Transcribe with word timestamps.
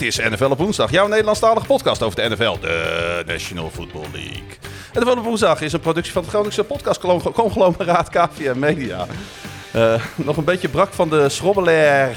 Dit 0.00 0.18
is 0.18 0.28
NFL 0.30 0.50
op 0.50 0.58
woensdag, 0.58 0.90
jouw 0.90 1.06
Nederlandstalige 1.06 1.66
podcast 1.66 2.02
over 2.02 2.22
de 2.22 2.28
NFL, 2.28 2.58
de 2.60 3.22
National 3.26 3.70
Football 3.70 4.06
League. 4.12 4.42
NFL 4.92 5.18
op 5.18 5.24
woensdag 5.24 5.60
is 5.60 5.72
een 5.72 5.80
productie 5.80 6.12
van 6.12 6.22
het 6.22 6.30
Groningse 6.30 6.64
podcastconglomeraat 6.64 8.08
KVM 8.08 8.58
Media. 8.58 9.06
Uh, 9.76 10.02
nog 10.14 10.36
een 10.36 10.44
beetje 10.44 10.68
brak 10.68 10.92
van 10.92 11.08
de 11.08 11.28
schrobbelair. 11.28 12.16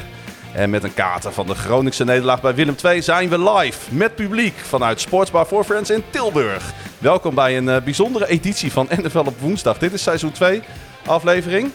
En 0.53 0.69
met 0.69 0.83
een 0.83 0.93
kater 0.93 1.33
van 1.33 1.47
de 1.47 1.55
Groningse 1.55 2.03
nederlaag 2.03 2.41
bij 2.41 2.55
Willem 2.55 2.75
II 2.83 3.01
zijn 3.01 3.29
we 3.29 3.51
live 3.51 3.95
met 3.95 4.15
publiek 4.15 4.55
vanuit 4.55 5.01
Sportsbar 5.01 5.45
for 5.45 5.63
Friends 5.63 5.89
in 5.89 6.03
Tilburg. 6.09 6.73
Welkom 6.97 7.35
bij 7.35 7.57
een 7.57 7.67
uh, 7.67 7.81
bijzondere 7.81 8.27
editie 8.27 8.71
van 8.71 8.87
NFL 9.01 9.19
op 9.19 9.39
woensdag. 9.39 9.77
Dit 9.77 9.93
is 9.93 10.03
seizoen 10.03 10.31
2, 10.31 10.61
aflevering 11.05 11.71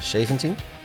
17. 0.00 0.75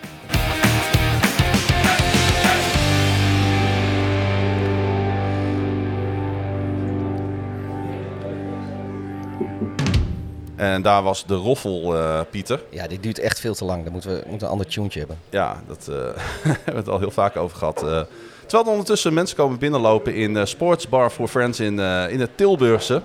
En 10.62 10.82
daar 10.82 11.04
was 11.04 11.26
de 11.26 11.36
roffel, 11.36 11.96
uh, 11.96 12.20
Pieter. 12.30 12.64
Ja, 12.70 12.88
die 12.88 13.00
duurt 13.00 13.20
echt 13.20 13.40
veel 13.40 13.54
te 13.54 13.66
lang. 13.66 13.84
Dan 13.84 13.92
moeten 13.92 14.12
we 14.12 14.24
moeten 14.28 14.48
een 14.48 14.54
ander 14.54 14.68
tuentje 14.68 15.00
hebben. 15.00 15.18
Ja, 15.30 15.62
dat 15.68 15.88
uh, 15.90 15.96
hebben 16.42 16.74
we 16.74 16.80
het 16.80 16.90
al 16.90 17.00
heel 17.00 17.12
vaak 17.12 17.36
over 17.38 17.58
gehad. 17.58 17.84
Uh, 17.84 18.02
terwijl 18.42 18.64
er 18.64 18.72
ondertussen 18.72 19.14
mensen 19.14 19.38
komen 19.38 19.60
binnenlopen 19.60 20.16
in 20.16 20.48
Sports 20.48 20.90
Bar 20.90 21.10
for 21.10 21.28
Friends 21.28 21.60
in, 21.60 21.80
in 22.10 22.20
het 22.20 22.38
Tilburgse. 22.38 23.02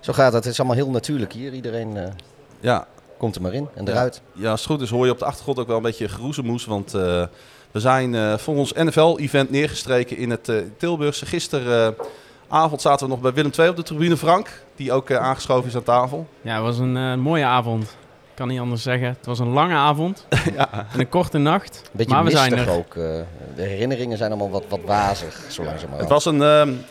Zo 0.00 0.12
gaat 0.12 0.32
het. 0.32 0.44
Het 0.44 0.52
is 0.52 0.58
allemaal 0.58 0.76
heel 0.76 0.90
natuurlijk 0.90 1.32
hier. 1.32 1.52
Iedereen 1.52 2.14
ja. 2.60 2.86
komt 3.16 3.36
er 3.36 3.42
maar 3.42 3.54
in 3.54 3.68
en 3.74 3.88
eruit. 3.88 4.20
Ja, 4.32 4.42
ja, 4.42 4.50
als 4.50 4.60
het 4.60 4.70
goed 4.70 4.80
is 4.80 4.90
hoor 4.90 5.04
je 5.06 5.12
op 5.12 5.18
de 5.18 5.24
achtergrond 5.24 5.58
ook 5.58 5.66
wel 5.66 5.76
een 5.76 5.82
beetje 5.82 6.08
geroezemoes. 6.08 6.64
Want 6.64 6.92
we 7.70 7.80
zijn 7.80 8.38
voor 8.38 8.56
ons 8.56 8.72
NFL-event 8.72 9.50
neergestreken 9.50 10.16
in 10.16 10.30
het 10.30 10.52
Tilburgse. 10.76 11.26
Gisteren 11.26 11.96
avond 12.48 12.80
zaten 12.80 13.06
we 13.06 13.12
nog 13.12 13.22
bij 13.22 13.32
Willem 13.32 13.52
II 13.58 13.68
op 13.68 13.76
de 13.76 13.82
tribune. 13.82 14.16
Frank, 14.16 14.62
die 14.80 14.92
ook 14.92 15.10
uh, 15.10 15.16
aangeschoven 15.16 15.68
is 15.68 15.76
aan 15.76 15.82
tafel. 15.82 16.26
Ja, 16.40 16.54
het 16.54 16.62
was 16.62 16.78
een 16.78 16.96
uh, 16.96 17.14
mooie 17.14 17.44
avond. 17.44 17.82
Ik 18.30 18.36
kan 18.46 18.48
niet 18.48 18.60
anders 18.60 18.82
zeggen. 18.82 19.08
Het 19.08 19.26
was 19.26 19.38
een 19.38 19.52
lange 19.52 19.74
avond 19.74 20.26
ja. 20.56 20.86
en 20.92 21.00
een 21.00 21.08
korte 21.08 21.38
nacht. 21.38 21.90
Beetje 21.92 22.14
maar 22.14 22.24
we 22.24 22.30
zijn 22.30 22.58
er. 22.58 22.70
ook. 22.70 22.94
Uh, 22.94 23.04
de 23.56 23.62
herinneringen 23.62 24.18
zijn 24.18 24.30
allemaal 24.30 24.50
wat, 24.50 24.64
wat 24.68 24.80
wazig, 24.84 25.44
zo 25.48 25.64
langzamerhand. 25.64 26.00
Het 26.00 26.10
was 26.10 26.24
een, 26.24 26.40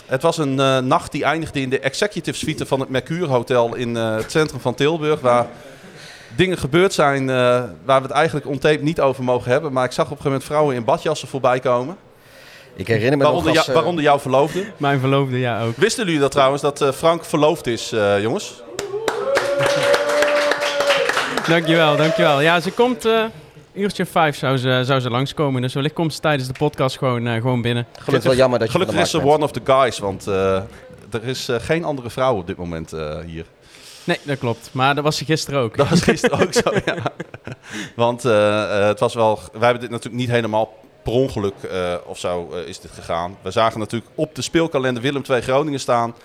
het 0.05 0.21
was 0.21 0.37
een 0.37 0.87
nacht 0.87 1.11
die 1.11 1.23
eindigde 1.23 1.61
in 1.61 1.69
de 1.69 1.79
executive 1.79 2.37
suite 2.37 2.65
van 2.65 2.79
het 2.79 2.89
Mercure 2.89 3.27
Hotel 3.27 3.75
in 3.75 3.95
het 3.95 4.31
centrum 4.31 4.59
van 4.59 4.75
Tilburg. 4.75 5.19
Waar 5.19 5.47
dingen 6.35 6.57
gebeurd 6.57 6.93
zijn 6.93 7.25
waar 7.85 8.01
we 8.01 8.07
het 8.07 8.11
eigenlijk 8.11 8.47
on 8.47 8.57
tape 8.57 8.83
niet 8.83 9.01
over 9.01 9.23
mogen 9.23 9.51
hebben. 9.51 9.73
Maar 9.73 9.85
ik 9.85 9.91
zag 9.91 10.05
op 10.05 10.11
een 10.11 10.17
gegeven 10.17 10.31
moment 10.31 10.49
vrouwen 10.49 10.75
in 10.75 10.83
badjassen 10.83 11.27
voorbij 11.27 11.59
komen. 11.59 11.97
Ik 12.79 12.87
herinner 12.87 13.17
me 13.17 13.23
waaronder, 13.23 13.47
nog 13.47 13.57
als, 13.57 13.65
jou, 13.65 13.77
waaronder 13.77 14.03
jouw 14.03 14.19
verloofde. 14.19 14.65
Mijn 14.77 14.99
verloofde, 14.99 15.39
ja 15.39 15.63
ook. 15.63 15.75
Wisten 15.75 16.05
jullie 16.05 16.19
dat 16.19 16.31
trouwens, 16.31 16.61
dat 16.61 16.81
uh, 16.81 16.91
Frank 16.91 17.25
verloofd 17.25 17.67
is, 17.67 17.93
uh, 17.93 18.21
jongens? 18.21 18.61
dankjewel, 21.47 21.97
dankjewel. 21.97 22.41
Ja, 22.41 22.59
ze 22.59 22.71
komt... 22.71 23.05
Uh, 23.05 23.23
uurtje 23.73 24.05
vijf 24.05 24.37
zou 24.37 24.57
ze, 24.57 24.81
zou 24.85 24.99
ze 24.99 25.09
langskomen. 25.09 25.61
Dus 25.61 25.73
wellicht 25.73 25.93
komt 25.93 26.13
ze 26.13 26.19
tijdens 26.19 26.47
de 26.47 26.53
podcast 26.57 26.97
gewoon, 26.97 27.27
uh, 27.27 27.33
gewoon 27.33 27.61
binnen. 27.61 27.87
Gelukkig, 27.99 28.29
wel 28.29 28.37
jammer 28.37 28.59
dat 28.59 28.67
je 28.67 28.73
gelukkig 28.73 28.99
is 28.99 29.09
ze 29.09 29.23
one 29.23 29.43
of 29.43 29.51
the 29.51 29.61
guys, 29.63 29.99
want 29.99 30.27
uh, 30.27 30.55
er 31.11 31.23
is 31.23 31.49
uh, 31.49 31.55
geen 31.59 31.83
andere 31.83 32.09
vrouw 32.09 32.35
op 32.35 32.47
dit 32.47 32.57
moment 32.57 32.93
hier. 33.25 33.45
Nee, 34.03 34.19
dat 34.23 34.37
klopt. 34.37 34.69
Maar 34.71 34.95
dat 34.95 35.03
was 35.03 35.17
ze 35.17 35.25
gisteren 35.25 35.59
ook. 35.59 35.77
Dat 35.77 35.89
was 35.89 36.01
gisteren 36.01 36.39
ook 36.39 36.53
zo, 36.53 36.71
ja. 36.85 36.95
Want 37.95 38.23
het 38.87 38.99
was 38.99 39.13
wel... 39.13 39.39
Wij 39.51 39.61
hebben 39.61 39.81
dit 39.81 39.89
natuurlijk 39.89 40.21
niet 40.21 40.29
helemaal 40.29 40.73
per 41.09 41.19
ongeluk 41.19 41.53
uh, 41.71 41.95
of 42.05 42.19
zo 42.19 42.49
uh, 42.53 42.67
is 42.67 42.79
dit 42.79 42.91
gegaan. 42.91 43.37
We 43.41 43.51
zagen 43.51 43.79
natuurlijk 43.79 44.11
op 44.15 44.35
de 44.35 44.41
speelkalender 44.41 45.01
Willem 45.03 45.23
II 45.29 45.41
Groningen 45.41 45.79
staan. 45.79 46.15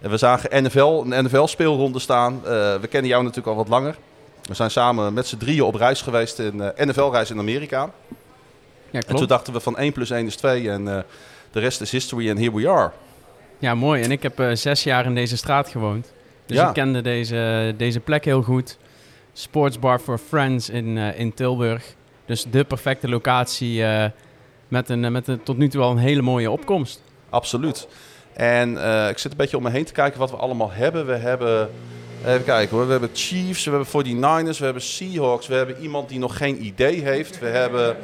En 0.00 0.10
we 0.10 0.16
zagen 0.16 0.64
NFL, 0.64 1.04
een 1.06 1.24
NFL-speelronde 1.24 1.98
staan. 1.98 2.34
Uh, 2.34 2.40
we 2.80 2.86
kennen 2.88 3.10
jou 3.10 3.22
natuurlijk 3.22 3.48
al 3.48 3.56
wat 3.56 3.68
langer. 3.68 3.96
We 4.42 4.54
zijn 4.54 4.70
samen 4.70 5.12
met 5.14 5.26
z'n 5.26 5.36
drieën 5.36 5.62
op 5.62 5.74
reis 5.74 6.02
geweest, 6.02 6.38
een 6.38 6.72
NFL-reis 6.76 7.30
in 7.30 7.38
Amerika. 7.38 7.80
Ja, 7.80 7.90
klopt. 8.90 9.08
En 9.08 9.16
toen 9.16 9.26
dachten 9.26 9.52
we 9.52 9.60
van 9.60 9.76
1 9.76 9.92
plus 9.92 10.10
1 10.10 10.26
is 10.26 10.36
2 10.36 10.70
en 10.70 10.84
de 11.50 11.60
rest 11.60 11.80
is 11.80 11.90
history 11.90 12.30
and 12.30 12.38
here 12.38 12.54
we 12.54 12.68
are. 12.68 12.90
Ja, 13.58 13.74
mooi. 13.74 14.02
En 14.02 14.10
ik 14.10 14.22
heb 14.22 14.42
zes 14.52 14.82
jaar 14.82 15.04
in 15.04 15.14
deze 15.14 15.36
straat 15.36 15.68
gewoond. 15.68 16.12
Dus 16.46 16.56
ja. 16.56 16.68
ik 16.68 16.74
kende 16.74 17.02
deze, 17.02 17.74
deze 17.76 18.00
plek 18.00 18.24
heel 18.24 18.42
goed. 18.42 18.78
Sportsbar 19.32 19.98
for 19.98 20.18
Friends 20.18 20.68
in, 20.68 20.96
in 20.96 21.34
Tilburg. 21.34 21.94
Dus 22.26 22.44
de 22.50 22.64
perfecte 22.64 23.08
locatie 23.08 23.84
met, 24.70 24.88
een, 24.88 25.12
met 25.12 25.28
een 25.28 25.42
tot 25.42 25.58
nu 25.58 25.68
toe 25.68 25.82
al 25.82 25.90
een 25.90 25.98
hele 25.98 26.22
mooie 26.22 26.50
opkomst. 26.50 27.02
Absoluut. 27.30 27.88
En 28.32 28.72
uh, 28.72 29.08
ik 29.08 29.18
zit 29.18 29.30
een 29.30 29.36
beetje 29.36 29.56
om 29.56 29.62
me 29.62 29.70
heen 29.70 29.84
te 29.84 29.92
kijken 29.92 30.18
wat 30.18 30.30
we 30.30 30.36
allemaal 30.36 30.70
hebben. 30.70 31.06
We 31.06 31.14
hebben, 31.14 31.70
even 32.26 32.44
kijken 32.44 32.76
hoor, 32.76 32.84
we 32.86 32.90
hebben 32.90 33.10
Chiefs, 33.12 33.64
we 33.64 33.70
hebben 33.70 33.88
49ers, 33.88 34.58
we 34.58 34.64
hebben 34.64 34.82
Seahawks, 34.82 35.46
we 35.46 35.54
hebben 35.54 35.76
iemand 35.80 36.08
die 36.08 36.18
nog 36.18 36.36
geen 36.36 36.64
idee 36.64 37.02
heeft. 37.02 37.38
We 37.38 37.46
hebben... 37.46 37.96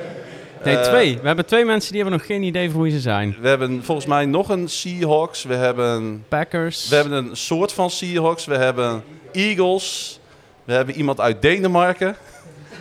Nee, 0.65 0.81
twee. 0.81 1.19
We 1.21 1.27
hebben 1.27 1.47
twee 1.47 1.65
mensen 1.65 1.93
die 1.93 2.00
hebben 2.00 2.19
nog 2.19 2.28
geen 2.28 2.43
idee 2.43 2.71
van 2.71 2.81
hoe 2.81 2.91
ze 2.91 3.00
zijn. 3.00 3.37
We 3.41 3.48
hebben 3.48 3.84
volgens 3.84 4.06
mij 4.06 4.25
nog 4.25 4.48
een 4.48 4.69
Seahawks. 4.69 5.44
We 5.44 5.54
hebben... 5.54 6.25
Packers. 6.28 6.88
We 6.88 6.94
hebben 6.94 7.12
een 7.12 7.37
soort 7.37 7.72
van 7.72 7.91
Seahawks. 7.91 8.44
We 8.44 8.56
hebben 8.56 9.03
Eagles. 9.33 10.21
We 10.65 10.72
hebben 10.72 10.94
iemand 10.94 11.21
uit 11.21 11.43
Denemarken. 11.43 12.16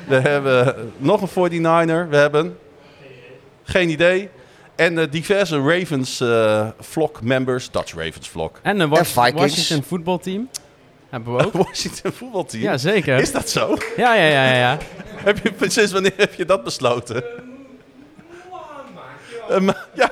We 0.08 0.16
hebben 0.16 0.92
nog 0.98 1.36
een 1.36 1.52
49er. 1.52 2.10
We 2.10 2.18
hebben 2.18 2.58
geen 3.66 3.90
idee. 3.90 4.30
En 4.76 4.98
uh, 4.98 5.04
diverse 5.10 5.58
Ravens 5.58 6.22
uh, 6.22 6.68
flock 6.82 7.22
members, 7.22 7.72
Dutch 7.72 7.94
Ravens 7.94 8.28
flock. 8.28 8.60
En 8.62 8.80
een 8.80 8.90
Was 8.90 9.14
Washington 9.14 9.84
voetbalteam. 9.84 10.50
Hebben 11.10 11.36
we 11.36 11.46
ook. 11.46 11.54
Washington 11.68 12.12
voetbalteam? 12.12 12.64
Ja, 12.64 12.78
zeker. 12.78 13.20
Is 13.20 13.32
dat 13.32 13.50
zo? 13.50 13.78
Ja, 13.98 14.14
ja, 14.14 14.26
ja. 14.26 14.46
ja, 14.46 14.56
ja. 14.56 14.78
heb 15.26 15.60
je, 15.60 15.70
sinds 15.70 15.92
wanneer 15.92 16.14
heb 16.18 16.34
je 16.34 16.46
dat 16.46 16.64
besloten? 16.64 17.24
Uh, 19.50 19.70
ja. 19.94 20.12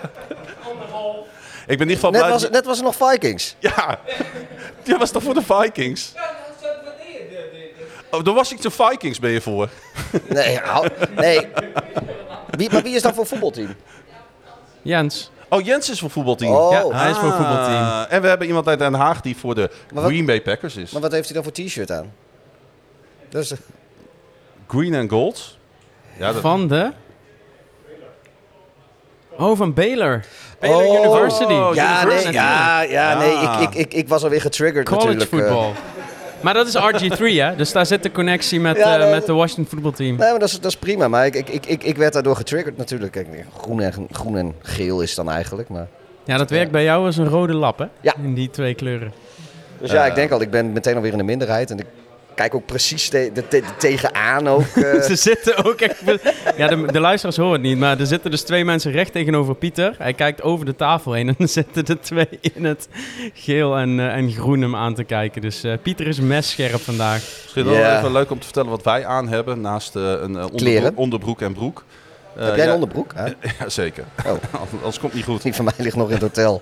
Anderhalf. 0.64 1.28
Ik 1.68 1.78
ben 1.78 1.88
in 1.88 1.94
ieder 1.94 1.96
geval 1.96 2.12
net 2.12 2.22
blij... 2.22 2.32
Was, 2.32 2.50
net 2.50 2.66
was 2.66 2.78
er 2.78 2.84
nog 2.84 2.96
Vikings. 2.96 3.56
Ja. 3.60 4.00
Die 4.84 4.98
was 4.98 5.12
toch 5.12 5.24
voor 5.24 5.34
de 5.34 5.42
Vikings? 5.42 6.12
Ja, 6.16 6.44
Oh, 8.14 8.24
de 8.24 8.32
Washington 8.32 8.72
Vikings 8.72 9.20
ben 9.20 9.32
je 9.32 9.42
voor? 9.42 9.70
Nee, 10.30 10.60
nee. 11.16 11.48
Wie, 12.58 12.72
maar 12.72 12.84
wie 12.84 12.96
is 12.96 13.02
dan 13.02 13.14
voor 13.14 13.26
voetbalteam? 13.26 13.76
Jens. 14.82 15.32
Oh, 15.50 15.66
Jens 15.66 15.90
is 15.90 16.00
voor 16.00 16.10
voetbalteam. 16.10 16.52
Oh. 16.52 16.72
Ja, 16.72 16.88
hij 16.88 17.10
is 17.10 17.18
voor 17.18 17.32
voetbalteam. 17.32 17.84
Ah, 17.84 18.06
en 18.10 18.22
we 18.22 18.28
hebben 18.28 18.48
iemand 18.48 18.68
uit 18.68 18.80
Den 18.80 18.94
Haag 18.94 19.22
die 19.22 19.38
voor 19.38 19.56
de 19.56 19.70
Green 19.96 20.26
Bay 20.26 20.42
Packers 20.42 20.76
is. 20.76 20.92
Maar 20.92 21.02
wat 21.02 21.12
heeft 21.12 21.26
hij 21.26 21.34
dan 21.34 21.44
voor 21.44 21.54
t-shirt 21.54 21.92
aan? 21.92 22.14
Dus, 23.30 23.54
Green 24.68 24.96
and 24.96 25.10
Gold. 25.10 25.58
Ja, 26.18 26.32
dat... 26.32 26.42
Van 26.42 26.68
de? 26.68 26.92
Oh, 29.38 29.58
van 29.58 29.74
Baylor. 29.74 30.24
Baylor 30.60 30.86
oh. 30.86 31.06
University. 31.06 31.54
Ja, 31.54 32.02
University. 32.02 32.24
Nee, 32.26 32.34
ja, 32.34 32.82
ja, 32.82 33.18
nee, 33.18 33.34
ik, 33.34 33.60
ik, 33.60 33.76
ik, 33.76 33.94
ik 33.94 34.08
was 34.08 34.24
alweer 34.24 34.42
getriggerd 34.42 34.90
College 34.90 35.08
natuurlijk. 35.08 35.30
College 35.30 35.48
voetbal. 35.48 35.74
Maar 36.44 36.54
dat 36.54 36.68
is 36.68 36.78
RG3, 36.78 37.18
hè? 37.18 37.56
Dus 37.56 37.72
daar 37.72 37.86
zit 37.86 38.04
de 38.04 38.12
connectie 38.12 38.60
met, 38.60 38.78
ja, 38.78 39.00
uh, 39.00 39.12
met 39.12 39.26
de 39.26 39.34
Washington 39.34 39.66
voetbalteam. 39.66 40.16
Nee, 40.16 40.30
maar 40.30 40.40
dat 40.40 40.50
is, 40.50 40.60
dat 40.60 40.72
is 40.72 40.78
prima. 40.78 41.08
Maar 41.08 41.26
ik, 41.26 41.36
ik, 41.36 41.66
ik, 41.66 41.84
ik 41.84 41.98
werd 41.98 42.14
daardoor 42.14 42.36
getriggerd 42.36 42.78
natuurlijk. 42.78 43.12
Kijk, 43.12 43.28
groen, 43.58 43.82
en, 43.82 44.08
groen 44.12 44.38
en 44.38 44.54
geel 44.62 45.02
is 45.02 45.16
dan 45.16 45.32
eigenlijk. 45.32 45.70
Maar, 45.70 45.88
ja, 46.24 46.38
dat 46.38 46.50
werkt 46.50 46.72
bij 46.72 46.84
jou 46.84 47.06
als 47.06 47.18
een 47.18 47.28
rode 47.28 47.54
lap, 47.54 47.80
hè? 47.80 47.86
Ja. 48.02 48.16
In 48.24 48.34
die 48.34 48.50
twee 48.50 48.74
kleuren. 48.74 49.14
Dus 49.80 49.92
ja, 49.92 50.06
ik 50.06 50.16
denk 50.16 50.32
al, 50.32 50.42
ik 50.42 50.52
ben 50.52 50.72
meteen 50.72 50.96
alweer 50.96 51.12
in 51.12 51.18
de 51.18 51.24
minderheid. 51.24 51.72
En 51.72 51.80
ik 51.80 51.86
kijk 52.36 52.56
ook 52.56 52.66
precies 52.66 53.10
te, 53.10 53.32
te, 53.50 53.64
tegenaan 53.78 54.48
ook. 54.48 54.76
Uh. 54.76 55.02
Ze 55.10 55.16
zitten 55.16 55.66
ook 55.66 55.82
echt... 55.82 56.02
Ja, 56.58 56.68
de, 56.68 56.92
de, 56.92 57.00
luisteraars 57.00 57.38
horen 57.38 57.54
het 57.54 57.62
niet, 57.62 57.78
maar 57.78 58.00
er 58.00 58.06
zitten 58.06 58.32
dus 58.32 58.42
twee 58.42 58.66
mensen 58.66 58.92
recht 58.92 59.12
tegenover 59.12 59.56
Pieter. 59.56 59.96
Hij 59.98 60.14
kijkt 60.14 60.42
over 60.42 60.66
de 60.66 60.76
tafel 60.76 61.14
heen 61.14 61.28
en 61.28 61.36
dan 61.38 61.48
zitten 61.60 61.86
er 61.86 62.02
twee 62.02 62.40
in 62.42 62.66
het 62.66 62.88
geel 63.34 63.78
en, 63.78 63.98
uh, 63.98 64.16
en 64.16 64.32
groen 64.32 64.62
hem 64.62 64.76
aan 64.76 64.94
te 64.94 65.04
kijken. 65.04 65.42
Dus 65.42 65.66
uh, 65.66 65.74
Pieter 65.82 66.08
is 66.08 66.20
messcherp 66.20 66.82
vandaag. 66.82 67.22
Misschien 67.42 67.66
wel 67.66 67.74
yeah. 67.74 67.98
even 67.98 68.12
leuk 68.12 68.32
om 68.32 68.40
te 68.40 68.46
vertellen 68.46 68.70
wat 68.70 68.84
wij 68.84 69.06
aan 69.06 69.28
hebben 69.28 69.62
naast 69.62 69.96
een 69.96 70.44
onderbroek, 70.44 70.98
onderbroek, 70.98 71.42
en 71.42 71.54
broek. 71.54 71.84
Heb 72.36 72.56
jij 72.56 72.68
een 72.68 72.74
onderbroek? 72.74 73.12
Hè? 73.16 73.26
ja, 73.60 73.70
zeker. 73.70 74.04
Oh. 74.26 74.62
Anders 74.72 75.00
komt 75.00 75.14
niet 75.14 75.24
goed. 75.24 75.42
Die 75.42 75.54
van 75.54 75.66
mij 75.66 75.74
ligt 75.78 75.96
nog 75.96 76.08
in 76.08 76.14
het 76.14 76.22
hotel. 76.22 76.62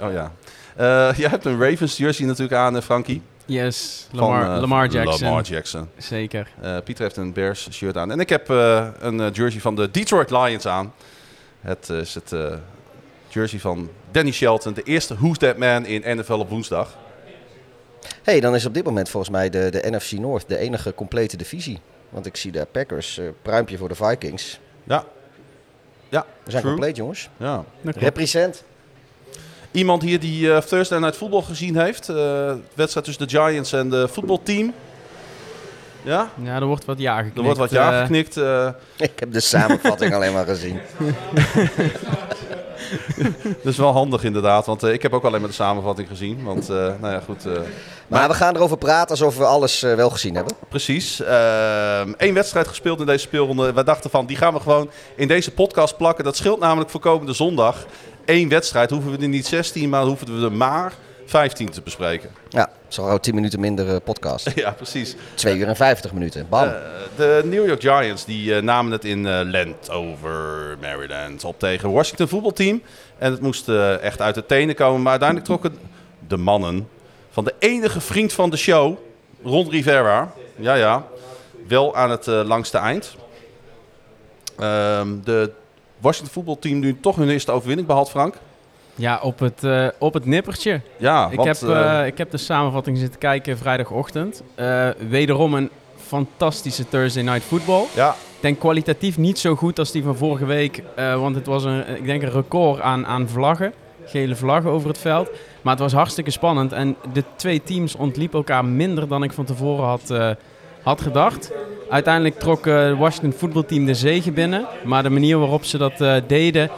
oh 0.00 0.12
ja. 0.12 0.32
Uh, 0.80 1.18
jij 1.18 1.28
hebt 1.28 1.44
een 1.44 1.60
Ravens 1.60 1.96
jersey 1.96 2.26
natuurlijk 2.26 2.60
aan, 2.60 2.82
Frankie. 2.82 3.22
Yes, 3.46 4.06
Lamar, 4.12 4.44
van, 4.44 4.54
uh, 4.54 4.60
Lamar 4.60 4.86
Jackson. 4.88 5.28
Lamar 5.28 5.42
Jackson. 5.42 5.88
Zeker. 5.96 6.48
Uh, 6.62 6.76
Pieter 6.84 7.04
heeft 7.04 7.16
een 7.16 7.32
Bears 7.32 7.68
shirt 7.70 7.96
aan. 7.96 8.10
En 8.10 8.20
ik 8.20 8.28
heb 8.28 8.50
uh, 8.50 8.86
een 8.98 9.30
jersey 9.30 9.60
van 9.60 9.74
de 9.76 9.90
Detroit 9.90 10.30
Lions 10.30 10.66
aan. 10.66 10.92
Het 11.60 11.88
is 11.88 12.14
het 12.14 12.32
jersey 13.28 13.58
van 13.58 13.90
Danny 14.10 14.32
Shelton. 14.32 14.74
De 14.74 14.82
eerste 14.82 15.14
Who's 15.14 15.38
That 15.38 15.56
Man 15.56 15.86
in 15.86 16.16
NFL 16.18 16.32
op 16.32 16.48
woensdag. 16.48 16.96
hey, 18.22 18.40
dan 18.40 18.54
is 18.54 18.66
op 18.66 18.74
dit 18.74 18.84
moment 18.84 19.08
volgens 19.08 19.32
mij 19.32 19.50
de, 19.50 19.70
de 19.70 19.90
NFC 19.90 20.12
North 20.12 20.48
de 20.48 20.58
enige 20.58 20.94
complete 20.94 21.36
divisie. 21.36 21.80
Want 22.10 22.26
ik 22.26 22.36
zie 22.36 22.52
de 22.52 22.66
Packers, 22.72 23.20
pruimpje 23.42 23.76
voor 23.76 23.88
de 23.88 23.94
Vikings. 23.94 24.60
Ja. 24.84 25.04
Ja, 26.08 26.26
We 26.44 26.50
zijn 26.50 26.62
true. 26.62 26.74
compleet, 26.74 26.96
jongens. 26.96 27.28
Ja. 27.36 27.64
Represent. 27.82 28.64
Iemand 29.74 30.02
hier 30.02 30.20
die 30.20 30.52
eh, 30.52 30.58
Thursday 30.62 30.98
Night 30.98 31.16
Football 31.16 31.42
gezien 31.42 31.76
heeft. 31.78 32.08
eh, 32.08 32.14
de 32.16 32.58
wedstrijd 32.74 33.06
tussen 33.06 33.28
de 33.28 33.36
Giants 33.38 33.72
en 33.72 33.90
de 33.90 34.08
voetbalteam. 34.08 34.72
Ja, 36.02 36.30
Ja, 36.42 36.54
er 36.54 36.64
wordt 36.64 36.84
wat 36.84 36.98
ja 36.98 37.16
geknikt. 37.16 37.36
er 37.36 37.42
wordt 37.42 37.58
wat 37.58 37.70
ja 37.70 37.92
eh, 37.92 38.00
geknikt. 38.00 38.36
eh, 38.36 38.68
Ik 38.96 39.12
heb 39.18 39.32
de 39.32 39.40
samenvatting 39.40 40.14
alleen 40.14 40.32
maar 40.32 40.44
gezien. 40.46 40.80
dat 43.62 43.72
is 43.72 43.76
wel 43.76 43.92
handig 43.92 44.24
inderdaad, 44.24 44.66
want 44.66 44.82
ik 44.82 45.02
heb 45.02 45.12
ook 45.12 45.24
alleen 45.24 45.40
maar 45.40 45.48
de 45.48 45.54
samenvatting 45.54 46.08
gezien. 46.08 46.44
Want, 46.44 46.68
eh, 46.70 46.76
nou 46.76 47.12
ja, 47.12 47.20
goed. 47.24 47.46
eh, 47.46 47.52
Maar 48.08 48.28
we 48.28 48.34
gaan 48.34 48.56
erover 48.56 48.78
praten 48.78 49.10
alsof 49.10 49.36
we 49.36 49.44
alles 49.44 49.80
wel 49.80 50.10
gezien 50.10 50.34
hebben. 50.34 50.54
Precies. 50.68 51.22
Eén 52.16 52.34
wedstrijd 52.34 52.68
gespeeld 52.68 53.00
in 53.00 53.06
deze 53.06 53.18
speelronde. 53.26 53.72
We 53.72 53.84
dachten 53.84 54.10
van, 54.10 54.26
die 54.26 54.36
gaan 54.36 54.54
we 54.54 54.60
gewoon 54.60 54.90
in 55.16 55.28
deze 55.28 55.50
podcast 55.50 55.96
plakken. 55.96 56.24
Dat 56.24 56.36
scheelt 56.36 56.60
namelijk 56.60 56.90
voor 56.90 57.00
komende 57.00 57.32
zondag. 57.32 57.86
Eén 58.26 58.48
wedstrijd. 58.48 58.90
Hoeven 58.90 59.10
we 59.10 59.22
er 59.22 59.28
niet 59.28 59.46
16, 59.46 59.88
maar 59.88 60.04
hoeven 60.04 60.40
we 60.40 60.44
er 60.44 60.52
maar 60.52 60.92
15 61.26 61.70
te 61.70 61.80
bespreken. 61.80 62.30
Ja, 62.48 62.70
zo 62.88 63.04
gauw 63.04 63.18
10 63.18 63.34
minuten 63.34 63.60
minder 63.60 63.88
eh, 63.88 63.96
podcast. 64.04 64.50
ja, 64.54 64.70
precies. 64.70 65.16
2 65.34 65.56
uur 65.56 65.68
en 65.68 65.76
50 65.76 66.12
minuten. 66.12 66.46
Bam. 66.48 66.68
Eh, 66.68 66.74
de 67.16 67.42
New 67.44 67.66
York 67.66 67.80
Giants 67.80 68.24
die, 68.24 68.54
eh, 68.54 68.62
namen 68.62 68.92
het 68.92 69.04
in 69.04 69.26
eh 69.26 69.40
Landover, 69.44 70.76
Maryland, 70.80 71.44
op 71.44 71.58
tegen 71.58 71.90
Washington 71.90 72.28
voetbalteam. 72.28 72.82
En 73.18 73.30
het 73.30 73.40
moest 73.40 73.68
echt 74.00 74.20
uit 74.20 74.34
de 74.34 74.46
tenen 74.46 74.74
komen. 74.74 75.02
Maar 75.02 75.10
uiteindelijk 75.10 75.48
trokken 75.48 75.78
de 76.28 76.36
mannen 76.36 76.88
van 77.30 77.44
de 77.44 77.54
enige 77.58 78.00
vriend 78.00 78.32
van 78.32 78.50
de 78.50 78.56
show, 78.56 78.98
Ron 79.42 79.70
Rivera, 79.70 80.32
ja 80.56 80.74
ja, 80.74 81.06
wel 81.68 81.96
aan 81.96 82.10
het 82.10 82.26
langste 82.26 82.78
eind. 82.78 83.14
Ehm, 84.58 85.08
de 85.24 85.50
Washington 86.04 86.32
voetbalteam 86.32 86.78
nu 86.78 87.00
toch 87.00 87.16
hun 87.16 87.28
eerste 87.28 87.52
overwinning 87.52 87.86
behaald, 87.86 88.10
Frank. 88.10 88.34
Ja, 88.94 89.18
op 89.22 89.38
het, 89.38 89.64
eh, 89.64 89.86
op 89.98 90.14
het 90.14 90.24
nippertje. 90.24 90.80
Ja, 90.96 91.28
ik, 91.30 91.36
want, 91.36 91.60
heb, 91.60 91.70
eh, 91.70 92.00
eh, 92.00 92.06
ik 92.06 92.18
heb 92.18 92.30
de 92.30 92.36
samenvatting 92.36 92.98
zitten 92.98 93.20
kijken 93.20 93.58
vrijdagochtend. 93.58 94.42
Wederom 95.08 95.54
een 95.54 95.70
fantastische 95.96 96.88
Thursday 96.88 97.22
Night 97.22 97.42
Football. 97.42 97.84
ja, 97.94 98.10
Ik 98.10 98.40
denk 98.40 98.58
kwalitatief 98.58 99.18
niet 99.18 99.38
zo 99.38 99.54
goed 99.54 99.78
als 99.78 99.90
die 99.90 100.02
van 100.02 100.16
vorige 100.16 100.46
week. 100.46 100.82
want 100.96 101.34
het 101.34 101.46
was 101.46 101.64
een, 101.64 101.96
ik 101.96 102.04
denk 102.04 102.22
een 102.22 102.30
record 102.30 102.80
aan, 102.80 103.06
aan 103.06 103.28
vlaggen. 103.28 103.72
Gele 104.06 104.36
vlaggen 104.36 104.70
over 104.70 104.88
het 104.88 104.98
veld. 104.98 105.30
Maar 105.62 105.72
het 105.72 105.82
was 105.82 105.92
hartstikke 105.92 106.30
spannend. 106.30 106.72
En 106.72 106.96
de 107.12 107.24
twee 107.36 107.62
teams 107.62 107.94
ontliepen 107.94 108.38
elkaar 108.38 108.64
minder 108.64 109.08
dan 109.08 109.22
ik 109.22 109.32
van 109.32 109.44
tevoren 109.44 109.84
had, 109.84 110.10
eh, 110.10 110.30
had 110.84 111.00
gedacht. 111.00 111.50
Uiteindelijk 111.90 112.38
trok 112.38 112.66
eh, 112.66 112.84
het 112.84 112.98
Washington 112.98 113.32
voetbalteam 113.32 113.84
de 113.86 113.94
zege 113.94 114.32
binnen. 114.32 114.66
Maar 114.84 115.02
de 115.02 115.10
manier 115.10 115.38
waarop 115.38 115.64
ze 115.64 115.78
dat 115.78 116.00
eh, 116.00 116.14
deden... 116.26 116.70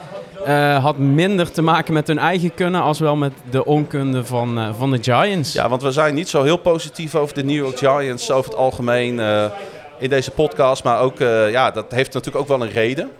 eh, 0.44 0.84
had 0.84 0.98
minder 0.98 1.50
te 1.50 1.62
maken 1.62 1.94
met 1.94 2.06
hun 2.06 2.18
eigen 2.18 2.54
kunnen... 2.54 2.80
als 2.80 2.98
wel 2.98 3.16
met 3.16 3.32
de 3.50 3.64
onkunde 3.64 4.24
van, 4.24 4.74
van 4.78 4.90
de 4.90 4.98
Giants. 5.02 5.52
Ja, 5.52 5.68
want 5.68 5.82
we 5.82 5.92
zijn 5.92 6.14
niet 6.14 6.28
zo 6.28 6.42
heel 6.42 6.56
positief 6.56 7.14
over 7.14 7.34
de 7.34 7.44
New 7.44 7.56
York 7.56 7.78
Giants 7.78 8.30
over 8.30 8.50
het 8.50 8.58
algemeen 8.60 9.20
in 9.98 10.08
deze 10.08 10.30
podcast. 10.30 10.84
Maar 10.84 11.00
ook, 11.00 11.18
ja, 11.50 11.70
dat 11.70 11.86
heeft 11.88 12.12
natuurlijk 12.12 12.42
ook 12.42 12.58
wel 12.58 12.66
een 12.66 12.72
reden. 12.72 13.10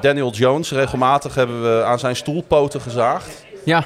Daniel 0.00 0.30
Jones, 0.30 0.70
regelmatig 0.72 1.34
hebben 1.34 1.62
we 1.62 1.84
aan 1.84 1.98
zijn 1.98 2.16
stoelpoten 2.16 2.80
gezaagd. 2.80 3.44
ja. 3.64 3.84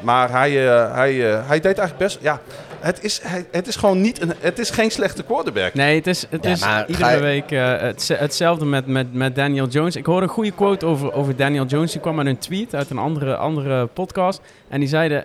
Maar 0.00 0.30
hij, 0.30 0.50
hij, 0.92 1.14
hij 1.46 1.60
deed 1.60 1.78
eigenlijk 1.78 1.98
best... 1.98 2.18
Ja, 2.20 2.40
het 2.86 3.04
is, 3.04 3.20
het 3.50 3.66
is 3.66 3.76
gewoon 3.76 4.00
niet 4.00 4.20
een, 4.22 4.32
het 4.38 4.58
is 4.58 4.70
geen 4.70 4.90
slechte 4.90 5.22
quarterback. 5.22 5.74
Nee, 5.74 5.96
het 5.96 6.06
is, 6.06 6.26
het 6.30 6.44
Ja, 6.44 6.52
is 6.86 6.88
iedere 6.96 7.14
je- 7.14 7.20
week 7.20 7.50
eh, 7.50 7.76
het, 7.80 8.08
hetzelfde 8.18 8.64
met, 8.64 8.86
met, 8.86 9.14
met 9.14 9.34
Daniel 9.34 9.66
Jones. 9.66 9.96
Ik 9.96 10.06
hoorde 10.06 10.22
een 10.22 10.32
goede 10.32 10.50
quote 10.50 10.86
over, 10.86 11.12
over 11.12 11.36
Daniel 11.36 11.64
Jones. 11.64 11.92
Die 11.92 12.00
kwam 12.00 12.18
uit 12.18 12.26
een 12.26 12.38
tweet 12.38 12.74
uit 12.74 12.90
een 12.90 12.98
andere, 12.98 13.36
andere 13.36 13.86
podcast. 13.86 14.40
En 14.68 14.80
die 14.80 14.88
zeiden... 14.88 15.24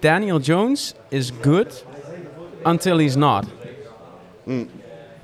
Daniel 0.00 0.38
Jones 0.40 0.94
is 1.08 1.32
good 1.40 1.84
until 2.64 2.98
he's 2.98 3.14
not. 3.14 3.44
Mm. 4.44 4.68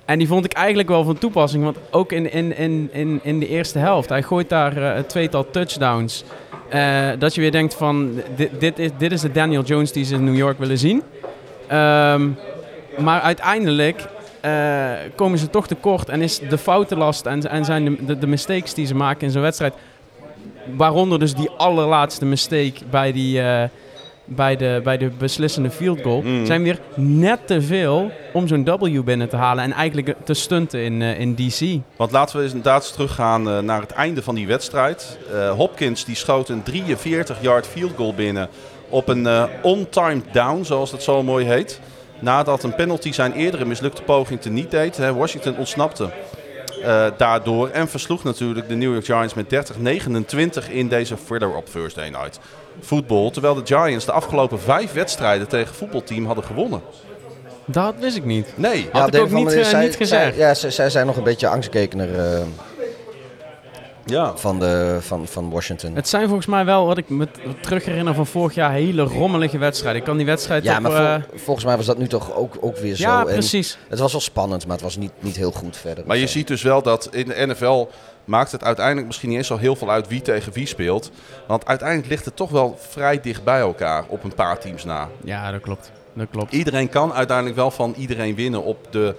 En 0.04 0.18
die 0.18 0.26
vond 0.28 0.44
ik 0.44 0.52
eigenlijk 0.52 0.88
wel 0.88 1.04
van 1.04 1.18
toepassing. 1.18 1.64
Want 1.64 1.76
ook 1.90 2.12
in, 2.12 2.32
in, 2.32 2.56
in, 2.56 2.88
in, 2.92 3.20
in 3.22 3.38
de 3.40 3.48
eerste 3.48 3.78
helft. 3.78 4.08
Hij 4.08 4.22
gooit 4.22 4.48
daar 4.48 4.76
een 4.76 5.06
tweetal 5.06 5.50
touchdowns. 5.50 6.24
Eh, 6.68 7.08
dat 7.18 7.34
je 7.34 7.40
weer 7.40 7.52
denkt 7.52 7.74
van... 7.74 8.20
Dit, 8.36 8.50
dit, 8.60 8.78
is, 8.78 8.90
dit 8.98 9.12
is 9.12 9.20
de 9.20 9.32
Daniel 9.32 9.62
Jones 9.62 9.92
die 9.92 10.04
ze 10.04 10.14
in 10.14 10.24
New 10.24 10.36
York 10.36 10.58
willen 10.58 10.78
zien. 10.78 11.02
Ehm, 11.66 12.28
maar 12.98 13.20
uiteindelijk 13.20 14.06
eh, 14.40 14.90
komen 15.14 15.38
ze 15.38 15.50
toch 15.50 15.66
tekort 15.66 16.08
en 16.08 16.22
is 16.22 16.38
de 16.38 16.58
foutenlast 16.58 17.26
en, 17.26 17.50
en 17.50 17.64
zijn 17.64 17.84
de, 17.84 18.04
de, 18.04 18.18
de 18.18 18.26
mistakes 18.26 18.74
die 18.74 18.86
ze 18.86 18.94
maken 18.94 19.26
in 19.26 19.30
zo'n 19.32 19.42
wedstrijd, 19.42 19.74
waaronder 20.76 21.18
dus 21.18 21.34
die 21.34 21.50
allerlaatste 21.50 22.24
mistake 22.24 22.72
bij, 22.90 23.12
die, 23.12 23.40
eh, 23.40 23.62
bij, 24.24 24.56
de, 24.56 24.80
bij 24.84 24.96
de 24.98 25.10
beslissende 25.18 25.70
field 25.70 26.00
goal, 26.02 26.22
Mm. 26.22 26.46
zijn 26.46 26.62
weer 26.62 26.78
net 26.94 27.46
te 27.46 27.62
veel 27.62 28.10
om 28.32 28.48
zo'n 28.48 28.64
W 28.64 29.02
binnen 29.04 29.28
te 29.28 29.36
halen 29.36 29.64
en 29.64 29.72
eigenlijk 29.72 30.14
te 30.24 30.34
stunten 30.34 30.84
in, 30.84 31.02
eh, 31.02 31.20
in 31.20 31.34
DC. 31.34 31.80
Want 31.96 32.10
laten 32.12 32.36
we 32.36 32.42
eens 32.42 32.52
inderdaad 32.52 32.92
teruggaan 32.92 33.64
naar 33.64 33.80
het 33.80 33.90
einde 33.90 34.22
van 34.22 34.34
die 34.34 34.46
wedstrijd. 34.46 35.18
Hopkins 35.56 36.04
die 36.04 36.16
schoot 36.16 36.48
een 36.48 36.62
43-yard 36.62 37.66
field 37.66 37.92
goal 37.96 38.14
binnen 38.14 38.48
op 38.94 39.08
een 39.08 39.26
eh 39.26 39.44
on-timed 39.62 40.24
down, 40.32 40.62
zoals 40.64 40.90
dat 40.90 41.02
zo 41.02 41.22
mooi 41.22 41.46
heet. 41.46 41.80
Nadat 42.18 42.62
een 42.62 42.74
penalty 42.74 43.12
zijn 43.12 43.32
eerdere 43.32 43.64
mislukte 43.64 44.02
poging 44.02 44.40
te 44.40 44.50
niet 44.50 44.70
deed. 44.70 44.96
Hè, 44.96 45.14
Washington 45.14 45.56
ontsnapte 45.56 46.10
eh, 46.82 47.06
daardoor 47.16 47.68
en 47.68 47.88
versloeg 47.88 48.24
natuurlijk 48.24 48.68
de 48.68 48.74
New 48.74 48.92
York 48.92 49.04
Giants 49.04 49.34
met 49.34 49.72
30-29 50.66 50.70
in 50.70 50.88
deze 50.88 51.14
thriller 51.26 51.56
op 51.56 51.66
Thursday 51.66 52.08
Night 52.08 52.38
Football. 52.80 53.30
Terwijl 53.30 53.54
de 53.54 53.62
Giants 53.64 54.04
de 54.04 54.12
afgelopen 54.12 54.60
vijf 54.60 54.92
wedstrijden 54.92 55.48
tegen 55.48 55.66
het 55.66 55.76
voetbalteam 55.76 56.26
hadden 56.26 56.44
gewonnen. 56.44 56.80
Dat 57.66 57.94
wist 58.00 58.16
ik 58.16 58.24
niet. 58.24 58.46
Nee, 58.54 58.88
Had 58.92 59.06
ik 59.06 59.12
Dave 59.12 59.24
ook 59.24 59.30
niet, 59.30 59.52
eh, 59.52 59.64
zij- 59.64 59.82
niet 59.84 59.96
gezegd. 59.96 60.34
zij- 60.34 60.46
ja, 60.46 60.54
zij, 60.54 60.70
zij 60.70 60.90
zijn 60.90 61.06
nog 61.06 61.16
een 61.16 61.22
beetje 61.22 61.48
angstkekener 61.48 62.18
eh, 62.18 62.40
ja. 64.06 64.36
van, 64.36 64.58
de, 64.58 64.98
van, 65.00 65.26
van 65.26 65.50
Washington. 65.50 65.94
Het 65.94 66.08
zijn 66.08 66.24
volgens 66.26 66.46
mij 66.46 66.64
wel, 66.64 66.86
wat 66.86 66.98
ik 66.98 67.08
me 67.08 67.28
terug 67.60 67.84
herinner 67.84 68.14
van 68.14 68.26
vorig 68.26 68.54
jaar, 68.54 68.70
hele 68.72 69.02
rommelige 69.02 69.58
wedstrijden. 69.58 70.00
Ik 70.00 70.06
kan 70.06 70.16
die 70.16 70.26
wedstrijd 70.26 70.64
Ja, 70.64 70.76
op... 70.76 70.82
maar 70.82 71.14
eh, 71.14 71.22
vol- 71.28 71.38
volgens 71.38 71.66
mij 71.66 71.76
was 71.76 71.86
dat 71.86 71.98
nu 71.98 72.06
toch 72.08 72.34
ook, 72.34 72.56
ook 72.60 72.76
weer 72.76 72.94
zo. 72.96 73.02
ja, 73.02 73.20
En 73.20 73.26
precies. 73.32 73.78
het 73.88 73.98
was 73.98 74.12
wel 74.12 74.20
spannend, 74.20 74.64
maar 74.66 74.74
het 74.76 74.84
was 74.84 74.96
niet, 74.96 75.12
niet 75.18 75.36
heel 75.36 75.52
goed 75.52 75.76
verder. 75.76 76.04
Maar 76.06 76.16
je 76.16 76.26
zo. 76.26 76.32
ziet 76.32 76.46
dus 76.46 76.62
wel 76.62 76.82
dat 76.82 77.08
in 77.12 77.26
de 77.28 77.46
NFL 77.46 77.86
maakt 78.24 78.52
het 78.52 78.64
uiteindelijk 78.64 79.06
misschien 79.06 79.28
niet 79.28 79.38
eens 79.38 79.46
zo 79.46 79.56
heel 79.56 79.76
veel 79.76 79.90
uit 79.90 80.08
wie 80.08 80.22
tegen 80.22 80.52
wie 80.52 80.66
speelt. 80.66 81.10
Want 81.46 81.66
uiteindelijk 81.66 82.08
ligt 82.08 82.24
het 82.24 82.36
toch 82.36 82.50
wel 82.50 82.76
vrij 82.88 83.20
dicht 83.20 83.44
bij 83.44 83.60
elkaar 83.60 84.04
op 84.08 84.24
een 84.24 84.34
paar 84.34 84.58
teams 84.58 84.84
na. 84.84 85.08
Ja, 85.24 85.50
dat 85.50 85.60
klopt. 85.60 85.90
Dat 86.14 86.26
klopt. 86.30 86.52
Iedereen 86.52 86.88
kan 86.88 87.12
uiteindelijk 87.12 87.56
wel 87.56 87.70
van 87.70 87.94
iedereen 87.98 88.34
winnen 88.34 88.62
op 88.64 88.86
de 88.90 89.14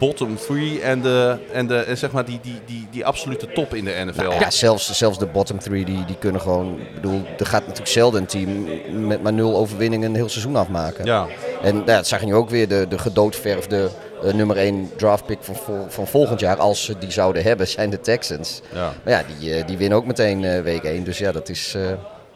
bottom 0.00 0.36
three 0.36 0.80
en, 0.80 1.00
de, 1.00 1.36
en, 1.52 1.66
de, 1.66 1.76
en 1.76 1.98
zeg 1.98 2.10
maar 2.12 2.24
die, 2.24 2.38
die, 2.42 2.60
die, 2.66 2.86
die 2.90 3.04
absolute 3.06 3.46
top 3.52 3.74
in 3.74 3.84
de 3.84 4.02
NFL. 4.06 4.22
Nou 4.22 4.40
ja, 4.40 4.50
zelfs, 4.50 4.98
zelfs 4.98 5.18
de 5.18 5.26
bottom 5.26 5.58
three 5.58 5.84
die, 5.84 6.04
die 6.04 6.16
kunnen 6.18 6.40
gewoon. 6.40 6.80
Ik 6.80 6.94
bedoel, 6.94 7.22
er 7.38 7.46
gaat 7.46 7.60
natuurlijk 7.60 7.88
zelden 7.88 8.20
een 8.20 8.26
team 8.26 8.66
met 9.06 9.22
maar 9.22 9.32
nul 9.32 9.56
overwinningen 9.56 10.08
een 10.08 10.14
heel 10.14 10.28
seizoen 10.28 10.56
afmaken. 10.56 11.04
Ja. 11.04 11.26
En 11.62 11.76
ja, 11.76 11.82
dat 11.84 12.06
zag 12.06 12.20
je 12.20 12.26
nu 12.26 12.34
ook 12.34 12.50
weer, 12.50 12.68
de, 12.68 12.86
de 12.88 12.98
gedoodverfde 12.98 13.88
eh, 14.24 14.32
nummer 14.34 14.56
1 14.56 14.90
draftpick 14.96 15.38
van, 15.40 15.54
vol- 15.54 15.86
van 15.88 16.06
volgend 16.06 16.40
jaar, 16.40 16.56
als 16.56 16.84
ze 16.84 16.98
die 16.98 17.10
zouden 17.10 17.42
hebben, 17.42 17.68
zijn 17.76 17.90
de 17.90 18.00
Texans. 18.00 18.60
Ja. 18.74 18.92
Maar 19.04 19.12
ja, 19.14 19.22
die, 19.38 19.54
eh, 19.54 19.66
die 19.66 19.76
winnen 19.78 19.98
ook 19.98 20.06
meteen 20.06 20.44
eh, 20.44 20.60
week 20.62 20.82
1. 20.84 21.04
Dus 21.04 21.18
ja, 21.18 21.32
dat 21.32 21.48
is. 21.48 21.74
eh, 21.76 21.82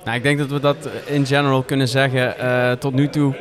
Nou, 0.04 0.16
ik 0.16 0.23
denk 0.23 0.38
dat 0.38 0.49
we 0.49 0.61
dat 0.61 0.76
in 1.04 1.26
general 1.26 1.62
kunnen 1.62 1.88
zeggen. 1.88 2.38
Eh, 2.38 2.73
tot 2.73 2.92
nu 2.94 3.09
toe 3.09 3.35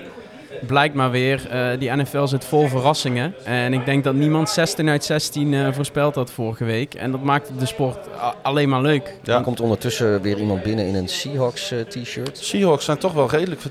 blijkt 0.68 0.96
maar 0.96 1.12
weer, 1.12 1.48
eh, 1.50 1.80
die 1.80 1.96
NFL 1.96 2.26
zit 2.26 2.46
vol 2.46 2.68
verrassingen. 2.68 3.34
En 3.44 3.74
ik 3.74 3.86
denk 3.86 4.04
dat 4.04 4.14
niemand 4.14 4.50
16 4.50 4.90
uit 4.90 5.04
16 5.04 5.54
eh, 5.54 5.68
voorspeld 5.72 6.16
had 6.16 6.32
vorige 6.32 6.64
week. 6.64 6.94
En 6.94 7.12
dat 7.12 7.24
maakt 7.24 7.52
de 7.60 7.66
sport 7.66 7.98
alleen 8.42 8.70
maar 8.70 8.82
leuk. 8.82 9.18
Ja. 9.24 9.38
Er 9.38 9.44
komt 9.44 9.60
ondertussen 9.60 10.22
weer 10.22 10.38
iemand 10.38 10.64
binnen 10.64 10.86
in 10.86 10.96
een 10.96 11.08
Seahawks 11.08 11.72
eh, 11.72 11.80
t-shirt. 11.80 12.38
Seahawks 12.38 12.86
zijn 12.86 12.98
toch 12.98 13.14
wel 13.14 13.30
redelijk 13.30 13.62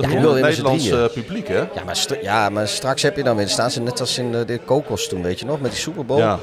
Ja, 0.00 0.08
het 0.36 0.46
in 0.46 0.52
z'n 0.52 0.62
Nederlandse 0.62 1.10
publiek, 1.14 1.48
hè? 1.48 1.58
Ja 1.58 1.84
maar, 1.84 2.18
ja, 2.22 2.48
maar 2.48 2.68
straks 2.68 3.02
heb 3.02 3.16
je 3.16 3.22
dan 3.22 3.36
weer. 3.36 3.44
Dan 3.44 3.54
staan 3.54 3.70
ze 3.70 3.80
net 3.80 4.00
als 4.00 4.18
in 4.18 4.32
de, 4.32 4.44
de 4.44 4.58
Kokos 4.58 5.08
toen, 5.08 5.22
weet 5.22 5.38
je 5.38 5.46
nog, 5.46 5.60
met 5.60 5.70
die 5.70 5.80
Super 5.80 6.04
Bowl. 6.04 6.20
Ja. 6.20 6.38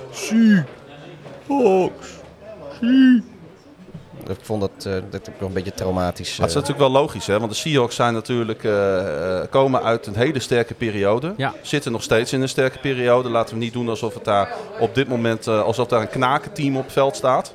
Ik 4.29 4.37
vond 4.41 4.61
dat, 4.61 4.85
eh, 4.85 4.93
dat 5.09 5.29
ook 5.29 5.39
wel 5.39 5.47
een 5.47 5.53
beetje 5.53 5.73
traumatisch. 5.73 6.37
Maar 6.37 6.47
het 6.47 6.55
is 6.55 6.61
eh. 6.61 6.67
natuurlijk 6.67 6.91
wel 6.91 7.01
logisch, 7.01 7.27
hè? 7.27 7.39
want 7.39 7.51
de 7.51 7.57
Seahawks 7.57 7.95
zijn 7.95 8.13
natuurlijk, 8.13 8.63
eh, 8.63 9.41
komen 9.49 9.83
uit 9.83 10.07
een 10.07 10.15
hele 10.15 10.39
sterke 10.39 10.73
periode. 10.73 11.33
Ja. 11.37 11.53
Zitten 11.61 11.91
nog 11.91 12.03
steeds 12.03 12.33
in 12.33 12.41
een 12.41 12.49
sterke 12.49 12.79
periode. 12.79 13.29
Laten 13.29 13.53
we 13.53 13.63
niet 13.63 13.73
doen 13.73 13.89
alsof 13.89 14.13
het 14.13 14.23
daar 14.23 14.49
op 14.79 14.95
dit 14.95 15.07
moment 15.07 15.47
eh, 15.47 15.63
alsof 15.63 15.87
daar 15.87 16.01
een 16.01 16.09
knakenteam 16.09 16.77
op 16.77 16.83
het 16.83 16.93
veld 16.93 17.15
staat. 17.15 17.53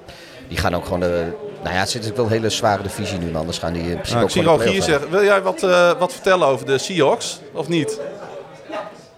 Die 0.48 0.58
gaan 0.58 0.75
ook 0.75 0.84
gewoon 0.84 1.00
de. 1.00 1.26
Nou 1.62 1.75
ja, 1.75 1.80
het 1.80 1.90
zit 1.90 2.00
natuurlijk 2.00 2.16
wel 2.16 2.25
een 2.26 2.42
hele 2.42 2.50
zware 2.54 2.82
divisie 2.82 3.18
nu, 3.18 3.26
man. 3.26 3.40
Anders 3.40 3.58
gaan 3.58 3.72
die 3.72 3.82
in 3.82 3.88
principe 3.88 4.14
Nou, 4.14 4.22
ook 4.22 4.28
ik 4.28 4.34
zie 4.37 4.42
Rogier 4.42 4.64
play-offs 4.64 4.87
zeggen, 4.87 5.10
wil 5.10 5.25
jij 5.25 5.42
wat, 5.42 5.62
eh, 5.62 5.98
wat 5.98 6.12
vertellen 6.12 6.46
over 6.46 6.66
de 6.66 6.78
Seahawks? 6.78 7.40
Of 7.52 7.68
niet? 7.68 8.00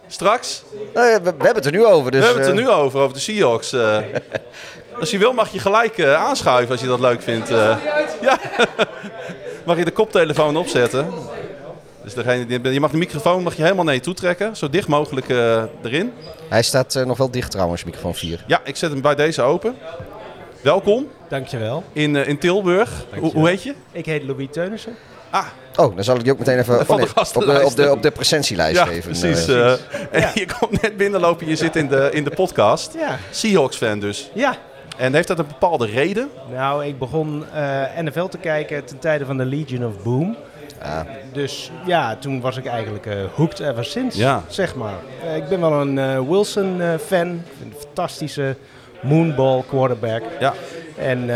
Straks? 0.07 0.63
Nou 0.93 1.07
ja, 1.07 1.21
we, 1.21 1.23
we 1.23 1.43
hebben 1.43 1.55
het 1.55 1.65
er 1.65 1.71
nu 1.71 1.85
over. 1.85 2.11
Dus, 2.11 2.19
we 2.19 2.25
hebben 2.25 2.43
het 2.43 2.57
er 2.57 2.61
nu 2.61 2.69
over, 2.69 2.99
over 2.99 3.13
de 3.13 3.19
Seahawks. 3.19 3.73
eh. 3.73 3.97
Als 5.01 5.11
je 5.11 5.17
wil 5.17 5.33
mag 5.33 5.51
je 5.51 5.59
gelijk 5.59 5.97
uh, 5.97 6.13
aanschuiven 6.13 6.71
als 6.71 6.81
je 6.81 6.87
dat 6.87 6.99
leuk 6.99 7.21
vindt. 7.21 7.51
Uh, 7.51 7.77
ja. 8.21 8.39
mag 9.65 9.77
je 9.77 9.85
de 9.85 9.91
koptelefoon 9.91 10.57
opzetten. 10.57 11.07
Dus 12.03 12.13
degene 12.13 12.45
die, 12.45 12.71
je 12.71 12.79
mag 12.79 12.91
de 12.91 12.97
microfoon 12.97 13.43
mag 13.43 13.55
je 13.55 13.63
helemaal 13.63 13.85
naar 13.85 13.93
je 13.93 13.99
toe 13.99 14.13
trekken. 14.13 14.55
Zo 14.55 14.69
dicht 14.69 14.87
mogelijk 14.87 15.29
uh, 15.29 15.63
erin. 15.83 16.13
Hij 16.49 16.61
staat 16.61 17.03
nog 17.05 17.17
wel 17.17 17.31
dicht 17.31 17.51
trouwens, 17.51 17.83
microfoon 17.83 18.15
4. 18.15 18.43
Ja, 18.47 18.61
ik 18.63 18.75
zet 18.75 18.91
hem 18.91 19.01
bij 19.01 19.15
deze 19.15 19.41
open. 19.41 19.75
Welkom. 20.61 21.07
Dankjewel. 21.29 21.83
In, 21.93 22.15
in 22.15 22.37
Tilburg. 22.37 23.05
Hoe, 23.19 23.31
hoe 23.31 23.47
heet 23.47 23.63
je? 23.63 23.73
Ik 23.91 24.05
heet 24.05 24.23
Louis 24.23 24.47
Teunissen. 24.51 24.95
Ah. 25.29 25.45
Oh, 25.75 25.95
dan 25.95 26.03
zal 26.03 26.15
ik 26.15 26.23
die 26.23 26.31
ook 26.31 26.39
meteen 26.39 26.59
even 26.59 26.79
oh, 26.79 26.95
nee, 26.95 27.07
op, 27.33 27.45
de, 27.45 27.65
op, 27.65 27.75
de, 27.75 27.91
op 27.91 28.01
de 28.01 28.11
presentielijst 28.11 28.75
ja, 28.75 28.89
even. 28.89 29.17
Precies. 29.17 29.47
Uh, 29.49 29.71
en 30.11 30.31
je 30.41 30.45
komt 30.59 30.81
net 30.81 30.97
binnenlopen, 30.97 31.47
je 31.47 31.55
zit 31.55 31.75
in 31.75 31.87
de, 31.87 32.09
in 32.11 32.23
de 32.23 32.29
podcast. 32.29 32.93
Ja. 32.97 33.19
Seahawks 33.29 33.77
fan 33.77 33.99
dus. 33.99 34.29
Ja. 34.33 34.57
En 35.01 35.13
heeft 35.13 35.27
dat 35.27 35.39
een 35.39 35.47
bepaalde 35.47 35.85
reden? 35.85 36.29
Nou, 36.51 36.85
ik 36.85 36.99
begon 36.99 37.43
uh, 37.53 37.83
NFL 37.97 38.25
te 38.25 38.37
kijken 38.37 38.85
ten 38.85 38.99
tijde 38.99 39.25
van 39.25 39.37
de 39.37 39.45
Legion 39.45 39.85
of 39.85 40.03
Boom. 40.03 40.37
Ja. 40.83 41.05
Dus 41.33 41.71
ja, 41.85 42.15
toen 42.15 42.41
was 42.41 42.57
ik 42.57 42.65
eigenlijk 42.65 43.05
uh, 43.05 43.13
hooked 43.33 43.59
ever 43.59 43.85
since, 43.85 44.17
ja. 44.17 44.43
zeg 44.47 44.75
maar. 44.75 44.97
Uh, 45.25 45.35
ik 45.35 45.47
ben 45.47 45.59
wel 45.59 45.81
een 45.81 46.27
Wilson-fan. 46.29 47.27
een 47.27 47.73
fantastische 47.77 48.55
moonball 49.01 49.63
quarterback. 49.69 50.21
Ja. 50.39 50.53
En 51.01 51.29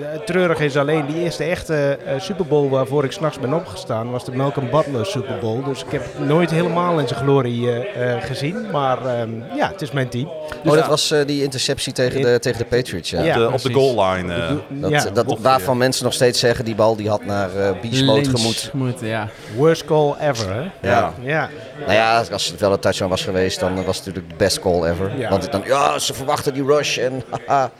het 0.00 0.26
treurige 0.26 0.64
is 0.64 0.76
alleen 0.76 1.06
die 1.06 1.16
eerste 1.16 1.44
echte 1.44 1.98
uh, 2.06 2.20
Super 2.20 2.46
Bowl 2.46 2.68
waarvoor 2.68 3.04
ik 3.04 3.12
s'nachts 3.12 3.38
ben 3.38 3.52
opgestaan, 3.52 4.10
was 4.10 4.24
de 4.24 4.32
Malcolm 4.32 4.70
Butler 4.70 5.06
Super 5.06 5.38
Bowl. 5.38 5.64
Dus 5.64 5.84
ik 5.84 5.90
heb 5.90 6.02
nooit 6.18 6.50
helemaal 6.50 6.98
in 6.98 7.08
zijn 7.08 7.20
glorie 7.20 7.60
uh, 7.60 7.76
uh, 7.76 8.22
gezien. 8.22 8.70
Maar 8.70 9.20
um, 9.20 9.44
ja, 9.56 9.68
het 9.68 9.82
is 9.82 9.90
mijn 9.90 10.08
team. 10.08 10.28
Dus 10.62 10.72
oh, 10.72 10.78
dat 10.78 10.86
was 10.86 11.14
die 11.26 11.42
interceptie 11.42 11.92
tegen 11.92 12.22
de, 12.22 12.38
tegen 12.38 12.58
de 12.58 12.64
Patriots, 12.64 13.10
ja. 13.10 13.38
de, 13.38 13.52
op 13.52 13.62
de 13.62 13.72
goal 13.72 14.04
line. 14.04 14.60
dat, 14.68 14.90
ja, 14.90 15.10
dat, 15.10 15.38
waarvan 15.38 15.76
mensen 15.76 16.04
nog 16.04 16.12
steeds 16.12 16.40
zeggen, 16.40 16.64
die 16.64 16.74
bal 16.74 16.96
die 16.96 17.08
had 17.08 17.24
naar 17.24 17.50
uh, 17.56 17.70
Beast 17.82 18.04
Mode 18.04 18.28
gemoet. 18.28 18.70
Moet, 18.72 19.00
ja. 19.00 19.28
Worst 19.56 19.84
call 19.84 20.14
ever, 20.20 20.54
hè? 20.54 20.88
Ja. 20.88 21.14
ja. 21.20 21.50
Nou 21.80 21.92
ja, 21.92 22.24
als 22.32 22.46
het 22.46 22.60
wel 22.60 22.72
een 22.72 22.78
touchdown 22.78 23.10
was 23.10 23.22
geweest, 23.22 23.60
dan 23.60 23.84
was 23.84 23.96
het 23.96 24.06
natuurlijk 24.06 24.28
de 24.28 24.44
best 24.44 24.60
call 24.60 24.84
ever. 24.84 25.18
Ja. 25.18 25.30
Want 25.30 25.52
dan, 25.52 25.62
ja, 25.64 25.98
ze 25.98 26.14
verwachten 26.14 26.54
die 26.54 26.64
rush 26.64 26.98
en 26.98 27.22
haha. 27.46 27.70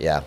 Ja, 0.00 0.22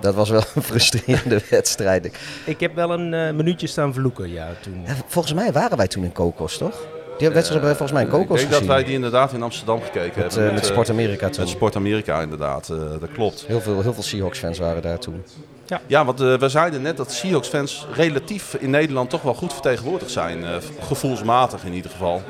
dat 0.00 0.14
was 0.14 0.30
wel 0.30 0.42
een 0.54 0.62
frustrerende 0.62 1.40
wedstrijd. 1.50 2.10
Ik 2.44 2.60
heb 2.60 2.74
wel 2.74 2.90
een 2.90 3.12
uh, 3.12 3.30
minuutje 3.30 3.66
staan 3.66 3.94
vloeken, 3.94 4.30
ja, 4.30 4.48
toen. 4.60 4.82
Ja, 4.86 4.94
volgens 5.06 5.34
mij 5.34 5.52
waren 5.52 5.76
wij 5.76 5.88
toen 5.88 6.04
in 6.04 6.12
Kokos, 6.12 6.58
toch? 6.58 6.86
Die 7.18 7.30
wedstrijd 7.30 7.62
hebben 7.62 7.68
wij 7.68 7.76
volgens 7.76 7.92
mij 7.92 8.02
in 8.02 8.08
Kokos 8.08 8.42
Ik 8.42 8.48
denk 8.48 8.48
gezien. 8.48 8.66
dat 8.66 8.76
wij 8.76 8.84
die 8.84 8.94
inderdaad 8.94 9.32
in 9.32 9.42
Amsterdam 9.42 9.82
gekeken 9.82 10.22
met, 10.22 10.34
hebben. 10.34 10.46
Uh, 10.46 10.54
met, 10.54 10.66
Sport 10.66 10.90
Amerika 10.90 11.28
toen. 11.28 11.40
Met 11.40 11.48
Sport 11.48 11.76
Amerika 11.76 12.20
inderdaad, 12.20 12.68
uh, 12.72 12.78
dat 12.78 13.12
klopt. 13.12 13.44
Heel 13.46 13.60
veel, 13.60 13.82
heel 13.82 13.94
veel 13.94 14.02
Seahawks-fans 14.02 14.58
waren 14.58 14.82
daar 14.82 14.98
toen. 14.98 15.22
Ja, 15.66 15.80
ja 15.86 16.04
want 16.04 16.18
we 16.18 16.48
zeiden 16.48 16.82
net 16.82 16.96
dat 16.96 17.12
Seahawks-fans 17.12 17.86
relatief 17.94 18.54
in 18.54 18.70
Nederland 18.70 19.10
toch 19.10 19.22
wel 19.22 19.34
goed 19.34 19.52
vertegenwoordigd 19.52 20.10
zijn. 20.10 20.44
gevoelsmatig 20.80 21.64
in 21.64 21.72
ieder 21.72 21.90
geval. 21.90 22.22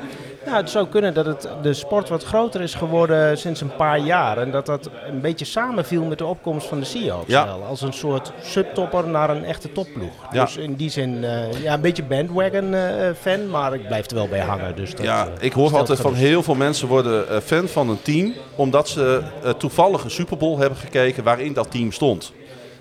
Nou, 0.45 0.57
het 0.57 0.69
zou 0.69 0.87
kunnen 0.87 1.13
dat 1.13 1.25
het 1.25 1.47
de 1.61 1.73
sport 1.73 2.09
wat 2.09 2.23
groter 2.23 2.61
is 2.61 2.73
geworden 2.73 3.37
sinds 3.37 3.61
een 3.61 3.75
paar 3.75 3.99
jaar. 3.99 4.37
En 4.37 4.51
dat 4.51 4.65
dat 4.65 4.89
een 5.07 5.21
beetje 5.21 5.45
samenviel 5.45 6.03
met 6.03 6.17
de 6.17 6.25
opkomst 6.25 6.67
van 6.67 6.79
de 6.79 6.85
Seahawks. 6.85 7.27
Ja. 7.27 7.45
Wel. 7.45 7.63
Als 7.63 7.81
een 7.81 7.93
soort 7.93 8.31
subtopper 8.41 9.07
naar 9.07 9.29
een 9.29 9.45
echte 9.45 9.71
topploeg. 9.71 10.13
Ja. 10.31 10.43
Dus 10.43 10.57
in 10.57 10.75
die 10.75 10.89
zin, 10.89 11.13
uh, 11.13 11.61
ja, 11.61 11.73
een 11.73 11.81
beetje 11.81 12.03
bandwagon 12.03 12.73
uh, 12.73 12.81
fan, 13.19 13.49
maar 13.49 13.73
ik 13.73 13.87
blijf 13.87 14.09
er 14.09 14.15
wel 14.15 14.27
bij 14.27 14.39
hangen. 14.39 14.75
Dus 14.75 14.95
dat, 14.95 15.05
ja, 15.05 15.27
ik 15.39 15.53
hoor 15.53 15.77
altijd 15.77 15.99
van 15.99 16.13
heel 16.13 16.43
veel 16.43 16.55
mensen 16.55 16.87
worden 16.87 17.41
fan 17.41 17.67
van 17.67 17.89
een 17.89 18.01
team. 18.01 18.33
Omdat 18.55 18.87
ze 18.89 19.21
toevallig 19.57 20.03
een 20.03 20.11
Super 20.11 20.37
Bowl 20.37 20.59
hebben 20.59 20.77
gekeken 20.77 21.23
waarin 21.23 21.53
dat 21.53 21.71
team 21.71 21.91
stond. 21.91 22.33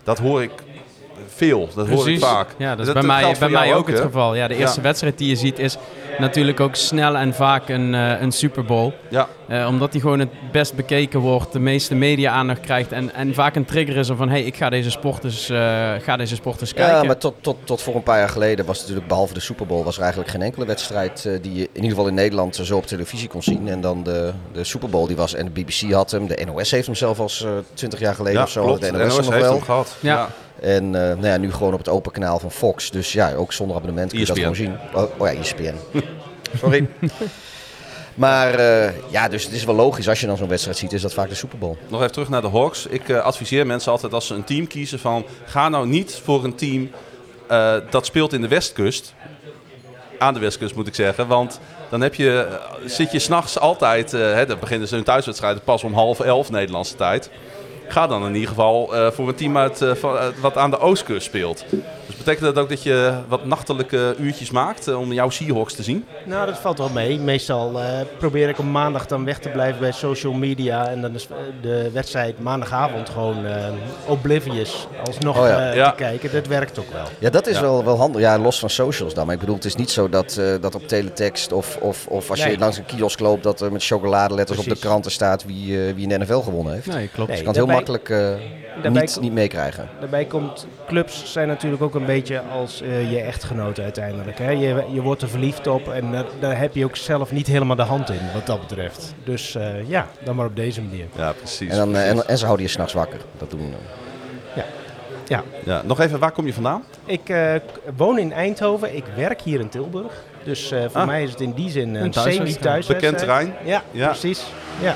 Dat 0.04 0.18
hoor 0.18 0.42
ik 0.42 0.50
veel. 1.46 1.68
Dat 1.74 1.86
Precies. 1.86 2.04
hoor 2.04 2.08
ik 2.08 2.20
vaak. 2.20 2.48
Ja, 2.56 2.70
dat 2.70 2.78
is 2.78 2.84
dat, 2.86 2.94
bij 2.94 3.04
mij, 3.04 3.36
bij 3.38 3.48
mij 3.48 3.72
ook, 3.72 3.78
ook 3.78 3.88
het 3.88 4.00
geval. 4.00 4.34
Ja, 4.34 4.48
de 4.48 4.54
eerste 4.54 4.76
ja. 4.76 4.82
wedstrijd 4.82 5.18
die 5.18 5.28
je 5.28 5.36
ziet 5.36 5.58
is 5.58 5.76
natuurlijk 6.18 6.60
ook 6.60 6.74
snel 6.74 7.16
en 7.16 7.34
vaak 7.34 7.68
een, 7.68 7.94
uh, 7.94 8.20
een 8.20 8.32
Super 8.32 8.64
Bowl. 8.64 8.92
Ja. 9.08 9.28
Uh, 9.48 9.66
omdat 9.66 9.92
die 9.92 10.00
gewoon 10.00 10.18
het 10.18 10.28
best 10.52 10.74
bekeken 10.74 11.20
wordt, 11.20 11.52
de 11.52 11.58
meeste 11.58 11.94
media-aandacht 11.94 12.60
krijgt 12.60 12.92
en, 12.92 13.14
en 13.14 13.34
vaak 13.34 13.56
een 13.56 13.64
trigger 13.64 13.96
is 13.96 14.10
van 14.16 14.28
hey, 14.28 14.42
ik 14.42 14.56
ga 14.56 14.70
deze 14.70 14.90
sport 14.90 15.22
dus, 15.22 15.50
uh, 15.50 15.58
ga 16.00 16.16
deze 16.16 16.34
sport 16.34 16.58
dus 16.58 16.74
kijken. 16.74 16.96
Ja, 16.96 17.02
maar 17.02 17.18
tot, 17.18 17.34
tot, 17.40 17.56
tot 17.64 17.82
voor 17.82 17.94
een 17.94 18.02
paar 18.02 18.18
jaar 18.18 18.28
geleden 18.28 18.66
was 18.66 18.80
natuurlijk 18.80 19.06
behalve 19.06 19.34
de 19.34 19.40
Super 19.40 19.66
Bowl 19.66 19.84
was 19.84 19.96
er 19.96 20.02
eigenlijk 20.02 20.30
geen 20.30 20.42
enkele 20.42 20.66
wedstrijd 20.66 21.22
die 21.42 21.54
je 21.54 21.62
in 21.62 21.74
ieder 21.74 21.90
geval 21.90 22.06
in 22.06 22.14
Nederland 22.14 22.56
zo 22.56 22.76
op 22.76 22.86
televisie 22.86 23.28
kon 23.28 23.42
zien. 23.42 23.68
En 23.68 23.80
dan 23.80 24.02
de, 24.02 24.32
de 24.52 24.64
Super 24.64 24.88
Bowl 24.88 25.06
die 25.06 25.16
was 25.16 25.34
en 25.34 25.44
de 25.44 25.50
BBC 25.50 25.92
had 25.92 26.10
hem, 26.10 26.26
de 26.26 26.44
NOS 26.44 26.70
heeft 26.70 26.86
hem 26.86 26.94
zelf 26.94 27.20
als 27.20 27.46
20 27.74 28.00
jaar 28.00 28.14
geleden 28.14 28.38
ja, 28.38 28.44
of 28.44 28.50
zo. 28.50 28.64
Klopt. 28.64 28.80
De 28.80 28.92
De 28.92 28.98
NOS, 28.98 29.16
NOS 29.16 29.16
nog 29.16 29.34
heeft 29.34 29.44
wel. 29.44 29.54
hem 29.54 29.62
gehad. 29.62 29.96
Ja. 30.00 30.14
ja. 30.14 30.28
En 30.62 30.84
uh, 30.84 30.92
nou 30.92 31.26
ja, 31.26 31.36
nu 31.36 31.52
gewoon 31.52 31.72
op 31.72 31.78
het 31.78 31.88
open 31.88 32.12
kanaal 32.12 32.38
van 32.38 32.50
Fox. 32.50 32.90
Dus 32.90 33.12
ja, 33.12 33.34
ook 33.34 33.52
zonder 33.52 33.76
abonnement 33.76 34.10
kun 34.10 34.18
je 34.18 34.24
ESPN. 34.24 34.40
dat 34.40 34.56
gewoon 34.56 34.66
zien. 34.66 34.78
Oh, 34.94 35.20
oh 35.20 35.32
ja, 35.32 35.40
ESPN. 35.40 35.74
Sorry. 36.60 36.88
maar 38.14 38.58
uh, 38.58 39.10
ja, 39.10 39.28
dus 39.28 39.44
het 39.44 39.52
is 39.52 39.64
wel 39.64 39.74
logisch 39.74 40.08
als 40.08 40.20
je 40.20 40.26
dan 40.26 40.36
zo'n 40.36 40.48
wedstrijd 40.48 40.76
ziet, 40.76 40.92
is 40.92 41.02
dat 41.02 41.14
vaak 41.14 41.28
de 41.28 41.34
Super 41.34 41.58
Bowl. 41.58 41.76
Nog 41.88 42.00
even 42.00 42.12
terug 42.12 42.28
naar 42.28 42.40
de 42.40 42.48
Hawks. 42.48 42.86
Ik 42.86 43.08
uh, 43.08 43.18
adviseer 43.18 43.66
mensen 43.66 43.92
altijd 43.92 44.12
als 44.12 44.26
ze 44.26 44.34
een 44.34 44.44
team 44.44 44.66
kiezen 44.66 44.98
van... 44.98 45.24
ga 45.44 45.68
nou 45.68 45.86
niet 45.86 46.20
voor 46.24 46.44
een 46.44 46.54
team 46.54 46.90
uh, 47.50 47.74
dat 47.90 48.06
speelt 48.06 48.32
in 48.32 48.40
de 48.40 48.48
Westkust. 48.48 49.14
Aan 50.18 50.34
de 50.34 50.40
Westkust 50.40 50.74
moet 50.74 50.86
ik 50.86 50.94
zeggen. 50.94 51.26
Want 51.26 51.60
dan 51.88 52.00
heb 52.00 52.14
je, 52.14 52.58
zit 52.84 53.12
je 53.12 53.18
s'nachts 53.18 53.58
altijd... 53.58 54.12
hè, 54.12 54.46
dan 54.46 54.58
beginnen 54.58 54.88
ze 54.88 54.94
hun 54.94 55.04
thuiswedstrijden 55.04 55.62
pas 55.62 55.84
om 55.84 55.94
half 55.94 56.20
elf 56.20 56.50
Nederlandse 56.50 56.94
tijd. 56.94 57.30
Ga 57.92 58.06
dan 58.06 58.26
in 58.26 58.34
ieder 58.34 58.48
geval 58.48 58.94
uh, 58.94 59.10
voor 59.10 59.28
een 59.28 59.34
team 59.34 59.56
uit, 59.56 59.84
van, 59.94 60.14
uh, 60.14 60.24
wat 60.40 60.56
aan 60.56 60.70
de 60.70 60.78
oostkust 60.78 61.26
speelt. 61.26 61.64
Dus 62.12 62.24
betekent 62.24 62.54
dat 62.54 62.64
ook 62.64 62.68
dat 62.68 62.82
je 62.82 63.12
wat 63.28 63.44
nachtelijke 63.44 64.14
uurtjes 64.18 64.50
maakt 64.50 64.94
om 64.94 65.12
jouw 65.12 65.30
Seahawks 65.30 65.74
te 65.74 65.82
zien? 65.82 66.04
Nou, 66.24 66.46
dat 66.46 66.58
valt 66.58 66.78
wel 66.78 66.88
mee. 66.88 67.18
Meestal 67.18 67.80
probeer 68.18 68.48
ik 68.48 68.58
op 68.58 68.64
maandag 68.64 69.06
dan 69.06 69.24
weg 69.24 69.38
te 69.38 69.48
blijven 69.48 69.80
bij 69.80 69.92
social 69.92 70.32
media. 70.32 70.88
En 70.88 71.00
dan 71.00 71.14
is 71.14 71.28
de 71.60 71.90
wedstrijd 71.92 72.40
maandagavond 72.40 73.08
gewoon 73.08 73.46
oblivious 74.06 74.86
alsnog 75.06 75.38
oh 75.38 75.46
ja. 75.46 75.72
ja. 75.72 75.90
te 75.90 75.96
kijken. 75.96 76.32
Dat 76.32 76.46
werkt 76.46 76.78
ook 76.78 76.92
wel. 76.92 77.04
Ja, 77.18 77.30
dat 77.30 77.46
is 77.46 77.56
Ja. 77.56 77.60
wel, 77.60 77.84
wel 77.84 77.96
handig. 77.96 78.20
Ja, 78.20 78.38
los 78.38 78.58
van 78.58 78.70
socials 78.70 79.14
dan. 79.14 79.24
Maar 79.24 79.34
ik 79.34 79.40
bedoel, 79.40 79.54
het 79.54 79.64
is 79.64 79.74
niet 79.74 79.90
zo 79.90 80.08
dat, 80.08 80.36
eh, 80.36 80.54
dat 80.60 80.74
op 80.74 80.88
teletext 80.88 81.52
of, 81.52 81.76
of, 81.76 82.06
of 82.06 82.30
als 82.30 82.44
je 82.44 82.58
langs 82.58 82.76
een 82.76 82.84
kiosk 82.84 83.20
loopt... 83.20 83.42
dat 83.42 83.60
er 83.60 83.72
met 83.72 83.84
chocoladeletters 83.84 84.58
op 84.58 84.64
de 84.64 84.78
kranten 84.78 85.10
staat 85.10 85.44
wie, 85.44 85.86
eh, 85.86 85.94
wie 85.94 86.02
in 86.02 86.08
de 86.08 86.18
NFL 86.18 86.38
gewonnen 86.38 86.72
heeft. 86.72 86.86
Nee, 86.86 87.08
klopt. 87.08 87.28
Dus 87.30 87.38
je 87.38 87.44
kan 87.44 87.54
het 87.54 87.64
heel 87.64 87.74
makkelijk 87.74 88.08
eh, 88.08 88.90
niet, 88.90 89.18
niet 89.20 89.32
meekrijgen. 89.32 89.88
Daarbij 90.00 90.24
komt, 90.24 90.66
clubs 90.86 91.32
zijn 91.32 91.48
natuurlijk 91.48 91.82
ook 91.82 91.94
een 91.94 92.01
beetje 92.06 92.40
als 92.40 92.80
eh, 92.82 93.10
je 93.12 93.20
echtgenoot 93.20 93.80
uiteindelijk. 93.80 94.38
Hè? 94.38 94.50
Je, 94.50 94.84
je 94.92 95.00
wordt 95.00 95.22
er 95.22 95.28
verliefd 95.28 95.66
op 95.66 95.88
en 95.88 96.12
daar, 96.12 96.24
daar 96.40 96.58
heb 96.58 96.74
je 96.74 96.84
ook 96.84 96.96
zelf 96.96 97.32
niet 97.32 97.46
helemaal 97.46 97.76
de 97.76 97.82
hand 97.82 98.10
in 98.10 98.20
wat 98.34 98.46
dat 98.46 98.60
betreft. 98.60 99.14
Dus 99.24 99.54
eh, 99.54 99.88
ja, 99.88 100.06
dan 100.24 100.36
maar 100.36 100.46
op 100.46 100.56
deze 100.56 100.82
manier. 100.82 101.06
Ja, 101.16 101.32
precies. 101.32 101.70
En, 101.70 101.76
dan, 101.76 101.96
eh, 101.96 102.08
en, 102.08 102.28
en 102.28 102.38
ze 102.38 102.44
houden 102.44 102.66
je 102.66 102.72
s'nachts 102.72 102.92
wakker. 102.92 103.20
Dat 103.38 103.50
doen 103.50 103.60
eh, 104.54 104.62
Ja, 105.26 105.42
Ja, 105.64 105.82
nog 105.84 106.00
even, 106.00 106.18
waar 106.18 106.32
kom 106.32 106.46
je 106.46 106.52
vandaan? 106.54 106.84
ik 107.06 107.28
eh, 107.28 107.54
woon 107.96 108.18
in 108.18 108.32
Eindhoven, 108.32 108.96
ik 108.96 109.04
werk 109.16 109.40
hier 109.40 109.60
in 109.60 109.68
Tilburg. 109.68 110.12
Dus 110.44 110.70
eh, 110.70 110.80
voor 110.80 111.00
Ah. 111.00 111.06
mij 111.06 111.22
is 111.22 111.30
het 111.30 111.40
in 111.40 111.52
die 111.52 111.70
zin 111.70 111.94
Een 111.94 112.04
een 112.04 112.12
semi-thuiswedstrijd. 112.12 112.86
Bekend 112.86 113.18
terrein? 113.18 113.54
Ja, 113.64 113.82
Ja. 113.90 114.06
precies. 114.08 114.44
Ja. 114.80 114.94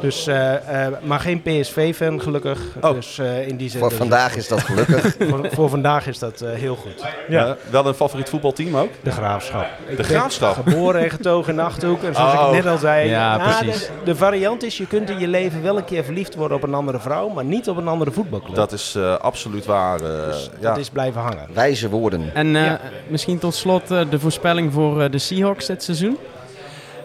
Dus, 0.00 0.26
eh, 0.26 0.86
eh, 0.86 0.92
maar 1.02 1.20
geen 1.20 1.42
PSV-fan 1.42 2.20
gelukkig. 2.22 2.60
Oh. 2.80 2.92
Dus 2.92 3.18
eh, 3.18 3.48
in 3.48 3.56
die 3.56 3.70
zin. 3.70 3.80
Voor 3.80 3.88
dus- 3.88 3.98
vandaag 3.98 4.36
is 4.36 4.48
dat 4.48 4.60
gelukkig. 4.60 5.14
voor, 5.28 5.48
voor 5.52 5.68
vandaag 5.68 6.06
is 6.06 6.18
dat 6.18 6.40
eh, 6.40 6.52
heel 6.52 6.76
goed. 6.76 7.04
Ja. 7.28 7.56
Wel 7.70 7.86
een 7.86 7.94
favoriet 7.94 8.28
voetbalteam 8.28 8.76
ook? 8.76 8.90
De 9.02 9.10
graafschap. 9.10 9.66
Ik 9.86 9.96
ben 9.96 10.04
Graafschap? 10.04 10.54
Geboren 10.54 11.02
en 11.02 11.10
getogen 11.10 11.50
in 11.50 11.56
de 11.56 11.62
Achterhoek. 11.62 12.02
En 12.02 12.14
zoals 12.14 12.34
Oh. 12.34 12.46
ik 12.48 12.52
net 12.64 12.72
al 12.72 12.78
zei. 12.78 13.08
Ja, 13.08 13.36
nou, 13.36 13.64
precies. 13.64 13.86
De, 13.86 13.90
de 14.04 14.16
variant 14.16 14.62
is, 14.62 14.76
je 14.78 14.86
kunt 14.86 15.10
in 15.10 15.18
je 15.18 15.28
leven 15.28 15.62
wel 15.62 15.76
een 15.76 15.84
keer 15.84 16.04
verliefd 16.04 16.34
worden 16.34 16.56
op 16.56 16.62
een 16.62 16.74
andere 16.74 16.98
vrouw, 17.00 17.28
maar 17.28 17.44
niet 17.44 17.68
op 17.68 17.76
een 17.76 17.88
andere 17.88 18.10
voetbalclub. 18.10 18.54
Dat 18.54 18.72
is 18.72 18.94
eh, 18.94 19.16
absoluut 19.16 19.64
waar. 19.66 19.98
Dus 19.98 20.50
ja. 20.60 20.68
Dat 20.68 20.78
is 20.78 20.90
blijven 20.90 21.20
hangen. 21.20 21.46
Wijze 21.52 21.88
woorden. 21.88 22.30
En 22.34 22.56
eh, 22.56 22.64
Ja. 22.64 22.80
misschien 23.08 23.38
tot 23.38 23.54
slot 23.54 23.90
eh, 23.90 24.00
de 24.10 24.18
voorspelling 24.18 24.72
voor 24.72 25.02
eh, 25.02 25.10
de 25.10 25.18
Seahawks 25.18 25.66
dit 25.66 25.82
seizoen. 25.82 26.18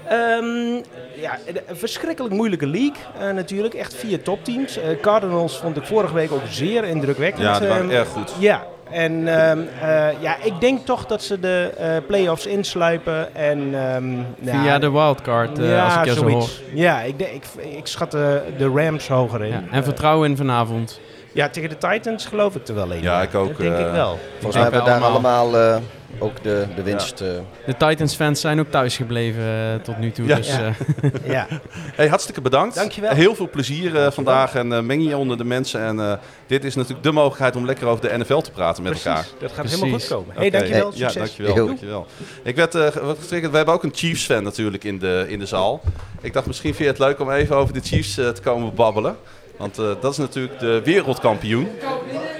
Ehm, 0.07 0.75
ja, 1.21 1.37
een 1.67 1.75
verschrikkelijk 1.77 2.33
moeilijke 2.33 2.67
league 2.67 2.95
eh, 3.19 3.29
natuurlijk. 3.33 3.73
Echt 3.73 3.95
vier 3.95 4.21
topteams. 4.21 4.77
Eh, 4.77 4.83
Cardinals 5.01 5.57
vond 5.57 5.77
ik 5.77 5.85
vorige 5.85 6.13
week 6.13 6.31
ook 6.31 6.41
zeer 6.49 6.83
indrukwekkend. 6.83 7.43
ja, 7.43 7.59
die 7.59 7.67
waren 7.67 7.89
Ehm, 7.89 7.97
erg 7.97 8.07
goed. 8.07 8.31
Ja, 8.39 8.63
en 8.91 9.27
ehm, 9.27 9.59
eh, 9.81 10.21
ja, 10.21 10.35
ik 10.43 10.53
denk 10.59 10.85
toch 10.85 11.05
dat 11.05 11.23
ze 11.23 11.39
de 11.39 11.71
eh 11.77 11.87
play-offs 12.07 12.45
insluipen. 12.45 13.35
En, 13.35 13.59
ehm, 13.73 14.13
Via 14.43 14.63
ja, 14.63 14.79
de 14.79 14.91
wildcard, 14.91 15.59
eh, 15.59 15.69
ja, 15.69 15.83
als 15.85 15.95
ik 15.95 16.05
je 16.05 16.13
zo 16.13 16.21
hoor. 16.21 16.29
zoiets. 16.31 16.61
Ja, 16.73 17.01
ik, 17.01 17.19
ik, 17.19 17.43
ik 17.77 17.87
schat 17.87 18.11
de, 18.11 18.41
de 18.57 18.67
Rams 18.75 19.07
hoger 19.07 19.43
in. 19.43 19.51
Ja, 19.51 19.63
en 19.71 19.83
vertrouwen 19.83 20.29
in 20.29 20.37
vanavond. 20.37 20.99
Ja, 21.31 21.49
tegen 21.49 21.69
de 21.69 21.77
Titans 21.77 22.25
geloof 22.25 22.55
ik 22.55 22.67
er 22.67 22.75
wel 22.75 22.91
in. 22.91 23.01
Ja, 23.01 23.21
ik 23.21 23.35
ook, 23.35 23.47
Dat 23.47 23.57
denk 23.57 23.77
ik 23.77 23.91
wel. 23.91 24.19
Volgens 24.39 24.53
mij 24.53 24.63
hebben 24.63 24.83
we 24.83 24.89
daar 24.89 25.01
allemaal. 25.01 25.41
allemaal, 25.47 25.75
eh, 25.75 25.81
ook 26.19 26.43
de, 26.43 26.65
de 26.75 26.83
winst. 26.83 27.21
eh, 27.21 27.27
De 27.65 27.77
Titans-fans 27.77 28.41
zijn 28.41 28.59
ook 28.59 28.71
thuis 28.71 28.95
gebleven 28.95 29.43
eh, 29.43 29.75
tot 29.83 29.97
nu 29.97 30.11
toe. 30.11 30.25
Ja. 30.27 30.35
Dus, 30.35 30.47
Ja. 30.47 30.73
eh, 31.01 31.11
ja. 31.31 31.47
Hey, 31.95 32.07
hartstikke 32.07 32.41
bedankt. 32.41 32.75
Dankjewel. 32.75 33.13
Heel 33.13 33.35
veel 33.35 33.49
plezier 33.49 34.11
vandaag 34.11 34.55
en 34.55 34.85
meng 34.85 35.07
je 35.07 35.17
onder 35.17 35.37
de 35.37 35.43
mensen. 35.43 35.81
En 35.81 35.99
eh, 35.99 36.13
dit 36.47 36.63
is 36.63 36.75
natuurlijk 36.75 37.03
de 37.03 37.11
mogelijkheid 37.11 37.55
om 37.55 37.65
lekker 37.65 37.87
over 37.87 38.09
de 38.09 38.17
NFL 38.17 38.37
te 38.39 38.51
praten 38.51 38.83
met 38.83 38.91
Precies. 38.91 39.09
elkaar. 39.09 39.25
Dat 39.39 39.51
gaat 39.51 39.59
Precies. 39.59 39.79
helemaal 39.79 39.99
goed 39.99 40.09
komen. 40.09 40.35
Hey, 40.35 40.47
Oké. 40.47 40.57
dankjewel. 40.57 40.91
Ja, 40.95 41.09
Succes. 41.09 41.13
dankjewel. 41.15 41.53
Heel. 41.53 41.65
dankjewel. 41.65 42.05
Ik 42.43 42.55
werd 42.55 42.75
eh, 42.75 42.81
wat 42.95 43.17
getriggerd. 43.19 43.51
We 43.51 43.57
hebben 43.57 43.75
ook 43.75 43.83
een 43.83 43.93
Chiefs-fan 43.95 44.43
natuurlijk 44.43 44.83
in 44.83 44.99
de, 44.99 45.25
in 45.27 45.39
de 45.39 45.45
zaal. 45.45 45.81
Ik 46.21 46.33
dacht, 46.33 46.45
misschien 46.47 46.73
vind 46.75 46.83
je 46.83 46.91
het 46.93 46.99
leuk 46.99 47.19
om 47.19 47.31
even 47.31 47.55
over 47.55 47.73
de 47.73 47.81
Chiefs 47.83 48.13
te 48.13 48.33
komen 48.43 48.73
babbelen. 48.75 49.15
Want 49.57 49.77
eh, 49.79 49.85
dat 50.01 50.11
is 50.11 50.17
natuurlijk 50.17 50.59
de 50.59 50.81
wereldkampioen. 50.83 51.67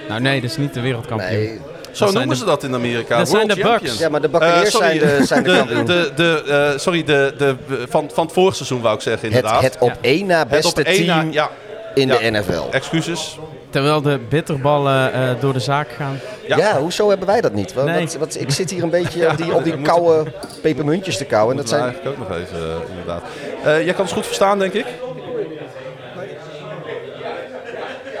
nou 0.08 0.20
nee, 0.20 0.40
dat 0.40 0.50
is 0.50 0.56
niet 0.56 0.74
de 0.74 0.80
wereldkampioen. 0.80 1.30
nee. 1.30 1.58
Zo 1.96 2.04
noemen 2.04 2.28
de- 2.28 2.34
ze 2.36 2.44
dat 2.44 2.62
in 2.62 2.74
Amerika. 2.74 3.18
dat 3.18 3.28
zijn 3.28 3.48
de 3.48 3.54
Bucks. 3.56 3.98
Ja, 3.98 4.08
maar 4.08 4.20
de 4.20 4.26
Eh, 4.26 4.32
Buccaneers 4.32 4.70
sorry, 4.70 4.98
zijn 4.98 5.18
de, 5.18 5.24
zijn 5.26 5.42
de 5.42 5.50
de, 5.50 5.56
kampioen. 5.56 5.84
de, 5.86 6.12
de, 6.16 6.42
eh, 6.72 6.78
sorry, 6.78 7.04
de, 7.04 7.34
de, 7.38 7.56
van, 7.88 8.10
van 8.14 8.24
het 8.24 8.34
vorige 8.34 8.56
seizoen 8.56 8.80
wou 8.80 8.94
ik 8.94 9.00
zeggen 9.00 9.26
Het, 9.28 9.36
inderdaad. 9.36 9.62
het 9.62 9.76
op 9.78 9.92
één 10.00 10.26
na 10.26 10.38
Het 10.38 10.48
beste 10.48 10.68
op 10.80 10.86
één 10.86 11.06
na- 11.06 11.14
team 11.18 11.32
ja, 11.32 11.50
in 11.94 12.08
ja. 12.08 12.18
de 12.18 12.30
NFL. 12.30 12.62
excuses. 12.70 13.38
Terwijl 13.70 14.02
de 14.02 14.18
bitterballen 14.28 15.12
eh, 15.12 15.20
door 15.40 15.52
de 15.52 15.58
zaak 15.60 15.88
gaan. 15.96 16.20
Ja. 16.48 16.56
Ja. 16.56 16.78
hoezo 16.78 17.08
hebben 17.08 17.26
wij 17.26 17.40
dat 17.40 17.52
niet? 17.52 17.72
Want, 17.74 17.86
Nee. 17.88 17.98
want- 17.98 18.16
want 18.18 18.40
ik 18.40 18.50
zit 18.50 18.70
hier 18.70 18.82
een 18.82 18.90
beetje 19.00 19.28
op 19.30 19.36
die, 19.36 19.54
op 19.54 19.64
die 19.64 19.82
koude 19.82 20.32
pepermuntjes 20.62 21.16
te 21.16 21.24
kauwen. 21.24 21.50
En 21.50 21.56
dat 21.56 21.68
zijn 21.68 21.82
eigenlijk 21.82 22.16
ook 22.20 22.28
nog 22.28 22.38
even, 22.38 22.58
eh, 22.58 22.88
inderdaad. 22.90 23.22
Eh, 23.64 23.84
jij 23.84 23.92
kan 23.92 24.02
ons 24.02 24.12
goed 24.12 24.26
verstaan, 24.26 24.58
denk 24.58 24.72
ik. 24.72 24.86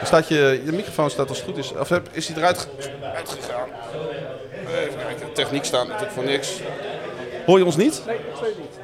Staat 0.04 0.28
je, 0.28 0.62
je 0.64 0.72
microfoon 0.72 1.10
staat 1.10 1.28
als 1.28 1.38
het 1.38 1.46
goed 1.46 1.56
is. 1.56 1.72
Of 1.78 1.88
heb- 1.88 2.08
is 2.12 2.28
hij 2.28 2.36
eruit 2.36 2.58
ge- 2.58 2.88
uitgegaan? 3.14 3.68
Even 4.68 4.98
kijken. 4.98 5.26
De 5.26 5.32
techniek 5.32 5.64
staat 5.64 5.86
natuurlijk 5.86 6.12
voor 6.12 6.24
niks. 6.24 6.60
Hoor 7.46 7.58
je 7.58 7.64
ons 7.64 7.76
niet? 7.76 8.02
Nee, 8.06 8.16
absoluut 8.32 8.58
niet. 8.58 8.78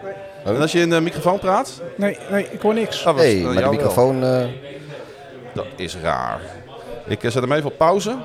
Nee, 0.44 0.54
En 0.54 0.60
als 0.60 0.72
je 0.72 0.80
in 0.80 0.90
de 0.90 1.00
microfoon 1.00 1.38
praat? 1.38 1.80
nee, 1.96 2.18
nee 2.30 2.46
ik 2.50 2.60
hoor 2.60 2.74
niks. 2.74 2.98
Oh, 3.06 3.12
was- 3.14 3.22
hey, 3.22 3.38
eh, 3.38 3.44
maar 3.44 3.62
de 3.62 3.68
microfoon... 3.70 4.24
eh, 4.24 4.44
Dat 5.54 5.66
is 5.76 5.96
raar. 6.02 6.40
Ik 7.06 7.24
eh, 7.24 7.30
zet 7.30 7.42
hem 7.42 7.52
even 7.52 7.70
op 7.70 7.76
pauze. 7.78 8.16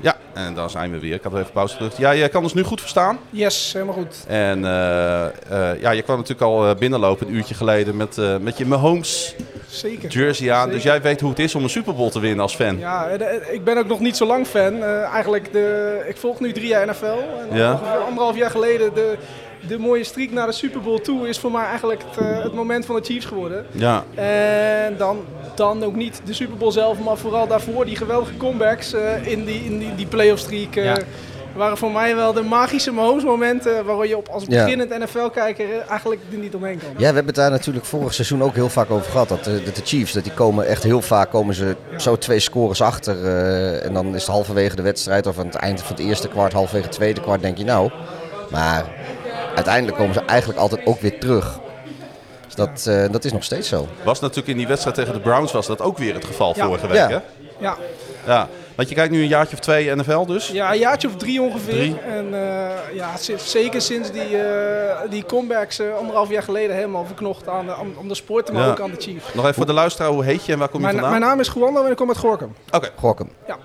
Ja, 0.00 0.16
en 0.34 0.54
dan 0.54 0.70
zijn 0.70 0.90
we 0.92 0.98
weer. 0.98 1.14
Ik 1.14 1.22
had 1.22 1.32
even 1.34 1.52
pauze 1.52 1.76
terug. 1.76 1.96
Ja, 1.98 2.10
je 2.10 2.28
kan 2.28 2.42
ons 2.42 2.54
nu 2.54 2.62
goed 2.62 2.80
verstaan. 2.80 3.18
Yes, 3.30 3.72
helemaal 3.72 3.94
goed. 3.94 4.16
En 4.26 4.64
eh, 4.64 5.24
eh, 5.26 5.80
ja, 5.80 5.90
je 5.90 6.02
kwam 6.02 6.16
natuurlijk 6.16 6.42
al 6.50 6.74
binnenlopen 6.74 7.26
een 7.26 7.34
uurtje 7.34 7.54
geleden 7.54 7.96
met, 7.96 8.18
eh, 8.18 8.36
met 8.36 8.58
je 8.58 8.66
Mahomes 8.66 9.34
Zeker. 9.70 10.10
jersey 10.10 10.50
aan. 10.52 10.58
Zeker. 10.60 10.74
Dus 10.74 10.82
jij 10.82 11.02
weet 11.02 11.20
hoe 11.20 11.30
het 11.30 11.38
is 11.38 11.54
om 11.54 11.62
een 11.62 11.70
Super 11.70 11.94
Bowl 11.94 12.10
te 12.10 12.20
winnen 12.20 12.40
als 12.40 12.54
fan. 12.56 12.78
Ja, 12.78 13.08
eh, 13.08 13.18
de- 13.18 13.48
ik 13.52 13.64
ben 13.64 13.78
ook 13.78 13.86
nog 13.86 14.00
niet 14.00 14.16
zo 14.16 14.26
lang 14.26 14.46
fan. 14.46 14.82
Eh, 14.82 15.02
eigenlijk, 15.02 15.52
de, 15.52 16.00
ik 16.08 16.16
volg 16.16 16.40
nu 16.40 16.52
drie 16.52 16.66
jaar 16.68 16.86
NFL. 16.86 17.04
En 17.50 17.56
Ja. 17.56 17.72
ongeveer 17.72 17.98
anderhalf 17.98 18.36
jaar 18.36 18.50
geleden, 18.50 18.94
de, 18.94 19.16
de 19.68 19.78
mooie 19.78 20.04
streak 20.04 20.30
naar 20.30 20.46
de 20.46 20.52
Super 20.52 20.80
Bowl 20.80 20.98
toe, 21.00 21.28
is 21.28 21.38
voor 21.38 21.50
mij 21.50 21.64
eigenlijk 21.64 22.02
het, 22.10 22.26
eh, 22.26 22.42
het 22.42 22.52
moment 22.54 22.86
van 22.86 22.94
de 22.96 23.02
Chiefs 23.04 23.26
geworden. 23.26 23.66
Ja, 23.72 24.04
En 24.14 24.96
dan, 24.96 25.24
dan 25.54 25.84
ook 25.84 25.94
niet 25.94 26.20
de 26.24 26.32
Super 26.32 26.56
Bowl 26.56 26.70
zelf, 26.70 26.98
maar 26.98 27.16
vooral 27.16 27.46
daarvoor 27.46 27.84
die 27.84 27.96
geweldige 27.96 28.36
comebacks 28.36 28.92
eh, 28.92 29.26
in 29.26 29.44
die, 29.44 29.64
in 29.64 29.78
die, 29.78 29.94
die 29.94 30.06
playoff 30.06 30.40
streak. 30.40 30.76
eh, 30.76 30.84
Ja. 30.84 30.96
Waren 31.60 31.76
voor 31.78 31.90
mij 31.90 32.16
wel 32.16 32.32
de 32.32 32.42
magische 32.42 32.92
momenten 33.24 33.84
waar 33.84 34.06
je 34.06 34.16
op 34.16 34.28
als 34.28 34.44
Ja. 34.48 34.62
beginnend 34.64 34.98
NFL-kijker 34.98 35.64
eh, 35.70 35.90
eigenlijk 35.90 36.20
er 36.32 36.38
niet 36.38 36.54
omheen 36.54 36.78
kan. 36.78 36.88
Ja, 36.90 36.96
we 36.98 37.04
hebben 37.04 37.26
het 37.26 37.34
daar 37.34 37.50
natuurlijk 37.50 37.84
vorig 37.86 38.14
seizoen 38.14 38.42
ook 38.42 38.54
heel 38.54 38.68
vaak 38.68 38.90
over 38.90 39.10
gehad. 39.10 39.28
Dat 39.28 39.44
de, 39.44 39.62
dat 39.62 39.76
de 39.76 39.82
Chiefs, 39.84 40.12
dat 40.12 40.24
die 40.24 40.32
komen 40.32 40.66
echt 40.66 40.82
heel 40.82 41.02
vaak 41.02 41.30
komen 41.30 41.54
ze 41.54 41.76
zo 41.96 42.16
twee 42.16 42.40
scores 42.40 42.82
achter. 42.82 43.24
eh, 43.24 43.84
en 43.84 43.92
dan 43.92 44.06
is 44.14 44.22
het 44.22 44.30
halverwege 44.30 44.76
de 44.76 44.82
wedstrijd 44.82 45.26
of 45.26 45.38
aan 45.38 45.46
het 45.46 45.54
eind 45.54 45.82
van 45.82 45.96
het 45.96 46.04
eerste 46.06 46.28
kwart, 46.28 46.52
halverwege 46.52 46.86
het 46.86 46.94
tweede 46.94 47.20
kwart, 47.20 47.42
denk 47.42 47.58
je 47.58 47.64
nou. 47.64 47.90
Maar 48.50 48.84
uiteindelijk 49.54 49.96
komen 49.96 50.14
ze 50.14 50.20
eigenlijk 50.20 50.58
altijd 50.60 50.86
ook 50.86 51.00
weer 51.00 51.18
terug. 51.18 51.58
Dus 52.46 52.54
dat, 52.54 52.86
eh, 52.86 53.12
dat 53.12 53.24
is 53.24 53.32
nog 53.32 53.44
steeds 53.44 53.68
zo. 53.68 53.88
was 54.04 54.20
natuurlijk 54.20 54.48
in 54.48 54.56
die 54.56 54.66
wedstrijd 54.66 54.96
tegen 54.96 55.12
de 55.12 55.20
Browns 55.20 55.52
was 55.52 55.66
dat 55.66 55.80
ook 55.80 55.98
weer 55.98 56.14
het 56.14 56.24
geval 56.24 56.52
Ja. 56.56 56.66
vorige 56.66 56.86
week. 56.86 56.96
Ja. 56.96 57.08
Hè? 57.08 57.18
Ja, 57.58 57.76
Ja. 58.26 58.48
Want 58.80 58.92
je 58.92 58.98
kijkt 58.98 59.12
nu 59.12 59.22
een 59.22 59.28
jaartje 59.28 59.56
of 59.56 59.62
twee 59.62 59.94
NFL 59.96 60.26
dus. 60.26 60.48
Ja, 60.48 60.72
een 60.72 60.78
jaartje 60.78 61.08
of 61.08 61.16
drie 61.16 61.42
ongeveer. 61.42 61.74
Drie. 61.74 61.98
En 61.98 62.34
eh, 62.34 62.94
ja, 62.94 63.08
zeker 63.36 63.80
sinds 63.80 64.10
die, 64.10 64.36
eh, 64.38 65.10
die 65.10 65.24
comebacks 65.24 65.78
eh, 65.78 65.94
anderhalf 65.96 66.30
jaar 66.30 66.42
geleden 66.42 66.76
helemaal 66.76 67.04
verknocht 67.04 67.48
aan 67.48 67.66
de, 67.66 67.74
aan, 67.74 67.92
aan 67.98 68.08
de 68.08 68.14
sport, 68.14 68.52
maar 68.52 68.62
Ja. 68.62 68.70
ook 68.70 68.80
aan 68.80 68.90
de 68.90 68.96
Chiefs. 69.00 69.34
Nog 69.34 69.42
even 69.44 69.54
voor 69.56 69.66
de 69.66 69.72
luisteraar, 69.72 70.10
hoe 70.10 70.24
heet 70.24 70.44
je 70.46 70.52
en 70.52 70.58
waar 70.58 70.68
kom 70.68 70.76
je 70.80 70.82
Mijn, 70.86 70.98
vandaan? 70.98 71.18
mijn 71.18 71.30
naam 71.30 71.40
is 71.40 71.48
Guando 71.48 71.84
en 71.84 71.90
ik 71.90 71.96
kom 71.96 72.08
uit 72.08 72.18
Gorkum. 72.18 72.54
Oké, 72.70 72.88
Gorkum. 72.96 73.30
Ja. 73.46 73.56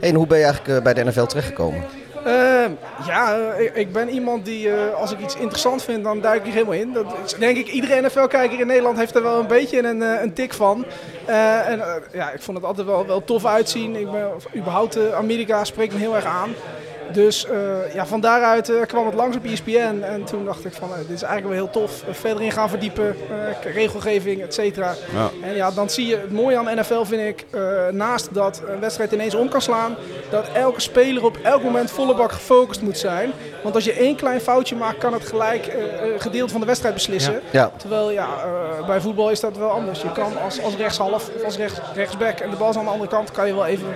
Hey, 0.00 0.08
en 0.08 0.14
hoe 0.14 0.26
ben 0.26 0.38
je 0.38 0.44
eigenlijk 0.44 0.82
bij 0.84 0.94
de 0.94 1.04
NFL 1.04 1.24
terechtgekomen? 1.24 1.84
Ehm, 2.26 2.70
ja, 3.06 3.52
ik, 3.74 3.92
ben 3.92 4.08
iemand 4.08 4.44
die, 4.44 4.70
eh, 4.70 4.94
als 4.94 5.12
ik 5.12 5.20
iets 5.20 5.36
interessant 5.36 5.82
vind, 5.82 6.04
dan 6.04 6.20
duik 6.20 6.40
ik 6.40 6.46
er 6.46 6.52
helemaal 6.52 6.74
in. 6.74 6.92
Dat 6.92 7.06
is, 7.24 7.34
denk 7.34 7.56
ik, 7.56 7.68
iedere 7.68 8.00
NFL-kijker 8.00 8.60
in 8.60 8.66
Nederland 8.66 8.98
heeft 8.98 9.14
er 9.14 9.22
wel 9.22 9.40
een 9.40 9.46
beetje 9.46 9.82
een, 9.82 10.02
eh, 10.02 10.22
een 10.22 10.32
tik 10.32 10.52
van. 10.52 10.84
Eh, 11.24 11.68
en 11.68 11.82
ja, 12.12 12.30
ik 12.30 12.42
vond 12.42 12.56
het 12.56 12.66
altijd 12.66 12.86
wel, 12.86 13.06
wel 13.06 13.24
tof 13.24 13.44
uitzien. 13.44 13.96
Ik 13.96 14.10
ben, 14.10 14.30
überhaupt, 14.56 15.12
Amerika 15.12 15.64
spreekt 15.64 15.92
me 15.92 15.98
heel 15.98 16.16
erg 16.16 16.24
aan. 16.24 16.54
Dus 17.12 17.46
eh, 17.46 17.94
ja, 17.94 18.06
van 18.06 18.20
daaruit 18.20 18.68
eh, 18.68 18.82
kwam 18.86 19.06
het 19.06 19.14
langs 19.14 19.36
op 19.36 19.44
ESPN. 19.44 20.02
En 20.02 20.24
toen 20.24 20.44
dacht 20.44 20.64
ik 20.64 20.72
van, 20.72 20.88
eh, 20.90 20.98
dit 20.98 21.10
is 21.10 21.22
eigenlijk 21.22 21.54
wel 21.54 21.64
heel 21.64 21.82
tof. 21.82 22.04
Verder 22.10 22.42
in 22.42 22.52
gaan 22.52 22.68
verdiepen, 22.68 23.16
regelgeving, 23.72 24.42
et 24.42 24.54
cetera. 24.54 24.94
Ja. 25.14 25.30
En 25.42 25.54
ja, 25.54 25.70
dan 25.70 25.90
zie 25.90 26.06
je 26.06 26.16
het 26.16 26.32
mooie 26.32 26.56
aan 26.56 26.78
NFL 26.78 27.04
vind 27.04 27.22
ik, 27.22 27.46
naast 27.90 28.34
dat 28.34 28.62
een 28.68 28.80
wedstrijd 28.80 29.12
ineens 29.12 29.34
om 29.34 29.48
kan 29.48 29.62
slaan, 29.62 29.96
dat 30.30 30.48
elke 30.52 30.80
speler 30.80 31.24
op 31.24 31.38
elk 31.42 31.62
moment 31.62 31.90
volle 31.90 32.14
bak 32.14 32.32
gefocust 32.32 32.82
moet 32.82 32.98
zijn. 32.98 33.32
Want 33.62 33.74
als 33.74 33.84
je 33.84 33.92
één 33.92 34.16
klein 34.16 34.40
foutje 34.40 34.76
maakt, 34.76 34.98
kan 34.98 35.12
het 35.12 35.26
gelijk 35.26 35.66
een 36.02 36.20
gedeelte 36.20 36.52
van 36.52 36.60
de 36.60 36.66
wedstrijd 36.66 36.94
beslissen. 36.94 37.40
Ja. 37.50 37.70
Terwijl 37.76 38.10
ja, 38.10 38.28
bij 38.86 39.00
voetbal 39.00 39.30
is 39.30 39.40
dat 39.40 39.56
wel 39.56 39.70
anders. 39.70 40.02
Je 40.02 40.12
kan 40.12 40.40
als, 40.44 40.62
als 40.62 40.76
rechtshalf 40.76 41.30
of 41.36 41.44
als 41.44 41.56
rechts, 41.56 41.80
rechtsback 41.94 42.38
en 42.38 42.50
de 42.50 42.56
bal 42.56 42.70
is 42.70 42.76
aan 42.76 42.84
de 42.84 42.90
andere 42.90 43.10
kant, 43.10 43.30
kan 43.30 43.46
je 43.46 43.54
wel 43.54 43.66
even, 43.66 43.86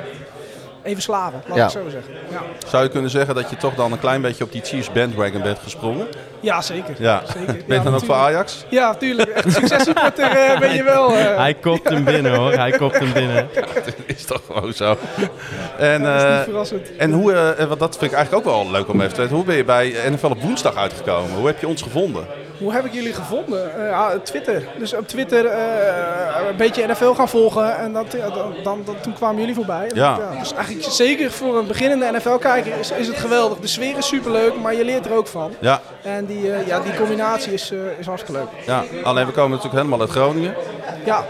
even 0.83 1.03
slaven, 1.03 1.43
laat 1.47 1.57
Ja. 1.57 1.65
ik 1.65 1.71
zo 1.71 1.89
zeggen. 1.91 2.13
Ja. 2.31 2.43
zou 2.69 2.83
je 2.85 2.89
kunnen 2.91 3.11
zeggen 3.11 3.35
dat 3.35 3.51
je 3.51 3.57
toch 3.57 3.75
dan 3.75 3.93
een 3.93 3.99
klein 3.99 4.21
beetje 4.23 4.45
op 4.45 4.53
die 4.53 4.63
Chiefs 4.65 4.93
bandwagon 4.93 5.43
bent 5.43 5.59
gesprongen? 5.59 6.07
ja, 6.41 6.63
zeker. 6.63 6.95
Ja. 6.99 7.23
zeker. 7.27 7.47
Ben 7.47 7.65
je 7.67 7.75
Ja, 7.75 7.83
dan 7.83 7.95
ook 7.95 8.05
voor. 8.05 8.15
Ajax? 8.15 8.65
Ja, 8.69 8.95
tuurlijk. 8.95 9.29
Echt 9.31 9.53
successupporter 9.53 10.25
eh, 10.31 10.59
ben 10.65 10.75
je 10.75 10.83
wel. 10.83 11.13
eh. 11.17 11.37
Hij 11.37 11.55
kopt 11.55 11.89
hem 11.89 12.05
binnen 12.05 12.35
hoor, 12.35 12.53
hij 12.53 12.71
kopt 12.71 12.99
hem 12.99 13.13
binnen. 13.13 13.49
is 14.07 14.25
toch 14.25 14.43
gewoon 14.47 14.73
zo. 14.73 14.97
En, 15.79 16.03
dat 16.03 16.17
is 16.17 16.23
niet 16.23 16.33
eh, 16.33 16.43
verrassend. 16.43 16.97
en 16.97 17.13
hoe, 17.13 17.33
eh, 17.33 17.67
want 17.67 17.81
dat 17.81 17.97
vind 17.99 18.11
ik 18.11 18.17
eigenlijk 18.17 18.47
ook 18.47 18.55
wel 18.55 18.71
leuk 18.71 18.89
om 18.89 19.01
even 19.01 19.15
te 19.15 19.21
weten. 19.21 19.37
Hoe 19.37 19.45
ben 19.45 19.57
je 19.57 19.65
bij 19.65 19.95
NFL 20.11 20.27
op 20.27 20.41
woensdag 20.43 20.77
uitgekomen? 20.77 21.37
Hoe 21.37 21.47
heb 21.47 21.61
je 21.61 21.69
ons 21.69 21.83
gevonden? 21.83 22.27
Hoe 22.61 22.73
heb 22.73 22.85
ik 22.85 22.93
jullie 22.93 23.13
gevonden? 23.15 23.75
Eh, 23.85 23.89
ja, 23.89 24.19
Twitter. 24.23 24.63
Dus 24.79 24.95
op 24.95 25.09
Twitter 25.09 25.47
eh, 25.47 26.49
een 26.51 26.57
beetje 26.57 26.87
NFL 26.87 27.13
gaan 27.13 27.29
volgen. 27.29 27.77
En 27.79 27.93
dat, 27.93 28.07
dan, 28.35 28.55
dan, 28.63 28.83
dan- 28.85 29.01
toen 29.01 29.13
kwamen 29.13 29.39
jullie 29.41 29.55
voorbij. 29.55 29.91
Ja. 29.95 30.19
dus 30.39 30.53
eigenlijk 30.55 30.87
zeker 30.93 31.31
voor 31.31 31.59
een 31.59 31.67
beginnende 31.67 32.11
NFL-kijker 32.13 32.79
is, 32.79 32.91
is 32.91 33.07
het 33.07 33.17
geweldig. 33.17 33.59
De 33.59 33.67
sfeer 33.67 33.97
is 33.97 34.07
superleuk, 34.07 34.57
maar 34.61 34.75
je 34.75 34.85
leert 34.85 35.07
er 35.07 35.13
ook 35.13 35.27
van. 35.27 35.53
Ja, 35.61 35.81
En 36.03 36.27
die, 36.27 36.53
eh, 36.53 36.67
ja, 36.67 36.81
die 36.81 36.95
combinatie 36.97 37.53
is, 37.53 37.73
is 37.99 38.07
hartstikke 38.07 38.41
leuk. 38.41 38.65
ja, 38.67 38.83
alleen 39.03 39.27
we 39.27 39.33
komen 39.33 39.51
natuurlijk 39.51 39.77
helemaal 39.77 40.01
uit 40.01 40.11
Groningen. 40.11 40.55
Ja, 41.05 41.25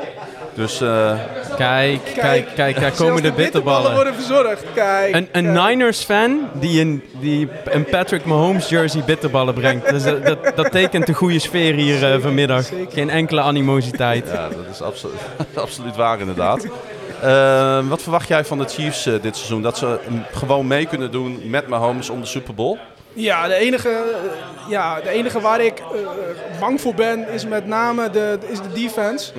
Dus 0.54 0.80
eh, 0.80 1.12
Kijk, 1.56 2.00
kijk, 2.14 2.46
kijk, 2.54 2.80
daar 2.80 2.92
komen 2.92 3.22
de 3.22 3.32
bitterballen. 3.32 3.94
worden 3.94 4.14
verzorgd. 4.14 4.64
Kijk. 4.74 5.14
Een, 5.14 5.28
een 5.32 5.52
kijk. 5.52 5.66
Niners-fan 5.68 6.48
die 6.52 6.80
een, 6.80 7.02
die 7.20 7.48
een 7.64 7.84
Patrick 7.84 8.24
Mahomes 8.24 8.68
jersey 8.68 9.02
bitterballen 9.04 9.54
brengt. 9.54 9.90
Dus 9.90 10.02
dat, 10.02 10.26
dat, 10.26 10.38
dat 10.56 10.70
tekent 10.70 11.06
de 11.06 11.12
goede 11.12 11.38
sfeer 11.38 11.74
hier 11.74 12.12
eh, 12.12 12.20
vanmiddag. 12.20 12.62
zeker. 12.64 12.92
Geen 12.92 13.10
enkele 13.10 13.40
animositeit. 13.40 14.26
ja, 14.32 14.48
dat 14.48 14.66
is 14.72 14.82
absolu 14.82 15.12
absoluut 15.54 15.96
waar 15.96 16.20
inderdaad. 16.20 16.66
Eh, 17.22 17.78
wat 17.88 18.02
verwacht 18.02 18.28
jij 18.28 18.44
van 18.44 18.58
de 18.58 18.64
Chiefs 18.68 19.02
dit 19.02 19.36
seizoen? 19.36 19.62
Dat 19.62 19.78
ze 19.78 19.98
gewoon 20.32 20.66
mee 20.66 20.86
kunnen 20.86 21.10
doen 21.10 21.40
met 21.44 21.66
Mahomes 21.68 22.10
om 22.10 22.20
de 22.20 22.26
Super 22.26 22.54
Bowl? 22.54 22.78
Ja, 23.12 23.48
de 23.48 23.54
enige, 23.54 23.88
eh, 23.88 24.68
ja, 24.68 25.00
de 25.00 25.08
enige 25.08 25.40
waar 25.40 25.60
ik 25.60 25.78
eh, 25.78 25.84
bang 26.60 26.80
voor 26.80 26.94
ben 26.94 27.28
is 27.28 27.46
met 27.46 27.66
name 27.66 28.10
de, 28.10 28.38
is 28.48 28.60
de 28.60 28.72
defense. 28.72 29.32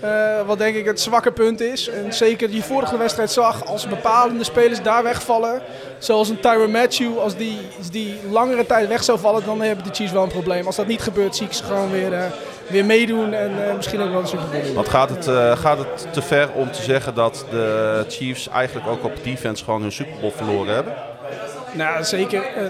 Eh, 0.00 0.46
wat 0.46 0.58
denk 0.58 0.76
ik 0.76 0.84
het 0.84 1.00
zwakke 1.00 1.32
punt 1.32 1.60
is. 1.60 1.88
En 1.88 2.12
zeker 2.14 2.50
die 2.50 2.62
vorige 2.62 2.96
wedstrijd 2.96 3.30
zag 3.30 3.66
als 3.66 3.88
bepalende 3.88 4.44
spelers 4.44 4.82
daar 4.82 5.02
wegvallen. 5.02 5.62
Zoals 5.98 6.28
een 6.28 6.40
Tyron 6.40 6.70
Matthew, 6.70 7.18
als 7.18 7.36
die, 7.36 7.58
als 7.78 7.90
die 7.90 8.14
langere 8.30 8.66
tijd 8.66 8.88
weg 8.88 9.04
zou 9.04 9.18
vallen, 9.18 9.44
dan 9.44 9.62
hebben 9.62 9.84
de 9.84 9.94
Chiefs 9.94 10.12
wel 10.12 10.22
een 10.22 10.28
probleem. 10.28 10.66
Als 10.66 10.76
dat 10.76 10.86
niet 10.86 11.02
gebeurt, 11.02 11.36
zie 11.36 11.46
ik 11.46 11.52
ze 11.52 11.64
gewoon 11.64 11.90
weer, 11.90 12.12
weer 12.66 12.84
meedoen 12.84 13.32
en 13.32 13.76
misschien 13.76 14.00
ook 14.00 14.10
wel 14.10 14.20
een 14.20 14.26
Super 14.26 14.48
Bowl. 14.50 14.74
Want 14.74 14.88
gaat 14.88 15.10
het, 15.10 15.24
gaat 15.58 15.78
het 15.78 16.06
te 16.12 16.22
ver 16.22 16.48
om 16.52 16.72
te 16.72 16.82
zeggen 16.82 17.14
dat 17.14 17.46
de 17.50 18.04
Chiefs 18.08 18.48
eigenlijk 18.48 18.86
ook 18.86 19.04
op 19.04 19.12
defense 19.22 19.64
gewoon 19.64 19.82
hun 19.82 19.92
Super 19.92 20.14
Bowl 20.20 20.32
verloren 20.32 20.74
hebben? 20.74 20.94
Nou, 21.76 22.04
zeker. 22.04 22.42
eh, 22.42 22.62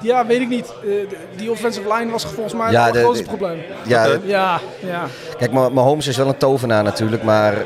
Ja, 0.00 0.26
weet 0.26 0.40
ik 0.40 0.48
niet. 0.48 0.66
Eh, 0.66 0.82
de- 0.82 1.16
die 1.36 1.50
offensive 1.50 1.94
line 1.94 2.10
was 2.10 2.24
volgens 2.24 2.54
mij 2.54 2.70
Ja, 2.70 2.84
het 2.84 2.92
de- 2.94 3.00
grootste 3.00 3.22
de- 3.22 3.28
probleem. 3.28 3.58
Ja, 3.86 4.06
Oké. 4.06 4.20
Ja, 4.24 4.60
ja. 4.86 5.02
kijk, 5.38 5.52
Ma- 5.52 5.68
Mahomes 5.68 6.06
is 6.06 6.16
wel 6.16 6.28
een 6.28 6.36
tovenaar 6.36 6.82
natuurlijk, 6.82 7.22
maar 7.22 7.52
eh, 7.52 7.60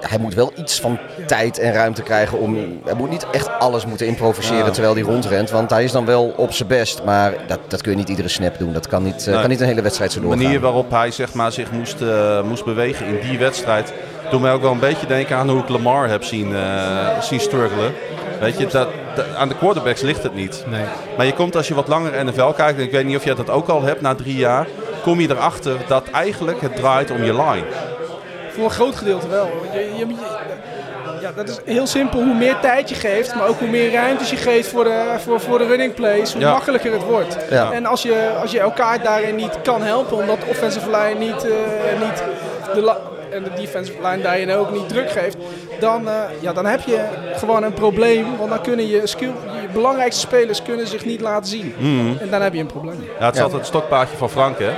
hij 0.00 0.18
moet 0.20 0.34
wel 0.34 0.52
iets 0.56 0.80
van 0.80 0.98
tijd 1.26 1.58
en 1.58 1.72
ruimte 1.72 2.02
krijgen 2.02 2.38
om... 2.38 2.56
Hij 2.84 2.94
moet 2.94 3.10
niet 3.10 3.26
echt 3.30 3.58
alles 3.58 3.86
moeten 3.86 4.06
improviseren 4.06 4.64
Ja. 4.64 4.70
terwijl 4.70 4.94
hij 4.94 5.02
rondrent, 5.02 5.50
want 5.50 5.70
hij 5.70 5.84
is 5.84 5.92
dan 5.92 6.04
wel 6.04 6.34
op 6.36 6.52
zijn 6.52 6.68
best, 6.68 7.02
maar 7.04 7.34
dat, 7.46 7.58
dat 7.68 7.82
kun 7.82 7.90
je 7.90 7.96
niet 7.98 8.08
iedere 8.08 8.28
snap 8.28 8.58
doen. 8.58 8.72
Dat 8.72 8.88
kan 8.88 9.02
niet, 9.02 9.20
eh, 9.26 9.32
Nee. 9.32 9.40
kan 9.40 9.50
niet 9.50 9.60
een 9.60 9.66
hele 9.66 9.82
wedstrijd 9.82 10.12
zo 10.12 10.18
De 10.20 10.24
doorgaan. 10.26 10.42
manier 10.44 10.60
waarop 10.60 10.90
hij 10.90 11.10
zeg 11.10 11.34
maar, 11.34 11.52
zich 11.52 11.70
moest, 11.72 11.96
moest 12.44 12.64
bewegen 12.64 13.06
in 13.06 13.28
die 13.28 13.38
wedstrijd... 13.38 13.92
doet 14.30 14.40
mij 14.40 14.52
ook 14.52 14.62
wel 14.62 14.72
een 14.72 14.78
beetje 14.78 15.06
denken 15.06 15.36
aan 15.36 15.48
hoe 15.50 15.60
ik 15.62 15.68
Lamar 15.68 16.08
heb 16.08 16.22
zien, 16.24 16.54
eh, 16.54 17.20
zien 17.20 17.40
struggelen. 17.40 17.92
Weet 18.40 18.58
je, 18.58 18.66
dat, 18.66 18.88
dat- 19.14 19.34
aan 19.36 19.48
de 19.48 19.56
quarterbacks 19.56 20.00
ligt 20.00 20.22
het 20.22 20.34
niet. 20.34 20.64
Nee. 20.66 20.84
Maar 21.16 21.26
je 21.26 21.32
komt 21.32 21.56
als 21.56 21.68
je 21.68 21.74
wat 21.74 21.88
langer 21.88 22.24
NFL 22.24 22.48
kijkt... 22.56 22.78
en 22.78 22.84
ik 22.84 22.90
weet 22.90 23.04
niet 23.04 23.16
of 23.16 23.24
jij 23.24 23.34
dat 23.34 23.50
ook 23.50 23.68
al 23.68 23.82
hebt 23.82 24.00
na 24.00 24.14
drie 24.14 24.36
jaar... 24.36 24.66
kom 25.02 25.20
je 25.20 25.30
erachter 25.30 25.76
dat 25.88 26.10
eigenlijk 26.12 26.60
het 26.60 26.76
draait 26.76 27.10
om 27.10 27.24
je 27.24 27.32
line. 27.34 27.64
Voor 28.50 28.64
een 28.64 28.70
groot 28.70 28.96
gedeelte 28.96 29.28
wel. 29.28 29.50
Je, 29.72 29.78
je, 29.78 30.06
je- 30.06 30.14
ja, 31.20 31.32
dat 31.36 31.48
is 31.48 31.58
heel 31.64 31.86
simpel. 31.86 32.22
Hoe 32.22 32.34
meer 32.34 32.56
tijd 32.60 32.88
je 32.88 32.94
geeft, 32.94 33.34
maar 33.34 33.46
ook 33.48 33.58
hoe 33.58 33.68
meer 33.68 33.92
ruimtes 33.92 34.30
je 34.30 34.36
geeft 34.36 34.68
voor 34.68 34.84
de, 34.84 35.02
voor, 35.18 35.40
voor 35.40 35.58
de 35.58 35.66
running 35.66 35.94
plays, 35.94 36.32
hoe 36.32 36.40
Ja. 36.42 36.50
makkelijker 36.50 36.92
het 36.92 37.02
wordt. 37.04 37.36
Ja. 37.50 37.72
En 37.72 37.86
als 37.86 38.02
je, 38.02 38.30
als 38.42 38.50
je 38.50 38.60
elkaar 38.60 39.02
daarin 39.02 39.34
niet 39.34 39.58
kan 39.62 39.82
helpen, 39.82 40.16
omdat 40.16 40.40
de 40.40 40.46
offensive 40.46 40.90
line 40.90 41.18
niet, 41.18 41.44
eh, 41.46 42.00
niet 42.08 42.22
de, 42.74 42.80
la- 42.80 42.98
en 43.30 43.42
de 43.42 43.50
defensive 43.56 43.98
line 44.02 44.22
daarin 44.22 44.50
ook 44.52 44.70
niet 44.70 44.88
druk 44.88 45.10
geeft, 45.10 45.36
dan, 45.84 46.08
eh, 46.08 46.14
ja, 46.40 46.52
dan 46.52 46.66
heb 46.66 46.80
je 46.80 47.04
gewoon 47.36 47.62
een 47.62 47.72
probleem. 47.72 48.26
Want 48.38 48.50
dan 48.50 48.60
kunnen 48.60 48.86
je, 48.88 49.00
skill, 49.04 49.32
je 49.62 49.68
belangrijkste 49.72 50.20
spelers 50.20 50.62
kunnen 50.62 50.86
zich 50.86 51.04
niet 51.04 51.20
laten 51.20 51.46
zien. 51.50 51.74
En 52.20 52.30
dan 52.30 52.42
heb 52.42 52.54
je 52.54 52.60
een 52.60 52.66
probleem. 52.66 53.04
Ja, 53.18 53.24
het 53.24 53.32
is 53.34 53.38
Ja. 53.38 53.44
altijd 53.44 53.52
het 53.60 53.66
stokpaardje 53.66 54.16
van 54.16 54.30
Frank, 54.30 54.58
hè? 54.58 54.70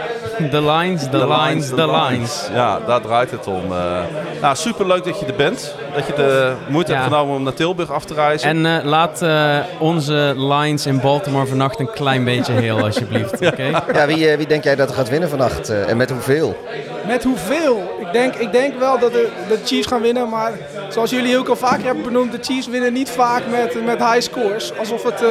The 0.50 0.62
lines, 0.62 1.02
the, 1.10 1.26
lines, 1.28 1.68
the 1.68 1.90
lines. 1.90 2.48
Ja, 2.54 2.78
daar 2.86 3.00
draait 3.00 3.30
het 3.30 3.46
om. 3.46 3.62
eh. 3.72 3.98
nou, 4.40 4.56
superleuk 4.56 5.04
dat 5.04 5.20
je 5.20 5.26
er 5.26 5.34
bent. 5.34 5.74
Dat 5.94 6.06
je 6.06 6.12
de 6.12 6.52
moeite 6.68 6.92
Ja. 6.92 6.98
hebt 6.98 7.10
genomen 7.12 7.36
om 7.36 7.42
naar 7.42 7.54
Tilburg 7.54 7.90
af 7.92 8.04
te 8.04 8.14
reizen. 8.14 8.48
En 8.48 8.66
eh, 8.66 8.84
laat 8.84 9.22
eh, 9.22 9.56
onze 9.78 10.32
lines 10.36 10.86
in 10.86 11.00
Baltimore 11.00 11.46
vannacht 11.46 11.78
een 11.80 11.90
klein 11.90 12.24
beetje 12.24 12.52
heel, 12.52 12.78
alsjeblieft. 12.84 13.32
Oké? 13.52 13.82
Ja, 13.92 14.06
wie, 14.06 14.36
wie 14.36 14.46
denk 14.46 14.64
jij 14.64 14.76
dat 14.76 14.88
er 14.88 14.94
gaat 14.94 15.08
winnen 15.08 15.28
vannacht 15.28 15.68
eh, 15.68 15.88
en 15.88 15.96
met 15.96 16.10
hoeveel? 16.10 16.56
Met 17.06 17.24
hoeveel? 17.24 17.94
Ik 18.00 18.12
denk, 18.12 18.34
ik 18.34 18.52
denk 18.52 18.78
wel 18.78 18.98
dat 18.98 19.12
de, 19.12 19.28
de 19.48 19.58
Chiefs 19.64 19.86
gaan 19.86 20.00
winnen, 20.00 20.28
maar 20.28 20.52
zoals 20.96 21.10
jullie 21.10 21.38
ook 21.38 21.48
al 21.48 21.56
vaker 21.56 21.84
hebben 21.84 22.04
benoemd, 22.04 22.32
de 22.32 22.38
Chiefs 22.40 22.66
winnen 22.66 22.92
niet 22.92 23.10
vaak 23.10 23.42
met, 23.50 23.84
met 23.84 23.98
high 23.98 24.20
scores. 24.20 24.78
Alsof 24.78 25.02
het, 25.02 25.22
eh, 25.22 25.28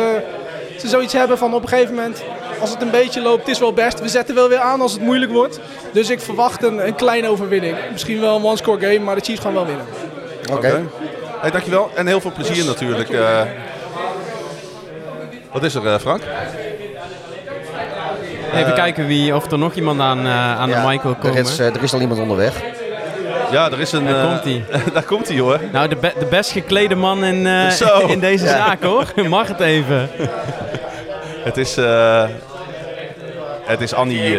ze 0.79 0.87
zoiets 0.87 1.13
hebben 1.13 1.37
van 1.37 1.53
op 1.53 1.61
een 1.61 1.67
gegeven 1.67 1.95
moment, 1.95 2.23
als 2.59 2.69
het 2.69 2.81
een 2.81 2.89
beetje 2.91 3.21
loopt, 3.21 3.39
het 3.39 3.47
is 3.49 3.59
wel 3.59 3.73
best. 3.73 3.99
We 3.99 4.07
zetten 4.07 4.35
wel 4.35 4.49
weer 4.49 4.59
aan 4.59 4.81
als 4.81 4.91
het 4.93 5.01
moeilijk 5.01 5.31
wordt. 5.31 5.59
Dus 5.91 6.09
ik 6.09 6.19
verwacht 6.21 6.63
een, 6.63 6.87
een 6.87 6.95
kleine 6.95 7.29
overwinning. 7.29 7.77
Misschien 7.91 8.19
wel 8.19 8.35
een 8.35 8.43
one-score 8.43 8.79
game, 8.79 8.99
maar 8.99 9.15
de 9.15 9.21
Chiefs 9.21 9.41
gaan 9.41 9.53
wel 9.53 9.65
winnen. 9.65 9.85
Oké. 10.51 10.83
Hey, 11.39 11.51
dankjewel. 11.51 11.89
En 11.95 12.07
heel 12.07 12.21
veel 12.21 12.31
plezier 12.31 12.65
natuurlijk. 12.65 13.09
eh. 13.09 13.41
wat 15.51 15.63
is 15.63 15.75
er, 15.75 15.87
eh, 15.87 15.99
Frank? 15.99 16.21
Even 18.53 18.73
kijken 18.73 19.07
wie, 19.07 19.35
of 19.35 19.51
er 19.51 19.57
nog 19.57 19.73
iemand 19.73 19.99
aan, 19.99 20.27
aan 20.27 20.69
Ja, 20.69 20.81
de 20.81 20.87
mic 20.87 21.01
wil 21.01 21.15
er, 21.23 21.37
is, 21.37 21.59
er 21.59 21.83
is 21.83 21.93
al 21.93 22.01
iemand 22.01 22.19
onderweg. 22.19 22.74
Ja, 23.51 23.71
er 23.71 23.79
is 23.79 23.91
een... 23.91 24.05
Daar 24.05 24.23
eh, 24.23 24.29
komt-ie. 24.29 24.63
daar 24.93 25.03
komt 25.03 25.27
hij 25.27 25.39
hoor. 25.39 25.59
Nou, 25.71 25.87
de, 25.87 25.95
be- 25.95 26.13
de 26.19 26.25
best 26.25 26.51
geklede 26.51 26.95
man 26.95 27.23
in, 27.23 27.47
eh, 27.47 28.09
in 28.13 28.19
deze 28.19 28.47
zaak 28.47 28.83
hoor. 28.83 29.05
Mag 29.27 29.47
het 29.47 29.59
even. 29.59 30.09
Het 31.45 31.57
is... 31.57 31.77
eh, 31.77 32.23
het 33.63 33.81
is 33.81 33.93
Annie... 33.93 34.37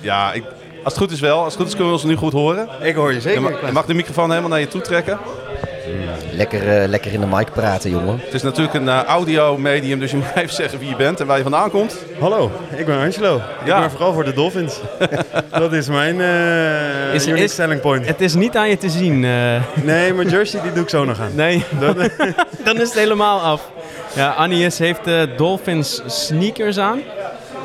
ja, 0.00 0.32
ik, 0.32 0.42
als 0.84 0.94
het 0.94 1.02
goed 1.02 1.10
is 1.12 1.20
wel. 1.20 1.36
Als 1.38 1.46
het 1.46 1.56
goed 1.56 1.66
is 1.66 1.72
kunnen 1.74 1.88
we 1.92 1.98
ons 1.98 2.04
nu 2.08 2.14
goed 2.16 2.32
horen. 2.32 2.68
Ik 2.80 2.94
hoor 2.94 3.08
je 3.08 3.14
Je 3.14 3.20
zeker. 3.20 3.42
mag, 3.42 3.66
je 3.66 3.72
mag 3.72 3.86
de 3.86 3.94
microfoon 3.94 4.28
helemaal 4.28 4.50
naar 4.50 4.60
je 4.60 4.68
toe 4.68 4.80
trekken. 4.80 5.18
Lekker, 6.32 6.68
eh, 6.82 6.88
lekker 6.88 7.12
in 7.12 7.20
de 7.20 7.26
mic 7.26 7.52
praten, 7.52 7.90
jongen. 7.90 8.20
Het 8.24 8.34
is 8.34 8.42
natuurlijk 8.42 8.74
een 8.74 8.88
eh, 8.88 9.02
audio 9.02 9.56
medium, 9.58 9.98
dus 9.98 10.10
je 10.10 10.16
moet 10.22 10.26
even 10.34 10.54
zeggen 10.54 10.78
wie 10.78 10.88
je 10.88 10.96
bent 10.96 11.20
en 11.20 11.26
waar 11.26 11.36
je 11.36 11.42
vandaan 11.42 11.70
komt. 11.70 11.96
Hallo, 12.20 12.50
ik 12.76 12.86
ben 12.86 12.98
Angelo. 12.98 13.40
Ja. 13.64 13.74
Ik 13.74 13.80
ben 13.80 13.90
vooral 13.90 14.12
voor 14.12 14.24
de 14.24 14.32
Dolphins. 14.32 14.80
dat 15.50 15.72
is 15.72 15.88
mijn 15.88 16.20
eh 16.20 17.14
Is- 17.14 17.26
unique 17.26 17.44
is- 17.44 17.54
selling 17.54 17.80
point. 17.80 18.06
Het 18.06 18.20
is 18.20 18.34
niet 18.34 18.56
aan 18.56 18.68
je 18.68 18.78
te 18.78 18.88
zien. 18.90 19.24
eh. 19.24 19.30
Nee, 19.82 20.12
mijn 20.14 20.28
jersey 20.28 20.60
die 20.62 20.72
doe 20.72 20.82
ik 20.82 20.88
zo 20.88 21.04
nog 21.04 21.20
aan. 21.20 21.30
nee, 21.34 21.64
dan 22.64 22.74
is 22.80 22.88
het 22.88 22.94
helemaal 22.98 23.40
af. 23.40 23.70
Ja, 24.14 24.34
Anius 24.34 24.78
heeft 24.78 25.06
eh, 25.06 25.22
Dolphins 25.36 26.02
sneakers 26.06 26.78
aan. 26.78 27.00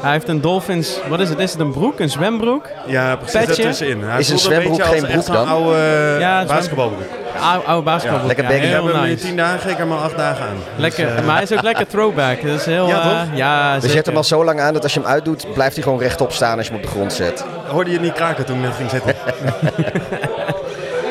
Hij 0.01 0.12
heeft 0.12 0.27
een 0.27 0.41
Dolphins, 0.41 0.97
wat 1.10 1.19
is 1.19 1.29
het? 1.29 1.39
Is 1.39 1.51
het 1.51 1.60
een 1.60 1.71
broek, 1.71 1.99
een 1.99 2.10
zwembroek? 2.10 2.65
Ja, 2.88 3.15
precies 3.15 3.39
Petje? 3.45 3.63
ertussenin. 3.63 4.03
Hij 4.03 4.19
Is 4.19 4.29
een 4.29 4.39
zwembroek 4.39 4.84
geen 4.84 5.05
broek 5.05 5.25
dan? 5.25 5.47
oude 5.47 5.75
eh, 5.77 6.19
Ja, 6.19 6.45
basketbalbroek. 6.45 7.01
Oude, 7.41 7.65
oude 7.67 7.84
basketbalbroek. 7.84 8.27
lekker 8.27 8.45
baggy. 8.45 8.60
Ik 8.65 8.71
heb 8.71 8.82
heel 8.82 8.93
hem 8.93 9.04
nu 9.04 9.10
nice. 9.10 9.25
tien 9.25 9.36
dagen, 9.38 9.69
ik 9.69 9.77
heb 9.77 9.88
hem 9.88 9.91
al 9.91 10.04
acht 10.04 10.17
dagen 10.17 10.45
aan. 10.45 10.56
Lekker, 10.75 11.06
Dus, 11.08 11.15
eh, 11.15 11.25
maar 11.25 11.34
hij 11.36 11.43
is 11.43 11.51
ook 11.54 11.62
lekker 11.62 11.88
throwback. 11.88 12.41
Dat 12.41 12.60
is 12.60 12.65
heel, 12.65 12.88
Ja, 12.88 12.99
eh, 13.01 13.10
toch? 13.10 13.27
ja, 13.38 13.67
We 13.67 13.73
zeker. 13.80 13.89
zetten 13.95 14.13
hem 14.13 14.21
al 14.21 14.27
zo 14.27 14.43
lang 14.43 14.60
aan 14.60 14.73
dat 14.73 14.84
als 14.84 14.93
je 14.93 14.99
hem 14.99 15.10
uitdoet, 15.10 15.54
blijft 15.54 15.73
hij 15.75 15.84
gewoon 15.84 15.99
rechtop 15.99 16.32
staan 16.32 16.58
als 16.58 16.65
je 16.67 16.71
hem 16.73 16.82
op 16.82 16.88
de 16.88 16.91
grond 16.93 17.13
zet. 17.13 17.43
hoorde 17.67 17.89
je 17.89 17.95
het 17.95 18.06
niet 18.06 18.13
kraken 18.15 18.45
toen 18.45 18.56
ik 18.56 18.62
net 18.62 18.75
ging 18.75 18.89
zitten? 18.89 19.13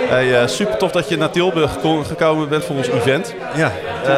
Hey, 0.09 0.41
eh, 0.41 0.47
super 0.47 0.77
tof 0.77 0.91
dat 0.91 1.09
je 1.09 1.17
naar 1.17 1.31
Tilburg 1.31 1.79
kon- 1.81 2.05
gekomen 2.07 2.49
bent 2.49 2.65
voor 2.65 2.77
ons 2.77 2.89
event. 2.89 3.35
ja, 3.55 3.71
Eh, 4.03 4.09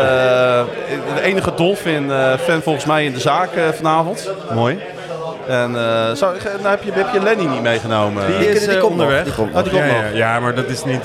de 1.14 1.22
enige 1.22 1.52
Dolphin-fan 1.54 2.62
volgens 2.62 2.84
mij 2.84 3.04
in 3.04 3.12
de 3.12 3.20
zaak 3.20 3.48
vanavond. 3.74 4.30
mooi. 4.54 4.78
En 5.48 5.76
eh, 5.76 6.12
zou, 6.14 6.36
nou, 6.62 6.68
heb, 6.68 6.82
je, 6.82 6.92
heb 6.92 7.06
je 7.12 7.22
Lenny 7.22 7.44
niet 7.44 7.62
meegenomen? 7.62 8.26
Die 8.26 8.50
is 8.50 8.58
die 8.58 8.68
komt 8.68 8.80
nog, 8.80 8.90
onderweg. 8.90 9.24
die 9.24 9.32
komt 9.32 9.54
Oh, 9.54 9.62
die 9.62 9.72
komt 9.72 9.84
ja, 9.84 9.92
nog. 9.92 10.02
ja, 10.12 10.16
ja, 10.34 10.40
maar 10.40 10.54
dat 10.54 10.68
is 10.68 10.84
niet... 10.84 11.02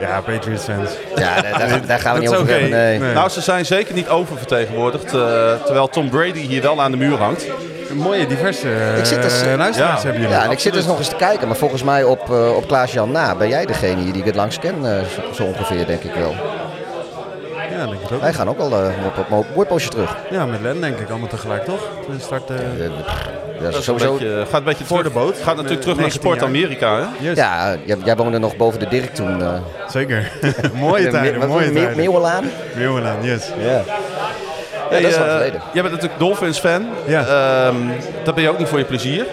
eh, 0.00 0.08
ja, 0.08 0.20
Patriots 0.20 0.64
fans. 0.64 0.90
Ja, 1.16 1.40
daar, 1.42 1.58
daar- 1.68 1.86
daar 1.86 1.98
gaan 2.00 2.14
we 2.14 2.20
niet 2.20 2.28
over 2.28 2.48
hebben. 2.48 2.70
Nee. 2.70 2.98
Nee. 2.98 3.12
Nou, 3.12 3.28
ze 3.28 3.40
zijn 3.40 3.66
zeker 3.66 3.94
niet 3.94 4.08
oververtegenwoordigd. 4.08 5.04
eh, 5.04 5.10
terwijl 5.64 5.88
Tom 5.88 6.08
Brady 6.10 6.38
hier 6.40 6.62
wel 6.62 6.82
aan 6.82 6.90
de 6.90 6.96
muur 6.96 7.16
hangt. 7.18 7.46
Mooie, 7.92 8.26
diverse 8.26 8.68
eh, 8.68 8.98
Ik 8.98 9.04
zit 9.04 9.22
dus, 9.22 9.42
eh, 9.42 9.54
luisteraars 9.56 9.96
ja. 10.02 10.02
hebben 10.02 10.20
jullie. 10.22 10.36
Ja, 10.36 10.44
en 10.44 10.50
ik 10.50 10.58
zit 10.58 10.72
dus 10.72 10.86
nog 10.86 10.98
eens 10.98 11.08
te 11.08 11.16
kijken, 11.16 11.46
maar 11.48 11.56
volgens 11.56 11.82
mij 11.82 12.04
op, 12.04 12.30
eh, 12.30 12.56
op 12.56 12.66
Klaas-Jan 12.66 13.10
na 13.10 13.34
ben 13.34 13.48
jij 13.48 13.66
degene 13.66 14.04
die 14.04 14.14
ik 14.14 14.24
het 14.24 14.34
langst 14.34 14.58
ken, 14.58 14.74
eh, 14.98 15.02
zo 15.34 15.42
ongeveer, 15.42 15.86
denk 15.86 16.02
ik 16.02 16.14
wel. 16.14 16.34
Ja, 17.86 17.92
denk 17.92 18.02
ik 18.04 18.12
ook. 18.12 18.20
Wij 18.20 18.32
gaan 18.32 18.48
ook 18.48 18.58
al 18.58 18.72
eh, 18.72 18.86
op 19.06 19.16
een 19.30 19.44
mooi 19.54 19.66
poosje 19.68 19.88
terug. 19.88 20.16
Ja, 20.30 20.46
met 20.46 20.60
Len 20.60 20.80
denk 20.80 20.98
ik 20.98 21.10
allemaal 21.10 21.28
tegelijk, 21.28 21.64
toch? 21.64 21.80
We 22.08 22.14
starten... 22.18 22.56
Eh, 22.56 22.84
ja, 22.86 23.62
Dat 23.62 23.70
is 23.70 23.76
een 23.76 23.82
sowieso. 23.82 24.12
beetje, 24.12 24.44
gaat 24.48 24.58
een 24.58 24.64
beetje 24.64 24.84
Voor 24.84 24.96
terug, 24.98 25.12
de 25.12 25.18
boot. 25.18 25.36
Gaat 25.36 25.56
natuurlijk 25.56 25.80
terug 25.80 25.96
naar 25.96 26.04
19 26.06 26.20
Sport 26.20 26.36
jaar. 26.40 26.48
Amerika. 26.48 26.96
Hè? 26.98 27.28
Yes. 27.28 27.36
Ja, 27.36 27.76
jij, 27.84 27.96
jij 28.04 28.16
woonde 28.16 28.38
nog 28.38 28.56
boven 28.56 28.78
de 28.80 28.88
Dirk 28.88 29.14
toen. 29.14 29.42
eh 29.42 29.52
Zeker. 29.88 30.32
mooie 30.74 31.08
tijden, 31.08 31.48
mooie 31.48 31.72
tijden. 31.72 31.96
Meeuwenlaan? 31.96 32.44
Meeuwenlaan, 32.76 33.16
yes. 33.22 33.50
Ja. 33.58 33.82
Hey, 34.88 35.00
dat 35.02 35.10
is 35.10 35.16
lang 35.16 35.28
eh, 35.28 35.36
geleden. 35.36 35.60
Jij 35.72 35.82
bent 35.82 35.94
natuurlijk 35.94 36.20
Dolphins-fan. 36.20 36.86
Ja. 37.06 37.20
Ehm, 37.26 37.76
dat 38.24 38.34
ben 38.34 38.42
je 38.44 38.50
ook 38.50 38.58
niet 38.58 38.68
voor 38.68 38.78
je 38.78 38.84
plezier. 38.84 39.26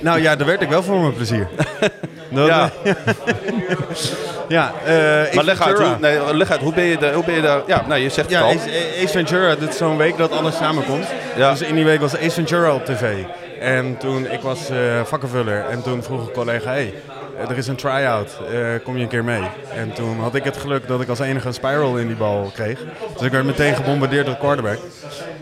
Nou 0.00 0.20
ja, 0.22 0.36
daar 0.36 0.46
werd 0.46 0.62
ik 0.62 0.68
wel 0.68 0.82
voor 0.82 1.00
mijn 1.00 1.14
plezier. 1.14 1.48
Ja. 2.30 2.70
ja 4.48 4.72
Ace 4.86 5.30
Maar 5.34 5.44
leg 5.44 5.60
uit, 5.62 5.78
hoe, 5.78 5.96
nee, 6.00 6.34
leg 6.34 6.50
uit, 6.50 6.60
hoe 6.60 6.72
ben 6.74 6.84
je, 6.84 6.96
daar- 6.98 7.12
hoe 7.14 7.24
ben 7.24 7.34
je 7.34 7.40
daar... 7.40 7.60
Ja, 7.66 7.84
nou, 7.86 8.00
je 8.00 8.08
zegt 8.08 8.30
Ja, 8.30 8.36
het 8.36 8.46
al. 8.46 8.52
Ace, 8.62 8.70
Ace 9.04 9.08
Ventura, 9.08 9.54
dit 9.54 9.68
is 9.68 9.76
zo'n 9.76 9.96
week 9.96 10.16
dat 10.16 10.32
alles 10.32 10.56
samenkomt. 10.56 11.06
Ja. 11.36 11.50
Dus 11.50 11.60
in 11.62 11.74
die 11.74 11.84
week 11.84 12.00
was 12.00 12.16
Ace 12.16 12.30
Ventura 12.30 12.74
op 12.74 12.84
tv. 12.84 13.12
En 13.60 13.96
toen, 13.98 14.30
ik 14.30 14.40
was 14.40 14.70
eh 14.70 14.76
vakkenvuller 15.04 15.64
en 15.70 15.82
toen 15.82 16.02
vroeg 16.02 16.20
een 16.26 16.32
collega, 16.32 16.70
hey, 16.70 16.94
er 17.48 17.56
is 17.56 17.66
een 17.66 17.76
try-out, 17.76 18.38
eh, 18.52 18.58
kom 18.84 18.96
je 18.96 19.02
een 19.02 19.08
keer 19.08 19.24
mee? 19.24 19.42
En 19.74 19.92
toen 19.92 20.18
had 20.20 20.34
ik 20.34 20.44
het 20.44 20.56
geluk 20.56 20.88
dat 20.88 21.00
ik 21.00 21.08
als 21.08 21.18
enige 21.18 21.46
een 21.46 21.54
spiral 21.54 21.96
in 21.96 22.06
die 22.06 22.16
bal 22.16 22.50
kreeg. 22.54 22.78
Dus 23.16 23.22
ik 23.26 23.32
werd 23.32 23.44
meteen 23.44 23.74
gebombardeerd 23.74 24.24
door 24.26 24.34
de 24.34 24.40
quarterback. 24.40 24.78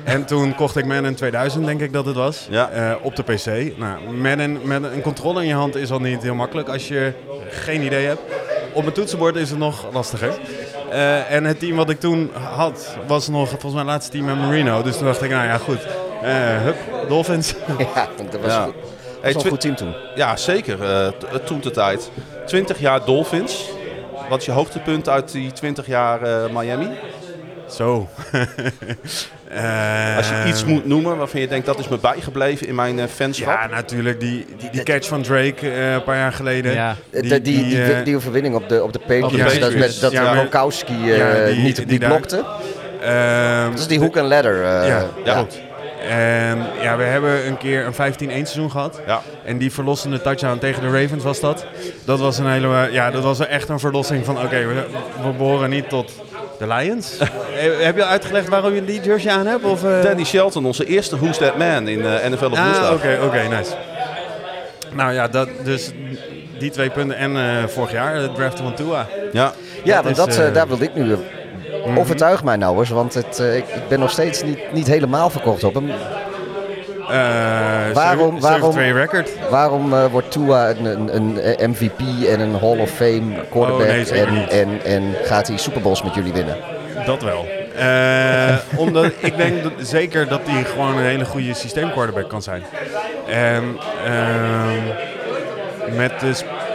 En 0.05 0.25
toen 0.25 0.55
kocht 0.55 0.77
ik 0.77 0.85
Madden 0.85 1.15
2000, 1.15 1.65
denk 1.67 1.81
ik 1.81 1.93
dat 1.93 2.07
het 2.07 2.15
was, 2.15 2.47
Ja. 2.51 2.69
eh, 2.71 2.95
op 3.03 3.17
de 3.17 3.23
PC. 3.23 3.79
Nou, 3.79 4.11
Madden 4.11 4.59
met 4.63 4.83
een 4.83 5.01
controller 5.03 5.43
in 5.43 5.49
je 5.49 5.55
hand 5.55 5.77
is 5.77 5.91
al 5.91 5.99
niet 6.01 6.23
heel 6.23 6.35
makkelijk 6.35 6.69
als 6.69 6.89
je 6.89 7.13
geen 7.51 7.83
idee 7.83 8.07
hebt. 8.07 8.21
Op 8.73 8.83
mijn 8.83 8.95
toetsenbord 8.95 9.37
is 9.37 9.51
het 9.51 9.59
nog 9.59 9.87
lastiger. 9.93 10.33
Eh, 10.91 11.31
en 11.33 11.45
het 11.45 11.59
team 11.61 11.77
wat 11.77 11.91
ik 11.91 12.01
toen 12.01 12.31
had, 12.55 12.97
was 13.07 13.29
nog 13.29 13.49
volgens 13.49 13.73
mij 13.73 13.81
het 13.83 13.91
laatste 13.91 14.11
team 14.13 14.25
met 14.25 14.37
Marino. 14.39 14.83
Dus 14.83 14.97
toen 14.97 15.07
dacht 15.07 15.23
ik, 15.23 15.31
nou 15.31 15.45
ja, 15.45 15.59
goed. 15.59 15.87
Eh, 16.23 16.33
hup, 16.63 16.77
Dolphins. 17.09 17.55
Ja, 17.95 18.09
dat 18.31 18.41
was, 18.41 18.53
Ja. 18.53 18.65
goed. 18.65 18.75
Hey, 19.27 19.35
was 19.35 19.45
een 19.45 19.51
goed 19.51 19.61
team 19.61 19.77
toen. 19.77 19.95
Ja, 20.15 20.37
zeker. 20.37 20.83
eh, 20.83 21.09
t- 21.09 21.47
toen 21.47 21.61
de 21.61 21.71
tijd. 21.71 22.11
20 22.47 22.79
jaar 22.81 23.05
Dolphins. 23.05 23.69
Wat 24.29 24.41
is 24.41 24.47
je 24.47 24.53
hoogtepunt 24.53 25.09
uit 25.09 25.33
die 25.33 25.53
20 25.53 25.87
jaar 25.87 26.23
eh, 26.23 26.45
Miami? 26.53 26.89
Zo. 27.71 28.09
Eh, 29.51 30.17
Als 30.17 30.29
je 30.29 30.43
iets 30.47 30.65
moet 30.65 30.87
noemen 30.87 31.17
waarvan 31.17 31.41
je 31.41 31.49
denkt 31.49 31.67
dat 31.67 31.79
is 31.79 31.89
me 31.89 31.99
bijgebleven 31.99 32.67
in 32.67 32.75
mijn 32.75 32.99
eh, 32.99 33.05
fanschap. 33.15 33.49
Ja, 33.61 33.67
natuurlijk. 33.67 34.21
Die, 34.21 34.47
die, 34.59 34.71
die 34.71 34.83
catch 34.83 35.09
van 35.09 35.23
Drake 35.23 35.71
eh, 35.71 35.93
een 35.93 36.03
paar 36.03 36.17
jaar 36.17 36.33
geleden. 36.33 36.73
Ja. 36.73 36.97
Die, 37.11 37.23
die, 37.23 37.41
die, 37.41 37.65
die, 37.65 37.83
eh, 37.83 38.05
die 38.05 38.17
overwinning 38.17 38.55
op 38.55 38.69
de, 38.69 38.83
op 38.83 38.93
de 38.93 38.99
Patriots, 38.99 39.25
Op 39.25 39.31
de 39.33 39.39
dat, 39.39 39.53
Patriots. 39.61 39.75
met, 39.93 40.01
dat 40.01 40.13
Ja, 40.13 40.33
Gronkowski 40.35 41.13
eh, 41.13 41.57
niet, 41.63 41.99
blokte. 41.99 42.45
Ehm, 43.03 43.71
Dat 43.71 43.79
is 43.79 43.87
die 43.87 43.99
hook 44.01 44.17
en 44.17 44.25
ladder. 44.25 44.55
eh, 44.65 44.89
ja, 44.89 45.05
ja. 45.25 45.33
klopt. 45.35 45.61
En 46.09 46.67
ja, 46.83 46.97
we 46.97 47.03
hebben 47.03 47.47
een 47.47 47.57
keer 47.57 47.87
een 47.87 47.95
15-1 47.95 47.97
seizoen 48.29 48.71
gehad. 48.71 49.01
Ja. 49.07 49.21
En 49.45 49.59
die 49.59 49.73
verlossende 49.73 50.21
touchdown 50.23 50.59
tegen 50.59 50.83
de 50.83 51.01
Ravens 51.01 51.25
was 51.25 51.41
dat. 51.41 51.67
Dat 52.05 52.19
was 52.19 52.39
een 52.39 52.47
hele, 52.51 52.89
ja, 52.91 53.11
dat 53.11 53.23
was 53.23 53.47
echt 53.47 53.69
een 53.69 53.79
verlossing 53.79 54.25
van, 54.25 54.37
oké, 54.43 54.67
we, 54.67 54.75
we 55.23 55.31
behoren 55.37 55.71
niet 55.71 55.89
tot 55.89 56.13
de 56.59 56.67
Lions. 56.67 57.19
Heb 57.85 57.97
je 57.97 58.03
al 58.05 58.11
uitgelegd 58.11 58.49
waarom 58.49 58.75
je 58.75 58.85
die 58.85 59.01
jersey 59.01 59.33
aan 59.33 59.47
hebt? 59.47 59.65
Of, 59.65 59.85
eh? 59.85 60.03
Danny 60.03 60.25
Shelton, 60.25 60.67
onze 60.67 60.85
eerste 60.85 61.17
Who's 61.19 61.39
That 61.39 61.57
Man 61.59 61.89
in 61.89 62.05
eh, 62.07 62.31
NFL 62.31 62.45
op 62.45 62.53
Ah, 62.57 62.65
woensdag. 62.65 62.93
oké, 62.93 63.19
oké, 63.25 63.43
nice. 63.57 63.71
Nou 64.93 65.13
ja, 65.13 65.29
dat, 65.29 65.49
dus 65.65 65.91
die 66.59 66.71
twee 66.71 66.91
punten. 66.91 67.17
En 67.17 67.37
eh, 67.37 67.67
vorig 67.67 67.93
jaar, 67.93 68.21
de 68.21 68.33
draft 68.33 68.59
van 68.59 68.75
Tua. 68.75 69.07
Ja. 69.33 69.53
Ja, 69.85 70.03
Dat 70.03 70.17
want 70.17 70.29
is, 70.29 70.37
dat, 70.37 70.55
daar 70.55 70.69
wilde 70.69 70.85
ik 70.85 70.95
nu. 70.95 71.17
Eh, 71.87 71.99
Overtuig 71.99 72.45
mij 72.45 72.57
nou 72.57 72.79
eens, 72.79 72.89
want 72.91 73.15
het, 73.15 73.39
eh, 73.39 73.57
ik, 73.57 73.65
ik 73.69 73.89
ben 73.89 73.99
nog 73.99 74.11
steeds 74.11 74.43
niet, 74.43 74.73
niet 74.73 74.87
helemaal 74.87 75.31
verkocht 75.31 75.65
op 75.65 75.75
hem. 75.75 75.91
Eh, 75.91 75.97
Waarom- 77.95 78.37
7-2 78.37 78.41
waarom- 78.41 78.77
record. 78.77 79.31
Waarom 79.51 79.93
eh, 79.93 80.05
wordt 80.11 80.31
Tua 80.31 80.71
een, 80.71 80.85
een, 81.17 81.39
een 81.61 81.71
MVP 81.71 82.01
en 82.29 82.41
een 82.41 82.59
Hall 82.61 82.79
of 82.79 82.91
Fame 82.91 83.35
quarterback 83.51 83.87
Oh, 83.87 84.11
nee, 84.13 84.21
en, 84.21 84.49
en, 84.51 84.85
en 84.85 85.15
gaat 85.25 85.49
hij 85.49 85.57
Super 85.57 85.81
Bowls 85.83 86.03
met 86.03 86.15
jullie 86.15 86.33
winnen? 86.33 86.57
Dat 87.07 87.23
wel. 87.23 87.47
Omdat 88.77 89.05
ik 89.19 89.37
denk 89.37 89.63
dat, 89.63 89.73
zeker 89.79 90.29
dat 90.29 90.41
hij 90.45 90.65
gewoon 90.65 90.97
een 90.99 91.05
hele 91.05 91.25
goede 91.25 91.55
systeemquarterback 91.55 92.29
kan 92.29 92.43
zijn. 92.43 92.63
En 93.29 93.77
ehm, 94.05 95.97
met 95.97 96.21
de, 96.21 96.33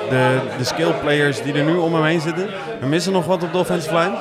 de, 0.09 0.37
de 0.57 0.63
skill 0.63 0.91
players 1.01 1.41
die 1.41 1.53
er 1.53 1.63
nu 1.63 1.75
om 1.75 1.93
hem 1.93 2.03
heen 2.03 2.21
zitten, 2.21 2.47
we 2.79 2.87
missen 2.87 3.13
nog 3.13 3.25
wat 3.25 3.43
op 3.43 3.51
de 3.51 3.57
offensive 3.57 3.95
line. 3.95 4.13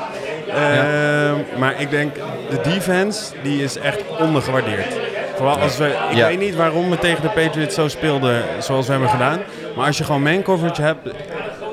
Ehm, 0.55 1.59
Maar 1.59 1.81
ik 1.81 1.91
denk, 1.91 2.15
de 2.51 2.61
defense 2.63 3.33
die 3.43 3.63
is 3.63 3.79
echt 3.79 4.03
ondergewaardeerd. 4.19 4.95
Vooral 5.37 5.59
als 5.59 5.77
we, 5.77 5.95
ik 6.11 6.17
weet 6.17 6.39
niet 6.39 6.55
waarom 6.55 6.91
we 6.91 6.99
tegen 6.99 7.23
de 7.23 7.29
Patriots 7.29 7.75
zo 7.75 7.89
speelden 7.89 8.43
zoals 8.59 8.87
we 8.87 8.93
hebben 8.93 9.11
gedaan. 9.11 9.41
Maar 9.77 9.87
als 9.87 9.99
je 9.99 10.05
gewoon 10.05 10.23
man 10.23 10.43
coverage 10.43 10.83
hebt, 10.83 11.09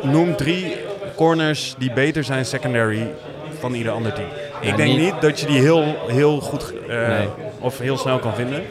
noem 0.01 0.35
drie 0.35 0.77
corners 1.15 1.75
die 1.77 1.91
beter 1.93 2.23
zijn 2.23 2.45
secondary 2.45 3.11
van 3.59 3.73
ieder 3.73 3.91
ander 3.91 4.13
team. 4.13 4.27
Ja, 4.61 4.69
ik 4.69 4.77
denk 4.77 4.89
niet- 4.89 4.99
niet 4.99 5.21
dat 5.21 5.39
je 5.39 5.45
die 5.45 5.59
heel, 5.59 5.95
heel 6.07 6.39
goed 6.39 6.73
eh, 6.89 7.07
Nee. 7.07 7.27
of 7.59 7.79
heel 7.79 7.97
snel 7.97 8.19
kan 8.19 8.33
vinden. 8.35 8.63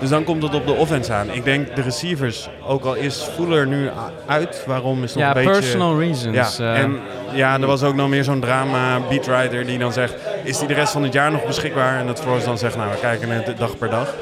Dus 0.00 0.08
dan 0.08 0.24
komt 0.24 0.42
het 0.42 0.54
op 0.54 0.66
de 0.66 0.72
offense 0.72 1.12
aan. 1.12 1.30
Ik 1.30 1.44
denk 1.44 1.76
de 1.76 1.82
receivers, 1.82 2.48
ook 2.66 2.84
al 2.84 2.94
is 2.94 3.22
Fuller 3.34 3.66
nu 3.66 3.90
uit, 4.26 4.64
waarom 4.66 5.02
is 5.02 5.14
nog 5.14 5.22
Ja, 5.22 5.28
een 5.28 5.34
beetje... 5.34 5.50
personal 5.60 5.98
reasons. 6.00 6.56
Ja, 6.56 6.72
eh, 6.74 6.80
en 6.80 6.98
ja, 7.32 7.54
er 7.60 7.66
was 7.66 7.82
ook 7.82 7.94
nog 7.94 8.08
meer 8.08 8.24
zo'n 8.24 8.40
drama 8.40 9.00
beatwriter 9.08 9.66
die 9.66 9.78
dan 9.78 9.92
zegt, 9.92 10.14
is 10.44 10.58
die 10.58 10.68
de 10.68 10.74
rest 10.74 10.92
van 10.92 11.02
het 11.02 11.12
jaar 11.12 11.30
nog 11.30 11.46
beschikbaar? 11.46 11.98
En 11.98 12.06
dat 12.06 12.20
Flores 12.20 12.44
dan 12.44 12.58
zegt, 12.58 12.76
nou 12.76 12.90
we 12.90 12.98
kijken 13.00 13.28
het 13.30 13.58
dag 13.58 13.78
per 13.78 13.90
dag. 13.90 14.14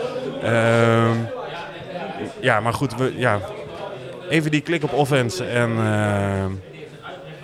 Ehm, 0.43 1.17
ja, 2.41 2.61
maar 2.61 2.73
goed, 2.75 2.95
we, 2.97 3.13
ja, 3.17 3.39
even 4.29 4.51
die 4.51 4.61
klik 4.61 4.83
op 4.83 4.93
offense 4.93 5.45
en 5.45 5.71
ehm, 5.79 6.51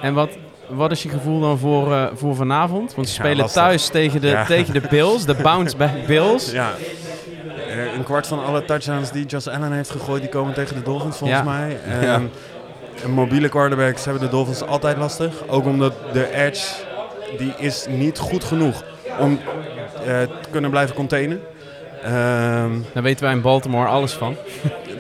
En 0.01 0.15
wat, 0.15 0.31
wat 0.69 0.91
is 0.91 1.03
je 1.03 1.09
gevoel 1.09 1.41
dan 1.41 1.59
voor, 1.59 1.93
eh, 1.93 2.05
voor 2.15 2.35
vanavond? 2.35 2.95
Want 2.95 3.09
ze 3.09 3.15
Ja, 3.17 3.21
spelen 3.21 3.41
lastig. 3.43 3.63
thuis 3.63 3.89
tegen 3.89 4.21
de, 4.21 4.27
Ja. 4.29 4.45
tegen 4.45 4.73
de 4.75 4.83
Bills, 4.91 5.25
de 5.25 5.35
bounce-back 5.35 6.07
Bills. 6.07 6.51
ja. 6.53 6.71
Eh, 7.69 7.95
Een 7.97 8.05
kwart 8.05 8.27
van 8.27 8.45
alle 8.45 8.65
touchdowns 8.65 9.11
die 9.13 9.27
Josh 9.27 9.47
Allen 9.47 9.73
heeft 9.73 9.91
gegooid, 9.91 10.21
die 10.21 10.31
komen 10.31 10.55
tegen 10.55 10.77
de 10.77 10.83
Dolphins 10.83 11.17
volgens 11.17 11.43
mij. 11.43 11.79
En 11.89 12.31
een 13.05 13.11
mobiele 13.11 13.49
quarterbacks 13.49 14.05
hebben 14.05 14.23
de 14.23 14.29
Dolphins 14.29 14.63
altijd 14.67 14.97
lastig. 14.97 15.33
Ook 15.47 15.65
omdat 15.67 15.93
de 16.13 16.35
edge, 16.35 16.67
die 17.39 17.53
is 17.59 17.87
niet 17.89 18.19
goed 18.19 18.45
genoeg 18.45 18.83
om 19.21 19.39
eh, 19.99 20.05
te 20.21 20.49
kunnen 20.51 20.71
blijven 20.71 20.95
containen. 20.95 21.41
Ehm, 22.03 22.71
Daar 22.93 23.03
weten 23.03 23.25
wij 23.25 23.33
in 23.33 23.41
Baltimore 23.41 23.89
alles 23.89 24.13
van. 24.13 24.37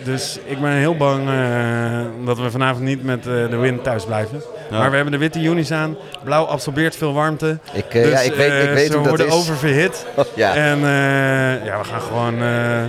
Dus 0.04 0.38
ik 0.44 0.60
ben 0.60 0.70
heel 0.70 0.96
bang 0.96 1.28
eh, 1.28 2.00
dat 2.24 2.38
we 2.38 2.50
vanavond 2.50 2.84
niet 2.84 3.04
met 3.04 3.18
eh, 3.18 3.24
de 3.24 3.56
wind 3.56 3.82
thuis 3.82 4.04
blijven. 4.04 4.42
Ja. 4.70 4.78
Maar 4.78 4.90
we 4.90 4.94
hebben 4.94 5.12
de 5.12 5.18
witte 5.18 5.40
unis 5.40 5.72
aan. 5.72 5.96
Blauw 6.24 6.44
absorbeert 6.44 6.96
veel 6.96 7.12
warmte. 7.12 7.58
Ik, 7.72 7.84
eh, 7.94 8.02
dus 8.02 8.10
ja, 8.10 8.18
ik 8.18 8.34
weet, 8.34 8.62
ik 8.62 8.74
weet 8.74 8.86
ze 8.86 8.92
hoe 8.92 9.02
dat 9.02 9.08
worden 9.08 9.26
is. 9.26 9.32
oververhit. 9.32 10.06
ja. 10.34 10.54
En 10.54 10.76
eh, 10.78 11.66
ja, 11.66 11.78
we 11.78 11.84
gaan 11.84 12.00
gewoon 12.00 12.42
eh, 12.42 12.82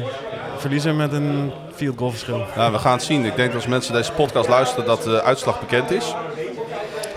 verliezen 0.58 0.96
met 0.96 1.14
een 1.14 1.52
field 1.76 1.98
goal 1.98 2.10
verschil. 2.10 2.46
Ja, 2.56 2.72
we 2.72 2.78
gaan 2.78 2.92
het 2.94 3.04
zien. 3.04 3.26
Ik 3.26 3.36
denk 3.36 3.48
dat 3.48 3.56
als 3.56 3.68
mensen 3.68 3.94
deze 3.94 4.12
podcast 4.12 4.50
luisteren 4.50 4.86
dat 4.86 5.04
de 5.04 5.22
uitslag 5.22 5.60
bekend 5.60 5.92
is. 5.92 6.16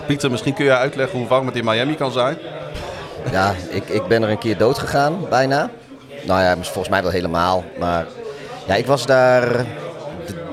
Pieter, 0.07 0.31
misschien 0.31 0.53
kun 0.53 0.65
je 0.65 0.75
uitleggen 0.75 1.19
hoe 1.19 1.27
warm 1.27 1.45
het 1.45 1.55
in 1.55 1.65
Miami 1.65 1.95
kan 1.95 2.11
zijn. 2.11 2.37
Ja, 3.31 3.53
ik, 3.69 3.89
ik 3.89 4.07
ben 4.07 4.23
er 4.23 4.29
een 4.29 4.37
keer 4.37 4.57
dood 4.57 4.77
gegaan, 4.77 5.29
bijna. 5.29 5.69
Nou 6.25 6.41
ja, 6.41 6.55
volgens 6.61 6.89
mij 6.89 7.01
wel 7.01 7.11
helemaal. 7.11 7.63
Maar 7.79 8.05
ja, 8.67 8.75
ik 8.75 8.85
was 8.85 9.05
daar 9.05 9.65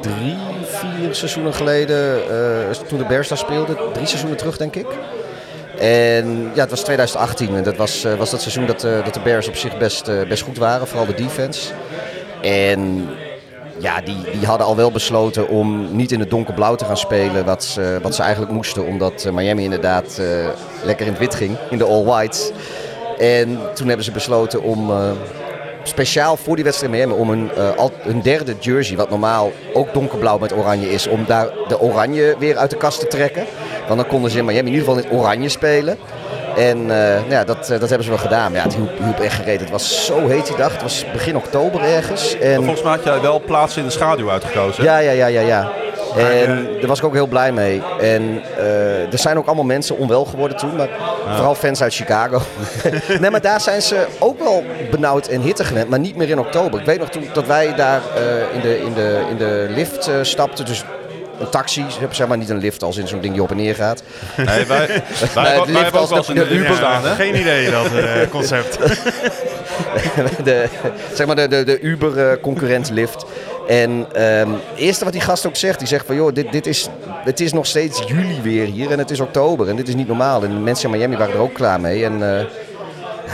drie, 0.06 0.36
vier 0.64 1.14
seizoenen 1.14 1.54
geleden, 1.54 2.30
eh, 2.30 2.70
toen 2.88 2.98
de 2.98 3.04
Bears 3.04 3.28
daar 3.28 3.38
speelden. 3.38 3.76
Drie 3.92 4.06
seizoenen 4.06 4.38
terug, 4.38 4.56
denk 4.56 4.76
ik. 4.76 4.86
En 5.78 6.50
ja, 6.54 6.60
het 6.60 6.70
was 6.70 6.80
2018 6.80 7.56
en 7.56 7.62
dat 7.62 7.76
was, 7.76 8.04
eh, 8.04 8.14
was 8.14 8.30
dat 8.30 8.40
seizoen 8.40 8.66
dat, 8.66 8.84
eh, 8.84 9.04
dat 9.04 9.14
de 9.14 9.20
Bears 9.20 9.48
op 9.48 9.56
zich 9.56 9.78
best, 9.78 10.28
best 10.28 10.42
goed 10.42 10.58
waren, 10.58 10.86
vooral 10.86 11.06
de 11.06 11.14
defense. 11.14 11.72
En 12.42 13.08
ja, 13.78 14.00
die, 14.00 14.16
die 14.38 14.46
hadden 14.46 14.66
al 14.66 14.76
wel 14.76 14.90
besloten 14.90 15.48
om 15.48 15.96
niet 15.96 16.12
in 16.12 16.20
het 16.20 16.30
donkerblauw 16.30 16.74
te 16.74 16.84
gaan 16.84 16.96
spelen, 16.96 17.44
wat 17.44 17.64
ze, 17.64 17.98
wat 18.02 18.14
ze 18.14 18.22
eigenlijk 18.22 18.52
moesten, 18.52 18.86
omdat 18.86 19.28
Miami 19.32 19.62
inderdaad 19.62 20.20
lekker 20.84 21.06
in 21.06 21.12
het 21.12 21.20
wit 21.20 21.34
ging, 21.34 21.56
in 21.70 21.78
de 21.78 21.84
all-whites. 21.84 22.50
En 23.18 23.58
toen 23.74 23.86
hebben 23.86 24.04
ze 24.04 24.10
besloten 24.12 24.62
om 24.62 24.92
speciaal 25.88 26.36
voor 26.36 26.54
die 26.54 26.64
wedstrijd 26.64 26.92
in 26.92 26.98
Miami, 26.98 27.20
om 27.20 27.30
een, 27.30 27.50
eh, 27.56 27.76
al, 27.76 27.92
een 28.04 28.22
derde 28.22 28.54
jersey, 28.60 28.96
wat 28.96 29.10
normaal 29.10 29.52
ook 29.72 29.92
donkerblauw 29.94 30.38
met 30.38 30.52
oranje 30.52 30.90
is, 30.92 31.06
om 31.06 31.24
daar 31.26 31.48
de 31.68 31.80
oranje 31.80 32.36
weer 32.38 32.56
uit 32.56 32.70
de 32.70 32.76
kast 32.76 33.00
te 33.00 33.06
trekken. 33.06 33.44
Want 33.86 34.00
dan 34.00 34.08
konden 34.08 34.30
ze 34.30 34.38
in 34.38 34.44
Miami 34.44 34.68
in 34.68 34.74
ieder 34.74 34.88
geval 34.88 35.02
in 35.02 35.18
oranje 35.18 35.48
spelen. 35.48 35.98
En 36.56 36.78
eh, 36.80 36.86
nou 37.20 37.30
ja, 37.30 37.44
dat, 37.44 37.70
eh, 37.70 37.80
dat 37.80 37.88
hebben 37.88 38.02
ze 38.04 38.08
wel 38.10 38.18
gedaan. 38.18 38.52
Maar 38.52 38.60
ja, 38.60 38.66
het 38.66 38.74
hielp, 38.74 38.98
hielp 38.98 39.20
echt 39.20 39.34
gereed. 39.34 39.60
Het 39.60 39.70
was 39.70 40.04
zo 40.06 40.28
heet 40.28 40.46
die 40.46 40.56
dag. 40.56 40.72
Het 40.72 40.82
was 40.82 41.04
begin 41.12 41.36
oktober 41.36 41.80
ergens. 41.80 42.38
En 42.38 42.54
Volgens 42.54 42.82
mij 42.82 42.92
had 42.92 43.04
jij 43.04 43.20
wel 43.20 43.40
plaatsen 43.40 43.80
in 43.80 43.86
de 43.86 43.92
schaduw 43.92 44.30
uitgekozen. 44.30 44.84
hè? 44.84 44.90
ja, 44.90 44.98
ja, 44.98 45.10
ja, 45.12 45.26
ja, 45.26 45.40
ja. 45.40 45.72
En 46.16 46.68
daar 46.78 46.86
was 46.86 46.98
ik 46.98 47.04
ook 47.04 47.14
heel 47.14 47.26
blij 47.26 47.52
mee. 47.52 47.82
En 48.00 48.42
eh, 48.58 49.12
er 49.12 49.18
zijn 49.18 49.38
ook 49.38 49.46
allemaal 49.46 49.64
mensen 49.64 49.96
onwel 49.98 50.24
geworden 50.24 50.56
toen. 50.56 50.76
Maar 50.76 50.88
vooral 51.34 51.54
fans 51.54 51.82
uit 51.82 51.94
Chicago. 51.94 52.40
nee, 53.20 53.30
maar 53.30 53.40
daar 53.40 53.60
zijn 53.60 53.82
ze 53.82 54.06
ook 54.18 54.38
wel 54.38 54.64
benauwd 54.90 55.26
en 55.26 55.40
hitte 55.40 55.64
gewend. 55.64 55.88
Maar 55.88 55.98
niet 55.98 56.16
meer 56.16 56.28
in 56.28 56.38
oktober. 56.38 56.80
Ik 56.80 56.86
weet 56.86 56.98
nog 56.98 57.08
toen 57.08 57.28
dat 57.32 57.46
wij 57.46 57.74
daar 57.74 58.00
eh, 58.16 58.54
in, 58.54 58.60
de, 58.60 58.78
in, 58.78 58.92
de, 58.94 59.22
in 59.30 59.36
de 59.36 59.66
lift 59.70 60.08
eh, 60.08 60.14
stapten. 60.22 60.64
Dus 60.64 60.84
een 61.40 61.48
taxi, 61.48 61.84
zeg 62.10 62.26
maar 62.26 62.36
niet 62.38 62.48
een 62.50 62.58
lift 62.58 62.82
als 62.82 62.96
in 62.96 63.08
zo'n 63.08 63.20
ding 63.20 63.32
die 63.34 63.42
op 63.42 63.50
en 63.50 63.56
neer 63.56 63.74
gaat. 63.74 64.02
Nee, 64.36 64.46
wij, 64.46 64.66
wij, 64.66 64.86
wij, 65.34 65.56
lift 65.56 65.72
wij 65.72 65.82
hebben 65.82 66.00
ook 66.00 66.00
als 66.00 66.08
wel 66.08 66.18
eens 66.18 66.26
de- 66.26 66.32
in 66.32 66.38
de 66.40 66.48
de 66.48 66.54
Uber 66.54 66.76
staan? 66.76 67.02
Geen 67.02 67.36
idee 67.40 67.70
dat 67.70 67.86
concept. 68.30 68.78
de, 70.44 70.64
zeg 71.14 71.26
maar 71.26 71.36
de, 71.36 71.48
de, 71.48 71.64
de 71.64 71.80
Uber-concurrent 71.80 72.90
lift. 72.90 73.24
En 73.66 74.06
ehm, 74.12 74.50
het 74.50 74.78
eerste 74.78 75.04
wat 75.04 75.12
die 75.12 75.22
gast 75.22 75.46
ook 75.46 75.56
zegt, 75.56 75.78
die 75.78 75.88
zegt 75.88 76.06
van 76.06 76.14
joh, 76.14 76.34
dit, 76.34 76.52
dit 76.52 76.66
is, 76.66 76.88
het 77.08 77.40
is 77.40 77.52
nog 77.52 77.66
steeds 77.66 78.02
juli 78.06 78.40
weer 78.42 78.66
hier 78.66 78.90
en 78.90 78.98
het 78.98 79.10
is 79.10 79.20
oktober 79.20 79.68
en 79.68 79.76
dit 79.76 79.88
is 79.88 79.94
niet 79.94 80.06
normaal. 80.06 80.44
En 80.44 80.50
de 80.50 80.56
mensen 80.56 80.90
in 80.90 80.96
Miami 80.96 81.16
waren 81.16 81.34
er 81.34 81.40
ook 81.40 81.54
klaar 81.54 81.80
mee. 81.80 82.04
En 82.04 82.38
eh, 82.38 82.44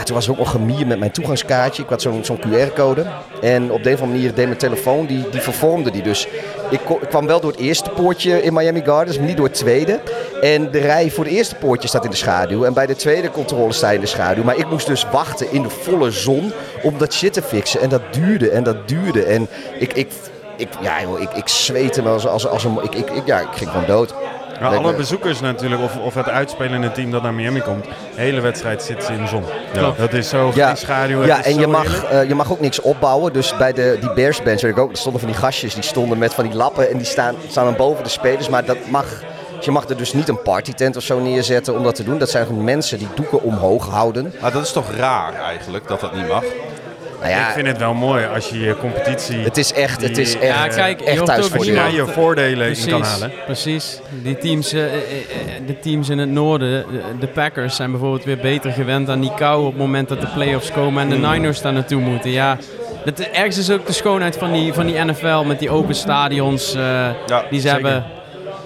toen 0.03 0.15
was 0.15 0.25
er 0.25 0.31
ook 0.31 0.37
nog 0.37 0.51
gemier 0.51 0.87
met 0.87 0.99
mijn 0.99 1.11
toegangskaartje. 1.11 1.83
Ik 1.83 1.89
had 1.89 2.01
zo'n 2.01 2.25
zo'n 2.25 2.39
QR-code. 2.39 3.05
En 3.41 3.71
op 3.71 3.83
de 3.83 3.89
een 3.89 3.95
of 3.95 4.01
andere 4.01 4.17
manier 4.19 4.33
deed 4.35 4.45
mijn 4.45 4.57
telefoon, 4.57 5.05
die, 5.05 5.29
die 5.29 5.41
vervormde 5.41 5.91
die. 5.91 6.01
Dus 6.01 6.27
ik, 6.69 6.79
kwam 7.09 7.27
wel 7.27 7.39
door 7.39 7.51
het 7.51 7.59
eerste 7.59 7.89
poortje 7.89 8.41
in 8.43 8.53
Miami 8.53 8.81
Gardens, 8.85 9.17
maar 9.17 9.27
niet 9.27 9.37
door 9.37 9.45
het 9.45 9.55
tweede. 9.55 9.99
En 10.41 10.71
de 10.71 10.79
rij 10.79 11.09
voor 11.11 11.23
het 11.23 11.33
eerste 11.33 11.55
poortje 11.55 11.87
staat 11.87 12.03
in 12.03 12.09
de 12.09 12.15
schaduw. 12.15 12.63
En 12.65 12.73
bij 12.73 12.85
de 12.85 12.95
tweede 12.95 13.31
controle 13.31 13.73
sta 13.73 13.89
je 13.89 13.95
in 13.95 14.01
de 14.01 14.07
schaduw. 14.07 14.43
Maar 14.43 14.57
ik 14.57 14.69
moest 14.69 14.87
dus 14.87 15.05
wachten 15.11 15.51
in 15.51 15.61
de 15.61 15.69
volle 15.69 16.11
zon 16.11 16.51
om 16.83 16.97
dat 16.97 17.13
shit 17.13 17.33
te 17.33 17.41
fixen. 17.41 17.81
En 17.81 17.89
dat 17.89 18.01
duurde 18.11 18.49
en 18.49 18.63
dat 18.63 18.87
duurde. 18.87 19.23
En 19.23 19.47
ik, 19.79 19.93
ik, 19.93 20.11
ik, 20.57 20.67
ja, 20.81 20.97
ik, 21.19 21.33
ik 21.33 21.47
zweette 21.47 22.01
me 22.01 22.09
als, 22.09 22.27
als, 22.27 22.47
als 22.47 22.63
een... 22.63 22.77
Ik, 22.83 22.95
ik, 22.95 23.09
ik- 23.09 23.25
ja, 23.25 23.39
ik 23.39 23.47
ging 23.51 23.69
gewoon 23.69 23.85
dood. 23.87 24.13
Maar 24.61 24.69
Leek 24.71 24.79
alle 24.79 24.93
bezoekers 24.93 25.39
natuurlijk, 25.39 25.81
of, 25.81 25.97
of 25.97 26.13
het 26.13 26.29
uitspelende 26.29 26.91
team 26.91 27.11
dat 27.11 27.21
naar 27.23 27.33
Miami 27.33 27.61
komt, 27.61 27.83
de 27.83 27.89
hele 28.15 28.41
wedstrijd 28.41 28.83
zit 28.83 29.03
ze 29.03 29.13
in 29.13 29.21
de 29.21 29.27
zon. 29.27 29.43
Klopt. 29.73 29.97
Dat 29.97 30.13
is 30.13 30.29
zo 30.29 30.51
Ja, 30.55 30.67
geen 30.67 30.77
schaduw. 30.77 31.23
ja 31.25 31.43
en 31.43 31.59
je 31.59 31.67
mag, 31.67 32.03
eh, 32.03 32.27
je 32.27 32.35
mag 32.35 32.51
ook 32.51 32.59
niks 32.59 32.81
opbouwen. 32.81 33.33
Dus 33.33 33.57
bij 33.57 33.73
de, 33.73 33.97
die 33.99 34.13
Bears 34.13 34.41
bench, 34.43 34.77
ook, 34.77 34.91
er 34.91 34.97
stonden 34.97 35.21
van 35.21 35.29
die 35.31 35.39
gastjes 35.39 35.73
die 35.73 35.83
stonden 35.83 36.17
met 36.17 36.33
van 36.33 36.43
die 36.47 36.53
lappen. 36.55 36.89
En 36.89 36.97
die 36.97 37.05
staan, 37.05 37.35
staan 37.47 37.65
dan 37.65 37.75
boven 37.75 38.03
de 38.03 38.09
spelers. 38.09 38.49
Maar 38.49 38.65
dat 38.65 38.77
mag, 38.87 39.05
je 39.59 39.71
mag 39.71 39.89
er 39.89 39.97
dus 39.97 40.13
niet 40.13 40.27
een 40.29 40.41
partytent 40.41 40.95
of 40.97 41.03
zo 41.03 41.19
neerzetten 41.19 41.75
om 41.77 41.83
dat 41.83 41.95
te 41.95 42.03
doen. 42.03 42.17
Dat 42.17 42.29
zijn 42.29 42.45
gewoon 42.45 42.63
mensen 42.63 42.97
die 42.97 43.07
doeken 43.15 43.41
omhoog 43.41 43.87
houden. 43.89 44.33
Maar 44.41 44.51
dat 44.51 44.63
is 44.63 44.71
toch 44.71 44.91
raar 44.97 45.33
eigenlijk, 45.33 45.87
dat 45.87 45.99
dat 45.99 46.15
niet 46.15 46.27
mag? 46.27 46.43
Nou 47.23 47.35
ja, 47.35 47.47
Ik 47.47 47.53
vind 47.53 47.67
het 47.67 47.77
wel 47.77 47.93
mooi 47.93 48.25
als 48.33 48.49
je 48.49 48.59
je 48.59 48.77
competitie... 48.77 49.37
het 49.37 49.57
is 49.57 49.73
echt, 49.73 50.01
het 50.01 50.17
is 50.17 50.39
echt, 50.39 50.43
Ja, 50.43 50.67
kijk, 50.67 51.01
echt 51.01 51.25
thuis 51.25 51.45
voor 51.47 51.57
als 51.57 51.65
je 51.67 51.73
je. 51.73 52.05
voordelen 52.07 52.77
in 52.77 52.87
kan 52.89 53.01
halen. 53.01 53.31
Precies. 53.45 53.99
Die 54.23 54.37
teams, 54.37 54.73
eh, 54.73 54.83
eh, 54.83 54.93
eh, 54.93 55.01
de 55.67 55.79
teams 55.79 56.09
in 56.09 56.17
het 56.17 56.29
noorden, 56.29 56.85
de, 56.91 57.01
de 57.19 57.27
Packers, 57.27 57.75
zijn 57.75 57.91
bijvoorbeeld 57.91 58.23
weer 58.23 58.37
beter 58.37 58.71
gewend 58.71 59.09
aan 59.09 59.19
die 59.21 59.33
kou 59.35 59.59
op 59.65 59.69
het 59.71 59.77
moment 59.77 60.09
dat 60.09 60.21
de 60.21 60.27
playoffs 60.27 60.71
komen 60.71 61.01
en 61.03 61.09
de 61.09 61.15
Hmm. 61.15 61.31
Niners 61.31 61.61
daar 61.61 61.73
naartoe 61.73 62.01
moeten. 62.01 62.31
Ja, 62.31 62.57
dat, 63.05 63.19
ergens 63.19 63.57
is 63.57 63.69
ook 63.71 63.85
de 63.85 63.93
schoonheid 63.93 64.35
van 64.37 64.51
die, 64.51 64.73
van 64.73 64.85
die 64.85 65.03
NFL 65.03 65.43
met 65.45 65.59
die 65.59 65.69
open 65.69 65.95
stadions 65.95 66.73
eh, 66.75 66.81
Ja, 67.25 67.43
die 67.49 67.59
ze 67.61 67.67
zeker. 67.67 67.83
hebben. 67.83 68.05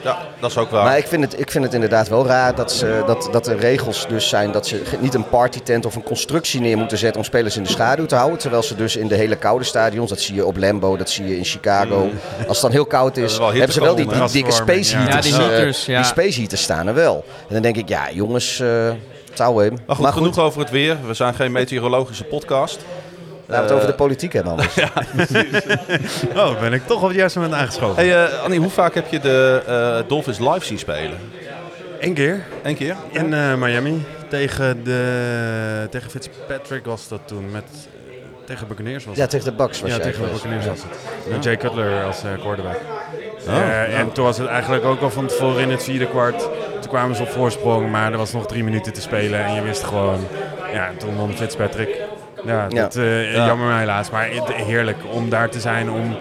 Ja, 0.08 0.18
dat 0.40 0.50
is 0.50 0.58
ook 0.58 0.70
waar. 0.70 0.84
Maar 0.84 0.98
ik 0.98 1.08
vind, 1.08 1.24
het, 1.24 1.40
ik 1.40 1.52
vind 1.52 1.64
het 1.64 1.74
inderdaad 1.74 2.08
wel 2.08 2.26
raar 2.26 2.56
dat, 2.56 2.72
ze, 2.72 3.04
dat, 3.06 3.30
dat 3.32 3.46
de 3.46 3.56
regels 3.56 4.08
dus 4.08 4.30
zijn 4.30 4.52
dat 4.52 4.68
ze 4.68 4.82
niet 5.00 5.14
een 5.14 5.30
partytent 5.30 5.86
of 5.86 5.96
een 5.96 6.04
constructie 6.04 6.62
neer 6.62 6.78
moeten 6.78 6.98
zetten 6.98 7.20
om 7.20 7.26
spelers 7.26 7.58
in 7.58 7.64
de 7.64 7.70
schaduw 7.70 8.06
te 8.06 8.16
houden. 8.16 8.40
Terwijl 8.40 8.64
ze 8.64 8.76
dus 8.76 8.96
in 8.96 9.08
de 9.08 9.16
hele 9.16 9.36
koude 9.36 9.66
stadions, 9.66 10.10
dat 10.10 10.20
zie 10.20 10.36
je 10.36 10.46
op 10.46 10.58
Lambeau, 10.58 10.98
dat 10.98 11.10
zie 11.10 11.28
je 11.28 11.38
in 11.38 11.46
Chicago. 11.46 12.10
Als 12.38 12.48
het 12.48 12.62
dan 12.62 12.72
heel 12.72 12.86
koud 12.86 13.18
is, 13.18 13.38
hebben 13.38 13.74
ze 13.74 13.82
wel 13.82 13.96
die, 13.96 14.08
dikke 14.32 14.52
space 14.52 14.98
ja. 14.98 15.04
heaters. 15.04 15.30
Ja, 15.30 15.38
die 15.38 15.46
eh, 15.46 15.52
heaters, 15.52 15.86
ja. 15.86 15.98
Die 15.98 16.06
space 16.06 16.40
heaters 16.40 16.62
staan 16.62 16.88
er 16.88 16.94
wel. 16.94 17.26
En 17.48 17.54
dan 17.54 17.62
denk 17.62 17.78
ik, 17.78 17.90
ja 17.90 18.12
jongens, 18.12 18.60
eh 18.60 18.90
touw 19.38 19.58
hem. 19.58 19.78
maar 19.86 19.96
goed, 19.96 20.14
genoeg 20.14 20.40
over 20.40 20.60
het 20.60 20.70
weer. 20.70 20.98
We 21.08 21.14
zijn 21.14 21.34
geen 21.34 21.52
meteorologische 21.52 22.24
podcast. 22.24 22.80
Laten 23.48 23.66
we 23.66 23.72
het 23.72 23.72
over 23.72 23.88
de 23.88 23.94
politiek 24.04 24.34
hebben 24.34 24.52
anders. 24.52 24.76
Oh, 26.36 26.60
ben 26.60 26.74
ik 26.74 26.86
toch 26.88 27.02
op 27.02 27.08
het 27.08 27.18
juiste 27.18 27.40
moment 27.40 27.60
aangeschoven. 27.60 27.96
Hey, 27.96 28.26
eh, 28.26 28.44
Annie, 28.44 28.60
hoe 28.60 28.70
vaak 28.70 28.94
heb 28.94 29.08
je 29.12 29.20
de 29.20 29.64
eh, 29.68 30.08
Dolphins 30.10 30.40
live 30.40 30.66
zien 30.66 30.80
spelen? 30.80 31.18
Eén 32.00 32.14
keer 32.14 32.44
Eén 32.64 32.76
keer? 32.76 32.96
in 33.12 33.34
eh, 33.34 33.54
Miami 33.56 34.06
tegen, 34.30 34.84
de, 34.84 35.88
tegen 35.90 36.10
Fitzpatrick 36.12 36.86
was 36.86 37.08
dat 37.08 37.20
toen. 37.26 37.52
Met, 37.52 37.64
eh, 38.10 38.16
tegen 38.46 38.68
Buccaneers 38.68 39.06
was 39.06 39.16
Ja, 39.16 39.22
het. 39.22 39.30
tegen 39.30 39.46
de 39.46 39.56
Bucks 39.56 39.82
was 39.82 39.92
Ja, 39.92 40.00
tegen 40.00 40.22
de. 40.26 40.30
Buccaneers 40.32 40.66
was 40.66 40.80
het. 40.84 40.98
Met 41.32 41.44
Jay 41.44 41.58
Cutler 41.58 42.04
als 42.04 42.24
eh, 42.24 42.30
quarterback. 42.42 42.80
Oh, 43.48 43.54
Eh, 43.54 43.58
ja. 43.60 43.86
En 43.86 44.12
toen 44.12 44.24
was 44.26 44.38
het 44.38 44.48
eigenlijk 44.48 44.86
ook 44.86 45.02
al 45.02 45.10
van 45.10 45.26
tevoren 45.28 45.62
in 45.62 45.70
het 45.72 45.84
vierde 45.84 46.08
kwart. 46.08 46.40
Toen 46.80 46.90
kwamen 46.90 47.16
ze 47.16 47.22
op 47.22 47.30
voorsprong, 47.30 47.92
maar 47.92 48.12
er 48.12 48.18
was 48.18 48.32
nog 48.34 48.48
drie 48.48 48.64
minuten 48.64 48.94
te 48.94 49.02
spelen. 49.02 49.46
En 49.46 49.54
je 49.54 49.62
wist 49.62 49.84
gewoon, 49.84 50.28
ja, 50.74 50.92
toen 50.98 51.16
won 51.16 51.34
Fitzpatrick. 51.34 52.02
Ja, 52.46 52.66
Ja. 52.70 52.82
dat, 52.82 52.96
eh, 52.96 53.34
Ja. 53.34 53.46
jammer 53.46 53.68
maar 53.68 53.80
helaas. 53.80 54.10
Maar 54.10 54.30
het- 54.32 54.54
heerlijk 54.54 54.98
om 55.12 55.30
daar 55.30 55.50
te 55.50 55.60
zijn, 55.60 55.92
om 55.92 56.16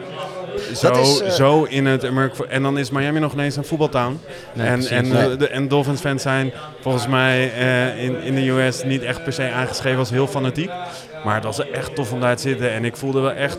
zo, 0.74 0.90
is, 0.92 1.20
eh, 1.20 1.30
zo 1.30 1.62
in 1.62 1.86
het 1.86 2.04
Amerika... 2.04 2.44
En 2.48 2.62
dan 2.62 2.78
is 2.78 2.90
Miami 2.90 3.18
nog 3.20 3.32
ineens 3.32 3.56
een 3.56 3.64
voetbaltown. 3.64 4.20
Nee, 4.52 4.66
en, 4.66 4.72
precies. 4.72 4.90
en, 4.90 5.08
Nee. 5.08 5.30
eh, 5.32 5.38
de, 5.38 5.48
en 5.48 5.68
Dolphins 5.68 6.00
fans 6.00 6.22
zijn 6.22 6.52
volgens 6.80 7.06
mij 7.06 7.52
eh, 7.52 8.04
in, 8.04 8.22
in 8.22 8.34
de 8.34 8.48
US 8.50 8.84
niet 8.84 9.02
echt 9.02 9.22
per 9.24 9.32
se 9.32 9.50
aangeschreven 9.50 9.98
als 9.98 10.10
heel 10.10 10.26
fanatiek. 10.26 10.70
Maar 11.24 11.34
het 11.34 11.44
was 11.44 11.70
echt 11.70 11.94
tof 11.94 12.12
om 12.12 12.20
daar 12.20 12.36
te 12.36 12.42
zitten. 12.42 12.70
En 12.72 12.84
ik 12.84 12.96
voelde 12.96 13.20
wel 13.20 13.32
echt... 13.32 13.58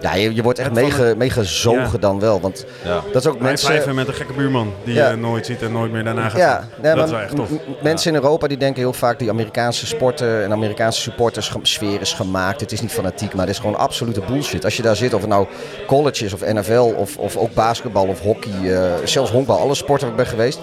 Ja, 0.00 0.14
je, 0.14 0.34
je 0.34 0.42
wordt 0.42 0.58
echt 0.58 0.72
meegezogen 1.16 1.80
Ja. 1.92 1.98
dan 1.98 2.20
wel. 2.20 2.40
Want 2.40 2.64
Ja. 2.84 3.00
dat 3.12 3.22
is 3.22 3.28
ook 3.30 3.40
Mensen... 3.40 3.94
met 3.94 4.08
een 4.08 4.14
gekke 4.14 4.32
buurman 4.32 4.72
die 4.84 4.94
Ja. 4.94 5.10
je 5.10 5.16
nooit 5.16 5.46
ziet 5.46 5.62
en 5.62 5.72
nooit 5.72 5.92
meer 5.92 6.04
daarna 6.04 6.28
gaat 6.28 6.38
Ja, 6.38 6.68
nee, 6.82 6.94
dat 6.94 7.04
is 7.04 7.10
wel 7.10 7.20
echt 7.20 7.36
tof. 7.36 7.48
mensen 7.82 8.14
in 8.14 8.22
Europa 8.22 8.46
die 8.46 8.56
denken 8.56 8.80
heel 8.82 8.92
vaak 8.92 9.18
die 9.18 9.30
Amerikaanse 9.30 9.86
sporten 9.86 10.44
en 10.44 10.52
Amerikaanse 10.52 11.00
supporters 11.00 11.52
sfeer 11.62 12.00
is 12.00 12.12
gemaakt. 12.12 12.60
Het 12.60 12.72
is 12.72 12.80
niet 12.80 12.92
fanatiek, 12.92 13.32
maar 13.34 13.46
het 13.46 13.54
is 13.54 13.60
gewoon 13.60 13.76
absolute 13.78 14.20
bullshit. 14.20 14.64
Als 14.64 14.76
je 14.76 14.82
daar 14.82 14.96
zit, 14.96 15.14
of 15.14 15.20
het 15.20 15.30
nou 15.30 15.46
college 15.86 16.24
is 16.24 16.32
of 16.32 16.40
NFL 16.52 16.92
of, 16.96 17.16
of 17.16 17.36
ook 17.36 17.54
basketbal 17.54 18.06
of 18.06 18.20
hockey, 18.20 18.74
eh, 18.74 18.90
zelfs 19.04 19.30
honkbal, 19.30 19.58
alle 19.58 19.74
sporten 19.74 20.08
waar 20.08 20.16
ik 20.18 20.22
ben 20.22 20.32
geweest. 20.32 20.58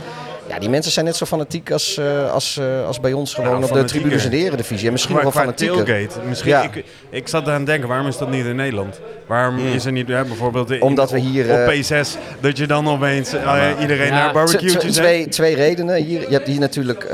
Ja, 0.48 0.60
die 0.60 0.70
mensen 0.70 0.92
zijn 0.92 1.06
net 1.06 1.16
zo 1.16 1.26
fanatiek 1.26 1.72
als, 1.72 1.98
eh, 1.98 2.32
als, 2.32 2.58
eh, 2.58 2.86
als 2.86 3.00
bij 3.00 3.14
ons 3.14 3.34
gewoon 3.34 3.64
op 3.64 3.74
de 3.74 3.84
tribunes 3.84 4.24
in 4.26 4.30
de 4.30 4.38
eredivisie. 4.38 4.86
En 4.86 4.92
misschien 4.92 5.16
Qua, 5.16 5.24
nog 5.24 5.34
wel 5.34 5.44
fanatieker. 5.44 5.84
tailgate. 5.86 6.20
Misschien, 6.28 6.52
Ja. 6.52 6.62
ik, 6.64 6.84
ik 7.10 7.28
zat 7.28 7.48
aan 7.48 7.54
het 7.54 7.66
denken, 7.66 7.88
waarom 7.88 8.08
is 8.08 8.18
dat 8.18 8.30
niet 8.30 8.46
in 8.46 8.56
Nederland? 8.56 9.00
Waarom 9.28 9.58
is 9.60 9.86
er 9.86 9.92
niet 9.92 10.06
bijvoorbeeld 10.06 10.72
in- 10.72 10.82
Omdat 10.82 11.12
we 11.12 11.20
hier, 11.20 11.44
op 11.52 11.58
eh, 11.58 11.80
P6 11.80 12.18
dat 12.40 12.58
je 12.58 12.68
dan 12.68 12.88
opeens 12.90 13.34
eh, 13.34 13.70
iedereen 13.82 14.12
naar 14.12 14.34
barbecue 14.34 14.76
twee, 14.92 15.28
twee 15.28 15.56
redenen. 15.56 15.96
Hier, 16.04 16.20
je 16.22 16.34
hebt 16.36 16.48
hier 16.48 16.60
natuurlijk 16.60 17.08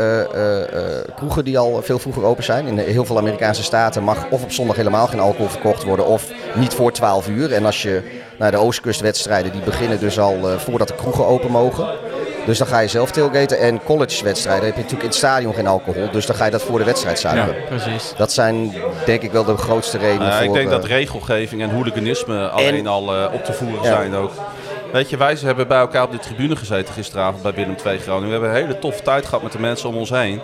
kroegen 1.16 1.44
die 1.46 1.58
al 1.58 1.82
veel 1.82 2.00
vroeger 2.00 2.24
open 2.24 2.44
zijn. 2.44 2.68
In 2.68 2.78
heel 2.78 3.06
veel 3.06 3.18
Amerikaanse 3.18 3.64
staten 3.64 4.04
mag 4.04 4.26
of 4.30 4.44
op 4.44 4.52
zondag 4.52 4.76
helemaal 4.76 5.08
geen 5.08 5.20
alcohol 5.20 5.50
verkocht 5.50 5.84
worden 5.84 6.06
of 6.06 6.26
niet 6.56 6.74
voor 6.74 6.92
12 6.92 7.28
uur. 7.28 7.54
En 7.54 7.66
als 7.66 7.82
je 7.82 8.02
naar 8.38 8.52
de 8.52 8.58
oostkustwedstrijden, 8.58 9.52
die 9.52 9.62
beginnen 9.62 10.00
dus 10.00 10.20
al 10.20 10.38
voordat 10.58 10.88
de 10.88 10.96
kroegen 10.96 11.26
open 11.26 11.52
mogen. 11.52 11.88
Dus 12.46 12.58
dan 12.58 12.68
ga 12.68 12.80
je 12.80 12.88
zelf 12.88 13.12
tailgaten. 13.12 13.60
En 13.60 13.84
collegewedstrijden 13.84 14.66
heb 14.66 14.76
je 14.76 14.82
natuurlijk 14.82 15.04
in 15.04 15.10
het 15.10 15.18
stadion 15.18 15.54
geen 15.54 15.68
alcohol. 15.68 16.12
Dus 16.12 16.26
dan 16.26 16.36
ga 16.36 16.46
je 16.46 16.52
dat 16.52 16.62
voor 16.62 16.80
de 16.80 16.86
wedstrijd 16.86 17.20
zuipen. 17.20 17.56
Precies. 17.70 18.14
Dat 18.18 18.32
zijn 18.32 18.74
denk 19.06 19.22
ik 19.22 19.32
wel 19.32 19.44
de 19.44 19.58
grootste 19.58 19.98
redenen 19.98 20.28
Nou, 20.28 20.34
voor... 20.34 20.44
ik 20.46 20.54
denk 20.54 20.66
eh, 20.66 20.72
dat 20.72 20.86
regelgeving 20.86 21.62
en 21.62 21.70
hooliganisme 21.70 22.48
alleen 22.50 22.88
al 22.88 23.16
eh, 23.16 23.34
op 23.34 23.46
te 23.46 23.54
voeren 23.54 23.84
Ja. 23.84 23.90
zijn 23.96 24.16
ook. 24.16 24.32
Weet 24.92 25.10
je, 25.10 25.18
wij 25.18 25.38
hebben 25.42 25.68
bij 25.68 25.80
elkaar 25.80 26.04
op 26.04 26.12
de 26.12 26.20
tribune 26.20 26.56
gezeten 26.56 26.94
gisteravond 26.94 27.44
bij 27.44 27.54
Willem 27.54 27.76
II 27.86 28.00
Groningen. 28.00 28.28
We 28.28 28.32
hebben 28.32 28.50
een 28.50 28.68
hele 28.68 28.80
toffe 28.80 29.02
tijd 29.04 29.26
gehad 29.26 29.44
met 29.44 29.52
de 29.52 29.60
mensen 29.60 29.90
om 29.90 29.96
ons 29.96 30.10
heen. 30.10 30.42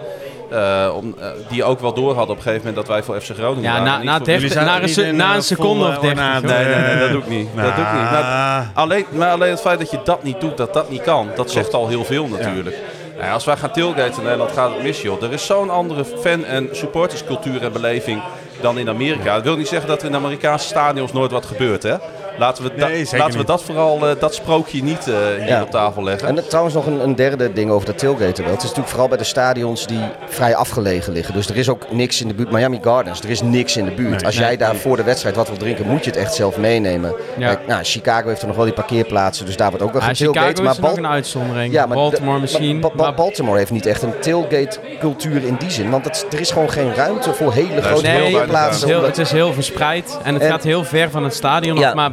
Eh, 0.52 0.90
om, 0.96 1.16
eh, 1.20 1.28
die 1.50 1.64
ook 1.64 1.80
wel 1.80 1.94
door 1.94 2.08
hadden 2.16 2.30
op 2.32 2.38
een 2.38 2.42
gegeven 2.44 2.58
moment 2.68 2.76
dat 2.76 2.88
wij 2.88 3.04
voor 3.04 3.22
FC 3.22 3.30
Groningen 3.34 3.62
Ja, 3.64 3.72
waren. 3.72 3.84
na, 3.86 4.04
na, 4.04 4.16
voor- 4.18 4.26
30 4.26 4.34
Jullie 4.50 4.50
zaten 4.50 4.68
na, 4.68 4.82
een, 4.82 4.90
se- 4.90 5.12
na 5.12 5.30
eh, 5.30 5.36
een 5.36 5.44
seconde 5.44 5.84
vol, 5.86 5.94
of 5.94 6.00
30. 6.00 6.10
ornaat, 6.10 6.42
joh. 6.42 6.52
Nee, 6.52 6.66
nee, 6.66 6.76
nee, 6.84 7.00
dat 7.00 7.10
doe 7.12 7.22
ik 7.22 7.28
niet. 7.28 7.48
Dat 7.56 7.76
doe 7.76 7.86
ik 7.86 7.92
niet. 7.94 8.12
Maar, 8.12 8.72
alleen, 8.74 9.06
maar 9.10 9.32
alleen 9.32 9.50
het 9.50 9.62
feit 9.62 9.80
dat 9.80 9.92
je 9.92 10.00
dat 10.04 10.24
niet 10.24 10.42
doet, 10.42 10.58
dat 10.58 10.74
dat 10.74 10.90
niet 10.90 11.02
kan, 11.02 11.28
dat 11.36 11.52
zegt 11.52 11.74
al 11.74 11.88
heel 11.88 12.04
veel 12.04 12.28
natuurlijk. 12.28 12.76
Nou 13.14 13.28
ja, 13.28 13.34
als 13.34 13.46
wij 13.46 13.58
gaan 13.58 13.72
tailgaten 13.72 14.18
in 14.18 14.24
Nederland, 14.24 14.52
gaat 14.52 14.74
het 14.74 14.84
mis, 14.84 15.02
joh. 15.02 15.24
Er 15.24 15.34
is 15.34 15.46
zo'n 15.46 15.70
andere 15.70 16.06
fan- 16.06 16.46
en 16.46 16.70
supporterscultuur 16.72 17.64
en 17.64 17.72
beleving 17.72 18.22
dan 18.62 18.78
in 18.78 18.90
Amerika. 18.90 19.34
Dat 19.36 19.44
wil 19.44 19.58
niet 19.58 19.68
zeggen 19.68 19.88
dat 19.90 20.00
er 20.00 20.06
in 20.06 20.12
de 20.12 20.18
Amerikaanse 20.18 20.68
stadions 20.68 21.14
nooit 21.14 21.32
wat 21.32 21.46
gebeurt, 21.46 21.84
hè. 21.84 21.96
Laten 22.38 22.64
we, 22.64 22.72
da- 22.76 22.88
Nee, 22.88 22.98
zeker 22.98 23.18
laten 23.18 23.32
we 23.32 23.38
niet. 23.38 23.48
dat 23.48 23.64
vooral, 23.64 24.08
eh, 24.08 24.16
dat 24.20 24.34
sprookje 24.36 24.84
niet 24.84 25.08
eh, 25.08 25.14
hier 25.38 25.48
Ja. 25.48 25.62
op 25.62 25.72
tafel 25.72 26.04
leggen. 26.04 26.28
En 26.28 26.48
trouwens 26.48 26.76
nog 26.76 26.86
een, 26.86 27.00
een 27.04 27.16
derde 27.16 27.54
ding 27.54 27.72
over 27.72 27.86
dat 27.86 27.98
tailgaten 27.98 28.44
wel. 28.44 28.52
Het 28.54 28.58
is 28.62 28.64
natuurlijk 28.64 28.90
vooral 28.90 29.08
bij 29.08 29.18
de 29.18 29.24
stadions 29.24 29.88
die 29.88 30.00
vrij 30.28 30.56
afgelegen 30.56 31.14
liggen. 31.14 31.34
Dus 31.34 31.50
er 31.50 31.58
is 31.58 31.70
ook 31.70 31.92
niks 31.92 32.22
in 32.22 32.28
de 32.28 32.34
buurt. 32.34 32.52
Miami 32.52 32.80
Gardens, 32.82 33.20
er 33.22 33.30
is 33.30 33.42
niks 33.42 33.78
in 33.78 33.86
de 33.86 33.92
buurt. 33.92 34.10
Nee. 34.16 34.26
Als 34.26 34.38
jij 34.38 34.58
daar 34.58 34.76
voor 34.76 34.96
de 34.98 35.04
wedstrijd 35.04 35.36
wat 35.36 35.48
wil 35.48 35.58
drinken, 35.58 35.88
moet 35.88 36.04
je 36.04 36.10
het 36.10 36.20
echt 36.20 36.34
zelf 36.34 36.58
meenemen. 36.58 37.14
Ja. 37.38 37.48
Kijk, 37.48 37.68
nou, 37.68 37.84
Chicago 37.84 38.28
heeft 38.28 38.42
er 38.42 38.48
nog 38.48 38.56
wel 38.56 38.66
die 38.66 38.74
parkeerplaatsen, 38.74 39.46
dus 39.46 39.58
daar 39.58 39.70
wordt 39.70 39.86
ook 39.86 39.92
wel 39.94 40.02
Ah, 40.02 40.08
getailgate. 40.08 40.46
Chicago 40.48 40.64
Maar 40.64 40.72
is 40.74 40.80
nog 40.80 40.90
Bal- 40.90 40.98
een 40.98 41.08
uitzondering. 41.12 41.74
ja, 41.74 41.86
maar 41.86 41.98
Baltimore 41.98 42.34
de- 42.36 42.42
misschien. 42.42 42.80
Ba- 42.96 43.14
Baltimore 43.14 43.58
heeft 43.58 43.72
niet 43.72 43.86
echt 43.86 44.02
een 44.02 44.20
tailgate 44.20 44.80
cultuur 45.00 45.44
in 45.44 45.56
die 45.60 45.72
zin. 45.72 45.90
Want 45.90 46.06
het, 46.06 46.26
er 46.32 46.40
is 46.40 46.52
gewoon 46.52 46.70
geen 46.70 46.94
ruimte 46.96 47.34
voor 47.34 47.54
hele 47.54 47.82
grote 47.82 48.02
Nee, 48.02 48.02
weinig 48.02 48.24
het 48.24 48.32
parkeerplaatsen. 48.32 48.88
is, 48.88 48.94
heel, 48.94 49.04
het 49.04 49.18
is 49.18 49.32
heel 49.32 49.54
verspreid 49.54 50.18
en 50.24 50.34
het 50.34 50.44
En- 50.44 50.50
gaat 50.50 50.64
heel 50.64 50.84
ver 50.84 51.10
van 51.10 51.24
het 51.24 51.34
stadion 51.34 51.78
Ja. 51.80 51.94
Maar 51.94 52.12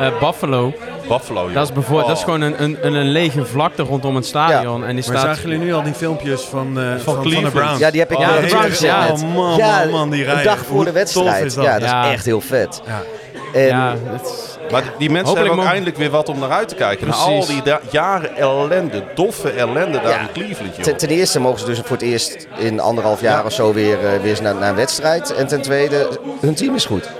eh, 0.00 0.18
Buffalo, 0.20 0.72
Buffalo, 1.08 1.44
joh. 1.44 1.54
dat 1.54 1.64
is, 1.68 1.72
bijvoorbeeld, 1.72 2.06
dat 2.08 2.16
is 2.16 2.22
Oh. 2.22 2.28
gewoon 2.28 2.40
een, 2.40 2.62
een, 2.62 2.78
een, 2.80 2.94
een 2.94 3.08
lege 3.10 3.44
vlakte 3.44 3.82
rondom 3.82 4.14
het 4.14 4.26
stadion. 4.26 4.84
En 4.84 4.96
die 4.96 5.08
Maar 5.08 5.18
staat... 5.18 5.20
zagen 5.36 5.42
jullie 5.50 5.64
nu 5.64 5.74
al 5.74 5.82
die 5.82 5.92
filmpjes 5.94 6.40
van, 6.42 6.78
eh, 6.80 6.84
van, 6.90 6.98
van, 7.00 7.14
de 7.14 7.20
Cleveland? 7.28 7.54
Browns? 7.54 7.78
Ja, 7.78 7.90
die 7.90 8.00
heb 8.00 8.10
ik 8.10 8.18
Oh, 8.18 8.40
de 8.40 8.46
Browns, 8.46 8.78
ja. 8.78 9.00
net. 9.08 9.22
Oh 9.22 9.34
man, 9.34 9.56
Ja, 9.56 9.78
man, 9.78 9.90
man, 9.90 10.10
die 10.10 10.20
Een 10.20 10.26
rijden. 10.26 10.44
dag 10.44 10.58
voor 10.64 10.74
Hoe 10.76 10.84
de 10.84 10.92
wedstrijd. 10.92 11.44
is 11.44 11.54
dat? 11.54 11.64
Ja, 11.64 11.78
dat 11.78 11.88
is 12.04 12.12
echt 12.12 12.24
heel 12.24 12.40
vet. 12.40 12.82
Ja. 12.86 13.02
En, 13.60 13.66
ja, 13.66 13.92
is- 13.92 14.44
Maar 14.70 14.82
die, 14.82 14.90
die 14.98 15.10
mensen 15.10 15.26
Hopelijk 15.28 15.46
hebben 15.48 15.64
ook 15.64 15.70
eindelijk 15.70 15.96
weer 15.96 16.10
wat 16.10 16.28
om 16.28 16.38
naar 16.38 16.50
uit 16.50 16.68
te 16.68 16.74
kijken. 16.74 17.08
Na 17.08 17.14
al 17.14 17.46
die 17.46 17.62
jaren 17.90 18.36
ellende, 18.36 19.02
doffe 19.14 19.50
ellende 19.50 20.00
daar 20.00 20.08
Ja. 20.12 20.20
in 20.20 20.28
Cleveland, 20.32 20.74
joh. 20.76 20.84
Ten, 20.84 20.96
ten 20.96 21.08
eerste 21.08 21.40
mogen 21.40 21.58
ze 21.60 21.66
dus 21.66 21.78
voor 21.78 21.96
het 21.96 22.02
eerst 22.02 22.46
in 22.58 22.80
anderhalf 22.80 23.20
jaar 23.20 23.44
of 23.44 23.52
zo 23.52 23.72
weer, 23.72 23.98
eh, 24.06 24.20
weer 24.22 24.38
naar, 24.42 24.54
naar 24.54 24.68
een 24.68 24.74
wedstrijd. 24.74 25.34
En 25.34 25.46
ten 25.46 25.60
tweede, 25.62 26.08
hun 26.40 26.54
team 26.54 26.74
is 26.74 26.84
goed. 26.84 27.10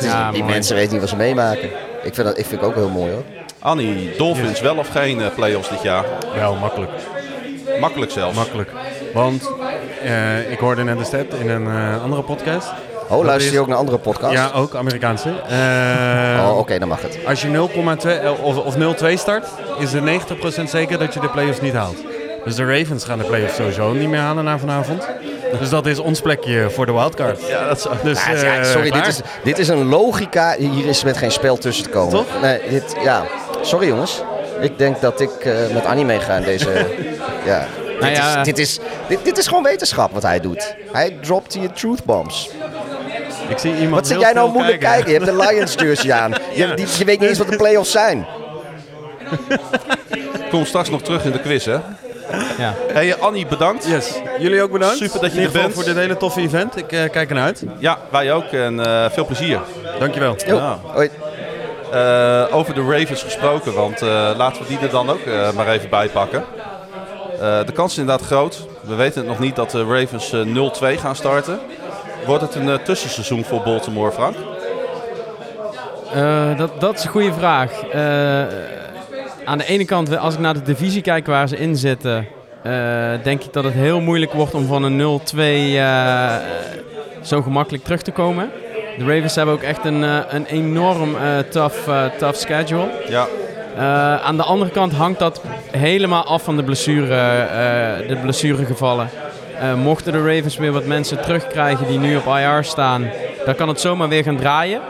Ja, 0.00 0.30
die 0.30 0.40
mooi. 0.42 0.52
mensen 0.52 0.74
weten 0.76 0.92
niet 0.92 1.00
wat 1.00 1.10
ze 1.10 1.16
meemaken. 1.16 1.68
Ik 2.02 2.14
vind 2.14 2.26
dat 2.26 2.38
ik 2.38 2.46
vind 2.46 2.60
ik 2.60 2.66
ook 2.66 2.74
heel 2.74 2.88
mooi 2.88 3.12
hoor. 3.12 3.22
Annie, 3.58 4.14
Dolphins 4.16 4.60
wel 4.60 4.76
of 4.76 4.88
geen 4.88 5.20
eh, 5.20 5.26
play-offs 5.34 5.68
dit 5.68 5.82
jaar? 5.82 6.04
Wel, 6.34 6.54
makkelijk. 6.54 6.90
Makkelijk 7.80 8.10
zelfs. 8.12 8.36
Makkelijk. 8.36 8.70
Want 9.14 9.50
eh, 10.04 10.50
ik 10.50 10.58
hoorde 10.58 10.84
net 10.84 10.98
een 10.98 11.04
stat 11.04 11.24
in 11.40 11.50
een 11.50 11.66
eh, 11.66 12.02
andere 12.02 12.22
podcast. 12.22 12.68
Oh, 13.08 13.10
Dat 13.10 13.24
luister 13.24 13.48
je 13.52 13.56
is- 13.56 13.62
ook 13.62 13.68
naar 13.68 13.76
andere 13.78 13.98
podcasts? 13.98 14.34
Ja, 14.36 14.50
ook 14.54 14.74
Amerikaanse. 14.74 15.28
Eh, 15.48 16.48
Oh, 16.50 16.58
oké, 16.58 16.78
dan 16.78 16.88
mag 16.88 17.02
het. 17.02 17.18
Als 17.26 17.42
je 17.42 17.48
0,2 17.48 18.10
eh, 18.10 18.30
of, 18.42 18.56
of 18.56 18.76
0,2 18.76 19.14
start, 19.14 19.46
is 19.78 19.92
er 19.92 20.02
90% 20.02 20.62
zeker 20.70 20.98
dat 20.98 21.14
je 21.14 21.20
de 21.20 21.28
playoffs 21.28 21.60
niet 21.60 21.72
haalt. 21.74 21.96
Dus 22.44 22.54
de 22.54 22.64
Ravens 22.78 23.04
gaan 23.04 23.18
de 23.18 23.24
playoffs 23.24 23.56
sowieso 23.56 23.92
niet 23.92 24.08
meer 24.08 24.20
halen 24.20 24.44
na 24.44 24.58
vanavond. 24.58 25.08
Dus 25.58 25.68
dat 25.68 25.86
is 25.86 25.98
ons 25.98 26.20
plekje 26.20 26.70
voor 26.70 26.86
de 26.86 26.92
wildcard. 26.92 27.46
Ja, 27.48 27.66
dat 27.66 27.76
is... 27.76 27.86
Dus, 28.02 28.24
Ja, 28.24 28.32
ja, 28.32 28.58
eh, 28.58 28.64
sorry, 28.64 28.90
dit 28.90 29.06
is, 29.06 29.20
dit 29.44 29.58
is 29.58 29.68
een 29.68 29.84
logica. 29.88 30.54
Hier 30.58 30.86
is 30.86 31.04
met 31.04 31.16
geen 31.16 31.32
spel 31.32 31.56
tussen 31.56 31.84
te 31.84 31.90
komen. 31.90 32.12
Toch? 32.12 32.40
Nee, 32.42 32.60
dit, 32.68 32.96
ja. 33.02 33.24
Sorry 33.62 33.86
jongens. 33.86 34.22
Ik 34.60 34.78
denk 34.78 35.00
dat 35.00 35.20
ik 35.20 35.30
eh, 35.30 35.54
met 35.72 35.84
Annie 35.84 36.04
meega 36.04 36.36
in 36.36 36.42
deze... 36.42 36.70
ja. 37.44 37.66
Dit, 37.88 38.00
Nou 38.00 38.12
ja. 38.12 38.38
is, 38.38 38.44
dit, 38.44 38.58
is, 38.58 38.78
dit, 39.08 39.24
dit 39.24 39.38
is 39.38 39.46
gewoon 39.46 39.62
wetenschap 39.62 40.12
wat 40.12 40.22
hij 40.22 40.40
doet. 40.40 40.74
Hij 40.92 41.18
dropt 41.20 41.54
hier 41.54 41.72
truth 41.72 42.04
bombs. 42.04 42.50
Ik 43.48 43.58
zie 43.58 43.74
iemand 43.74 43.90
Wat 43.90 44.06
zit 44.06 44.16
heel 44.16 44.24
jij 44.24 44.32
nou 44.32 44.52
moeilijk 44.52 44.80
kijken? 44.80 45.12
Je 45.12 45.18
hebt 45.18 45.38
de 45.38 45.46
Lions 45.46 45.74
jersey 45.82 46.12
aan. 46.12 46.34
Je, 46.54 46.74
die, 46.74 46.86
je 46.98 47.04
weet 47.04 47.20
niet 47.20 47.28
eens 47.28 47.38
wat 47.38 47.48
de 47.48 47.56
play-offs 47.56 47.90
zijn. 47.90 48.26
Kom 50.50 50.64
straks 50.64 50.90
nog 50.90 51.02
terug 51.02 51.24
in 51.24 51.32
de 51.32 51.40
quiz, 51.40 51.64
hè? 51.64 51.78
Ja. 52.58 52.74
Hey 52.92 53.16
Annie, 53.18 53.46
bedankt. 53.46 53.86
Yes. 53.86 54.14
Jullie 54.38 54.62
ook 54.62 54.70
bedankt. 54.72 54.96
Super 54.96 55.20
dat 55.20 55.34
je 55.34 55.40
er 55.40 55.50
bent. 55.50 55.74
voor 55.74 55.84
dit 55.84 55.96
hele 55.96 56.16
toffe 56.16 56.40
event. 56.40 56.76
Ik 56.76 56.92
eh, 56.92 57.10
kijk 57.10 57.28
ernaar 57.28 57.44
uit. 57.44 57.62
Ja, 57.78 57.98
wij 58.10 58.32
ook 58.32 58.44
en 58.44 58.86
eh, 58.86 59.10
veel 59.10 59.26
plezier. 59.26 59.60
Dankjewel. 59.98 60.36
Jo, 60.46 60.56
Ja. 60.56 60.78
hoi. 60.82 61.10
Eh, 61.92 62.44
over 62.56 62.74
de 62.74 62.80
Ravens 62.82 63.22
gesproken, 63.22 63.74
want 63.74 64.02
eh, 64.02 64.30
laten 64.36 64.62
we 64.62 64.68
die 64.68 64.78
er 64.78 64.90
dan 64.90 65.10
ook 65.10 65.20
eh, 65.20 65.52
maar 65.52 65.68
even 65.68 65.88
bij 65.90 66.08
pakken. 66.08 66.44
Eh, 67.40 67.58
de 67.66 67.72
kans 67.72 67.92
is 67.92 67.98
inderdaad 67.98 68.26
groot. 68.26 68.66
We 68.80 68.94
weten 68.94 69.18
het 69.20 69.28
nog 69.28 69.38
niet 69.38 69.56
dat 69.56 69.70
de 69.70 69.84
Ravens 69.84 70.32
eh, 70.32 70.40
0-2 70.96 71.00
gaan 71.00 71.16
starten. 71.16 71.58
Wordt 72.26 72.42
het 72.42 72.54
een 72.54 72.82
tussenseizoen 72.82 73.44
voor 73.44 73.60
Baltimore, 73.62 74.12
Frank? 74.12 74.36
Eh, 76.14 76.58
dat, 76.58 76.80
dat 76.80 76.98
is 76.98 77.04
een 77.04 77.10
goede 77.10 77.32
vraag. 77.32 77.70
Eh, 77.92 78.42
aan 79.44 79.58
de 79.58 79.66
ene 79.66 79.84
kant, 79.84 80.16
als 80.18 80.34
ik 80.34 80.40
naar 80.40 80.54
de 80.54 80.62
divisie 80.62 81.02
kijk 81.02 81.26
waar 81.26 81.48
ze 81.48 81.56
in 81.56 81.76
zitten, 81.76 82.26
eh, 82.62 82.72
denk 83.22 83.42
ik 83.42 83.52
dat 83.52 83.64
het 83.64 83.72
heel 83.72 84.00
moeilijk 84.00 84.32
wordt 84.32 84.54
om 84.54 84.66
van 84.66 84.82
een 84.82 84.96
0-2 84.96 85.78
eh, 85.78 86.34
zo 87.22 87.42
gemakkelijk 87.42 87.84
terug 87.84 88.02
te 88.02 88.10
komen. 88.10 88.50
De 88.98 89.04
Ravens 89.04 89.34
hebben 89.34 89.54
ook 89.54 89.62
echt 89.62 89.84
een, 89.84 90.04
eh, 90.04 90.18
een 90.28 90.46
enorm 90.46 91.16
tough, 91.50 91.90
tough 92.18 92.38
schedule. 92.38 92.88
Ja. 93.08 93.28
Aan 94.22 94.36
de 94.36 94.42
andere 94.42 94.70
kant 94.70 94.92
hangt 94.92 95.18
dat 95.18 95.40
helemaal 95.70 96.24
af 96.24 96.42
van 96.42 96.56
de, 96.56 96.62
blessure, 96.62 97.46
de 98.08 98.16
blessuregevallen. 98.22 99.08
Mochten 99.76 100.12
de 100.12 100.34
Ravens 100.34 100.56
weer 100.56 100.72
wat 100.72 100.84
mensen 100.84 101.22
terugkrijgen 101.22 101.86
die 101.86 101.98
nu 101.98 102.16
op 102.16 102.26
IR 102.26 102.64
staan, 102.64 103.10
dan 103.44 103.54
kan 103.54 103.68
het 103.68 103.80
zomaar 103.80 104.08
weer 104.08 104.22
gaan 104.22 104.36
draaien. 104.36 104.80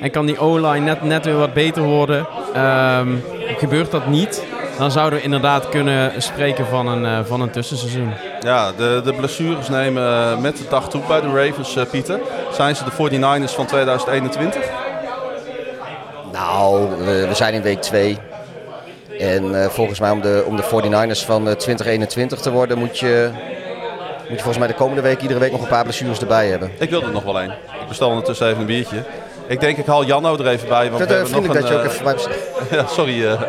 En 0.00 0.10
kan 0.10 0.26
die 0.26 0.38
O-line 0.38 0.84
net, 0.84 1.02
net 1.02 1.24
weer 1.24 1.36
wat 1.36 1.52
beter 1.52 1.82
worden. 1.82 2.26
Ehm, 2.54 3.16
gebeurt 3.58 3.90
dat 3.90 4.06
niet, 4.06 4.44
dan 4.78 4.90
zouden 4.90 5.18
we 5.18 5.24
inderdaad 5.24 5.68
kunnen 5.68 6.22
spreken 6.22 6.66
van 6.66 6.86
een, 6.88 7.04
eh, 7.04 7.24
van 7.24 7.40
een 7.40 7.50
tussenseizoen. 7.50 8.12
Ja, 8.40 8.72
de, 8.72 9.00
de 9.04 9.12
blessures 9.12 9.68
nemen 9.68 10.02
eh, 10.02 10.38
met 10.38 10.56
de 10.56 10.64
dag 10.68 10.90
toe 10.90 11.02
bij 11.08 11.20
de 11.20 11.26
Ravens, 11.26 11.76
eh, 11.76 11.84
Pieter. 11.90 12.20
Zijn 12.52 12.76
ze 12.76 12.84
de 12.84 12.90
49ers 12.90 13.52
van 13.52 13.66
2021? 13.66 14.64
Nou, 16.32 16.88
we, 16.98 17.26
we 17.28 17.34
zijn 17.34 17.54
in 17.54 17.62
week 17.62 17.82
2. 17.82 18.18
En 19.20 19.62
eh, 19.62 19.68
volgens 19.68 20.00
mij 20.00 20.10
om 20.10 20.20
de, 20.20 20.44
om 20.46 20.56
de 20.56 20.62
49ers 20.62 21.24
van 21.24 21.48
eh, 21.48 21.54
2021 21.54 22.40
te 22.40 22.50
worden 22.50 22.78
moet 22.78 22.98
je, 22.98 23.30
moet 24.18 24.28
je 24.28 24.34
volgens 24.34 24.58
mij 24.58 24.66
de 24.66 24.74
komende 24.74 25.02
week 25.02 25.20
iedere 25.20 25.40
week 25.40 25.52
nog 25.52 25.62
een 25.62 25.68
paar 25.68 25.82
blessures 25.82 26.20
erbij 26.20 26.48
hebben. 26.48 26.70
Ik 26.78 26.90
wil 26.90 27.02
er 27.02 27.10
nog 27.10 27.22
wel 27.22 27.40
één. 27.40 27.50
Ik 27.80 27.88
bestel 27.88 28.08
ondertussen 28.08 28.46
even 28.46 28.60
een 28.60 28.66
biertje. 28.66 29.04
Ik 29.50 29.60
denk 29.60 29.76
ik 29.78 29.86
haal 29.86 30.04
Janno 30.04 30.36
er 30.36 30.46
even 30.46 30.68
bij. 30.68 30.90
Want 30.90 31.02
Ik 31.02 31.08
we 31.08 31.14
vind 31.14 31.30
het 31.30 31.30
hebben 31.30 31.52
nog 31.52 31.54
vriendelijk 31.54 31.60
dat 31.60 31.68
je 31.68 31.76
ook 31.76 32.14
een, 32.14 32.18
even 32.18 32.30
eh, 32.70 32.78
ja, 32.78 32.86
sorry. 32.86 33.26
eh, 33.26 33.40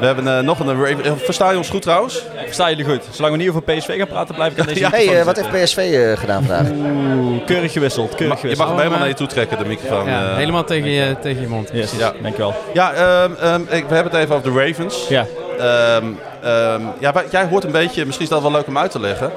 we 0.00 0.06
hebben 0.06 0.36
eh, 0.38 0.42
nog 0.44 0.58
een 0.58 0.84
Raven. 0.84 1.04
eh, 1.04 1.12
Versta 1.16 1.50
je 1.50 1.56
ons 1.56 1.68
goed 1.70 1.82
trouwens? 1.82 2.22
Verstaan 2.44 2.70
jullie 2.70 2.84
goed? 2.84 3.02
Zolang 3.10 3.32
we 3.34 3.40
niet 3.40 3.48
over 3.50 3.62
PSV 3.62 3.96
gaan 3.98 4.06
praten, 4.06 4.34
blijf 4.34 4.52
ik 4.52 4.58
aan 4.60 4.66
deze 4.66 4.78
Ja. 4.80 4.90
Hey, 4.90 5.18
eh, 5.18 5.24
wat 5.24 5.36
heeft 5.40 5.64
PSV 5.64 5.76
eh, 5.76 6.18
gedaan 6.18 6.44
vandaag? 6.44 6.70
Oeh, 6.70 7.44
keurig 7.44 7.72
gewisseld, 7.72 8.14
keurig 8.14 8.42
je 8.42 8.56
mag 8.56 8.68
hem 8.68 8.76
helemaal 8.76 8.98
naar 8.98 9.08
je 9.08 9.14
toe 9.14 9.26
trekken, 9.26 9.58
de 9.58 9.64
microfoon. 9.64 10.06
Ja, 10.08 10.28
eh. 10.30 10.36
helemaal 10.36 10.64
tegen 10.64 10.90
je, 10.90 11.16
tegen 11.20 11.40
je 11.42 11.48
mond. 11.48 11.70
Yes, 11.72 11.92
Ja. 11.98 12.12
dankjewel. 12.22 12.54
Ja, 12.72 12.92
ehm, 12.92 13.32
ehm, 13.40 13.60
ik, 13.60 13.84
we 13.88 13.94
hebben 13.94 14.12
het 14.12 14.22
even 14.22 14.34
over 14.36 14.52
de 14.52 14.66
Ravens. 14.66 15.08
Ja. 15.08 15.26
Ehm, 15.58 16.06
ehm, 16.42 16.82
ja, 16.98 17.12
jij 17.30 17.46
hoort 17.46 17.64
een 17.64 17.72
beetje, 17.72 18.04
misschien 18.04 18.26
is 18.26 18.32
dat 18.32 18.42
wel 18.42 18.50
leuk 18.52 18.66
om 18.66 18.78
uit 18.78 18.90
te 18.90 19.00
leggen. 19.00 19.30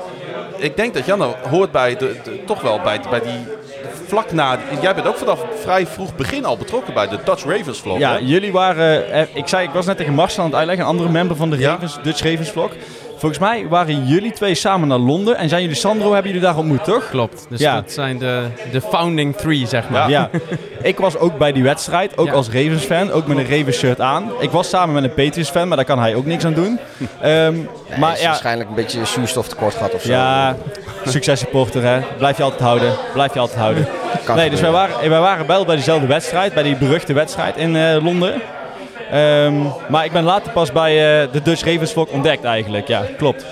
Ik 0.57 0.75
denk 0.77 0.93
dat 0.93 1.05
Janno 1.05 1.35
hoort 1.49 1.71
bij 1.71 1.95
de, 1.95 2.15
de- 2.23 2.43
toch 2.45 2.61
wel 2.61 2.79
bij, 2.83 2.99
bij 3.09 3.21
die 3.21 3.47
vlak 4.15 4.31
na. 4.31 4.59
Jij 4.81 4.95
bent 4.95 5.07
ook 5.07 5.17
vanaf 5.17 5.45
vrij 5.61 5.87
vroeg 5.87 6.15
begin 6.15 6.45
al 6.45 6.57
betrokken 6.57 6.93
bij 6.93 7.07
de 7.07 7.19
Dutch 7.25 7.45
Ravens 7.45 7.79
vlog. 7.79 7.97
Ja, 7.97 8.11
hè? 8.11 8.17
jullie 8.17 8.51
waren, 8.51 9.11
eh, 9.11 9.25
ik 9.33 9.47
zei, 9.47 9.67
ik 9.67 9.73
was 9.73 9.85
net 9.85 9.97
tegen 9.97 10.13
Marcel 10.13 10.43
aan 10.43 10.49
het 10.49 10.57
uitleggen, 10.57 10.85
een 10.85 10.91
andere 10.91 11.09
member 11.09 11.35
van 11.35 11.49
de 11.49 11.57
Ja. 11.57 11.71
Ravens, 11.71 11.97
Dutch 12.03 12.23
Ravens 12.23 12.49
vlog. 12.49 12.71
Volgens 13.17 13.39
mij 13.39 13.67
waren 13.69 14.05
jullie 14.07 14.31
twee 14.31 14.55
samen 14.55 14.87
naar 14.87 14.97
Londen 14.97 15.37
en 15.37 15.49
zijn 15.49 15.61
jullie 15.61 15.75
Sandro, 15.77 16.13
hebben 16.13 16.31
jullie 16.31 16.45
daar 16.47 16.57
ontmoet, 16.57 16.83
toch? 16.83 17.09
Klopt. 17.09 17.45
Dus 17.49 17.59
Ja. 17.59 17.75
dat 17.75 17.91
zijn 17.91 18.17
de, 18.17 18.41
de 18.71 18.81
founding 18.81 19.35
three, 19.35 19.67
zeg 19.67 19.89
maar. 19.89 20.09
Ja. 20.09 20.29
ik 20.81 20.97
was 20.97 21.17
ook 21.17 21.37
bij 21.37 21.51
die 21.51 21.63
wedstrijd, 21.63 22.17
ook 22.17 22.25
Ja. 22.27 22.33
als 22.33 22.47
Ravens 22.49 22.83
fan, 22.83 23.11
ook 23.11 23.27
met 23.27 23.37
een 23.37 23.57
Ravens 23.57 23.77
shirt 23.77 24.01
aan. 24.01 24.31
Ik 24.39 24.49
was 24.51 24.69
samen 24.69 24.93
met 24.93 25.03
een 25.03 25.13
Patriots 25.13 25.49
fan, 25.49 25.67
maar 25.67 25.77
daar 25.77 25.85
kan 25.85 25.99
hij 25.99 26.15
ook 26.15 26.25
niks 26.25 26.45
aan 26.45 26.53
doen. 26.53 26.79
Ehm, 27.21 27.53
Nee, 27.89 27.99
maar 27.99 28.13
is 28.13 28.21
ja, 28.21 28.27
waarschijnlijk 28.27 28.69
een 28.69 28.75
beetje 28.75 29.05
zuurstof 29.05 29.47
tekort 29.47 29.73
gehad 29.75 29.93
of 29.93 30.01
zo. 30.01 30.11
ja, 30.11 30.55
successupporter 31.05 31.83
hè, 31.83 31.99
blijf 32.17 32.37
je 32.37 32.43
altijd 32.43 32.61
houden, 32.61 32.93
blijf 33.13 33.33
je 33.33 33.39
altijd 33.39 33.59
houden. 33.59 33.87
Kan 34.23 34.35
Nee, 34.35 34.49
dus 34.49 34.61
wij 34.61 34.71
waren, 34.71 35.09
wij 35.09 35.19
waren 35.19 35.47
wel 35.47 35.65
bij 35.65 35.75
dezelfde 35.75 36.07
wedstrijd, 36.07 36.53
bij 36.53 36.63
die 36.63 36.75
beruchte 36.75 37.13
wedstrijd 37.13 37.57
in 37.57 37.75
eh, 37.75 38.03
Londen. 38.03 38.41
Ehm, 39.11 39.53
maar 39.89 40.05
ik 40.05 40.11
ben 40.11 40.23
later 40.23 40.51
pas 40.51 40.71
bij 40.71 41.21
eh, 41.23 41.31
de 41.31 41.41
Dutch 41.41 41.65
Ravens 41.65 41.91
vlog 41.93 42.07
ontdekt 42.09 42.43
eigenlijk, 42.43 42.87
ja, 42.87 43.01
klopt. 43.17 43.45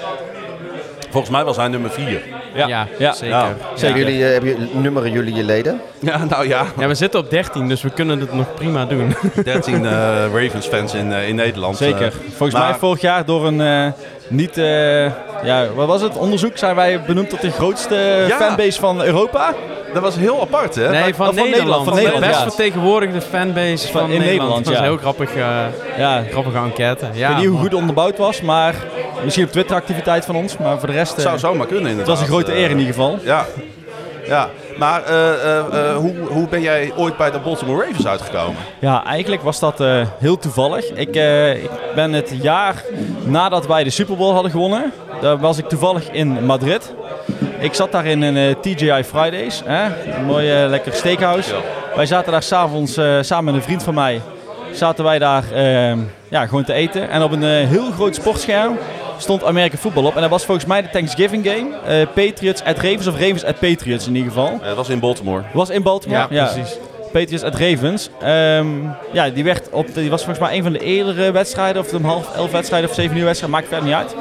Volgens 1.10 1.34
mij 1.34 1.44
was 1.44 1.56
hij 1.58 1.68
nummer 1.68 1.90
4. 1.92 2.22
Ja, 2.54 2.68
Ja, 2.68 2.88
ja, 2.98 3.14
zeker. 3.14 3.36
ja, 3.36 3.46
Ja. 3.46 3.56
zeker. 3.76 3.98
Jullie, 3.98 4.26
eh, 4.26 4.32
hebben 4.32 4.50
jullie, 4.50 4.70
nummeren 4.76 5.12
jullie 5.12 5.34
je 5.36 5.44
leden? 5.44 5.82
Ja, 6.00 6.26
nou 6.30 6.48
ja. 6.48 6.66
Ja, 6.80 6.88
we 6.88 6.96
zitten 6.96 7.20
op 7.20 7.30
13, 7.30 7.68
dus 7.68 7.82
we 7.82 7.90
kunnen 7.90 8.20
het 8.20 8.34
nog 8.34 8.54
prima 8.54 8.86
doen. 8.86 9.16
13 9.44 9.86
eh, 9.86 9.92
Ravens 10.34 10.66
fans 10.68 10.94
in, 10.94 11.14
eh, 11.14 11.28
in 11.28 11.36
Nederland. 11.36 11.78
Zeker. 11.78 12.12
Volgens 12.28 12.54
maar- 12.60 12.70
mij 12.70 12.80
vorig 12.80 13.02
jaar 13.02 13.26
door 13.26 13.48
een 13.48 13.62
eh, 13.62 13.92
niet, 14.28 14.58
eh, 14.58 15.04
ja, 15.44 15.68
wat 15.76 15.88
was 15.88 16.02
het, 16.02 16.18
onderzoek 16.18 16.58
zijn 16.58 16.76
wij 16.76 17.02
benoemd 17.02 17.30
tot 17.30 17.42
de 17.42 17.52
grootste 17.52 18.26
Ja. 18.28 18.38
fanbase 18.38 18.80
van 18.80 19.02
Europa. 19.04 19.54
dat 19.94 20.02
was 20.02 20.16
heel 20.16 20.42
apart, 20.42 20.76
hè? 20.76 20.90
Nee, 20.90 21.16
van, 21.16 21.26
van 21.26 21.36
Nederland. 21.36 21.52
Nederland, 21.56 21.84
van 21.84 21.94
de 21.96 22.02
Nederland, 22.02 22.26
best 22.32 22.42
vertegenwoordigde 22.42 23.22
fanbase 23.22 23.92
van, 23.92 24.02
in 24.02 24.08
Nederland. 24.20 24.26
Nederland, 24.26 24.64
Dat 24.66 24.74
is 24.74 24.80
ja. 24.80 24.84
een 24.86 24.90
heel 24.90 24.98
grappig, 25.00 25.36
eh, 25.36 25.66
Ja, 25.98 26.24
grappige 26.32 26.58
enquête. 26.58 27.06
ik 27.06 27.16
Ja, 27.16 27.28
weet 27.28 27.38
niet 27.38 27.48
hoe 27.48 27.60
goed 27.60 27.74
onderbouwd 27.74 28.18
was, 28.18 28.42
maar 28.42 28.76
misschien 29.24 29.46
op 29.46 29.52
Twitter 29.52 29.76
activiteit 29.76 30.26
van 30.26 30.36
ons, 30.36 30.58
maar 30.58 30.80
voor 30.80 30.88
de 30.88 30.94
rest, 30.94 31.10
Het 31.12 31.20
eh, 31.20 31.26
zou 31.26 31.40
zomaar 31.40 31.66
kunnen, 31.68 31.84
het 31.84 31.92
inderdaad. 31.92 32.16
was 32.18 32.28
een 32.28 32.34
grote 32.34 32.52
Eh, 32.52 32.58
eer 32.62 32.70
in 32.70 32.78
ieder 32.78 32.94
geval. 32.94 33.20
Ja. 33.24 33.46
Ja, 34.26 34.50
maar 34.78 35.04
eh, 35.04 35.34
eh, 35.34 35.90
eh, 35.90 35.96
hoe, 35.96 36.14
hoe 36.28 36.48
ben 36.48 36.62
jij 36.62 36.92
ooit 36.96 37.18
bij 37.18 37.32
de 37.32 37.40
Baltimore 37.40 37.86
Ravens 37.86 38.08
uitgekomen? 38.08 38.62
Ja, 38.80 39.06
eigenlijk 39.06 39.42
was 39.42 39.60
dat 39.60 39.84
heel 40.20 40.38
toevallig. 40.38 40.86
Ik, 40.86 41.16
ik 41.56 41.70
ben 41.96 42.14
het 42.14 42.34
jaar 42.42 42.84
nadat 43.24 43.68
wij 43.68 43.84
de 43.84 43.90
Super 43.90 44.16
Bowl 44.16 44.34
hadden 44.34 44.52
gewonnen, 44.52 44.92
daar 45.22 45.38
was 45.38 45.58
ik 45.58 45.70
toevallig 45.70 46.12
in 46.12 46.46
Madrid. 46.46 46.94
Ik 47.60 47.74
zat 47.74 47.92
daar 47.92 48.06
in 48.06 48.22
een 48.22 48.56
TGI 48.62 49.04
Fridays, 49.04 49.62
hè? 49.66 50.14
een 50.16 50.26
mooi 50.26 50.68
lekker 50.68 50.94
steakhouse. 50.94 51.54
Ja. 51.54 51.60
Wij 51.96 52.06
zaten 52.06 52.32
daar 52.32 52.44
s'avonds 52.44 53.00
samen 53.22 53.46
met 53.46 53.54
een 53.54 53.62
vriend 53.62 53.84
van 53.84 53.94
mij, 53.94 54.22
zaten 54.72 55.04
wij 55.04 55.20
daar 55.20 55.44
ja, 56.30 56.46
gewoon 56.46 56.64
te 56.64 56.74
eten. 56.74 57.10
En 57.10 57.24
op 57.24 57.32
een 57.32 57.44
heel 57.44 57.92
groot 57.92 58.16
sportscherm 58.16 58.78
stond 59.18 59.44
Amerika 59.44 59.78
voetbal 59.78 60.06
op. 60.06 60.16
En 60.16 60.22
dat 60.22 60.30
was 60.30 60.46
volgens 60.46 60.66
mij 60.66 60.82
de 60.82 60.90
Thanksgiving 60.90 61.48
game. 61.48 61.70
Eh, 61.86 62.08
Patriots 62.14 62.64
at 62.64 62.76
Ravens 62.76 63.08
of 63.08 63.14
Ravens 63.14 63.44
at 63.44 63.60
Patriots 63.60 64.08
in 64.08 64.16
ieder 64.16 64.32
geval. 64.32 64.60
Eh, 64.62 64.66
dat 64.68 64.76
was 64.76 64.90
in 64.90 65.00
Baltimore. 65.00 65.44
Was 65.54 65.70
in 65.70 65.84
Baltimore? 65.84 66.28
Ja, 66.30 66.46
precies. 66.46 66.78
Patriots 67.12 67.44
at 67.44 67.56
Ravens. 67.56 68.10
Ehm, 68.22 68.68
ja, 69.12 69.30
die, 69.30 69.44
werd 69.44 69.70
op, 69.70 69.94
die 69.94 70.10
was 70.10 70.24
volgens 70.24 70.48
mij 70.48 70.58
een 70.58 70.64
van 70.64 70.74
de 70.74 70.80
eerdere 70.80 71.32
wedstrijden. 71.32 71.82
Of 71.82 71.94
om 71.94 72.06
half 72.06 72.36
elf 72.36 72.52
wedstrijden 72.52 72.90
of 72.90 72.96
zeven 72.96 73.18
uur 73.18 73.26
wedstrijden. 73.26 73.60
Maakt 73.60 73.72
verder 73.72 73.88
niet 73.88 73.98
uit. 73.98 74.16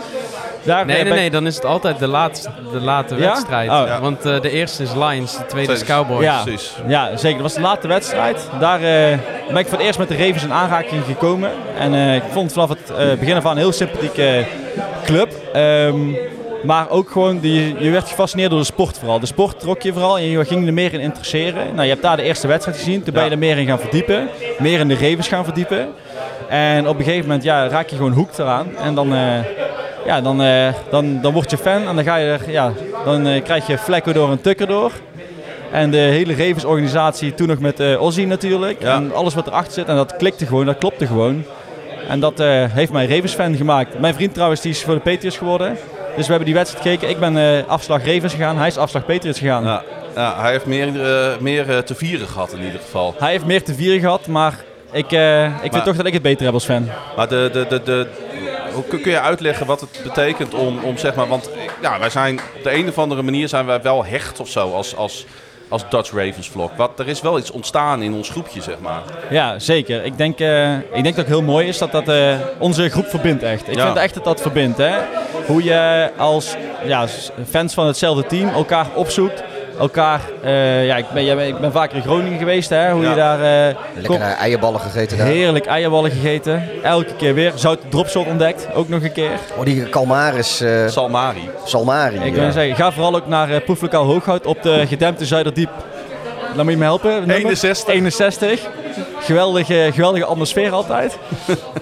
Daar, 0.62 0.86
Nee, 0.86 1.04
nee, 1.04 1.12
nee, 1.12 1.30
dan 1.30 1.46
is 1.46 1.54
het 1.54 1.64
altijd 1.64 1.98
de, 1.98 2.06
laatste, 2.06 2.48
de 2.72 2.80
late 2.80 3.14
Ja? 3.14 3.20
wedstrijd. 3.20 3.70
Oh. 3.70 3.82
Ja. 3.86 4.00
Want 4.00 4.24
eh, 4.24 4.40
de 4.40 4.50
eerste 4.50 4.82
is 4.82 4.94
Lions, 4.94 5.36
de 5.36 5.46
tweede 5.46 5.72
is 5.72 5.84
Cowboys. 5.84 6.24
Ja. 6.24 6.42
Precies. 6.42 6.72
Ja, 6.86 7.16
zeker. 7.16 7.32
Dat 7.42 7.42
was 7.42 7.54
de 7.54 7.60
late 7.60 7.88
wedstrijd. 7.88 8.48
Daar 8.60 8.76
eh, 8.82 9.18
ben 9.48 9.56
ik 9.56 9.66
voor 9.66 9.78
het 9.78 9.86
eerst 9.86 9.98
met 9.98 10.08
de 10.08 10.16
Ravens 10.16 10.42
in 10.44 10.52
aanraking 10.52 11.04
gekomen. 11.04 11.50
En 11.78 11.94
eh, 11.94 12.14
ik 12.14 12.22
vond 12.30 12.52
vanaf 12.52 12.68
het 12.68 12.90
eh, 12.90 13.18
begin 13.18 13.36
af 13.36 13.44
aan 13.44 13.50
een 13.52 13.56
heel 13.58 13.72
sympathieke 13.72 14.44
club. 15.04 15.32
Ehm, 15.52 15.98
maar 16.62 16.90
ook 16.90 17.10
gewoon, 17.10 17.38
die, 17.38 17.74
je 17.78 17.90
werd 17.90 18.08
gefascineerd 18.08 18.50
door 18.50 18.58
de 18.58 18.64
sport 18.66 18.98
vooral. 18.98 19.20
De 19.20 19.26
sport 19.26 19.60
trok 19.60 19.82
je 19.82 19.92
vooral 19.92 20.18
en 20.18 20.24
je 20.24 20.44
ging 20.44 20.66
er 20.66 20.72
meer 20.72 20.92
in 20.92 21.00
interesseren. 21.00 21.66
Nou, 21.74 21.82
je 21.82 21.90
hebt 21.90 22.02
daar 22.02 22.16
de 22.16 22.22
eerste 22.22 22.46
wedstrijd 22.46 22.76
gezien. 22.78 23.02
Toen 23.02 23.14
ben 23.14 23.24
je 23.24 23.30
er 23.30 23.38
meer 23.38 23.58
in 23.58 23.66
gaan 23.66 23.78
verdiepen. 23.80 24.28
Meer 24.58 24.80
in 24.80 24.88
de 24.88 24.94
Ravens 24.94 25.28
gaan 25.28 25.44
verdiepen. 25.44 25.88
En 26.48 26.88
op 26.88 26.98
een 26.98 27.04
gegeven 27.04 27.26
moment 27.26 27.44
ja, 27.44 27.68
raak 27.68 27.88
je 27.88 27.96
gewoon 27.96 28.12
hoekt 28.12 28.38
eraan. 28.38 28.66
En 28.76 28.94
dan, 28.94 29.14
eh, 29.14 29.38
ja, 30.06 30.20
dan, 30.20 30.42
eh, 30.42 30.68
dan, 30.90 31.20
dan 31.20 31.32
word 31.32 31.50
je 31.50 31.56
fan 31.58 31.86
en 31.88 31.94
dan, 31.94 32.04
ga 32.04 32.16
je 32.16 32.26
er, 32.26 32.50
ja, 32.50 32.72
dan 33.04 33.26
eh, 33.26 33.42
krijg 33.42 33.66
je 33.66 33.78
vlekken 33.78 34.14
door 34.14 34.30
en 34.30 34.40
tukker 34.40 34.66
door. 34.66 34.92
En 35.70 35.90
de 35.90 35.96
hele 35.96 36.34
Ravens-organisatie, 36.36 37.34
toen 37.34 37.48
nog 37.48 37.58
met 37.58 37.80
eh 37.80 38.02
Ozzy 38.02 38.24
natuurlijk. 38.24 38.82
Ja. 38.82 38.94
En 38.94 39.14
alles 39.14 39.34
wat 39.34 39.46
erachter 39.46 39.72
zit. 39.72 39.86
En 39.86 39.96
dat 39.96 40.16
klikte 40.16 40.46
gewoon, 40.46 40.66
dat 40.66 40.78
klopte 40.78 41.06
gewoon. 41.06 41.44
En 42.08 42.20
dat 42.20 42.38
heeft 42.72 42.92
mij 42.92 43.06
Ravens-fan 43.06 43.56
gemaakt. 43.56 43.98
Mijn 43.98 44.14
vriend 44.14 44.34
trouwens, 44.34 44.60
die 44.60 44.70
is 44.70 44.82
voor 44.82 44.94
de 44.94 45.00
Patriots 45.00 45.36
geworden. 45.36 45.76
Dus 46.16 46.24
we 46.26 46.28
hebben 46.28 46.44
die 46.44 46.54
wedstrijd 46.54 46.84
gekeken. 46.84 47.08
Ik 47.08 47.18
ben 47.18 47.64
afslag 47.68 48.06
Ravens 48.06 48.32
gegaan, 48.32 48.58
hij 48.58 48.66
is 48.66 48.76
afslag 48.78 49.04
Patriots 49.04 49.38
gegaan. 49.38 49.64
Ja, 49.64 49.82
ja, 50.14 50.40
hij 50.40 50.50
heeft 50.50 50.66
meer, 50.66 50.92
meer 51.40 51.84
te 51.84 51.94
vieren 51.94 52.28
gehad 52.28 52.52
in 52.52 52.62
ieder 52.62 52.80
geval. 52.80 53.14
Hij 53.18 53.30
heeft 53.30 53.46
meer 53.46 53.62
te 53.62 53.74
vieren 53.74 54.00
gehad, 54.00 54.26
maar 54.26 54.54
ik, 54.92 55.12
eh, 55.12 55.44
ik 55.44 55.72
vind 55.72 55.84
toch 55.84 55.96
dat 55.96 56.06
ik 56.06 56.12
het 56.12 56.22
beter 56.22 56.44
heb 56.44 56.54
als 56.54 56.64
fan. 56.64 56.88
Maar 57.16 57.28
de, 57.28 57.50
de, 57.52 57.66
de, 57.68 57.82
de, 57.82 58.06
hoe 58.72 58.84
kun 58.84 59.10
je 59.10 59.20
uitleggen 59.20 59.66
wat 59.66 59.80
het 59.80 60.00
betekent 60.02 60.54
om, 60.54 60.78
om 60.78 60.98
zeg 60.98 61.14
maar, 61.14 61.28
want 61.28 61.50
ja, 61.82 61.98
wij 61.98 62.10
zijn 62.10 62.40
op 62.56 62.62
de 62.62 62.74
een 62.74 62.88
of 62.88 62.98
andere 62.98 63.22
manier 63.22 63.48
zijn 63.48 63.66
wij 63.66 63.82
wel 63.82 64.04
hecht 64.04 64.40
of 64.40 64.48
zo 64.48 64.72
als, 64.72 64.96
als 64.96 65.26
als 65.68 65.88
Dutch 65.90 66.10
Ravens 66.10 66.48
vlog? 66.48 66.70
Wat, 66.76 66.98
er 66.98 67.08
is 67.08 67.20
wel 67.20 67.38
iets 67.38 67.50
ontstaan 67.50 68.02
in 68.02 68.14
ons 68.14 68.28
groepje, 68.30 68.62
zeg 68.62 68.78
maar. 68.80 69.02
Ja, 69.30 69.58
zeker. 69.58 70.04
Ik 70.04 70.16
denk, 70.16 70.40
eh, 70.40 70.74
ik 70.76 70.82
denk 70.92 71.04
dat 71.04 71.16
het 71.16 71.26
heel 71.26 71.42
mooi 71.42 71.66
is 71.68 71.78
dat 71.78 71.92
dat 71.92 72.08
eh, 72.08 72.34
onze 72.58 72.88
groep 72.88 73.06
verbindt 73.06 73.42
echt. 73.42 73.68
Ik 73.68 73.74
Ja. 73.74 73.84
vind 73.84 73.96
echt 73.96 74.14
dat 74.14 74.24
dat 74.24 74.40
verbindt. 74.40 74.78
Hè? 74.78 74.92
Hoe 75.46 75.64
je 75.64 76.10
als 76.16 76.56
ja, 76.84 77.06
fans 77.48 77.74
van 77.74 77.86
hetzelfde 77.86 78.26
team 78.26 78.48
elkaar 78.48 78.86
opzoekt. 78.94 79.42
Elkaar, 79.82 80.20
eh, 80.42 80.86
ja, 80.86 80.96
ik 80.96 81.04
ben, 81.14 81.24
jij 81.24 81.48
ik 81.48 81.58
ben 81.58 81.72
vaker 81.72 81.96
in 81.96 82.02
Groningen 82.02 82.38
geweest. 82.38 82.70
Hè? 82.70 82.90
Hoe 82.92 83.02
Ja. 83.02 83.10
je 83.10 83.16
daar 83.16 83.68
eh, 83.68 83.76
Lekker 83.94 84.20
eh, 84.20 84.40
eierballen 84.40 84.80
gegeten 84.80 85.18
daar. 85.18 85.26
heerlijk 85.26 85.66
eierballen 85.66 86.10
gegeten. 86.10 86.62
Elke 86.82 87.14
keer 87.16 87.34
weer. 87.34 87.52
Zout 87.54 87.78
dropshot 87.88 88.26
ontdekt, 88.26 88.68
ook 88.74 88.88
nog 88.88 89.02
een 89.02 89.12
keer. 89.12 89.30
Oh, 89.56 89.64
die 89.64 89.88
Calmaris 89.88 90.60
eh, 90.60 90.86
Salmari. 90.88 91.48
Salmari. 91.64 92.16
Ik 92.16 92.36
ja. 92.36 92.50
zeggen, 92.50 92.76
ga 92.76 92.92
vooral 92.92 93.14
ook 93.16 93.26
naar 93.26 93.50
uh, 93.50 93.56
Proeflokaal 93.64 94.04
Hooghout 94.04 94.46
op 94.46 94.62
de 94.62 94.84
gedempte 94.88 95.26
Zuiderdiep. 95.26 95.70
Dan 96.56 96.64
moet 96.64 96.72
je 96.72 96.78
me 96.78 96.84
helpen. 96.84 97.10
nummer? 97.10 97.36
61. 97.36 97.94
61. 97.94 98.60
Geweldige, 99.20 99.88
geweldige 99.92 100.24
atmosfeer 100.24 100.72
altijd. 100.72 101.18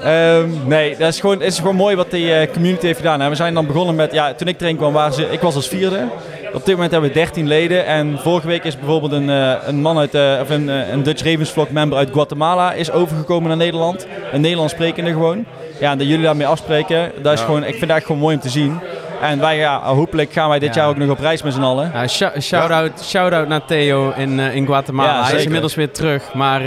Ehm, 0.05 0.49
nee, 0.65 0.97
dat 0.97 1.09
is 1.09 1.21
gewoon, 1.21 1.39
het 1.39 1.47
is 1.53 1.59
gewoon 1.59 1.77
mooi 1.77 1.97
wat 1.97 2.11
die 2.11 2.51
community 2.51 2.87
heeft 2.87 2.99
gedaan. 2.99 3.21
hè. 3.21 3.29
We 3.29 3.35
zijn 3.35 3.55
dan 3.55 3.67
begonnen 3.67 3.95
met, 3.95 4.13
ja, 4.13 4.35
toen 4.35 4.49
ik 4.49 4.61
erin 4.61 4.77
kwam, 4.77 4.93
waren 4.93 5.13
ze, 5.15 5.27
ik 5.31 5.41
was 5.41 5.55
als 5.55 5.69
vierde. 5.69 6.05
Op 6.53 6.65
dit 6.65 6.75
moment 6.75 6.93
hebben 6.93 7.09
we 7.11 7.15
13 7.17 7.47
leden. 7.47 7.87
En 7.87 8.19
vorige 8.19 8.47
week 8.47 8.65
is 8.65 8.77
bijvoorbeeld 8.79 9.13
een, 9.13 9.31
eh, 9.31 9.53
een 9.67 9.81
man 9.81 9.99
uit, 9.99 10.15
eh, 10.15 10.39
of 10.41 10.51
een, 10.51 10.69
eh, 10.69 10.89
een 10.93 11.03
Dutch 11.03 11.25
Ravens 11.25 11.51
vlog 11.51 11.71
member 11.71 11.99
uit 11.99 12.09
Guatemala 12.13 12.73
is 12.73 12.91
overgekomen 12.91 13.49
naar 13.49 13.57
Nederland. 13.57 14.07
Een 14.33 14.41
Nederlands 14.41 14.73
sprekende 14.73 15.11
gewoon. 15.11 15.45
Ja, 15.81 15.91
en 15.91 15.99
dat 15.99 16.07
jullie 16.07 16.25
daarmee 16.25 16.47
afspreken, 16.47 17.13
dat 17.23 17.33
is 17.33 17.39
Ja. 17.39 17.45
gewoon, 17.45 17.65
ik 17.65 17.75
vind 17.75 17.87
dat 17.87 17.97
echt 17.97 18.07
gewoon 18.07 18.21
mooi 18.21 18.35
om 18.35 18.41
te 18.41 18.49
zien. 18.49 18.81
En 19.23 19.41
wij, 19.41 19.57
ja, 19.57 19.81
hopelijk 19.83 20.33
gaan 20.33 20.49
wij 20.49 20.59
dit 20.59 20.75
Ja. 20.75 20.81
jaar 20.81 20.91
ook 20.91 20.97
nog 20.97 21.11
op 21.11 21.19
reis 21.21 21.43
met 21.43 21.53
z'n 21.55 21.63
allen. 21.63 21.91
Ja, 21.95 22.07
shou- 22.07 22.41
shout-out 22.41 23.03
shout 23.05 23.49
naar 23.49 23.65
Theo 23.65 24.13
in, 24.17 24.39
in 24.39 24.67
Guatemala. 24.67 25.19
Ja, 25.19 25.25
hij 25.25 25.39
is 25.39 25.45
inmiddels 25.45 25.75
weer 25.75 25.91
terug. 25.91 26.35
Maar 26.35 26.63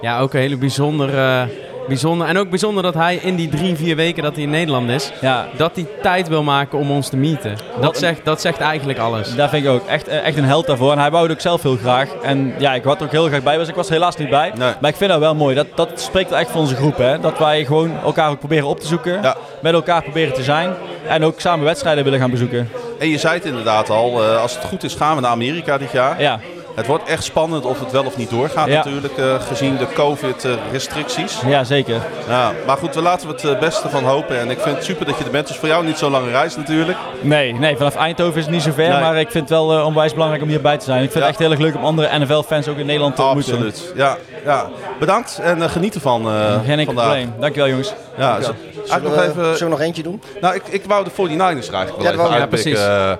ja, 0.00 0.18
ook 0.20 0.34
een 0.34 0.40
hele 0.40 0.56
bijzondere, 0.56 1.46
bijzonder. 1.90 2.26
En 2.26 2.38
ook 2.38 2.50
bijzonder 2.50 2.82
dat 2.82 2.94
hij 2.94 3.16
in 3.16 3.36
die 3.36 3.48
drie, 3.48 3.76
vier 3.76 3.96
weken 3.96 4.22
dat 4.22 4.34
hij 4.34 4.42
in 4.42 4.50
Nederland 4.50 4.90
is, 4.90 5.12
Ja, 5.20 5.46
dat 5.56 5.70
hij 5.74 5.86
tijd 6.02 6.28
wil 6.28 6.42
maken 6.42 6.78
om 6.78 6.90
ons 6.90 7.08
te 7.08 7.16
meeten. 7.16 7.56
Dat 7.80 7.98
zegt, 7.98 8.24
dat 8.24 8.40
zegt 8.40 8.58
eigenlijk 8.58 8.98
alles. 8.98 9.34
Daar 9.34 9.48
vind 9.48 9.64
ik 9.64 9.70
ook 9.70 9.86
echt, 9.86 10.08
eh, 10.08 10.26
echt 10.26 10.36
een 10.36 10.44
held 10.44 10.66
daarvoor. 10.66 10.92
En 10.92 10.98
hij 10.98 11.10
wou 11.10 11.22
het 11.22 11.32
ook 11.32 11.40
zelf 11.40 11.62
heel 11.62 11.76
graag. 11.76 12.08
En 12.22 12.54
ja, 12.58 12.74
ik 12.74 12.84
had 12.84 12.98
er 12.98 13.04
ook 13.04 13.12
heel 13.12 13.26
graag 13.26 13.42
bij. 13.42 13.58
Was. 13.58 13.68
Ik 13.68 13.74
was 13.74 13.86
er 13.86 13.92
helaas 13.92 14.16
niet 14.16 14.30
bij. 14.30 14.52
Nee. 14.58 14.72
Maar 14.80 14.90
ik 14.90 14.96
vind 14.96 15.10
dat 15.10 15.20
wel 15.20 15.34
mooi. 15.34 15.54
Dat, 15.54 15.66
dat 15.74 16.00
spreekt 16.00 16.32
echt 16.32 16.50
voor 16.50 16.60
onze 16.60 16.74
groep. 16.76 16.96
Hè? 16.96 17.20
Dat 17.20 17.38
wij 17.38 17.64
gewoon 17.64 17.92
elkaar 18.04 18.30
ook 18.30 18.38
proberen 18.38 18.68
op 18.68 18.80
te 18.80 18.86
zoeken. 18.86 19.22
Ja. 19.22 19.36
Met 19.62 19.72
elkaar 19.72 20.02
proberen 20.02 20.34
te 20.34 20.42
zijn. 20.42 20.74
En 21.08 21.24
ook 21.24 21.40
samen 21.40 21.64
wedstrijden 21.64 22.04
willen 22.04 22.18
gaan 22.18 22.30
bezoeken. 22.30 22.68
En 22.98 23.08
je 23.08 23.18
zei 23.18 23.34
het 23.34 23.44
inderdaad 23.44 23.90
al, 23.90 24.22
eh, 24.22 24.42
als 24.42 24.54
het 24.54 24.64
goed 24.64 24.82
is 24.82 24.94
gaan 24.94 25.14
we 25.14 25.22
naar 25.22 25.30
Amerika 25.30 25.78
dit 25.78 25.92
jaar. 25.92 26.22
Ja, 26.22 26.40
Het 26.80 26.88
wordt 26.88 27.08
echt 27.08 27.24
spannend 27.24 27.64
of 27.64 27.80
het 27.80 27.90
wel 27.92 28.04
of 28.04 28.16
niet 28.16 28.30
doorgaat 28.30 28.68
Ja. 28.68 28.74
natuurlijk, 28.76 29.16
eh, 29.18 29.34
gezien 29.48 29.76
de 29.76 29.86
COVID-restricties. 29.94 31.40
ja 31.46 31.64
zeker. 31.64 32.00
Ja, 32.28 32.52
maar 32.66 32.76
goed, 32.76 32.94
we 32.94 33.02
laten 33.02 33.26
we 33.28 33.32
het 33.32 33.44
eh, 33.44 33.58
beste 33.58 33.88
van 33.88 34.04
hopen. 34.04 34.38
En 34.38 34.50
ik 34.50 34.60
vind 34.60 34.76
het 34.76 34.84
super 34.84 35.06
dat 35.06 35.18
je 35.18 35.24
er 35.24 35.30
bent. 35.30 35.48
Is 35.48 35.56
voor 35.56 35.68
jou 35.68 35.84
niet 35.84 35.98
zo'n 35.98 36.10
lange 36.10 36.30
reis 36.30 36.56
natuurlijk. 36.56 36.98
Nee, 37.20 37.52
nee, 37.52 37.76
vanaf 37.76 37.96
Eindhoven 37.96 38.36
is 38.38 38.44
het 38.44 38.54
niet 38.54 38.62
zo 38.62 38.70
ver. 38.72 38.88
Nee. 38.88 39.00
Maar 39.00 39.16
ik 39.16 39.30
vind 39.30 39.48
het 39.48 39.58
wel 39.58 39.78
eh, 39.78 39.86
onwijs 39.86 40.12
belangrijk 40.12 40.42
om 40.42 40.48
hierbij 40.48 40.78
te 40.78 40.84
zijn. 40.84 41.02
Ik 41.02 41.10
vind 41.10 41.14
Ja. 41.14 41.20
het 41.20 41.30
echt 41.30 41.38
heel 41.38 41.50
erg 41.50 41.60
leuk 41.60 41.74
om 41.76 41.84
andere 41.84 42.18
NFL-fans 42.18 42.68
ook 42.68 42.76
in 42.76 42.86
Nederland 42.86 43.16
te 43.16 43.22
ontmoeten. 43.22 43.52
Absoluut. 43.52 43.92
Ja, 43.96 44.16
ja. 44.44 44.68
Bedankt 44.98 45.38
en 45.42 45.62
eh, 45.62 45.68
geniet 45.70 45.94
ervan 45.94 46.26
eh 46.26 46.32
Geen 46.64 46.78
enkel 46.78 46.84
vandaag. 46.84 47.04
probleem. 47.04 47.32
Dankjewel 47.40 47.68
jongens. 47.68 47.92
Ja, 48.18 48.40
z- 48.40 48.48
Zullen 48.84 49.02
we, 49.02 49.08
nog 49.08 49.22
even... 49.24 49.44
zullen 49.44 49.58
we 49.58 49.68
nog 49.68 49.80
eentje 49.80 50.02
doen? 50.02 50.22
Nou, 50.40 50.54
ik, 50.54 50.62
ik 50.68 50.84
wou 50.86 51.04
de 51.04 51.10
49ers 51.10 51.68
er 51.68 51.74
eigenlijk 51.74 51.96
wel 52.16 52.32
Ja, 52.32 52.46
even. 52.52 52.70
Ja, 52.70 53.10
eh, 53.10 53.16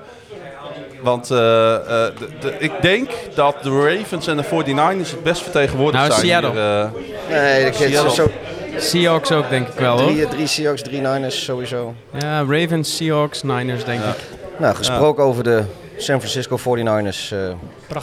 want 1.03 1.30
eh, 1.30 1.74
eh, 1.74 1.80
de- 2.18 2.28
de- 2.40 2.55
ik 2.59 2.72
denk 2.80 3.11
dat 3.34 3.57
de 3.62 3.70
Ravens 3.70 4.26
en 4.26 4.36
de 4.36 4.44
49ers 4.44 5.11
het 5.11 5.22
best 5.22 5.42
vertegenwoordigd 5.42 6.09
Nou, 6.09 6.20
zijn. 6.20 6.26
Seattle. 6.26 6.51
hier, 6.51 6.82
eh. 6.82 7.42
Nee, 7.42 7.64
ik 7.66 7.74
heb 7.76 7.88
Seattle. 7.90 8.11
zo, 8.14 8.30
Seahawks 8.78 9.32
ook 9.32 9.48
denk 9.51 9.68
ik 9.68 9.74
wel 9.78 9.98
hoor. 10.01 10.11
drie, 10.12 10.28
drie 10.28 10.46
Seahawks, 10.46 10.82
drie 10.82 11.01
Niners 11.01 11.44
sowieso. 11.44 11.94
Ja, 12.18 12.44
Ravens, 12.48 12.96
Seahawks, 12.96 13.42
Niners 13.42 13.84
denk 13.84 14.01
ik. 14.01 14.16
Nou, 14.57 14.74
gesproken 14.74 15.24
over 15.24 15.42
de 15.44 15.62
San 15.96 16.18
Francisco 16.18 16.57
49ers 16.59 17.32
eh, 17.32 17.38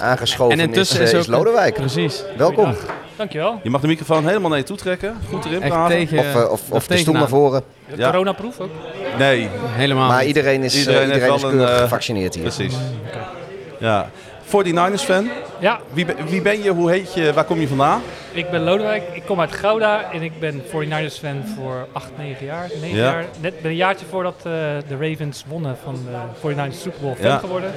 aangeschoven 0.02 0.60
En 0.60 0.66
intussen 0.68 1.02
is, 1.02 1.14
is 1.14 1.28
Lodewijk. 1.28 1.74
Precies. 1.74 2.24
Welkom. 2.38 2.76
Dankjewel. 3.16 3.60
je 3.64 3.70
mag 3.70 3.82
de 3.82 3.88
microfoon 3.88 4.28
helemaal 4.28 4.50
naar 4.50 4.58
je 4.58 4.64
toe 4.64 4.78
trekken. 4.78 5.18
Goed 5.30 5.46
erin 5.46 5.62
Echt 5.62 5.72
praten. 5.72 5.98
tegen... 5.98 6.20
Of, 6.20 6.50
of, 6.52 6.62
of 6.72 6.88
de 6.88 6.98
stoel 6.98 7.14
naar 7.14 7.28
voren. 7.28 7.62
Ja. 7.96 8.10
Coronaproef 8.10 8.60
ook. 8.60 8.70
Nee, 9.18 9.50
Helemaal 9.66 10.08
Maar 10.08 10.18
niet. 10.20 10.28
iedereen 10.28 10.64
is, 10.64 10.74
eh, 10.74 10.80
Iedereen 10.80 11.02
iedereen 11.02 11.24
heeft 11.24 11.36
is 11.36 11.42
wel 11.42 11.52
een, 11.52 11.58
keurig 11.58 11.76
eh, 11.76 11.82
gevaccineerd 11.82 12.34
hier. 12.34 12.44
precies. 12.44 12.76
Ja. 13.80 14.10
49ers 14.46 15.02
fan. 15.04 15.30
Ja, 15.60 15.80
Wie, 15.94 16.06
ben- 16.06 16.16
wie 16.28 16.42
ben 16.42 16.64
je? 16.64 16.70
Hoe 16.72 16.90
heet 16.92 17.14
je? 17.14 17.34
Waar 17.34 17.44
kom 17.44 17.60
je 17.60 17.68
vandaan? 17.68 18.02
ik 18.32 18.50
ben 18.50 18.62
Lodewijk. 18.64 19.04
Ik 19.14 19.24
kom 19.26 19.40
uit 19.40 19.52
Gouda 19.52 20.12
en 20.12 20.22
ik 20.22 20.40
ben 20.40 20.62
49ers 20.70 21.18
fan 21.20 21.44
voor 21.56 21.88
8, 21.92 22.10
9 22.18 22.46
jaar. 22.46 22.70
9 22.82 22.98
Ja. 22.98 23.04
jaar. 23.04 23.26
Net 23.40 23.54
een 23.64 23.76
jaartje 23.76 24.06
voordat 24.10 24.36
eh, 24.38 24.44
de 24.88 24.98
Ravens 25.00 25.44
wonnen 25.48 25.78
van 25.84 25.94
de 25.94 26.40
49ers 26.40 26.82
Super 26.82 27.00
Bowl 27.02 27.16
fan 27.16 27.30
Ja. 27.30 27.38
geworden. 27.38 27.72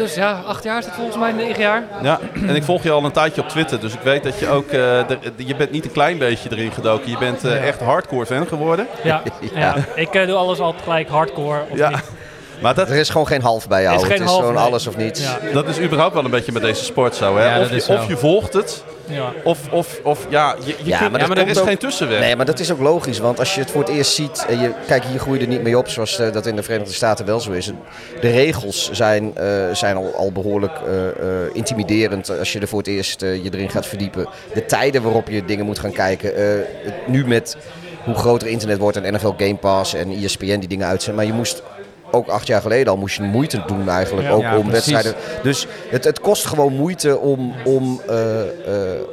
Dus 0.00 0.14
ja, 0.14 0.42
8 0.46 0.64
jaar 0.64 0.78
is 0.78 0.84
het 0.84 0.94
volgens 0.94 1.16
mij, 1.16 1.32
9 1.32 1.60
jaar. 1.60 1.82
Ja, 2.02 2.18
en 2.46 2.54
ik 2.56 2.62
volg 2.62 2.82
je 2.82 2.90
al 2.90 3.04
een 3.04 3.12
tijdje 3.12 3.42
op 3.42 3.48
Twitter, 3.48 3.80
dus 3.80 3.94
ik 3.94 4.00
weet 4.00 4.22
dat 4.22 4.38
je 4.38 4.48
ook, 4.48 4.68
eh, 4.70 5.00
je 5.36 5.56
bent 5.56 5.70
niet 5.70 5.84
een 5.84 5.92
klein 5.92 6.18
beetje 6.18 6.48
erin 6.50 6.72
gedoken. 6.72 7.10
Je 7.10 7.18
bent 7.18 7.44
eh, 7.44 7.66
echt 7.68 7.80
hardcore 7.80 8.26
fan 8.26 8.46
geworden. 8.46 8.86
Ja, 9.02 9.22
ja. 9.54 9.74
ik 9.94 10.14
eh, 10.14 10.26
doe 10.26 10.36
alles 10.36 10.58
altijd 10.58 10.82
gelijk 10.82 11.08
hardcore 11.08 11.60
of 11.70 11.78
Ja. 11.78 11.88
niet. 11.88 11.98
Maar 12.60 12.74
dat, 12.74 12.88
Er 12.90 12.96
is 12.96 13.08
gewoon 13.08 13.26
geen 13.26 13.42
half 13.42 13.68
bij 13.68 13.82
jou. 13.82 13.94
Er 13.94 14.00
is 14.00 14.06
geen 14.06 14.16
het 14.16 14.22
is 14.22 14.28
half, 14.28 14.40
gewoon 14.40 14.54
nee. 14.54 14.64
alles 14.64 14.86
of 14.86 14.96
niets. 14.96 15.20
Ja, 15.20 15.38
dat 15.52 15.68
is 15.68 15.80
überhaupt 15.80 16.14
wel 16.14 16.24
een 16.24 16.30
beetje 16.30 16.52
met 16.52 16.62
deze 16.62 16.84
sport 16.84 17.14
zo. 17.14 17.36
Hè? 17.36 17.44
Ja, 17.54 17.60
of, 17.60 17.70
je, 17.70 17.76
is 17.76 17.84
zo. 17.84 17.92
of 17.92 18.08
je 18.08 18.16
volgt 18.16 18.52
het, 18.52 18.84
ja. 19.06 19.32
of, 19.44 19.58
of, 19.70 20.00
of 20.02 20.26
ja, 20.28 20.54
je, 20.64 20.74
je 20.78 20.88
Ja, 20.88 20.98
kunt- 20.98 21.10
maar 21.12 21.20
er 21.20 21.28
dat 21.28 21.36
er 21.38 21.48
is 21.48 21.58
ook- 21.58 21.66
geen 21.66 21.78
tussenweg. 21.78 22.20
Nee, 22.20 22.36
maar 22.36 22.46
dat 22.46 22.58
is 22.58 22.72
ook 22.72 22.80
logisch. 22.80 23.18
Want 23.18 23.38
als 23.38 23.54
je 23.54 23.60
het 23.60 23.70
voor 23.70 23.80
het 23.80 23.90
eerst 23.90 24.12
ziet. 24.14 24.46
En 24.48 24.58
je, 24.60 24.70
kijk, 24.86 25.04
hier 25.04 25.18
groei 25.20 25.38
je 25.38 25.44
er 25.44 25.50
niet 25.50 25.62
mee 25.62 25.78
op 25.78 25.88
zoals 25.88 26.18
eh, 26.18 26.32
dat 26.32 26.46
in 26.46 26.56
de 26.56 26.62
Verenigde 26.62 26.92
Staten 26.92 27.26
wel 27.26 27.40
zo 27.40 27.50
is. 27.52 27.70
De 28.20 28.30
regels 28.30 28.90
zijn, 28.92 29.36
eh, 29.36 29.46
zijn 29.72 29.96
al, 29.96 30.12
al 30.16 30.32
behoorlijk 30.32 30.72
eh, 30.86 31.08
eh, 31.08 31.14
intimiderend 31.52 32.38
als 32.38 32.52
je 32.52 32.60
er 32.60 32.68
voor 32.68 32.78
het 32.78 32.88
eerst 32.88 33.22
eh, 33.22 33.44
je 33.44 33.50
erin 33.54 33.70
gaat 33.70 33.86
verdiepen. 33.86 34.28
De 34.54 34.64
tijden 34.66 35.02
waarop 35.02 35.28
je 35.28 35.44
dingen 35.44 35.64
moet 35.64 35.78
gaan 35.78 35.92
kijken. 35.92 36.36
eh, 36.36 36.44
nu 37.06 37.26
met 37.26 37.56
hoe 38.04 38.14
groter 38.14 38.48
internet 38.48 38.78
wordt 38.78 38.96
en 38.96 39.14
NFL 39.14 39.32
Game 39.36 39.56
Pass 39.56 39.94
en 39.94 40.10
ESPN 40.10 40.58
die 40.58 40.68
dingen 40.68 40.86
uitzenden. 40.86 41.16
Maar 41.16 41.26
je 41.32 41.36
moest 41.38 41.62
ook 42.10 42.28
acht 42.28 42.46
jaar 42.46 42.60
geleden 42.60 42.92
al 42.92 42.98
moest 42.98 43.16
je 43.16 43.22
moeite 43.22 43.62
doen 43.66 43.88
eigenlijk 43.88 44.28
Ja. 44.28 44.34
ook 44.34 44.42
Ja, 44.42 44.56
om 44.58 44.66
precies. 44.68 44.92
wedstrijden. 44.92 45.22
Dus 45.42 45.66
het, 45.88 46.04
het 46.04 46.20
kost 46.20 46.46
gewoon 46.46 46.72
moeite 46.72 47.18
om, 47.18 47.54
om, 47.64 48.00
eh, 48.08 48.40
eh, 48.40 48.46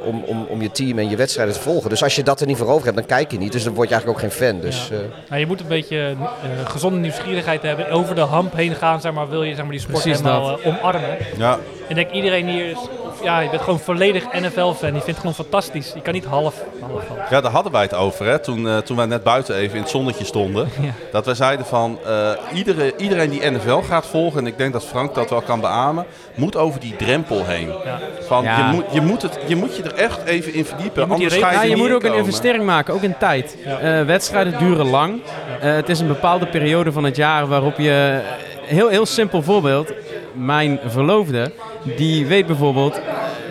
om, 0.04 0.22
om, 0.26 0.46
om 0.48 0.62
je 0.62 0.70
team 0.70 0.98
en 0.98 1.08
je 1.10 1.16
wedstrijden 1.16 1.54
te 1.54 1.60
volgen. 1.60 1.90
Dus 1.90 2.02
als 2.02 2.16
je 2.16 2.22
dat 2.22 2.40
er 2.40 2.46
niet 2.46 2.56
voor 2.56 2.66
over 2.68 2.84
hebt, 2.84 2.96
dan 2.96 3.06
kijk 3.06 3.30
je 3.30 3.38
niet. 3.38 3.52
Dus 3.52 3.64
dan 3.64 3.74
word 3.74 3.88
je 3.88 3.94
eigenlijk 3.94 4.24
ook 4.24 4.30
geen 4.32 4.46
fan. 4.48 4.60
Dus, 4.60 4.88
Ja. 4.90 4.96
eh, 4.96 5.02
Nou, 5.28 5.40
je 5.40 5.46
moet 5.46 5.60
een 5.60 5.66
beetje 5.68 6.16
gezonde 6.64 6.98
nieuwsgierigheid 6.98 7.62
hebben. 7.62 7.90
Over 7.90 8.14
de 8.14 8.20
hamp 8.20 8.54
heen 8.54 8.74
gaan, 8.74 9.00
zeg 9.00 9.12
maar, 9.12 9.28
wil 9.28 9.42
je 9.42 9.54
zeg 9.54 9.62
maar, 9.62 9.72
die 9.72 9.80
sport 9.80 10.02
Precies 10.02 10.18
helemaal 10.20 10.58
omarmen. 10.64 11.16
Ja, 11.36 11.52
En 11.52 11.58
ik 11.88 11.94
denk 11.94 12.10
iedereen 12.10 12.46
hier 12.48 12.70
is, 12.70 12.78
ja, 13.22 13.40
je 13.40 13.50
bent 13.50 13.62
gewoon 13.62 13.80
volledig 13.80 14.24
NFL-fan. 14.32 14.94
Je 14.94 15.00
vindt 15.00 15.06
het 15.06 15.16
gewoon 15.18 15.34
fantastisch. 15.34 15.92
Je 15.94 16.00
kan 16.00 16.12
niet 16.12 16.24
half, 16.24 16.54
half, 16.80 17.08
half. 17.08 17.30
ja, 17.30 17.40
daar 17.40 17.50
hadden 17.50 17.72
wij 17.72 17.82
het 17.82 17.94
over 17.94 18.26
hè? 18.26 18.38
Toen, 18.38 18.68
eh, 18.68 18.76
toen 18.76 18.96
wij 18.96 19.06
net 19.06 19.22
buiten 19.22 19.54
even 19.54 19.76
in 19.76 19.82
het 19.82 19.90
zonnetje 19.90 20.24
stonden. 20.24 20.68
Ja. 20.80 20.92
Dat 21.12 21.24
wij 21.26 21.34
zeiden 21.34 21.66
van 21.66 21.98
eh, 22.06 22.30
iedere, 22.54 22.96
iedereen 22.96 23.30
die 23.30 23.50
NFL 23.50 23.78
gaat 23.88 24.06
volgen, 24.06 24.40
en 24.40 24.46
ik 24.46 24.58
denk 24.58 24.72
dat 24.72 24.84
Frank 24.84 25.14
dat 25.14 25.30
wel 25.30 25.40
kan 25.40 25.60
beamen, 25.60 26.06
moet 26.34 26.56
over 26.56 26.80
die 26.80 26.96
drempel 26.96 27.44
heen. 27.44 27.68
Ja. 27.84 27.98
Van, 28.26 28.42
Ja. 28.42 28.56
je, 28.56 28.72
moet, 28.74 28.84
je, 28.92 29.00
moet 29.00 29.22
het, 29.22 29.38
je 29.46 29.56
moet 29.56 29.76
je 29.76 29.82
er 29.82 29.94
echt 29.94 30.24
even 30.24 30.54
in 30.54 30.64
verdiepen. 30.64 31.00
Je 31.02 31.06
moet 31.06 31.16
anders 31.16 31.34
ga 31.36 31.48
je 31.50 31.54
Ja, 31.56 31.62
je 31.62 31.76
moet 31.76 31.92
ook 31.92 32.02
een 32.04 32.14
investering 32.14 32.64
maken, 32.64 32.94
ook 32.94 33.02
in 33.02 33.18
tijd. 33.18 33.56
Ja. 33.64 33.78
Eh, 33.78 34.06
wedstrijden 34.06 34.58
duren 34.58 34.90
lang. 34.90 35.20
Eh, 35.60 35.72
het 35.74 35.88
is 35.88 36.00
een 36.00 36.06
bepaalde 36.06 36.46
periode 36.46 36.92
van 36.92 37.04
het 37.04 37.16
jaar 37.16 37.46
waarop 37.46 37.78
je... 37.78 38.20
Heel, 38.62 38.88
heel 38.88 39.06
simpel 39.06 39.42
voorbeeld. 39.42 39.92
Mijn 40.32 40.78
verloofde, 40.86 41.52
die 41.96 42.26
weet 42.26 42.46
bijvoorbeeld... 42.46 43.00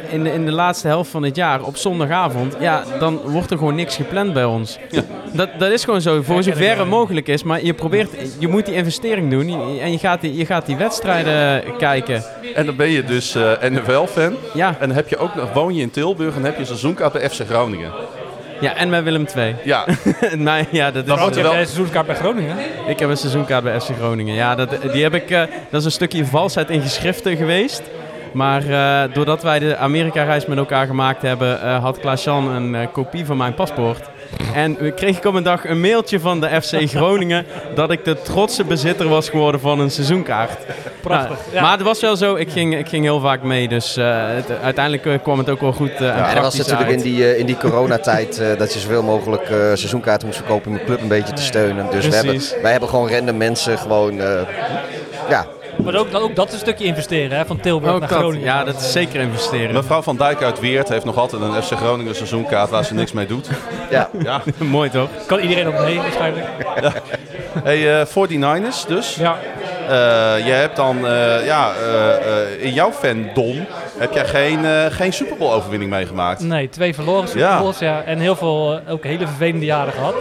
In 0.10 0.24
de, 0.24 0.34
in 0.34 0.46
de 0.46 0.52
laatste 0.52 0.88
helft 0.88 1.10
van 1.10 1.24
het 1.24 1.36
jaar, 1.36 1.62
op 1.64 1.78
zondagavond... 1.78 2.56
Ja, 2.60 2.84
dan 3.00 3.20
wordt 3.26 3.52
er 3.52 3.58
gewoon 3.58 3.76
niks 3.76 3.96
gepland 3.96 4.34
bij 4.34 4.44
ons. 4.46 4.78
Dat, 5.32 5.50
dat 5.58 5.72
is 5.72 5.84
gewoon 5.84 6.02
zo, 6.02 6.22
voor 6.22 6.36
Ja, 6.36 6.42
zover 6.42 6.78
het 6.78 6.88
mogelijk 6.88 7.28
is. 7.28 7.44
Maar 7.44 7.64
je 7.66 7.74
probeert... 7.74 8.10
Je 8.40 8.48
moet 8.48 8.66
die 8.66 8.76
investering 8.76 9.32
doen. 9.32 9.80
En 9.82 9.92
je 9.92 9.98
gaat 9.98 10.22
die, 10.22 10.36
je 10.38 10.46
gaat 10.46 10.66
die 10.66 10.76
wedstrijden 10.76 11.64
kijken. 11.78 12.24
En 12.56 12.66
dan 12.66 12.76
ben 12.76 12.90
je 12.90 13.04
dus 13.04 13.36
eh, 13.36 13.52
NFL-fan. 13.62 14.36
Ja, 14.54 14.68
En 14.80 14.88
dan 14.88 14.96
heb 14.98 15.08
je 15.10 15.18
ook 15.18 15.36
nog, 15.36 15.54
woon 15.54 15.76
je 15.76 15.82
in 15.82 15.92
Tilburg 15.92 16.36
en 16.36 16.44
heb 16.44 16.54
je 16.54 16.60
een 16.60 16.66
seizoenkaart 16.66 17.14
bij 17.14 17.30
FC 17.30 17.42
Groningen. 17.50 17.92
ja 18.60 18.76
en 18.76 18.90
bij 18.90 19.04
Willem 19.04 19.26
II. 19.36 19.56
Ja, 19.64 19.86
maar 20.38 20.66
ja, 20.72 20.92
dat 20.92 21.08
is... 21.08 21.14
Want 21.16 21.36
je 21.36 21.42
wel- 21.42 21.52
een 21.52 21.66
seizoenskaart 21.66 22.06
bij 22.08 22.16
Groningen. 22.16 22.56
Ik 22.88 23.00
heb 23.00 23.10
een 23.10 23.18
seizoenkaart 23.18 23.64
bij 23.64 23.80
FC 23.82 23.90
Groningen. 24.00 24.36
Ja, 24.36 24.56
dat, 24.56 24.70
die 24.94 25.04
heb 25.04 25.14
ik, 25.14 25.30
eh, 25.32 25.42
dat 25.70 25.80
is 25.80 25.86
een 25.86 25.92
stukje 25.92 26.26
valsheid 26.26 26.70
in 26.70 26.82
geschriften 26.82 27.38
geweest. 27.38 27.82
Maar 28.32 28.62
eh, 28.70 29.14
doordat 29.14 29.44
wij 29.44 29.60
de 29.60 29.78
Amerika-reis 29.78 30.46
met 30.46 30.58
elkaar 30.58 30.86
gemaakt 30.88 31.22
hebben, 31.22 31.62
eh, 31.62 31.82
had 31.84 32.00
Klaas-Jan 32.00 32.48
een 32.50 32.76
eh, 32.76 32.88
kopie 32.92 33.26
van 33.26 33.38
mijn 33.38 33.54
paspoort. 33.54 34.02
En 34.54 34.78
kreeg 34.96 35.18
ik 35.18 35.26
op 35.26 35.34
een 35.34 35.44
dag 35.44 35.66
een 35.70 35.80
mailtje 35.82 36.20
van 36.20 36.40
de 36.42 36.62
FC 36.62 36.76
Groningen 36.90 37.46
dat 37.76 37.92
ik 37.92 38.06
de 38.06 38.22
trotse 38.22 38.64
bezitter 38.64 39.10
was 39.10 39.30
geworden 39.30 39.62
van 39.62 39.80
een 39.80 39.92
seizoenkaart. 39.92 40.58
Prachtig. 41.02 41.30
Nou, 41.30 41.40
Ja. 41.54 41.62
Maar 41.62 41.72
het 41.72 41.82
was 41.82 42.02
wel 42.02 42.16
zo, 42.16 42.36
ik 42.36 42.50
ging, 42.52 42.78
ik 42.78 42.88
ging 42.88 43.04
heel 43.04 43.20
vaak 43.20 43.42
mee, 43.44 43.68
dus 43.68 43.98
eh, 43.98 44.06
het- 44.28 44.52
uiteindelijk 44.64 45.24
kwam 45.24 45.38
het 45.38 45.50
ook 45.50 45.62
wel 45.62 45.72
goed. 45.74 45.92
eh, 45.92 46.00
Ja, 46.00 46.28
en 46.28 46.34
dat 46.34 46.44
was 46.44 46.56
natuurlijk 46.58 46.88
uit. 46.90 46.96
in 46.98 47.02
die, 47.14 47.24
eh, 47.32 47.40
in 47.40 47.46
die 47.46 47.58
coronatijd 47.58 48.40
eh, 48.40 48.58
dat 48.58 48.74
je 48.74 48.80
zoveel 48.80 49.04
mogelijk 49.04 49.44
eh, 49.44 49.58
seizoenkaarten 49.58 50.28
moest 50.28 50.40
verkopen 50.40 50.72
om 50.72 50.78
je 50.78 50.84
club 50.84 51.02
een 51.02 51.08
beetje 51.08 51.34
te 51.34 51.42
steunen. 51.42 51.86
Dus 51.92 52.08
we 52.08 52.16
hebben, 52.16 52.42
wij 52.62 52.72
hebben 52.72 52.90
gewoon 52.90 53.10
random 53.10 53.38
mensen 53.38 53.78
gewoon, 53.78 54.20
eh, 54.22 54.40
ja, 55.30 55.46
Maar 55.84 55.96
ook, 55.96 56.16
ook 56.16 56.36
dat 56.36 56.48
is 56.48 56.54
een 56.54 56.60
stukje 56.60 56.86
investeren, 56.86 57.38
hè, 57.38 57.46
van 57.46 57.60
Tilburg 57.60 57.94
Ook 57.94 58.00
naar 58.00 58.10
dat, 58.10 58.18
Groningen. 58.18 58.46
ja, 58.46 58.64
dat 58.64 58.82
is 58.82 58.92
zeker 58.92 59.22
investeren. 59.22 59.74
Mevrouw 59.74 60.02
van 60.02 60.16
Dijk 60.18 60.42
uit 60.44 60.60
Weert 60.60 60.90
heeft 60.90 61.06
nog 61.06 61.18
altijd 61.18 61.42
een 61.42 61.64
FC 61.64 61.72
Groningen 61.72 62.16
seizoenkaart 62.16 62.70
waar 62.70 62.84
ze 62.86 62.94
niks 62.94 63.12
mee 63.12 63.26
doet. 63.28 63.50
ja. 63.90 64.10
Ja. 64.24 64.42
Mooi 64.58 64.90
toch? 64.90 65.10
Kan 65.26 65.40
iedereen 65.40 65.68
ook 65.68 65.80
mee, 65.80 65.98
waarschijnlijk. 65.98 66.46
Hey, 67.64 68.00
eh 68.00 68.06
49ers 68.08 68.88
dus. 68.88 69.16
Ja. 69.16 69.36
Eh, 69.88 70.46
je 70.46 70.52
hebt 70.52 70.76
dan, 70.76 71.08
eh, 71.08 71.46
ja, 71.46 71.72
eh, 71.74 72.14
eh, 72.16 72.64
in 72.64 72.74
jouw 72.74 72.92
fandom 72.92 73.66
heb 73.98 74.14
jij 74.14 74.26
geen, 74.26 74.66
eh, 74.66 74.86
geen 74.90 75.14
Super 75.14 75.38
Bowl 75.38 75.54
overwinning 75.54 75.92
meegemaakt. 75.92 76.42
Nee, 76.42 76.70
twee 76.70 76.94
verloren 76.96 77.28
Super 77.30 77.58
Bowls, 77.58 77.80
ja. 77.80 78.02
En 78.06 78.20
heel 78.20 78.36
veel, 78.36 78.80
ook 78.90 79.04
hele 79.04 79.28
vervelende 79.28 79.66
jaren 79.66 79.94
gehad. 79.94 80.16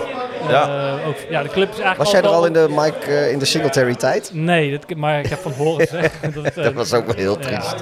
Ja. 0.49 0.97
Eh, 0.99 1.09
ook, 1.09 1.17
ja, 1.31 1.43
de 1.43 1.49
club 1.49 1.69
is 1.69 1.75
eigenlijk 1.81 1.97
Was 1.99 2.11
jij 2.11 2.21
er 2.23 2.29
al 2.29 2.47
in 2.47 2.53
de 2.53 2.67
Mike 2.71 2.99
eh, 3.07 3.33
in 3.33 3.39
de 3.39 3.45
Singletary 3.45 3.95
tijd? 3.95 4.31
Nee, 4.33 4.71
dat, 4.71 4.97
maar 4.97 5.19
ik 5.19 5.27
heb 5.27 5.39
van 5.39 5.53
horen 5.53 5.87
gezegd. 5.89 6.35
dat, 6.35 6.45
het, 6.45 6.57
eh, 6.57 6.65
Dat 6.65 6.73
was 6.73 6.93
ook 6.93 7.07
wel 7.07 7.15
heel 7.15 7.37
ja. 7.41 7.47
triest. 7.47 7.75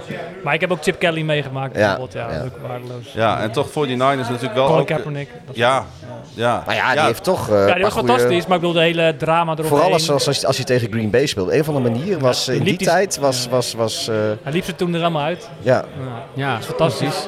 Maar 0.45 0.55
ik 0.55 0.61
heb 0.61 0.71
ook 0.73 0.83
Chip 0.83 0.99
Kelly 0.99 1.23
meegemaakt 1.23 1.77
Ja, 1.77 1.81
bijvoorbeeld. 1.81 2.13
Ja, 2.13 2.31
ja. 2.37 2.43
ook 2.45 2.69
waardeloos. 2.69 3.13
Ja, 3.13 3.41
en 3.41 3.51
toch 3.53 3.69
49ers 3.69 3.97
natuurlijk 3.97 4.55
wel 4.55 4.67
Colin 4.67 4.81
ook... 4.81 4.87
Kaepernick. 4.87 5.29
Ja, 5.53 5.85
ja. 6.35 6.63
Maar 6.67 6.75
ja, 6.75 6.93
die 6.93 7.01
heeft 7.01 7.25
toch 7.25 7.51
eh, 7.51 7.67
Ja, 7.69 7.75
die 7.75 7.83
was 7.83 7.93
goeie- 7.93 8.09
fantastisch, 8.09 8.47
maar 8.47 8.55
ik 8.57 8.61
bedoel 8.61 8.73
de 8.77 8.81
hele 8.83 9.15
drama 9.19 9.53
eromheen. 9.53 9.69
Vooral 9.71 9.93
als, 9.93 10.11
als, 10.11 10.27
als, 10.27 10.47
als 10.47 10.57
hij 10.57 10.65
tegen 10.65 10.91
Green 10.93 11.11
Bay 11.11 11.27
speelde. 11.27 11.55
Een 11.55 11.61
of 11.61 11.69
andere 11.69 11.91
manier 11.91 12.19
was 12.19 12.49
in 12.49 12.63
die 12.65 12.77
tijd 12.77 13.19
was, 13.19 13.47
was, 13.51 13.75
was, 13.75 14.09
eh, 14.09 14.15
Hij 14.43 14.53
liep 14.53 14.65
ze 14.65 14.75
toen 14.75 14.95
er 14.95 15.01
allemaal 15.01 15.23
uit. 15.25 15.49
ja. 15.63 15.85
Ja, 16.35 16.53
Dat 16.53 16.61
is 16.61 16.67
fantastisch. 16.67 17.27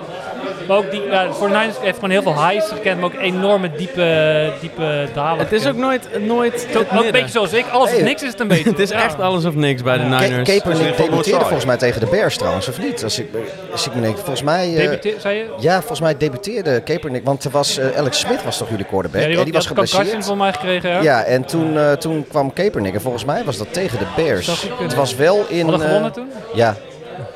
Maar 0.69 0.77
ook 0.77 0.91
die, 0.91 1.03
ja, 1.03 1.33
voor 1.33 1.49
Niners 1.49 1.77
heeft 1.81 1.95
gewoon 1.95 2.11
heel 2.11 2.23
veel 2.23 2.49
highs 2.49 2.69
gekend, 2.69 3.01
maar 3.01 3.05
ook 3.15 3.21
enorme 3.21 3.71
diepe, 3.77 4.53
diepe 4.61 5.09
dalen. 5.15 5.39
Het 5.39 5.53
is 5.53 5.67
ook 5.67 5.77
nooit, 5.77 6.09
nooit 6.27 6.67
Ook, 6.77 6.83
het 6.91 6.99
ook 6.99 7.05
een 7.05 7.11
beetje 7.13 7.29
zoals 7.29 7.53
ik, 7.53 7.65
alles 7.71 7.93
of 7.95 8.01
niks 8.03 8.23
is 8.23 8.31
het 8.31 8.41
een 8.41 8.49
beetje. 8.49 8.71
Het 8.77 8.79
is 8.79 8.91
Ja. 8.91 9.03
echt 9.05 9.21
alles 9.21 9.45
of 9.45 9.55
niks 9.55 9.83
bij 9.83 9.97
de 9.99 10.03
Niners. 10.05 10.31
In 10.31 10.45
Kaepernick 10.45 10.97
debuteerde 10.97 11.41
volgens 11.45 11.65
mij 11.65 11.77
tegen 11.77 12.01
de 12.01 12.07
Bears 12.07 12.37
trouwens, 12.37 12.69
of 12.69 12.79
niet? 12.81 13.05
Als 13.05 13.19
ik, 13.19 13.27
als 13.73 13.87
ik 13.87 13.95
me 13.95 14.01
denk, 14.01 14.17
volgens 14.17 14.43
mij... 14.43 14.69
eh, 14.71 14.77
Debuteer- 14.77 15.21
zei 15.21 15.37
je? 15.39 15.47
ja, 15.59 15.79
volgens 15.79 16.01
mij 16.01 16.17
debuteerde 16.17 16.81
Kaepernick, 16.81 17.25
want 17.25 17.45
er 17.45 17.51
was, 17.51 17.79
eh, 17.79 17.97
Alex 17.99 18.19
Smith 18.19 18.45
was 18.45 18.59
toch 18.59 18.69
jullie 18.71 18.85
quarterback? 18.85 19.21
Ja, 19.23 19.39
en 19.39 19.45
die 19.45 19.53
was 19.53 19.67
geblesseerd. 19.67 20.25
van 20.27 20.37
mij 20.39 20.53
gekregen. 20.53 20.91
Ja. 20.91 21.01
Ja, 21.03 21.23
en 21.25 21.45
toen, 21.45 21.79
eh, 21.79 21.93
toen 21.93 22.25
kwam 22.29 22.53
Kaepernick 22.53 22.95
en 22.95 23.01
volgens 23.01 23.25
mij 23.25 23.45
was 23.45 23.57
dat 23.59 23.73
tegen 23.73 23.99
de 23.99 24.05
Bears. 24.17 24.67
Het 24.83 24.95
was 24.95 25.15
wel 25.15 25.45
in... 25.49 25.63
Hadden 25.69 25.87
gewonnen 25.87 26.13
toen? 26.13 26.31
Ja. 26.55 26.77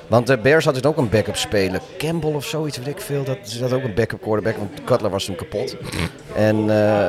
Want 0.06 0.26
de 0.26 0.38
Bears 0.38 0.64
hadden 0.64 0.84
ook 0.84 0.96
een 0.96 1.08
backup 1.08 1.36
speler. 1.36 1.80
Campbell 1.98 2.32
of 2.32 2.44
zoiets, 2.44 2.78
weet 2.78 2.86
ik 2.86 3.00
veel. 3.00 3.24
Dat 3.24 3.36
is 3.44 3.58
dat 3.58 3.72
ook 3.72 3.82
een 3.84 3.94
backup 3.94 4.20
quarterback, 4.22 4.56
want 4.56 4.70
Cutler 4.84 5.10
was 5.10 5.24
toen 5.24 5.34
kapot. 5.34 5.76
En, 6.34 6.70
eh, 6.70 7.08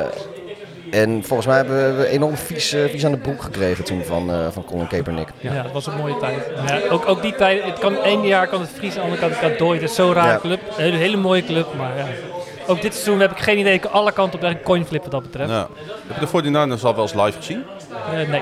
en 1.01 1.23
volgens 1.23 1.47
mij 1.47 1.57
hebben 1.57 1.97
we 1.97 2.07
enorm 2.07 2.35
vies, 2.37 2.73
eh, 2.73 2.83
vies 2.89 3.05
aan 3.05 3.11
de 3.11 3.17
broek 3.17 3.41
gekregen 3.41 3.83
toen 3.83 4.03
van, 4.03 4.31
eh, 4.31 4.47
van 4.51 4.65
Colin 4.65 4.87
Kaepernick. 4.87 5.27
Ja, 5.39 5.63
dat 5.63 5.71
was 5.71 5.87
een 5.87 5.97
mooie 5.97 6.17
tijd. 6.17 6.37
Ja, 6.67 6.79
ook, 6.89 7.07
ook 7.07 7.21
die 7.21 7.35
tijd, 7.35 7.63
het 7.63 7.79
kan, 7.79 7.97
één 8.03 8.25
jaar 8.27 8.47
kan 8.47 8.61
het 8.61 8.69
Fries, 8.69 8.93
de 8.93 9.01
andere 9.01 9.19
kant 9.21 9.39
kan 9.39 9.49
het 9.49 9.59
Dooit. 9.59 9.81
Het 9.81 9.89
is 9.89 9.95
zo'n 9.95 10.13
Ja. 10.13 10.37
club. 10.41 10.59
Een 10.77 10.83
hele, 10.83 10.97
hele 10.97 11.17
mooie 11.17 11.43
club, 11.43 11.67
maar 11.77 11.97
ja. 11.97 12.05
Ook 12.67 12.81
dit 12.81 12.93
seizoen 12.93 13.19
heb 13.19 13.31
ik 13.31 13.37
geen 13.37 13.57
idee. 13.57 13.73
Ik 13.73 13.81
kan 13.81 13.91
alle 13.91 14.11
kanten 14.11 14.39
op 14.39 14.45
een 14.45 14.61
coinflip 14.61 15.01
wat 15.01 15.11
dat 15.11 15.21
betreft. 15.21 15.49
Ja. 15.49 15.67
Heb 16.07 16.15
je 16.15 16.19
de 16.19 16.27
49ers 16.27 16.83
al 16.83 16.93
wel 16.95 17.01
eens 17.03 17.13
live 17.13 17.37
gezien? 17.37 17.63
Eh, 18.11 18.29
nee. 18.29 18.41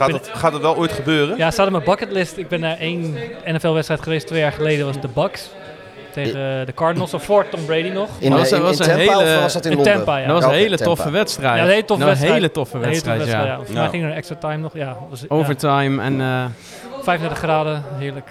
Gaat 0.00 0.12
het, 0.12 0.30
gaat 0.34 0.52
het 0.52 0.62
wel 0.62 0.76
ooit 0.76 0.92
gebeuren? 0.92 1.36
Ja, 1.36 1.44
het 1.44 1.52
staat 1.52 1.66
op 1.66 1.72
mijn 1.72 1.84
bucketlist. 1.84 2.36
Ik 2.36 2.48
ben 2.48 2.60
naar 2.60 2.78
één 2.78 3.16
NFL-wedstrijd 3.44 4.02
geweest 4.02 4.26
twee 4.26 4.40
jaar 4.40 4.52
geleden. 4.52 4.86
was 4.86 5.00
de 5.00 5.08
Bucks 5.14 5.50
tegen 6.12 6.66
de 6.66 6.72
Cardinals. 6.74 7.14
Of 7.14 7.24
voor 7.24 7.48
Tom 7.48 7.64
Brady 7.64 7.88
nog. 7.88 8.08
In, 8.18 8.30
Maar 8.30 8.38
eh, 8.40 8.44
was- 8.60 8.78
in, 8.80 8.90
een 8.90 8.96
Tampa 8.96 9.18
hele- 9.18 9.34
of 9.36 9.40
was 9.42 9.52
dat 9.52 9.64
in, 9.64 9.70
in 9.70 9.76
Londen? 9.76 9.94
Tampa, 9.94 10.16
ja. 10.18 10.26
Dat 10.26 10.34
was 10.42 10.44
een 10.52 10.58
hele 10.58 10.78
toffe 10.78 11.10
wedstrijd. 11.10 11.56
Ja, 11.56 11.62
een 11.62 11.68
hele 11.70 11.84
toffe 11.84 11.94
Nou, 12.04 12.06
wedstrijd. 12.08 12.34
hele 12.34 12.50
toffe 12.50 12.76
Een 12.76 12.82
hele 12.84 12.94
toffe 12.94 13.08
wedstrijd, 13.18 13.46
ja. 13.46 13.54
Volgens 13.54 13.74
mij 13.74 13.82
Ja. 13.84 13.88
ging 13.88 14.02
er 14.02 14.08
een 14.10 14.16
extra 14.16 14.36
time 14.36 14.56
nog. 14.56 14.74
Ja, 14.74 14.96
was, 15.10 15.20
ja, 15.20 15.26
Overtime 15.28 16.02
en... 16.02 16.20
eh, 16.20 16.44
35 17.02 17.38
graden, 17.38 17.82
heerlijk. 17.98 18.30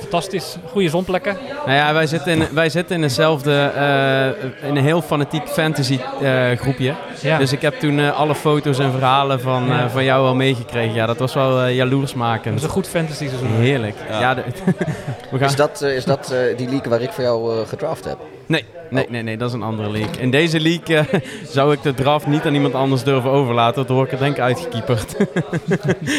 Fantastisch. 0.00 0.56
Goede 0.70 0.88
zonplekken. 0.88 1.36
nou 1.66 1.76
ja, 1.76 1.92
wij 1.92 2.06
zitten 2.06 2.32
in, 2.32 2.46
wij 2.52 2.68
zitten 2.68 2.96
in 2.96 3.02
eenzelfde, 3.02 3.52
eh, 3.74 4.68
in 4.68 4.76
een 4.76 4.84
heel 4.84 5.02
fanatiek 5.02 5.48
fantasy 5.48 5.98
eh, 6.22 6.50
groepje. 6.56 6.94
Ja. 7.22 7.38
Dus 7.38 7.52
ik 7.52 7.60
heb 7.62 7.74
toen 7.74 7.98
eh, 7.98 8.18
alle 8.18 8.34
foto's 8.34 8.78
en 8.78 8.90
verhalen 8.92 9.40
van, 9.40 9.66
Ja. 9.66 9.82
eh, 9.84 9.90
van 9.90 10.04
jou 10.04 10.26
al 10.26 10.34
meegekregen. 10.34 10.94
Ja, 10.94 11.06
dat 11.06 11.18
was 11.18 11.34
wel 11.34 11.58
eh, 11.58 11.64
dat 11.66 11.74
jaloersmakend. 11.74 12.56
is 12.56 12.62
een 12.62 12.68
goed 12.68 12.88
fantasy 12.88 13.26
seizoen. 13.28 13.48
Heerlijk. 13.50 13.96
Ja. 14.10 14.20
Ja. 14.20 14.34
de- 14.34 14.42
we 15.30 15.38
gaan... 15.38 15.48
Is 15.48 15.56
dat, 15.56 15.80
is 15.82 16.04
dat 16.04 16.30
eh, 16.30 16.56
die 16.56 16.68
league 16.68 16.90
waar 16.90 17.00
ik 17.02 17.10
voor 17.12 17.24
jou 17.24 17.60
eh, 17.60 17.68
gedraft 17.68 18.04
heb? 18.04 18.18
Nee, 18.46 18.64
nee, 18.90 19.06
nee, 19.08 19.22
nee, 19.22 19.36
dat 19.36 19.48
is 19.48 19.54
een 19.54 19.62
andere 19.62 19.90
league. 19.90 20.18
In 20.18 20.30
deze 20.30 20.60
league 20.60 20.96
eh, 20.96 21.20
zou 21.56 21.72
ik 21.72 21.82
de 21.82 21.94
draft 21.94 22.26
niet 22.26 22.44
aan 22.44 22.54
iemand 22.54 22.74
anders 22.74 23.02
durven 23.02 23.30
overlaten. 23.30 23.86
Dat 23.86 23.96
word 23.96 24.06
ik 24.06 24.12
er 24.12 24.18
denk 24.24 24.36
ik 24.36 24.42
uitgekieperd. 24.42 25.16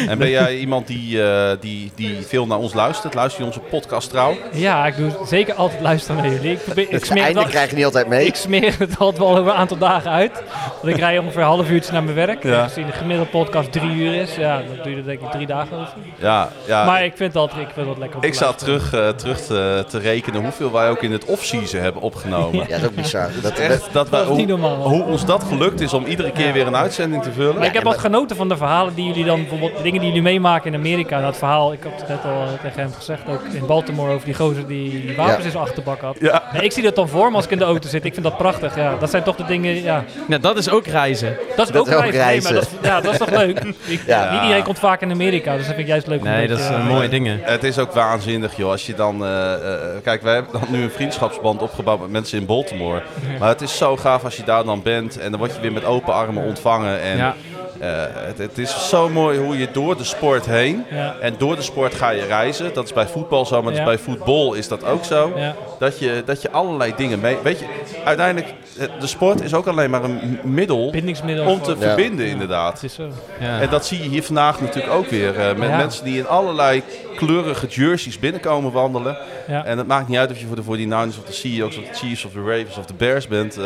En 0.08 0.18
ben 0.18 0.30
jij 0.30 0.56
iemand 0.58 0.86
die, 0.86 1.22
eh, 1.22 1.50
die, 1.60 1.92
die 1.94 2.16
veel 2.26 2.46
naar 2.46 2.58
ons 2.58 2.74
luistert? 2.74 3.14
Luister 3.14 3.40
je 3.40 3.46
onze 3.46 3.59
podcast 3.70 4.10
trouw? 4.10 4.34
Ja, 4.52 4.86
ik 4.86 4.96
doe 4.96 5.10
zeker 5.26 5.54
altijd 5.54 5.80
luisteren 5.80 6.22
naar 6.22 6.32
jullie. 6.32 6.52
Ik, 6.52 6.64
probeer, 6.64 6.84
ik 6.84 6.90
Het 6.90 7.06
smeer 7.06 7.16
het 7.16 7.26
einde 7.26 7.40
al- 7.40 7.46
krijg 7.48 7.70
je 7.70 7.76
niet 7.76 7.84
altijd 7.84 8.06
mee. 8.08 8.26
Ik 8.26 8.34
smeer 8.34 8.74
het 8.78 8.98
altijd 8.98 9.18
wel 9.18 9.28
over 9.38 9.52
een 9.52 9.58
aantal 9.58 9.76
dagen 9.78 10.10
uit. 10.10 10.42
Want 10.82 10.94
ik 10.94 10.96
rij 11.00 11.18
ongeveer 11.18 11.40
een 11.40 11.46
half 11.46 11.70
uurtje 11.70 11.92
naar 11.92 12.02
mijn 12.02 12.16
werk. 12.16 12.42
Ja. 12.42 12.62
Gezien 12.66 12.86
de 12.86 12.92
gemiddelde 12.92 13.30
podcast 13.30 13.72
drie 13.72 13.90
uur 13.94 14.14
is, 14.14 14.34
ja, 14.34 14.56
dan 14.56 14.76
doe 14.82 14.90
je 14.90 14.96
er 14.96 15.04
denk 15.04 15.20
ik 15.20 15.30
drie 15.30 15.46
dagen 15.46 15.76
over. 15.76 15.92
Ja, 16.18 16.48
ja. 16.66 16.84
Maar 16.84 17.04
ik 17.04 17.12
vind 17.16 17.32
het 17.32 17.42
altijd 17.42 17.58
ik 17.60 17.64
vind 17.74 17.76
het 17.76 17.86
altijd 17.86 17.98
lekker 17.98 18.18
om 18.18 18.24
ik 18.24 18.34
zat 18.34 18.58
terug, 18.58 18.92
eh, 18.94 19.08
terug 19.08 19.40
te, 19.40 19.84
te 19.88 19.98
rekenen 19.98 20.42
hoeveel 20.42 20.72
wij 20.72 20.90
ook 20.90 21.02
in 21.02 21.12
het 21.12 21.24
off-season 21.24 21.80
hebben 21.80 22.02
opgenomen. 22.02 22.58
Ja, 22.60 22.66
dat 22.66 22.78
is 22.80 22.86
ook 22.86 22.94
bizar. 22.94 23.28
Dat, 23.42 23.52
Echt, 23.58 23.88
dat 23.92 24.08
wij, 24.08 24.20
Dat 24.20 24.30
is 24.30 24.36
niet 24.36 24.50
hoe, 24.50 24.58
normaal. 24.58 24.88
hoe 24.88 25.02
ons 25.04 25.24
dat 25.24 25.42
gelukt 25.44 25.80
is 25.80 25.92
om 25.92 26.04
iedere 26.04 26.30
keer 26.32 26.52
weer 26.52 26.66
een 26.66 26.76
uitzending 26.76 27.22
te 27.22 27.32
vullen. 27.32 27.54
Maar 27.56 27.66
ik 27.66 27.72
heb 27.72 27.82
wat 27.82 27.98
genoten 27.98 28.36
van 28.36 28.48
de 28.48 28.56
verhalen 28.56 28.94
die 28.94 29.04
jullie 29.06 29.24
dan, 29.24 29.40
bijvoorbeeld 29.40 29.76
de 29.76 29.82
dingen 29.82 29.98
die 30.00 30.08
jullie 30.08 30.22
meemaken 30.22 30.72
in 30.72 30.78
Amerika. 30.78 31.20
Dat 31.20 31.36
verhaal, 31.36 31.72
ik 31.72 31.82
heb 31.82 31.92
het 31.98 32.08
net 32.08 32.24
al 32.24 32.44
tegen 32.62 32.80
hem 32.80 32.92
gezegd, 32.92 33.22
ook 33.28 33.39
in 33.52 33.66
Baltimore 33.66 34.12
over 34.12 34.24
die 34.24 34.34
gozer 34.34 34.66
die 34.66 35.12
wapens 35.16 35.36
Ja. 35.38 35.44
in 35.44 35.50
zijn 35.50 35.62
achterbak 35.62 36.00
had. 36.00 36.16
Ja. 36.20 36.42
Nee, 36.52 36.62
ik 36.62 36.72
zie 36.72 36.82
dat 36.82 36.94
dan 36.94 37.08
voor 37.08 37.30
me 37.30 37.36
als 37.36 37.44
ik 37.44 37.50
in 37.50 37.58
de 37.58 37.64
auto 37.64 37.88
zit. 37.88 38.04
Ik 38.04 38.12
vind 38.12 38.24
dat 38.24 38.36
prachtig. 38.36 38.76
Ja. 38.76 38.94
Dat 39.00 39.10
zijn 39.10 39.22
toch 39.22 39.36
de 39.36 39.44
dingen, 39.44 39.82
ja. 39.82 40.04
ja, 40.28 40.38
dat 40.38 40.56
is 40.56 40.70
ook 40.70 40.86
reizen. 40.86 41.36
Dat 41.56 41.66
is 41.66 41.72
Dat 41.72 41.80
ook 41.80 42.04
is 42.04 42.10
reizen. 42.10 42.24
Nee, 42.26 42.40
maar 42.42 42.52
dat, 42.52 42.62
is- 42.62 42.88
ja, 42.88 43.00
dat 43.00 43.12
is 43.12 43.18
toch 43.18 43.30
leuk? 43.30 43.58
Ik- 43.86 44.02
Ja. 44.06 44.32
Niet 44.32 44.42
iedereen 44.42 44.62
komt 44.64 44.78
vaak 44.78 45.00
in 45.00 45.10
Amerika, 45.10 45.50
dus 45.50 45.58
dat 45.66 45.66
vind 45.74 45.78
ik 45.78 45.86
juist 45.86 46.06
leuk. 46.06 46.18
om 46.20 46.24
Nee, 46.28 46.48
dat 46.48 46.58
zijn 46.60 46.80
eh, 46.80 46.86
mooie 46.88 47.08
dingen. 47.08 47.40
Het 47.42 47.64
is 47.64 47.78
ook 47.78 47.92
waanzinnig, 47.92 48.56
joh. 48.56 48.70
Als 48.70 48.86
je 48.86 48.94
dan. 48.94 49.24
eh, 49.24 49.52
eh, 49.54 49.80
kijk, 50.02 50.22
wij 50.22 50.34
hebben 50.34 50.52
dan 50.52 50.62
nu 50.68 50.82
een 50.82 50.90
vriendschapsband 50.90 51.62
opgebouwd 51.62 52.00
met 52.00 52.10
mensen 52.10 52.38
in 52.38 52.46
Baltimore. 52.46 53.02
Maar 53.38 53.48
het 53.48 53.60
is 53.60 53.76
zo 53.76 53.96
gaaf 53.96 54.24
als 54.24 54.36
je 54.36 54.42
daar 54.44 54.64
dan 54.64 54.82
bent. 54.82 55.18
En 55.18 55.30
dan 55.30 55.38
word 55.40 55.54
je 55.54 55.60
weer 55.60 55.72
met 55.72 55.84
open 55.84 56.14
armen 56.14 56.44
ontvangen. 56.44 57.00
En 57.00 57.16
Ja. 57.16 57.34
Eh, 57.80 58.02
het, 58.14 58.38
het 58.38 58.58
is 58.58 58.88
zo 58.88 59.08
mooi 59.08 59.38
hoe 59.38 59.58
je 59.58 59.68
door 59.72 59.96
de 59.96 60.04
sport 60.04 60.46
heen. 60.46 60.84
Ja. 60.90 61.14
En 61.20 61.34
door 61.38 61.56
de 61.56 61.62
sport 61.62 61.94
ga 61.94 62.10
je 62.10 62.24
reizen. 62.26 62.74
Dat 62.74 62.84
is 62.84 62.92
bij 62.92 63.06
voetbal 63.06 63.46
zo, 63.46 63.62
maar 63.62 63.74
Ja. 63.74 63.84
bij 63.84 63.98
voetbal 63.98 64.54
is 64.54 64.68
dat 64.68 64.84
ook 64.84 65.04
zo. 65.04 65.32
Ja. 65.36 65.54
Dat, 65.78 65.98
je, 65.98 66.22
dat 66.26 66.42
je 66.42 66.50
allerlei 66.50 66.92
dingen 66.96 67.20
mee. 67.20 67.36
Weet 67.42 67.58
je, 67.58 67.64
uiteindelijk, 68.04 68.54
de 69.00 69.06
sport 69.06 69.40
is 69.40 69.54
ook 69.54 69.66
alleen 69.66 69.90
maar 69.90 70.04
een 70.04 70.38
middel 70.42 70.90
bindingsmiddel. 70.90 71.46
om 71.46 71.62
te 71.62 71.76
verbinden, 71.76 72.26
Ja. 72.26 72.32
inderdaad. 72.32 72.72
Het 72.72 72.82
is 72.82 72.94
zo. 72.94 73.08
Ja. 73.40 73.60
En 73.60 73.68
dat 73.70 73.86
zie 73.86 74.02
je 74.02 74.08
hier 74.08 74.22
vandaag 74.22 74.60
natuurlijk 74.60 74.92
ook 74.94 75.06
weer. 75.06 75.38
eh, 75.38 75.56
met 75.56 75.68
Ja. 75.68 75.76
mensen 75.76 76.04
die 76.04 76.18
in 76.18 76.26
allerlei 76.28 76.82
kleurige 77.16 77.66
jerseys 77.66 78.18
binnenkomen 78.18 78.72
wandelen. 78.72 79.16
Ja. 79.48 79.64
En 79.64 79.78
het 79.78 79.86
maakt 79.86 80.08
niet 80.08 80.18
uit 80.18 80.30
of 80.30 80.40
je 80.40 80.46
voor 80.46 80.56
de 80.56 80.62
49ers 80.62 81.18
of 81.18 81.24
de 81.24 81.32
Seahawks 81.32 81.76
of 81.78 81.84
de 81.84 81.94
Chiefs 81.94 82.24
of 82.24 82.32
de 82.32 82.40
Ravens 82.40 82.76
of 82.78 82.86
de 82.86 82.94
Bears 82.94 83.28
bent. 83.28 83.56
Eh, 83.58 83.64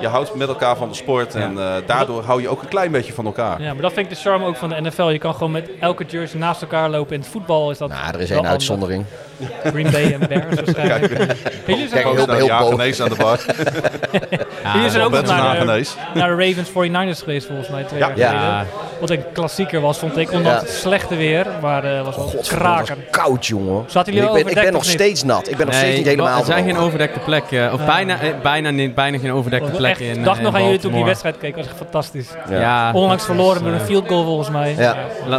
je 0.00 0.06
houdt 0.08 0.34
met 0.34 0.48
elkaar 0.48 0.76
van 0.76 0.88
de 0.88 0.94
sport 0.94 1.34
en 1.34 1.58
eh, 1.58 1.74
daardoor 1.86 2.22
hou 2.22 2.42
je 2.42 2.48
ook 2.48 2.62
een 2.62 2.68
klein 2.68 2.90
beetje 2.90 3.12
van 3.12 3.26
elkaar. 3.26 3.62
Ja, 3.62 3.72
maar 3.72 3.82
dat 3.82 3.92
vind 3.92 4.06
ik 4.10 4.14
de 4.16 4.20
charme 4.20 4.44
ook 4.46 4.56
van 4.56 4.68
de 4.68 4.80
NFL. 4.80 5.08
Je 5.08 5.18
kan 5.18 5.32
gewoon 5.34 5.50
met 5.52 5.70
elke 5.80 6.04
jersey 6.04 6.38
naast 6.40 6.62
elkaar 6.62 6.90
lopen. 6.90 7.14
In 7.14 7.20
het 7.20 7.28
voetbal 7.30 7.70
is 7.70 7.78
dat 7.78 7.88
Nou, 7.88 8.14
er 8.14 8.20
is 8.20 8.30
één 8.30 8.38
anders. 8.38 8.70
Green 9.64 9.90
Bay 9.90 10.12
en 10.20 10.28
Bears 10.28 10.54
waarschijnlijk. 10.54 11.12
Jullie 11.66 11.88
zijn 11.88 12.02
Kijk, 12.02 12.06
ook, 12.06 12.16
heel- 12.16 12.50
aan 13.00 13.08
de 13.08 13.14
bar. 13.14 13.40
jullie 14.74 14.90
zijn 14.90 15.02
ook 15.04 15.10
nog 15.12 15.26
naar 15.26 15.58
de, 15.66 15.84
naar 16.14 16.36
de 16.36 16.44
Ravens 16.46 16.68
49ers 16.70 17.18
geweest 17.24 17.46
volgens 17.46 17.68
mij 17.68 17.82
twee 17.84 18.00
Ja. 18.00 18.12
jaar 18.14 18.32
Ja. 18.34 18.38
geleden. 18.58 18.66
Wat 19.00 19.10
een 19.10 19.24
klassieker 19.32 19.80
was, 19.80 19.98
vond 19.98 20.16
ik. 20.16 20.32
Ondanks 20.32 20.60
Ja. 20.60 20.66
het 20.66 20.74
slechte 20.76 21.16
weer. 21.16 21.46
Maar 21.60 21.84
eh 21.84 22.04
was 22.04 22.16
wel 22.16 22.34
kraken. 22.48 22.96
was 22.96 23.04
koud, 23.10 23.46
jongen. 23.46 23.84
Zaten 23.86 24.12
jullie 24.12 24.28
ik 24.28 24.44
ben, 24.44 24.54
ik 24.56 24.62
ben 24.62 24.72
nog 24.72 24.84
steeds 24.84 25.22
nat. 25.22 25.50
Ik 25.50 25.56
ben 25.56 25.66
nog 25.66 25.74
steeds 25.74 25.96
niet 25.96 26.06
helemaal 26.06 26.38
er 26.38 26.44
zijn 26.44 26.64
geen 26.64 26.76
overdekte 26.78 27.18
plekken. 27.18 27.72
Of 27.72 27.84
bijna, 27.86 28.20
eh, 28.20 28.28
bijna, 28.42 28.70
niet, 28.70 28.94
bijna 28.94 29.18
geen 29.18 29.32
overdekte 29.32 29.70
plekken 29.70 30.06
in 30.06 30.18
Ik 30.18 30.24
dacht 30.24 30.38
eh, 30.38 30.44
nog 30.44 30.54
aan 30.54 30.64
jullie 30.64 30.78
toen 30.78 30.90
ik 30.90 30.96
die 30.96 31.04
wedstrijd 31.04 31.38
keek. 31.38 31.56
was 31.56 31.66
echt 31.66 31.76
fantastisch. 31.76 32.28
Onlangs 32.92 33.24
verloren 33.24 33.64
met 33.64 33.72
een 33.72 33.86
field 33.86 34.08
goal 34.08 34.24
volgens 34.24 34.50
mij. 34.50 34.76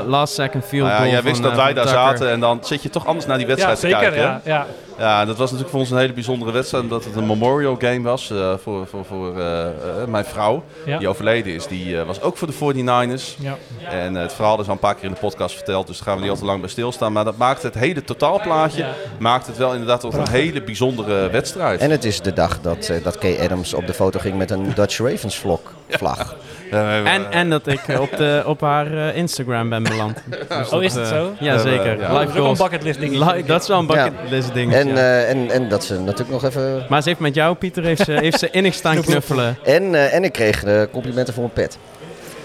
Last 0.07 0.33
second 0.33 0.65
field 0.65 0.81
Nou 0.87 0.91
ja, 0.91 0.97
goal 0.97 1.11
jij 1.11 1.21
wist 1.21 1.43
dat 1.43 1.55
wij 1.55 1.73
daar 1.73 1.87
zaten 1.87 2.31
en 2.31 2.39
dan 2.39 2.59
zit 2.63 2.83
je 2.83 2.89
toch 2.89 3.05
anders 3.05 3.25
naar 3.25 3.37
die 3.37 3.47
wedstrijd 3.47 3.79
Zeker, 3.89 4.11
kijken. 4.11 4.21
ja. 4.21 4.41
ja. 4.43 4.65
Ja, 4.97 5.25
dat 5.25 5.38
was 5.38 5.45
natuurlijk 5.51 5.69
voor 5.69 5.79
ons 5.79 5.91
een 5.91 5.97
hele 5.97 6.13
bijzondere 6.13 6.51
wedstrijd. 6.51 6.83
Omdat 6.83 7.05
het 7.05 7.15
een 7.15 7.25
memorial 7.25 7.75
game 7.79 8.01
was 8.01 8.31
eh, 8.31 8.53
voor, 8.57 8.88
voor, 8.88 9.05
voor 9.05 9.39
eh, 9.39 9.65
eh, 9.65 9.71
mijn 10.07 10.25
vrouw. 10.25 10.63
Ja. 10.85 10.97
Die 10.97 11.07
overleden 11.07 11.53
is. 11.53 11.67
Die 11.67 11.99
eh, 11.99 12.05
was 12.05 12.21
ook 12.21 12.38
voor 12.38 12.47
de 12.47 12.53
49ers. 12.53 13.41
Ja. 13.41 13.57
En 13.89 14.15
het 14.15 14.33
verhaal 14.33 14.59
is 14.59 14.67
al 14.67 14.73
een 14.73 14.79
paar 14.79 14.95
keer 14.95 15.03
in 15.03 15.13
de 15.13 15.19
podcast 15.19 15.55
verteld. 15.55 15.88
Dus 15.88 15.97
daar 15.97 16.05
gaan 16.07 16.15
we 16.15 16.21
niet 16.21 16.31
al 16.31 16.38
te 16.38 16.45
lang 16.45 16.59
bij 16.59 16.69
stilstaan. 16.69 17.13
Maar 17.13 17.23
dat 17.23 17.38
maakt 17.38 17.63
het 17.63 17.73
hele 17.73 18.03
totaalplaatje. 18.03 18.83
Ja. 18.83 18.93
Maakt 19.19 19.47
het 19.47 19.57
wel 19.57 19.71
inderdaad 19.71 19.99
tot 19.99 20.13
een 20.13 20.29
hele 20.29 20.63
bijzondere 20.63 21.29
wedstrijd. 21.29 21.79
En 21.79 21.91
het 21.91 22.03
is 22.03 22.21
de 22.21 22.33
dag 22.33 22.61
dat, 22.61 22.89
eh, 22.89 23.03
dat 23.03 23.17
Kay 23.17 23.38
Adams 23.39 23.73
op 23.73 23.88
de 23.88 23.93
foto 23.93 24.19
ging 24.19 24.38
met 24.38 24.51
een 24.51 24.73
Dutch 24.75 24.97
Ravens 24.97 25.38
vlog, 25.38 25.59
vlag. 25.89 26.35
Eh, 26.71 27.13
En, 27.13 27.31
en 27.31 27.49
dat 27.49 27.67
ik 27.67 27.79
eh, 27.88 27.99
op, 28.01 28.17
de, 28.17 28.43
op 28.45 28.61
haar 28.61 28.93
eh, 29.07 29.15
Instagram 29.15 29.69
ben 29.69 29.83
beland. 29.83 30.23
Dus 30.49 30.69
Oh, 30.69 30.83
is 30.83 30.93
dat, 30.93 31.01
het 31.01 31.13
zo? 31.15 31.33
Ja, 31.39 31.53
Ja, 31.53 31.59
zeker. 31.59 31.99
ja. 31.99 32.07
Dat 32.19 32.29
is 32.29 32.35
ook 32.35 32.47
een 32.47 32.57
bucketlist 32.63 32.99
ding. 32.99 33.43
Dat 33.45 33.61
is 33.61 33.67
wel 33.67 33.79
een 33.79 33.85
bucketlist 33.88 34.53
ding. 34.53 34.73
En, 34.73 34.88
ja. 34.88 34.93
eh, 34.95 35.29
en, 35.29 35.49
en 35.51 35.69
dat 35.69 35.83
ze 35.83 35.93
natuurlijk 35.99 36.29
nog 36.29 36.43
even... 36.43 36.85
maar 36.89 37.01
ze 37.01 37.09
heeft 37.09 37.21
met 37.21 37.35
jou, 37.35 37.55
Pieter, 37.55 37.83
heeft 37.83 38.03
ze, 38.03 38.11
heeft 38.11 38.39
ze 38.39 38.49
innig 38.49 38.73
staan 38.73 39.01
knuffelen. 39.07 39.57
En, 39.63 39.95
eh, 39.95 40.13
en 40.13 40.23
ik 40.23 40.31
kreeg 40.31 40.63
complimenten 40.91 41.33
voor 41.33 41.43
mijn 41.43 41.53
pet. 41.67 41.77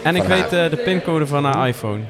En 0.03 0.17
ik 0.17 0.23
weet 0.23 0.51
de 0.51 0.81
pincode 0.85 1.27
van 1.27 1.45
haar 1.45 1.69
iPhone. 1.69 2.01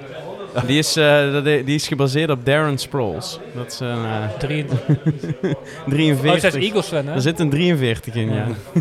Die 0.66 0.78
is, 0.78 0.96
eh, 0.96 1.32
dat- 1.32 1.44
die 1.44 1.74
is 1.74 1.86
gebaseerd 1.88 2.30
op 2.30 2.44
Darren 2.46 2.78
Sproles. 2.78 3.38
Dat 3.54 3.72
is 3.72 3.80
een 3.80 3.88
eh, 4.04 4.38
Drie, 4.38 4.64
43. 5.88 6.54
oh, 6.54 6.62
Eagles 6.62 6.86
fan, 6.86 7.06
hè? 7.06 7.14
Er 7.14 7.20
zit 7.20 7.40
een 7.40 7.50
43 7.50 8.14
in, 8.14 8.34
ja. 8.34 8.46
Ja, 8.74 8.80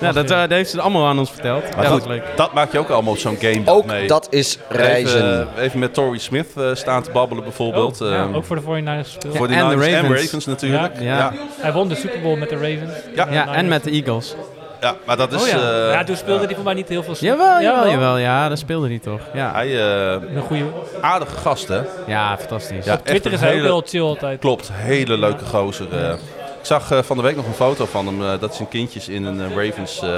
dat, 0.00 0.30
eh, 0.30 0.38
dat 0.40 0.50
heeft 0.50 0.70
ze 0.70 0.80
allemaal 0.80 1.06
aan 1.06 1.18
ons 1.18 1.30
verteld. 1.30 1.62
Maar 1.76 1.84
ja, 1.84 1.90
dat 1.90 2.00
goed, 2.00 2.08
leuk. 2.08 2.22
dat 2.36 2.52
maak 2.52 2.72
je 2.72 2.78
ook 2.78 2.88
allemaal 2.88 3.12
op 3.12 3.18
zo'n 3.18 3.36
game 3.40 3.62
Ook 3.64 3.84
mee. 3.86 4.06
dat 4.06 4.26
is 4.30 4.58
reizen. 4.68 5.24
Even, 5.40 5.48
even 5.58 5.78
met 5.78 5.94
Torrey 5.94 6.18
Smith 6.18 6.46
eh, 6.56 6.64
staan 6.74 7.02
te 7.02 7.10
babbelen 7.10 7.44
bijvoorbeeld. 7.44 8.00
Oh, 8.00 8.08
ja, 8.08 8.14
Ehm, 8.16 8.34
ook 8.34 8.44
voor 8.44 8.56
de 8.56 8.62
49ers 8.62 9.06
gespeeld. 9.12 9.36
voor 9.36 9.48
de 9.48 9.54
En 9.54 9.58
de 9.60 9.64
Niners 9.74 9.86
en 9.86 10.00
Ravens. 10.02 10.20
Ravens 10.22 10.46
natuurlijk. 10.46 10.92
Ja. 11.00 11.16
Ja. 11.16 11.32
Hij 11.60 11.72
won 11.72 11.88
de 11.88 11.94
Super 11.94 12.20
Bowl 12.20 12.36
met 12.36 12.48
de 12.48 12.54
Ravens. 12.56 12.92
Ja. 13.14 13.26
Ja, 13.30 13.54
en 13.54 13.68
met 13.68 13.84
de 13.84 13.90
Eagles. 13.90 14.34
Ja, 14.80 14.94
maar 15.06 15.16
dat 15.16 15.32
is... 15.32 15.42
oh 15.42 15.48
ja. 15.48 15.56
eh, 15.86 15.92
ja, 15.92 16.04
toen 16.04 16.16
speelde 16.16 16.44
hij 16.46 16.54
voor 16.54 16.64
mij 16.64 16.74
niet 16.74 16.88
heel 16.88 17.02
veel. 17.02 17.14
Jawel, 17.20 17.60
jawel, 17.62 17.88
jawel. 17.90 18.16
Ja, 18.18 18.48
dat 18.48 18.58
speelde 18.58 18.88
hij 18.88 18.98
toch. 18.98 19.20
Ja, 19.34 19.52
Hij, 19.52 19.66
eh, 19.66 20.12
Een 20.34 20.42
goede. 20.42 20.64
aardige 21.00 21.36
gast, 21.36 21.68
hè? 21.68 21.80
ja 22.06 22.36
fantastisch. 22.38 22.84
Ja, 22.84 22.94
Op 22.94 23.06
Twitter 23.06 23.32
is 23.32 23.40
hij 23.40 23.50
hele- 23.52 23.62
wel 23.68 23.82
chill 23.86 24.00
altijd. 24.02 24.38
Klopt, 24.40 24.70
hele 24.72 25.18
leuke 25.18 25.44
gozer. 25.44 25.86
eh. 25.92 26.12
Ik 26.60 26.66
zag 26.66 26.90
eh, 26.90 26.98
van 27.02 27.16
de 27.16 27.22
week 27.22 27.36
nog 27.36 27.46
een 27.46 27.52
foto 27.52 27.86
van 27.86 28.06
hem, 28.06 28.22
eh, 28.22 28.40
dat 28.40 28.54
zijn 28.54 28.68
kindjes 28.68 29.08
in 29.08 29.24
een 29.24 29.40
eh, 29.40 29.66
Ravens... 29.66 30.02
eh, 30.02 30.08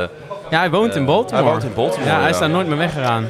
Ja, 0.50 0.58
hij 0.58 0.70
woont 0.70 0.94
in 0.96 1.04
Baltimore. 1.04 1.42
Hij 1.42 1.52
woont 1.52 1.64
in 1.64 1.74
Baltimore, 1.74 2.10
Ja, 2.10 2.20
hij 2.20 2.30
is 2.30 2.38
daar 2.38 2.50
nooit 2.50 2.66
meer 2.66 2.76
weggegaan. 2.76 3.28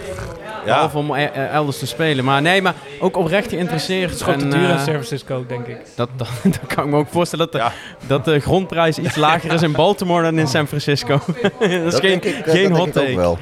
Ja, 0.64 0.68
Behalve 0.74 0.98
om 0.98 1.14
elders 1.14 1.78
te 1.78 1.86
spelen. 1.86 2.24
Maar 2.24 2.42
nee, 2.42 2.62
maar 2.62 2.74
ook 3.00 3.16
oprecht 3.16 3.48
geïnteresseerd. 3.48 4.24
Het 4.26 4.42
En, 4.42 4.50
duur 4.50 4.68
in 4.68 4.76
San 4.78 4.84
Francisco, 4.84 5.44
denk 5.46 5.66
ik. 5.66 5.76
dat, 5.94 6.08
dat, 6.16 6.28
dat 6.42 6.60
kan 6.74 6.84
ik 6.84 6.90
me 6.90 6.96
ook 6.96 7.08
voorstellen 7.10 7.48
dat 7.50 7.52
de, 7.60 7.66
Ja. 7.68 7.72
dat 8.06 8.24
de 8.24 8.40
grondprijs 8.40 8.98
iets 8.98 9.16
lager 9.16 9.52
is 9.52 9.62
in 9.62 9.72
Baltimore 9.72 10.22
dan 10.22 10.38
in 10.38 10.46
San 10.46 10.66
Francisco. 10.66 11.20
dat 11.58 11.68
is 11.68 11.92
dat 11.92 12.00
geen, 12.00 12.12
ik, 12.22 12.42
geen 12.46 12.68
dat 12.68 12.78
hot 12.78 12.92
denk 12.94 13.08
ik 13.08 13.18
ook 13.18 13.36
take. 13.36 13.36
wel. 13.36 13.38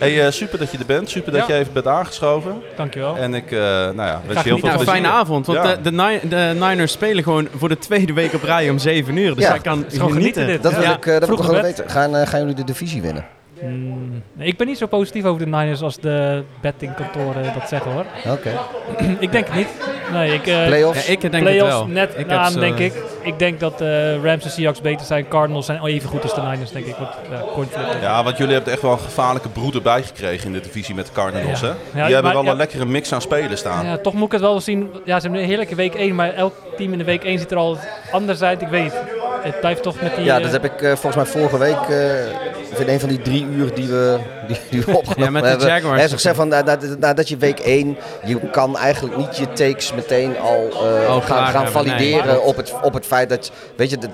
hey, 0.00 0.26
eh, 0.26 0.32
super 0.32 0.58
dat 0.58 0.70
je 0.72 0.78
er 0.78 0.86
bent. 0.86 1.10
Super 1.10 1.32
dat 1.32 1.46
Ja. 1.46 1.54
je 1.54 1.60
even 1.60 1.72
bent 1.72 1.86
aangeschoven. 1.86 2.62
Dankjewel. 2.76 3.16
En 3.16 3.34
ik, 3.34 3.52
eh, 3.52 3.58
nou 3.58 3.94
ja, 3.96 4.20
wens 4.26 4.30
Graag 4.30 4.44
je 4.44 4.50
heel 4.50 4.58
veel 4.58 4.68
plezier. 4.68 4.88
fijne 4.88 5.08
avond, 5.08 5.46
want 5.46 5.58
Ja. 5.58 5.74
de, 5.76 5.80
de, 5.80 5.92
Ni- 5.92 6.28
de 6.28 6.52
Niners 6.66 6.92
spelen 6.92 7.22
gewoon 7.24 7.48
voor 7.56 7.68
de 7.68 7.78
tweede 7.78 8.12
week 8.12 8.34
op 8.34 8.42
rij 8.42 8.70
om 8.70 8.78
7 8.78 9.16
uur. 9.16 9.34
Dus 9.34 9.44
Ja. 9.44 9.50
hij 9.50 9.58
kan 9.60 9.84
gewoon 9.88 10.12
genieten. 10.12 10.62
Dat 10.62 10.72
wil 10.72 10.82
Ja. 10.82 10.96
ik, 10.96 11.06
eh, 11.06 11.12
dat 11.20 11.28
wil 11.28 11.38
ik 11.38 11.44
gebed. 11.44 11.62
weten. 11.62 11.90
Gaan, 11.90 12.16
eh, 12.16 12.26
gaan 12.26 12.40
jullie 12.40 12.54
de 12.54 12.64
divisie 12.64 13.02
winnen? 13.02 13.24
Mm, 13.62 14.22
nee, 14.32 14.48
ik 14.48 14.56
ben 14.56 14.66
niet 14.66 14.78
zo 14.78 14.86
positief 14.86 15.24
over 15.24 15.44
de 15.44 15.56
Niners 15.56 15.82
als 15.82 15.96
de 15.96 16.42
bettingkantoren 16.60 17.42
dat 17.58 17.68
zeggen 17.68 17.90
hoor. 17.92 18.04
Oké. 18.32 18.50
ik 19.24 19.32
denk 19.32 19.46
het 19.46 19.54
niet. 19.56 19.68
Nee, 20.12 20.34
ik, 20.34 20.46
eh, 20.46 20.66
Playoffs? 20.66 21.06
Ja, 21.06 21.12
ik 21.12 21.20
denk 21.20 21.32
het 21.34 21.42
playoffs 21.42 21.74
wel. 21.74 21.86
net 21.86 22.14
Ik 22.16 22.30
aan, 22.30 22.54
denk 22.54 22.78
ik. 22.78 22.92
Ik 23.22 23.38
denk 23.38 23.60
dat 23.60 23.80
eh 23.80 24.22
Rams 24.24 24.44
en 24.44 24.50
Seahawks 24.50 24.80
beter 24.80 25.06
zijn. 25.06 25.28
Cardinals 25.28 25.66
zijn 25.66 25.84
even 25.84 26.08
goed 26.08 26.22
als 26.22 26.34
de 26.34 26.40
Niners, 26.40 26.72
denk 26.72 26.86
ik. 26.86 26.94
Want, 27.56 27.70
ja. 27.72 28.00
Ja, 28.00 28.22
want 28.24 28.36
jullie 28.36 28.54
hebben 28.54 28.72
echt 28.72 28.82
wel 28.82 28.92
een 28.92 28.98
gevaarlijke 28.98 29.48
broed 29.48 29.74
erbij 29.74 30.02
gekregen 30.02 30.46
in 30.46 30.52
de 30.52 30.60
divisie 30.60 30.94
met 30.94 31.06
de 31.06 31.12
Cardinals, 31.12 31.60
Ja. 31.60 31.66
hè? 31.66 31.72
Ja, 31.72 32.04
Die 32.06 32.14
hebben 32.14 32.22
maar- 32.22 32.32
wel 32.32 32.42
ja. 32.44 32.50
een 32.50 32.56
lekkere 32.56 32.84
mix 32.84 33.12
aan 33.12 33.20
spelen 33.20 33.58
staan. 33.58 33.86
Ja, 33.86 33.98
toch 33.98 34.14
moet 34.14 34.26
ik 34.26 34.32
het 34.32 34.40
wel 34.40 34.60
zien. 34.60 34.90
Ja, 35.04 35.16
ze 35.16 35.22
hebben 35.22 35.40
een 35.40 35.48
heerlijke 35.48 35.74
week 35.74 35.94
1, 35.94 36.14
maar 36.14 36.34
elk 36.34 36.54
team 36.76 36.92
in 36.92 36.98
de 36.98 37.04
week 37.04 37.24
1 37.24 37.38
ziet 37.38 37.50
er 37.50 37.56
al 37.56 37.78
anders 38.10 38.42
uit. 38.42 38.62
Ik 38.62 38.68
weet 38.68 38.82
niet. 38.82 38.94
Het 39.42 39.60
blijft 39.60 39.82
toch 39.82 40.00
met 40.02 40.14
die... 40.16 40.24
Ja, 40.24 40.36
eh, 40.36 40.42
dat 40.42 40.52
heb 40.52 40.64
ik 40.64 40.82
eh, 40.82 40.88
volgens 40.88 41.16
mij 41.16 41.24
vorige 41.24 41.58
week, 41.58 41.88
eh, 41.88 42.72
of 42.72 42.80
in 42.80 42.88
een 42.88 43.00
van 43.00 43.08
die 43.08 43.22
drie 43.22 43.46
uur 43.46 43.74
die 43.74 43.88
we, 43.88 44.18
die, 44.46 44.56
die 44.70 44.82
we 44.84 44.96
opgenomen 44.96 45.24
Ja, 45.24 45.30
met 45.30 45.42
de 45.42 45.48
hebben. 45.48 45.66
Jaguars. 45.66 45.90
Hij 45.92 46.00
heeft 46.00 46.12
gezegd 46.12 46.36
van, 46.36 46.48
na- 46.48 46.62
na- 46.62 46.78
nadat 46.98 47.28
je 47.28 47.36
week 47.36 47.58
1, 47.58 47.96
je 48.24 48.50
kan 48.50 48.76
eigenlijk 48.78 49.16
niet 49.16 49.36
je 49.36 49.52
takes 49.52 49.94
meteen 49.94 50.38
al 50.38 50.68
eh, 50.86 51.24
gaan, 51.24 51.46
gaan 51.46 51.62
nee. 51.62 51.72
valideren 51.72 52.42
op, 52.44 52.56
het, 52.56 52.72
op 52.82 52.94
het 52.94 53.06
feit 53.06 53.28
dat, 53.28 53.50
weet 53.76 53.90
je, 53.90 53.98
dat, 53.98 54.10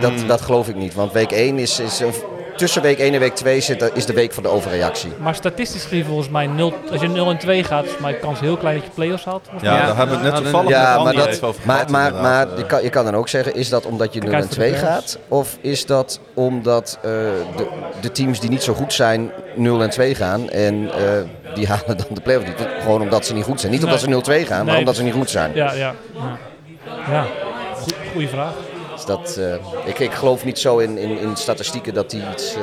dat, 0.00 0.10
Hmm. 0.10 0.26
dat 0.26 0.40
geloof 0.40 0.68
ik 0.68 0.74
niet. 0.76 0.94
Want 0.94 1.12
week 1.12 1.30
1 1.32 1.58
is, 1.58 1.80
is 1.80 2.00
een- 2.00 2.12
tussen 2.58 2.82
week 2.82 2.98
1 2.98 3.14
en 3.14 3.20
week 3.20 3.34
2 3.34 3.60
zit, 3.60 3.90
is 3.94 4.06
de 4.06 4.12
week 4.12 4.32
van 4.32 4.42
de 4.42 4.48
overreactie. 4.48 5.12
Maar 5.20 5.34
statistisch 5.34 5.82
gezien 5.82 6.04
volgens 6.04 6.28
mij 6.28 6.46
0, 6.46 6.72
als 6.90 7.00
je 7.00 7.08
0 7.08 7.30
en 7.30 7.38
2 7.38 7.64
gaat, 7.64 7.84
is 7.84 7.98
mijn 7.98 8.18
kans 8.20 8.40
heel 8.40 8.56
klein 8.56 8.74
dat 8.76 8.84
je 8.84 8.90
play-offs 8.94 9.24
haalt. 9.24 9.48
Ja, 9.60 9.74
Ja, 9.76 9.86
daar 9.86 9.96
hebben 9.96 10.06
we 10.06 10.12
het 10.14 10.22
net 10.22 10.32
hadden- 10.32 10.42
toevallig 10.52 10.68
met 10.70 10.78
Ja, 10.78 11.02
maar, 11.02 11.14
dat, 11.14 11.26
even 11.26 11.48
over 11.48 11.60
maar, 11.64 11.86
gehad. 11.88 12.20
maar, 12.22 12.46
je, 12.56 12.66
kan, 12.66 12.82
je 12.82 12.90
kan 12.90 13.04
dan 13.04 13.14
ook 13.14 13.28
zeggen, 13.28 13.54
is 13.54 13.68
dat 13.68 13.86
omdat 13.86 14.14
je 14.14 14.20
0 14.20 14.30
Kijk 14.30 14.42
en 14.42 14.48
voor 14.48 14.56
de 14.58 14.62
2 14.70 14.70
Bears. 14.80 14.84
gaat? 14.92 15.18
Of 15.28 15.56
is 15.60 15.86
dat 15.86 16.20
omdat 16.34 16.98
eh, 17.02 17.10
de, 17.56 17.66
de 18.00 18.12
teams 18.12 18.40
die 18.40 18.50
niet 18.50 18.62
zo 18.62 18.74
goed 18.74 18.92
zijn 18.92 19.30
0 19.54 19.82
en 19.82 19.90
2 19.90 20.14
gaan 20.14 20.50
en 20.50 20.90
eh, 20.92 21.54
die 21.54 21.66
halen 21.66 21.96
dan 21.96 22.06
de 22.12 22.20
play-off 22.20 22.46
niet? 22.46 22.68
Gewoon 22.80 23.00
omdat 23.00 23.26
ze 23.26 23.34
niet 23.34 23.44
goed 23.44 23.60
zijn. 23.60 23.72
Niet 23.72 23.84
omdat 23.84 24.00
ze 24.00 24.42
0-2 24.42 24.46
gaan, 24.46 24.66
maar 24.66 24.78
omdat 24.78 24.96
ze 24.96 25.02
niet 25.02 25.14
goed 25.14 25.30
zijn. 25.30 25.50
Ja, 25.54 25.72
ja. 25.72 25.94
Ja, 26.14 26.38
ja. 27.12 27.26
Goe- 27.74 27.92
goeie 28.12 28.28
vraag. 28.28 28.52
Dat, 29.08 29.36
eh, 29.36 29.54
ik, 29.84 29.98
ik 29.98 30.12
geloof 30.12 30.44
niet 30.44 30.58
zo 30.58 30.78
in, 30.78 30.98
in, 30.98 31.18
in 31.18 31.36
statistieken 31.36 31.94
dat 31.94 32.10
die 32.10 32.22
iets... 32.32 32.56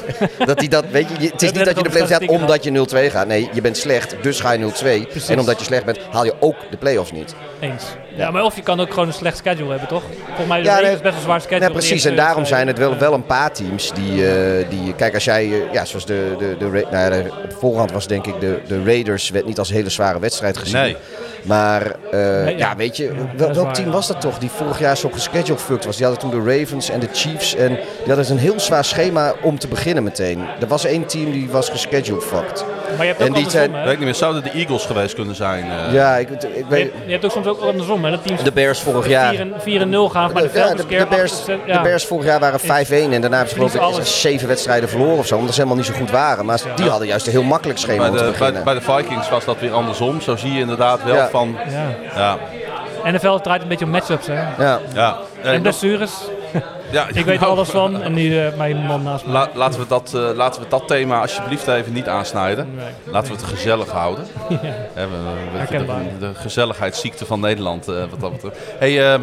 dat 0.46 0.58
die 0.58 0.68
dat, 0.68 0.84
weet 0.90 1.08
je, 1.08 1.14
je- 1.24 1.30
het 1.30 1.42
is 1.42 1.52
niet 1.52 1.64
dat 1.64 1.76
je 1.76 1.82
de 1.82 1.88
play-offs 1.90 2.12
gaat 2.12 2.28
omdat 2.28 2.64
je 2.64 2.86
0-2 3.08 3.10
gaat. 3.12 3.26
Nee, 3.26 3.48
je 3.52 3.60
bent 3.60 3.76
slecht, 3.76 4.14
dus 4.22 4.40
ga 4.40 4.52
je 4.52 4.58
0-2. 4.58 5.08
Precies. 5.08 5.28
En 5.28 5.38
omdat 5.38 5.58
je 5.58 5.64
slecht 5.64 5.84
bent, 5.84 5.98
haal 6.10 6.24
je 6.24 6.34
ook 6.40 6.56
de 6.70 6.76
play-offs 6.76 7.12
niet. 7.12 7.34
Eens. 7.60 7.84
Ja, 8.16 8.30
maar 8.30 8.42
of 8.44 8.56
je 8.56 8.62
kan 8.62 8.80
ook 8.80 8.90
gewoon 8.92 9.08
een 9.08 9.14
slecht 9.14 9.36
schedule 9.36 9.70
hebben, 9.70 9.88
toch? 9.88 10.02
Volgens 10.26 10.46
mij 10.48 10.60
is 10.60 10.66
Ja, 10.66 10.80
nee, 10.80 10.90
best 10.90 11.02
wel 11.02 11.22
zwaar 11.22 11.40
schedule. 11.40 11.70
Precies. 11.70 12.04
En 12.04 12.16
daarom 12.16 12.44
zijn 12.46 12.66
het 12.66 12.78
wel, 12.78 12.98
wel 12.98 13.12
een 13.12 13.26
paar 13.26 13.52
teams 13.52 13.92
die, 13.92 14.28
eh, 14.30 14.68
die... 14.68 14.94
Kijk, 14.94 15.14
als 15.14 15.24
jij... 15.24 15.44
eh, 15.44 15.72
ja, 15.72 15.84
zoals 15.84 16.06
de... 16.06 16.34
de, 16.38 16.56
de, 16.58 16.64
nou 16.70 16.86
ja, 16.96 17.08
de- 17.10 17.30
op 17.44 17.52
voorhand 17.58 17.92
was 17.92 18.06
denk 18.06 18.26
ik 18.26 18.40
de, 18.40 18.58
de 18.66 18.82
Raiders... 18.84 19.30
werd 19.30 19.46
niet 19.46 19.58
als 19.58 19.68
een 19.68 19.74
hele 19.74 19.88
zware 19.90 20.18
wedstrijd 20.18 20.56
gezien. 20.58 20.80
Nee. 20.80 20.96
Maar 21.42 21.92
eh, 22.10 22.44
ja. 22.44 22.56
ja. 22.56 22.76
weet 22.76 22.96
je... 22.96 23.10
wel, 23.36 23.52
welk 23.52 23.64
waar, 23.64 23.74
team 23.74 23.86
ja. 23.86 23.92
was 23.92 24.06
dat 24.06 24.20
toch? 24.20 24.38
Die 24.38 24.50
vorig 24.50 24.78
jaar 24.78 24.96
zo 24.96 25.08
gescheduled 25.12 25.60
fucked 25.60 25.84
was. 25.84 25.96
Die 25.96 26.06
hadden 26.06 26.30
toen 26.30 26.44
de 26.44 26.58
Ravens 26.58 26.90
en 26.90 27.00
de 27.00 27.08
Chiefs. 27.12 27.54
En 27.54 27.68
die 28.04 28.14
hadden 28.14 28.30
een 28.30 28.38
heel 28.38 28.60
zwaar 28.60 28.84
schema 28.84 29.34
om 29.42 29.58
te 29.58 29.66
beginnen 29.68 29.81
meteen. 29.84 30.44
Er 30.60 30.66
was 30.66 30.84
één 30.84 31.06
team 31.06 31.32
die 31.32 31.50
was 31.50 31.68
gescheduled 31.68 32.24
fucked. 32.24 32.64
Maar 32.96 33.06
je 33.06 33.12
hebt 33.12 33.20
en 33.20 33.28
ook 33.28 33.34
die 33.34 33.44
andersom, 33.44 33.50
zijn- 33.50 33.72
hè? 33.74 33.82
Weet 33.82 33.92
ik 33.92 33.96
niet 33.96 34.04
meer, 34.04 34.14
zouden 34.14 34.42
de 34.42 34.50
Eagles 34.50 34.84
geweest 34.86 35.14
kunnen 35.14 35.34
zijn? 35.34 35.64
eh? 35.70 35.92
Ja, 35.94 36.16
ik, 36.16 36.28
ik 36.30 36.40
Je 36.42 36.64
weet... 36.68 36.82
hebt, 36.82 36.94
je 37.06 37.12
hebt 37.12 37.24
ook 37.24 37.30
soms 37.30 37.46
ook 37.46 37.60
andersom, 37.60 38.04
hè? 38.04 38.10
Dat 38.10 38.26
teams 38.26 38.42
De 38.42 38.52
Bears 38.52 38.80
vorig 38.80 39.08
jaar... 39.08 39.30
4 39.34 39.40
en- 39.40 39.52
4 39.58 39.80
en 39.80 39.88
0 39.88 40.08
gaan, 40.08 40.32
maar 40.32 40.42
de 40.42 40.50
Ja, 40.54 40.74
de, 40.74 40.86
de, 40.86 41.06
Bears, 41.10 41.44
de 41.44 41.58
ja. 41.66 41.82
Bears 41.82 42.04
vorig 42.06 42.24
jaar 42.24 42.40
waren 42.40 42.60
5-1 42.60 42.64
en 43.12 43.20
daarna 43.20 43.36
hebben 43.36 43.48
ze 43.48 43.70
geloof 43.78 43.98
ik 43.98 44.04
zeven 44.06 44.48
wedstrijden 44.48 44.88
verloren 44.88 45.18
of 45.18 45.26
zo. 45.26 45.36
Omdat 45.36 45.54
ze 45.54 45.60
helemaal 45.60 45.78
niet 45.84 45.92
zo 45.92 45.98
goed 46.00 46.10
waren. 46.10 46.44
Maar 46.44 46.60
die 46.76 46.88
hadden 46.88 47.08
juist 47.08 47.26
een 47.26 47.32
heel 47.32 47.42
makkelijk 47.42 47.78
schema 47.78 47.98
Bij 47.98 48.08
om 48.10 48.16
te 48.16 48.22
de, 48.22 48.28
bij, 48.30 48.38
beginnen. 48.38 48.64
bij 48.64 48.74
de 48.74 48.80
Vikings 48.80 49.28
was 49.30 49.44
dat 49.44 49.56
weer 49.60 49.72
andersom. 49.72 50.20
Zo 50.20 50.36
zie 50.36 50.52
je 50.52 50.60
inderdaad 50.60 51.04
wel 51.04 51.14
Ja. 51.14 51.28
van... 51.28 51.56
Ja. 52.14 52.38
Ja, 53.04 53.10
NFL 53.10 53.36
draait 53.36 53.62
een 53.62 53.68
beetje 53.68 53.84
om 53.84 53.90
matchups, 53.90 54.26
hè? 54.26 54.34
ja. 54.64 54.80
ja. 54.94 55.18
En 55.42 55.62
blessures. 55.62 56.12
ja, 56.92 57.06
Ik 57.08 57.14
weet 57.24 57.26
er 57.34 57.40
nou, 57.40 57.52
alles 57.52 57.68
van. 57.68 58.02
En 58.02 58.12
nu 58.12 58.38
eh, 58.38 58.56
mijn 58.56 58.76
man 58.76 59.02
naast 59.02 59.26
me. 59.26 59.32
La- 59.32 59.48
laten, 59.54 59.80
we 59.80 59.86
dat, 59.86 60.12
eh, 60.14 60.28
laten 60.36 60.62
we 60.62 60.68
dat 60.68 60.88
thema 60.88 61.20
alsjeblieft 61.20 61.68
even 61.68 61.92
niet 61.92 62.06
aansnijden. 62.08 62.74
Nee. 62.76 62.84
Laten 63.12 63.30
we 63.32 63.36
het 63.38 63.46
gezellig 63.46 63.90
houden. 63.90 64.24
We, 64.94 65.68
de, 65.68 65.86
de 66.18 66.34
gezelligheidsziekte 66.34 67.26
van 67.26 67.40
Nederland, 67.40 67.88
eh, 67.88 67.94
wat 68.10 68.20
dat 68.20 68.32
betreft. 68.32 68.56
Hey, 68.78 69.20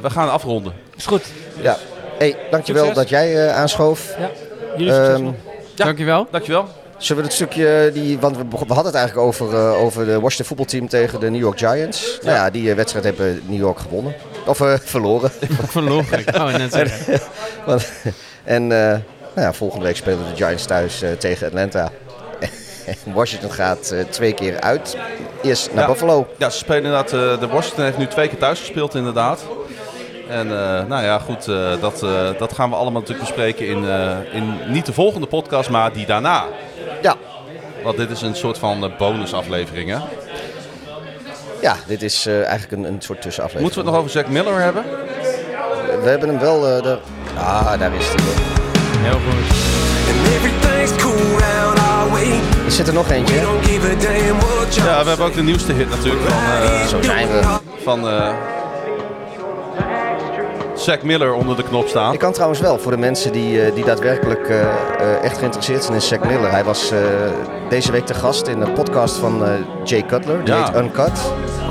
we 0.00 0.10
gaan 0.10 0.30
afronden. 0.30 0.72
Is 0.96 1.06
goed. 1.06 1.24
ja. 1.60 1.76
Hey, 2.18 2.36
dankjewel 2.50 2.84
Succes. 2.84 3.02
dat 3.02 3.08
jij 3.10 3.46
eh, 3.48 3.56
aanschoof. 3.56 4.14
Ja. 4.18 4.30
Jullie 4.76 4.92
succes 4.92 5.14
Ehm, 5.14 5.22
nog. 5.24 5.34
Ja. 5.74 5.84
Dankjewel. 5.84 6.26
Dankjewel. 6.30 6.68
Zullen 6.98 7.22
we 7.22 7.28
het 7.28 7.36
stukje, 7.38 7.90
die, 7.94 8.18
want 8.18 8.36
we, 8.36 8.42
we 8.48 8.56
hadden 8.74 8.84
het 8.84 8.94
eigenlijk 8.94 9.26
over, 9.26 9.54
eh, 9.54 9.80
over 9.82 10.04
de 10.06 10.20
Washington 10.20 10.46
voetbalteam 10.46 10.88
tegen 10.88 11.20
de 11.20 11.30
New 11.30 11.40
York 11.40 11.58
Giants. 11.58 12.18
Nou 12.22 12.34
ja, 12.36 12.50
die 12.50 12.70
eh, 12.70 12.76
wedstrijd 12.76 13.04
hebben 13.04 13.42
New 13.46 13.58
York 13.58 13.78
gewonnen. 13.78 14.14
Of 14.46 14.60
eh, 14.60 14.74
verloren. 14.94 15.30
Verloren. 15.66 16.18
Ik 16.18 16.30
wou 16.30 16.52
net 16.58 16.72
zeggen. 16.72 17.20
Want- 17.66 17.90
en 18.44 18.62
eh, 18.62 18.88
nou 19.34 19.46
ja, 19.46 19.52
volgende 19.52 19.84
week 19.84 19.96
spelen 19.96 20.18
de 20.18 20.44
Giants 20.44 20.66
thuis 20.66 21.02
eh, 21.02 21.10
tegen 21.12 21.46
Atlanta. 21.46 21.90
Washington 23.14 23.52
gaat 23.52 23.90
eh, 23.90 24.00
twee 24.10 24.32
keer 24.32 24.60
uit. 24.60 24.96
Eerst 25.42 25.72
naar 25.72 25.82
Ja. 25.82 25.88
Buffalo. 25.90 26.26
Ja, 26.38 26.50
ze 26.50 26.58
spelen 26.58 26.82
inderdaad. 26.84 27.12
eh, 27.12 27.40
de 27.40 27.46
Washington 27.46 27.84
heeft 27.84 27.98
nu 27.98 28.06
twee 28.06 28.28
keer 28.28 28.38
thuis 28.38 28.58
gespeeld, 28.58 28.94
inderdaad. 28.94 29.44
En 30.28 30.46
eh, 30.50 30.84
nou 30.84 31.02
ja, 31.04 31.18
goed, 31.18 31.48
eh, 31.48 31.80
dat, 31.80 32.02
eh, 32.02 32.28
dat 32.38 32.52
gaan 32.52 32.70
we 32.70 32.76
allemaal 32.76 33.00
natuurlijk 33.00 33.26
bespreken 33.28 33.66
in, 33.66 33.88
eh, 33.88 34.16
in 34.32 34.54
niet 34.68 34.86
de 34.86 34.92
volgende 34.92 35.26
podcast, 35.26 35.70
maar 35.70 35.92
die 35.92 36.06
daarna. 36.06 36.44
Ja. 37.02 37.16
Want 37.82 37.96
dit 37.96 38.10
is 38.10 38.22
een 38.22 38.36
soort 38.36 38.58
van 38.58 38.84
eh, 38.84 38.96
bonusaflevering, 38.98 39.90
hè? 39.90 39.96
Ja, 41.60 41.76
dit 41.86 42.02
is 42.02 42.26
eh, 42.26 42.42
eigenlijk 42.46 42.72
een, 42.72 42.84
een 42.92 43.02
soort 43.02 43.22
tussenaflevering. 43.22 43.60
Moeten 43.60 43.80
we 43.80 43.84
het 43.86 43.90
nog 43.94 43.98
over 43.98 44.10
Zack 44.10 44.28
Miller 44.28 44.60
hebben? 44.60 44.84
We 46.02 46.08
hebben 46.08 46.28
hem 46.28 46.38
wel... 46.38 46.68
eh 46.68 46.82
de... 46.82 46.98
Ah, 47.38 47.78
daar 47.78 47.94
is 47.94 48.06
hij. 48.06 48.16
Heel 48.98 49.12
goed. 49.12 49.72
Er 52.64 52.70
zit 52.72 52.88
er 52.88 52.94
nog 52.94 53.10
eentje. 53.10 53.34
Ja, 54.70 55.02
we 55.02 55.08
hebben 55.08 55.26
ook 55.26 55.34
de 55.34 55.42
nieuwste 55.42 55.72
hit 55.72 55.88
natuurlijk 55.88 56.22
van, 56.28 56.38
eh, 56.42 56.86
Zo 56.86 57.02
zijn 57.02 57.28
we. 57.28 57.42
van 57.82 58.08
eh 58.08 58.28
Zack 60.84 61.02
Miller 61.02 61.32
onder 61.32 61.56
de 61.56 61.62
knop 61.62 61.88
staan. 61.88 62.12
Ik 62.12 62.18
kan 62.18 62.32
trouwens 62.32 62.60
wel, 62.60 62.78
voor 62.78 62.90
de 62.92 62.98
mensen 62.98 63.32
die, 63.32 63.62
eh, 63.62 63.74
die 63.74 63.84
daadwerkelijk 63.84 64.48
eh, 64.48 64.60
eh, 64.60 64.68
echt 65.22 65.38
geïnteresseerd 65.38 65.82
zijn 65.82 65.94
in 65.94 66.02
Zack 66.02 66.26
Miller. 66.26 66.50
Hij 66.50 66.64
was 66.64 66.92
deze 67.68 67.92
week 67.92 68.06
te 68.06 68.14
gast 68.14 68.46
in 68.46 68.60
een 68.60 68.72
podcast 68.72 69.16
van 69.16 69.42
Jay 69.84 70.02
Cutler. 70.06 70.44
Die 70.44 70.54
Ja. 70.54 70.64
heet 70.72 70.82
Uncut. 70.82 71.12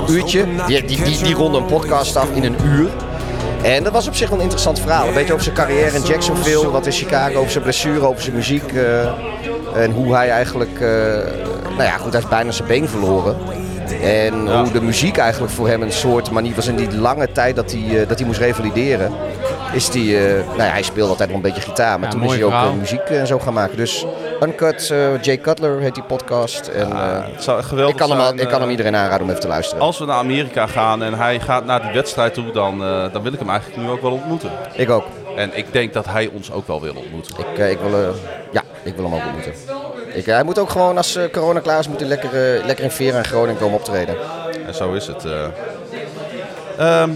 Uurtje. 0.08 0.44
Die, 0.66 0.84
die, 0.84 1.02
die, 1.02 1.22
die 1.22 1.34
ronde 1.34 1.58
een 1.58 1.66
podcast 1.66 2.16
af 2.16 2.30
in 2.30 2.44
een 2.44 2.56
uur. 2.64 2.88
En 3.62 3.82
dat 3.82 3.92
was 3.92 4.06
op 4.08 4.14
zich 4.14 4.28
wel 4.28 4.36
een 4.38 4.42
interessant 4.42 4.80
verhaal. 4.80 5.06
Een 5.08 5.14
beetje 5.14 5.32
over 5.32 5.44
zijn 5.44 5.56
carrière 5.56 5.96
in 5.96 6.02
Jacksonville, 6.02 6.70
wat 6.70 6.86
in 6.86 6.92
Chicago, 6.92 7.38
over 7.38 7.50
zijn 7.50 7.62
blessure, 7.62 8.06
over 8.06 8.22
zijn 8.22 8.34
muziek. 8.36 8.72
en 9.74 9.90
hoe 9.90 10.14
hij 10.14 10.30
eigenlijk, 10.30 10.80
nou 11.70 11.82
ja, 11.82 11.96
goed, 11.96 12.12
hij 12.12 12.20
heeft 12.20 12.28
bijna 12.28 12.50
zijn 12.50 12.68
been 12.68 12.88
verloren. 12.88 13.36
En 13.92 14.44
Ja. 14.44 14.62
hoe 14.62 14.72
de 14.72 14.80
muziek 14.82 15.16
eigenlijk 15.16 15.52
voor 15.52 15.68
hem 15.68 15.82
een 15.82 15.92
soort 15.92 16.30
manier 16.30 16.54
was 16.54 16.66
in 16.66 16.76
die 16.76 16.96
lange 16.98 17.32
tijd 17.32 17.56
dat 17.56 17.70
hij, 17.72 18.00
eh, 18.00 18.08
dat 18.08 18.18
hij 18.18 18.26
moest 18.26 18.40
revalideren. 18.40 19.12
Is 19.72 19.90
die, 19.90 20.18
eh, 20.18 20.34
nou 20.46 20.62
ja, 20.62 20.68
hij 20.70 20.82
speelde 20.82 21.10
altijd 21.10 21.28
wel 21.28 21.36
een 21.36 21.42
beetje 21.44 21.60
gitaar, 21.60 21.98
maar 22.00 22.08
Ja, 22.08 22.14
toen 22.14 22.24
is 22.24 22.32
hij 22.32 22.42
ook 22.44 22.50
verhaal. 22.50 22.68
eh, 22.70 22.74
muziek 22.74 23.00
en 23.00 23.26
zo 23.26 23.38
gaan 23.38 23.52
maken. 23.54 23.76
Dus 23.76 24.06
Uncut, 24.40 24.90
eh, 24.90 25.22
Jay 25.22 25.38
Cutler 25.38 25.80
heet 25.80 25.94
die 25.94 26.02
podcast. 26.04 26.66
En, 26.66 26.90
eh, 26.92 27.18
het 27.32 27.42
zou 27.42 27.62
geweldig 27.62 27.94
ik, 27.94 28.00
kan 28.08 28.18
hem, 28.20 28.38
ik 28.38 28.48
kan 28.48 28.60
hem 28.60 28.70
iedereen 28.70 28.96
aanraden 28.96 29.22
om 29.22 29.28
even 29.28 29.40
te 29.40 29.48
luisteren. 29.48 29.82
Als 29.82 29.98
we 29.98 30.04
naar 30.04 30.16
Amerika 30.18 30.66
gaan 30.66 31.02
en 31.02 31.14
hij 31.14 31.40
gaat 31.40 31.64
naar 31.64 31.82
die 31.82 31.92
wedstrijd 31.92 32.34
toe, 32.34 32.50
dan, 32.52 32.82
eh, 32.84 33.12
dan 33.12 33.22
wil 33.22 33.32
ik 33.32 33.38
hem 33.38 33.50
eigenlijk 33.50 33.82
nu 33.82 33.88
ook 33.90 34.02
wel 34.02 34.12
ontmoeten. 34.12 34.50
Ik 34.74 34.90
ook. 34.90 35.04
En 35.36 35.50
ik 35.56 35.72
denk 35.72 35.92
dat 35.92 36.06
hij 36.06 36.30
ons 36.34 36.52
ook 36.52 36.66
wel 36.66 36.80
wil 36.80 36.94
ontmoeten. 36.94 37.34
Ik, 37.38 37.70
ik, 37.70 37.78
wil, 37.78 38.00
eh, 38.00 38.08
ja, 38.52 38.62
ik 38.82 38.94
wil 38.94 39.04
hem 39.04 39.14
ook 39.14 39.24
ontmoeten. 39.24 39.52
Ik, 40.14 40.26
eh, 40.26 40.34
hij 40.34 40.42
moet 40.44 40.58
ook 40.58 40.70
gewoon, 40.70 40.96
als 40.96 41.16
eh, 41.16 41.24
corona 41.32 41.60
klaar 41.60 41.78
is, 41.78 41.88
moet 41.88 42.00
hij 42.00 42.08
lekker, 42.08 42.56
eh, 42.58 42.64
lekker 42.64 42.84
in 42.84 42.90
Vera 42.90 43.18
en 43.18 43.24
Groningen 43.24 43.60
komen 43.60 43.78
optreden. 43.78 44.16
En 44.66 44.74
zo 44.74 44.92
is 44.92 45.06
het. 45.06 45.24
eh. 45.24 45.44
Ehm, 46.78 47.10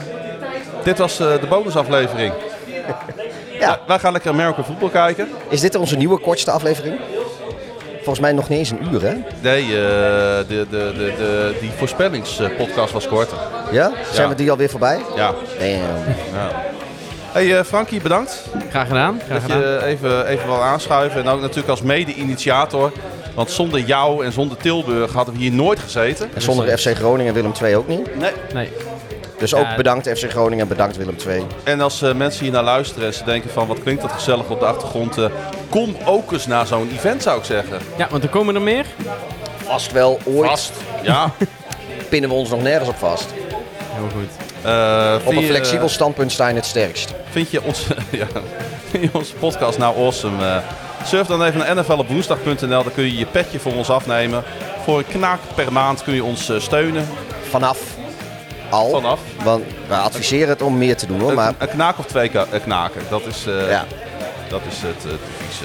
dit 0.84 0.98
was 0.98 1.16
de 1.16 1.40
bonusaflevering. 1.48 2.32
Ja. 3.60 3.78
Wij 3.86 3.98
gaan 3.98 4.12
lekker 4.12 4.30
American 4.30 4.64
voetbal 4.64 4.88
kijken. 4.88 5.28
Is 5.48 5.60
dit 5.60 5.74
onze 5.74 5.96
nieuwe 5.96 6.18
kortste 6.20 6.50
aflevering? 6.50 7.00
Volgens 7.96 8.18
mij 8.20 8.32
nog 8.32 8.48
niet 8.48 8.58
eens 8.58 8.70
een 8.70 8.88
uur, 8.92 9.02
hè? 9.02 9.14
Nee, 9.40 9.66
de, 9.66 10.44
de, 10.48 10.66
de, 10.70 10.92
de, 11.18 11.56
die 11.60 11.70
voorspellingspodcast 11.76 12.92
was 12.92 13.08
korter. 13.08 13.38
Ja? 13.70 13.90
Zijn 14.12 14.22
Ja. 14.22 14.28
we 14.28 14.34
die 14.34 14.50
alweer 14.50 14.68
voorbij? 14.70 14.98
Ja. 15.16 15.34
Damn. 15.58 15.70
ja. 16.34 16.62
Hey 17.38 17.58
eh, 17.58 17.64
Frankie, 17.64 18.00
bedankt 18.00 18.44
Graag 18.70 18.86
gedaan. 18.86 19.20
Graag 19.26 19.40
dat 19.40 19.50
gedaan. 19.50 19.60
je 19.60 19.84
even, 19.84 20.26
even 20.26 20.46
wil 20.46 20.62
aanschuiven. 20.62 21.20
En 21.20 21.28
ook 21.28 21.40
natuurlijk 21.40 21.68
als 21.68 21.82
mede-initiator. 21.82 22.92
Want 23.34 23.50
zonder 23.50 23.80
jou 23.80 24.24
en 24.24 24.32
zonder 24.32 24.56
Tilburg 24.56 25.12
hadden 25.12 25.34
we 25.34 25.40
hier 25.40 25.52
nooit 25.52 25.78
gezeten. 25.78 26.30
En 26.34 26.42
zonder 26.42 26.78
FC 26.78 26.96
Groningen 26.96 27.26
en 27.26 27.34
Willem 27.34 27.52
II 27.62 27.76
ook 27.76 27.88
niet. 27.88 28.16
Nee. 28.16 28.32
Nee. 28.54 28.70
Dus 29.38 29.50
Ja, 29.50 29.58
ook 29.58 29.76
bedankt 29.76 30.08
FC 30.08 30.30
Groningen 30.30 30.62
en 30.62 30.68
bedankt 30.68 30.96
Willem 30.96 31.16
II. 31.26 31.46
En 31.64 31.80
als 31.80 32.02
eh, 32.02 32.14
mensen 32.14 32.42
hier 32.42 32.52
naar 32.52 32.62
luisteren 32.62 33.06
en 33.06 33.14
ze 33.14 33.24
denken 33.24 33.50
van 33.50 33.66
wat 33.66 33.82
klinkt 33.82 34.02
dat 34.02 34.12
gezellig 34.12 34.48
op 34.48 34.60
de 34.60 34.66
achtergrond. 34.66 35.18
eh, 35.18 35.24
kom 35.68 35.96
ook 36.04 36.32
eens 36.32 36.46
naar 36.46 36.66
zo'n 36.66 36.90
event 36.92 37.22
zou 37.22 37.38
ik 37.38 37.44
zeggen. 37.44 37.78
Ja, 37.96 38.08
want 38.10 38.22
er 38.22 38.28
komen 38.28 38.54
er 38.54 38.62
meer. 38.62 38.86
Vast 39.56 39.92
wel 39.92 40.18
ooit 40.24 40.50
Vast. 40.50 40.72
Ja. 41.02 41.30
pinnen 42.10 42.30
we 42.30 42.36
ons 42.36 42.50
nog 42.50 42.62
nergens 42.62 42.88
op 42.88 42.96
vast. 42.96 43.28
Heel 43.94 44.08
goed. 44.12 44.47
Eh, 44.62 45.14
Op 45.24 45.32
een 45.32 45.40
je- 45.40 45.46
flexibel 45.46 45.88
standpunt 45.88 46.32
sta 46.32 46.48
je 46.48 46.54
het 46.54 46.66
sterkst. 46.66 47.14
Vind 47.30 47.50
je 47.50 47.62
onze, 47.62 47.96
ja, 48.10 48.26
vind 48.90 49.02
je 49.02 49.10
onze 49.12 49.34
podcast 49.34 49.78
nou 49.78 49.96
awesome? 49.96 50.46
Eh, 50.46 50.56
surf 51.04 51.26
dan 51.26 51.42
even 51.44 51.58
naar 51.58 51.76
nflopwoensdag.nl. 51.76 52.68
Daar 52.68 52.90
kun 52.94 53.04
je 53.04 53.16
je 53.16 53.26
petje 53.26 53.58
voor 53.58 53.72
ons 53.74 53.90
afnemen. 53.90 54.42
Voor 54.84 54.98
een 54.98 55.06
knaak 55.08 55.38
per 55.54 55.72
maand 55.72 56.02
kun 56.02 56.14
je 56.14 56.24
ons 56.24 56.48
eh, 56.48 56.60
steunen. 56.60 57.08
Vanaf 57.50 57.78
al. 58.70 58.90
Vanaf. 58.90 59.20
Want 59.44 59.64
we 59.88 59.94
adviseren 59.94 60.48
het 60.48 60.62
om 60.62 60.78
meer 60.78 60.96
te 60.96 61.06
doen 61.06 61.20
hoor. 61.20 61.34
Maar 61.34 61.48
Een, 61.48 61.54
een 61.58 61.68
knaak 61.68 61.98
of 61.98 62.06
twee 62.06 62.30
eh, 62.30 62.42
knaken. 62.62 63.00
Dat 63.10 63.26
is, 63.26 63.46
eh, 63.46 63.70
ja. 63.70 63.84
dat 64.48 64.60
is 64.70 64.76
het 64.82 65.04
eh, 65.04 65.10
advies. 65.12 65.60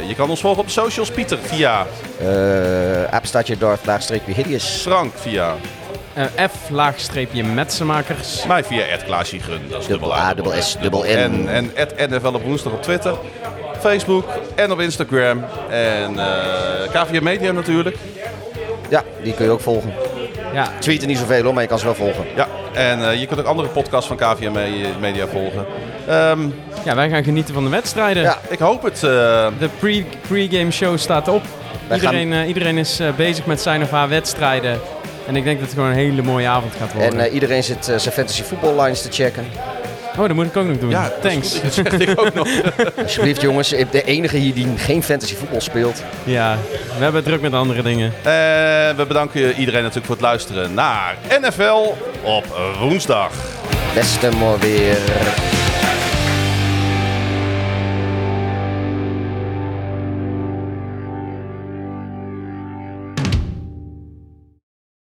Eh, 0.00 0.08
je 0.08 0.14
kan 0.14 0.30
ons 0.30 0.40
volgen 0.40 0.60
op 0.60 0.66
de 0.66 0.72
socials. 0.72 1.10
Pieter 1.10 1.38
via 1.42 1.86
Uh, 2.22 3.04
apenstaartje 3.10 3.58
Darth, 3.58 4.10
hideous. 4.26 4.64
Frank 4.64 5.12
via 5.16 5.54
Eh, 6.14 6.24
F 6.48 6.70
laagstreepje 6.70 7.44
metsenmakers. 7.44 8.44
mij 8.46 8.64
via 8.64 8.82
Ed 8.86 9.04
Klaasje 9.04 9.38
Gun. 9.40 9.60
Dat 9.70 9.80
is 9.80 9.86
Dubbel 9.86 10.14
A, 10.14 10.34
dubbel 10.34 10.62
S, 10.62 10.76
dubbel 10.80 11.02
N. 11.02 11.06
En, 11.08 11.48
en 11.48 11.70
Ed 11.76 12.10
NFL 12.10 12.26
op 12.34 12.42
woensdag 12.42 12.72
op 12.72 12.82
Twitter. 12.82 13.14
Facebook 13.80 14.24
en 14.54 14.72
op 14.72 14.80
Instagram. 14.80 15.44
En 15.70 16.18
eh 16.18 17.02
KVM 17.02 17.22
Media 17.22 17.52
natuurlijk. 17.52 17.96
Ja, 18.88 19.02
die 19.22 19.34
kun 19.34 19.44
je 19.44 19.50
ook 19.50 19.60
volgen. 19.60 19.92
Ja, 20.52 20.68
Tweeten 20.78 21.08
niet 21.08 21.18
zoveel 21.18 21.42
hoor, 21.42 21.52
maar 21.54 21.62
je 21.62 21.68
kan 21.68 21.78
ze 21.78 21.84
wel 21.84 21.94
volgen. 21.94 22.24
Ja, 22.36 22.48
en 22.74 23.08
eh, 23.10 23.20
je 23.20 23.26
kunt 23.26 23.40
ook 23.40 23.46
andere 23.46 23.68
podcasts 23.68 24.06
van 24.06 24.16
KVM 24.16 24.52
Me- 24.52 24.88
Media 25.00 25.26
volgen. 25.26 25.66
Ehm, 26.08 26.40
ja, 26.84 26.94
wij 26.94 27.08
gaan 27.10 27.24
genieten 27.24 27.54
van 27.54 27.64
de 27.64 27.70
wedstrijden. 27.70 28.22
Ja. 28.22 28.38
ik 28.48 28.58
hoop 28.58 28.82
het. 28.82 28.94
eh, 28.94 29.10
De 29.58 29.68
pre- 29.78 30.04
pre-game 30.28 30.70
show 30.70 30.98
staat 30.98 31.28
op. 31.28 31.42
Wij 31.88 31.96
Iedereen, 31.96 32.32
eh, 32.32 32.48
iedereen 32.48 32.78
is 32.78 33.00
bezig 33.16 33.46
met 33.46 33.60
zijn 33.60 33.82
of 33.82 33.90
haar 33.90 34.08
wedstrijden. 34.08 34.80
En 35.26 35.36
ik 35.36 35.44
denk 35.44 35.58
dat 35.58 35.66
het 35.66 35.74
gewoon 35.74 35.90
een 35.90 35.96
hele 35.96 36.22
mooie 36.22 36.48
avond 36.48 36.72
gaat 36.78 36.92
worden. 36.92 37.12
En 37.12 37.26
eh, 37.26 37.34
iedereen 37.34 37.64
zit 37.64 37.88
eh, 37.88 37.98
zijn 37.98 38.14
fantasy 38.14 38.42
voetballines 38.42 39.02
te 39.02 39.08
checken. 39.10 39.44
oh, 40.18 40.26
dat 40.26 40.32
moet 40.32 40.46
ik 40.46 40.56
ook 40.56 40.66
nog 40.66 40.78
doen. 40.78 40.90
ja, 40.90 41.12
Thanks. 41.20 41.62
Dat 41.62 41.74
zeg 41.74 41.86
ik 41.92 42.20
ook 42.20 42.34
nog. 42.34 42.48
Alsjeblieft 43.02 43.40
jongens, 43.40 43.68
de 43.68 44.04
enige 44.04 44.36
hier 44.36 44.54
die 44.54 44.66
geen 44.76 45.02
fantasy 45.02 45.34
voetbal 45.34 45.60
speelt. 45.60 46.02
Ja, 46.24 46.58
we 46.96 47.02
hebben 47.02 47.24
druk 47.24 47.40
met 47.40 47.52
andere 47.54 47.82
dingen. 47.82 48.12
En 48.22 48.96
we 48.96 49.04
bedanken 49.08 49.54
iedereen 49.54 49.80
natuurlijk 49.80 50.06
voor 50.06 50.14
het 50.14 50.24
luisteren 50.24 50.74
naar 50.74 51.16
NFL 51.40 51.94
op 52.22 52.44
woensdag. 52.80 53.32
Beste 53.94 54.30
maar 54.30 54.58
weer. 54.58 55.61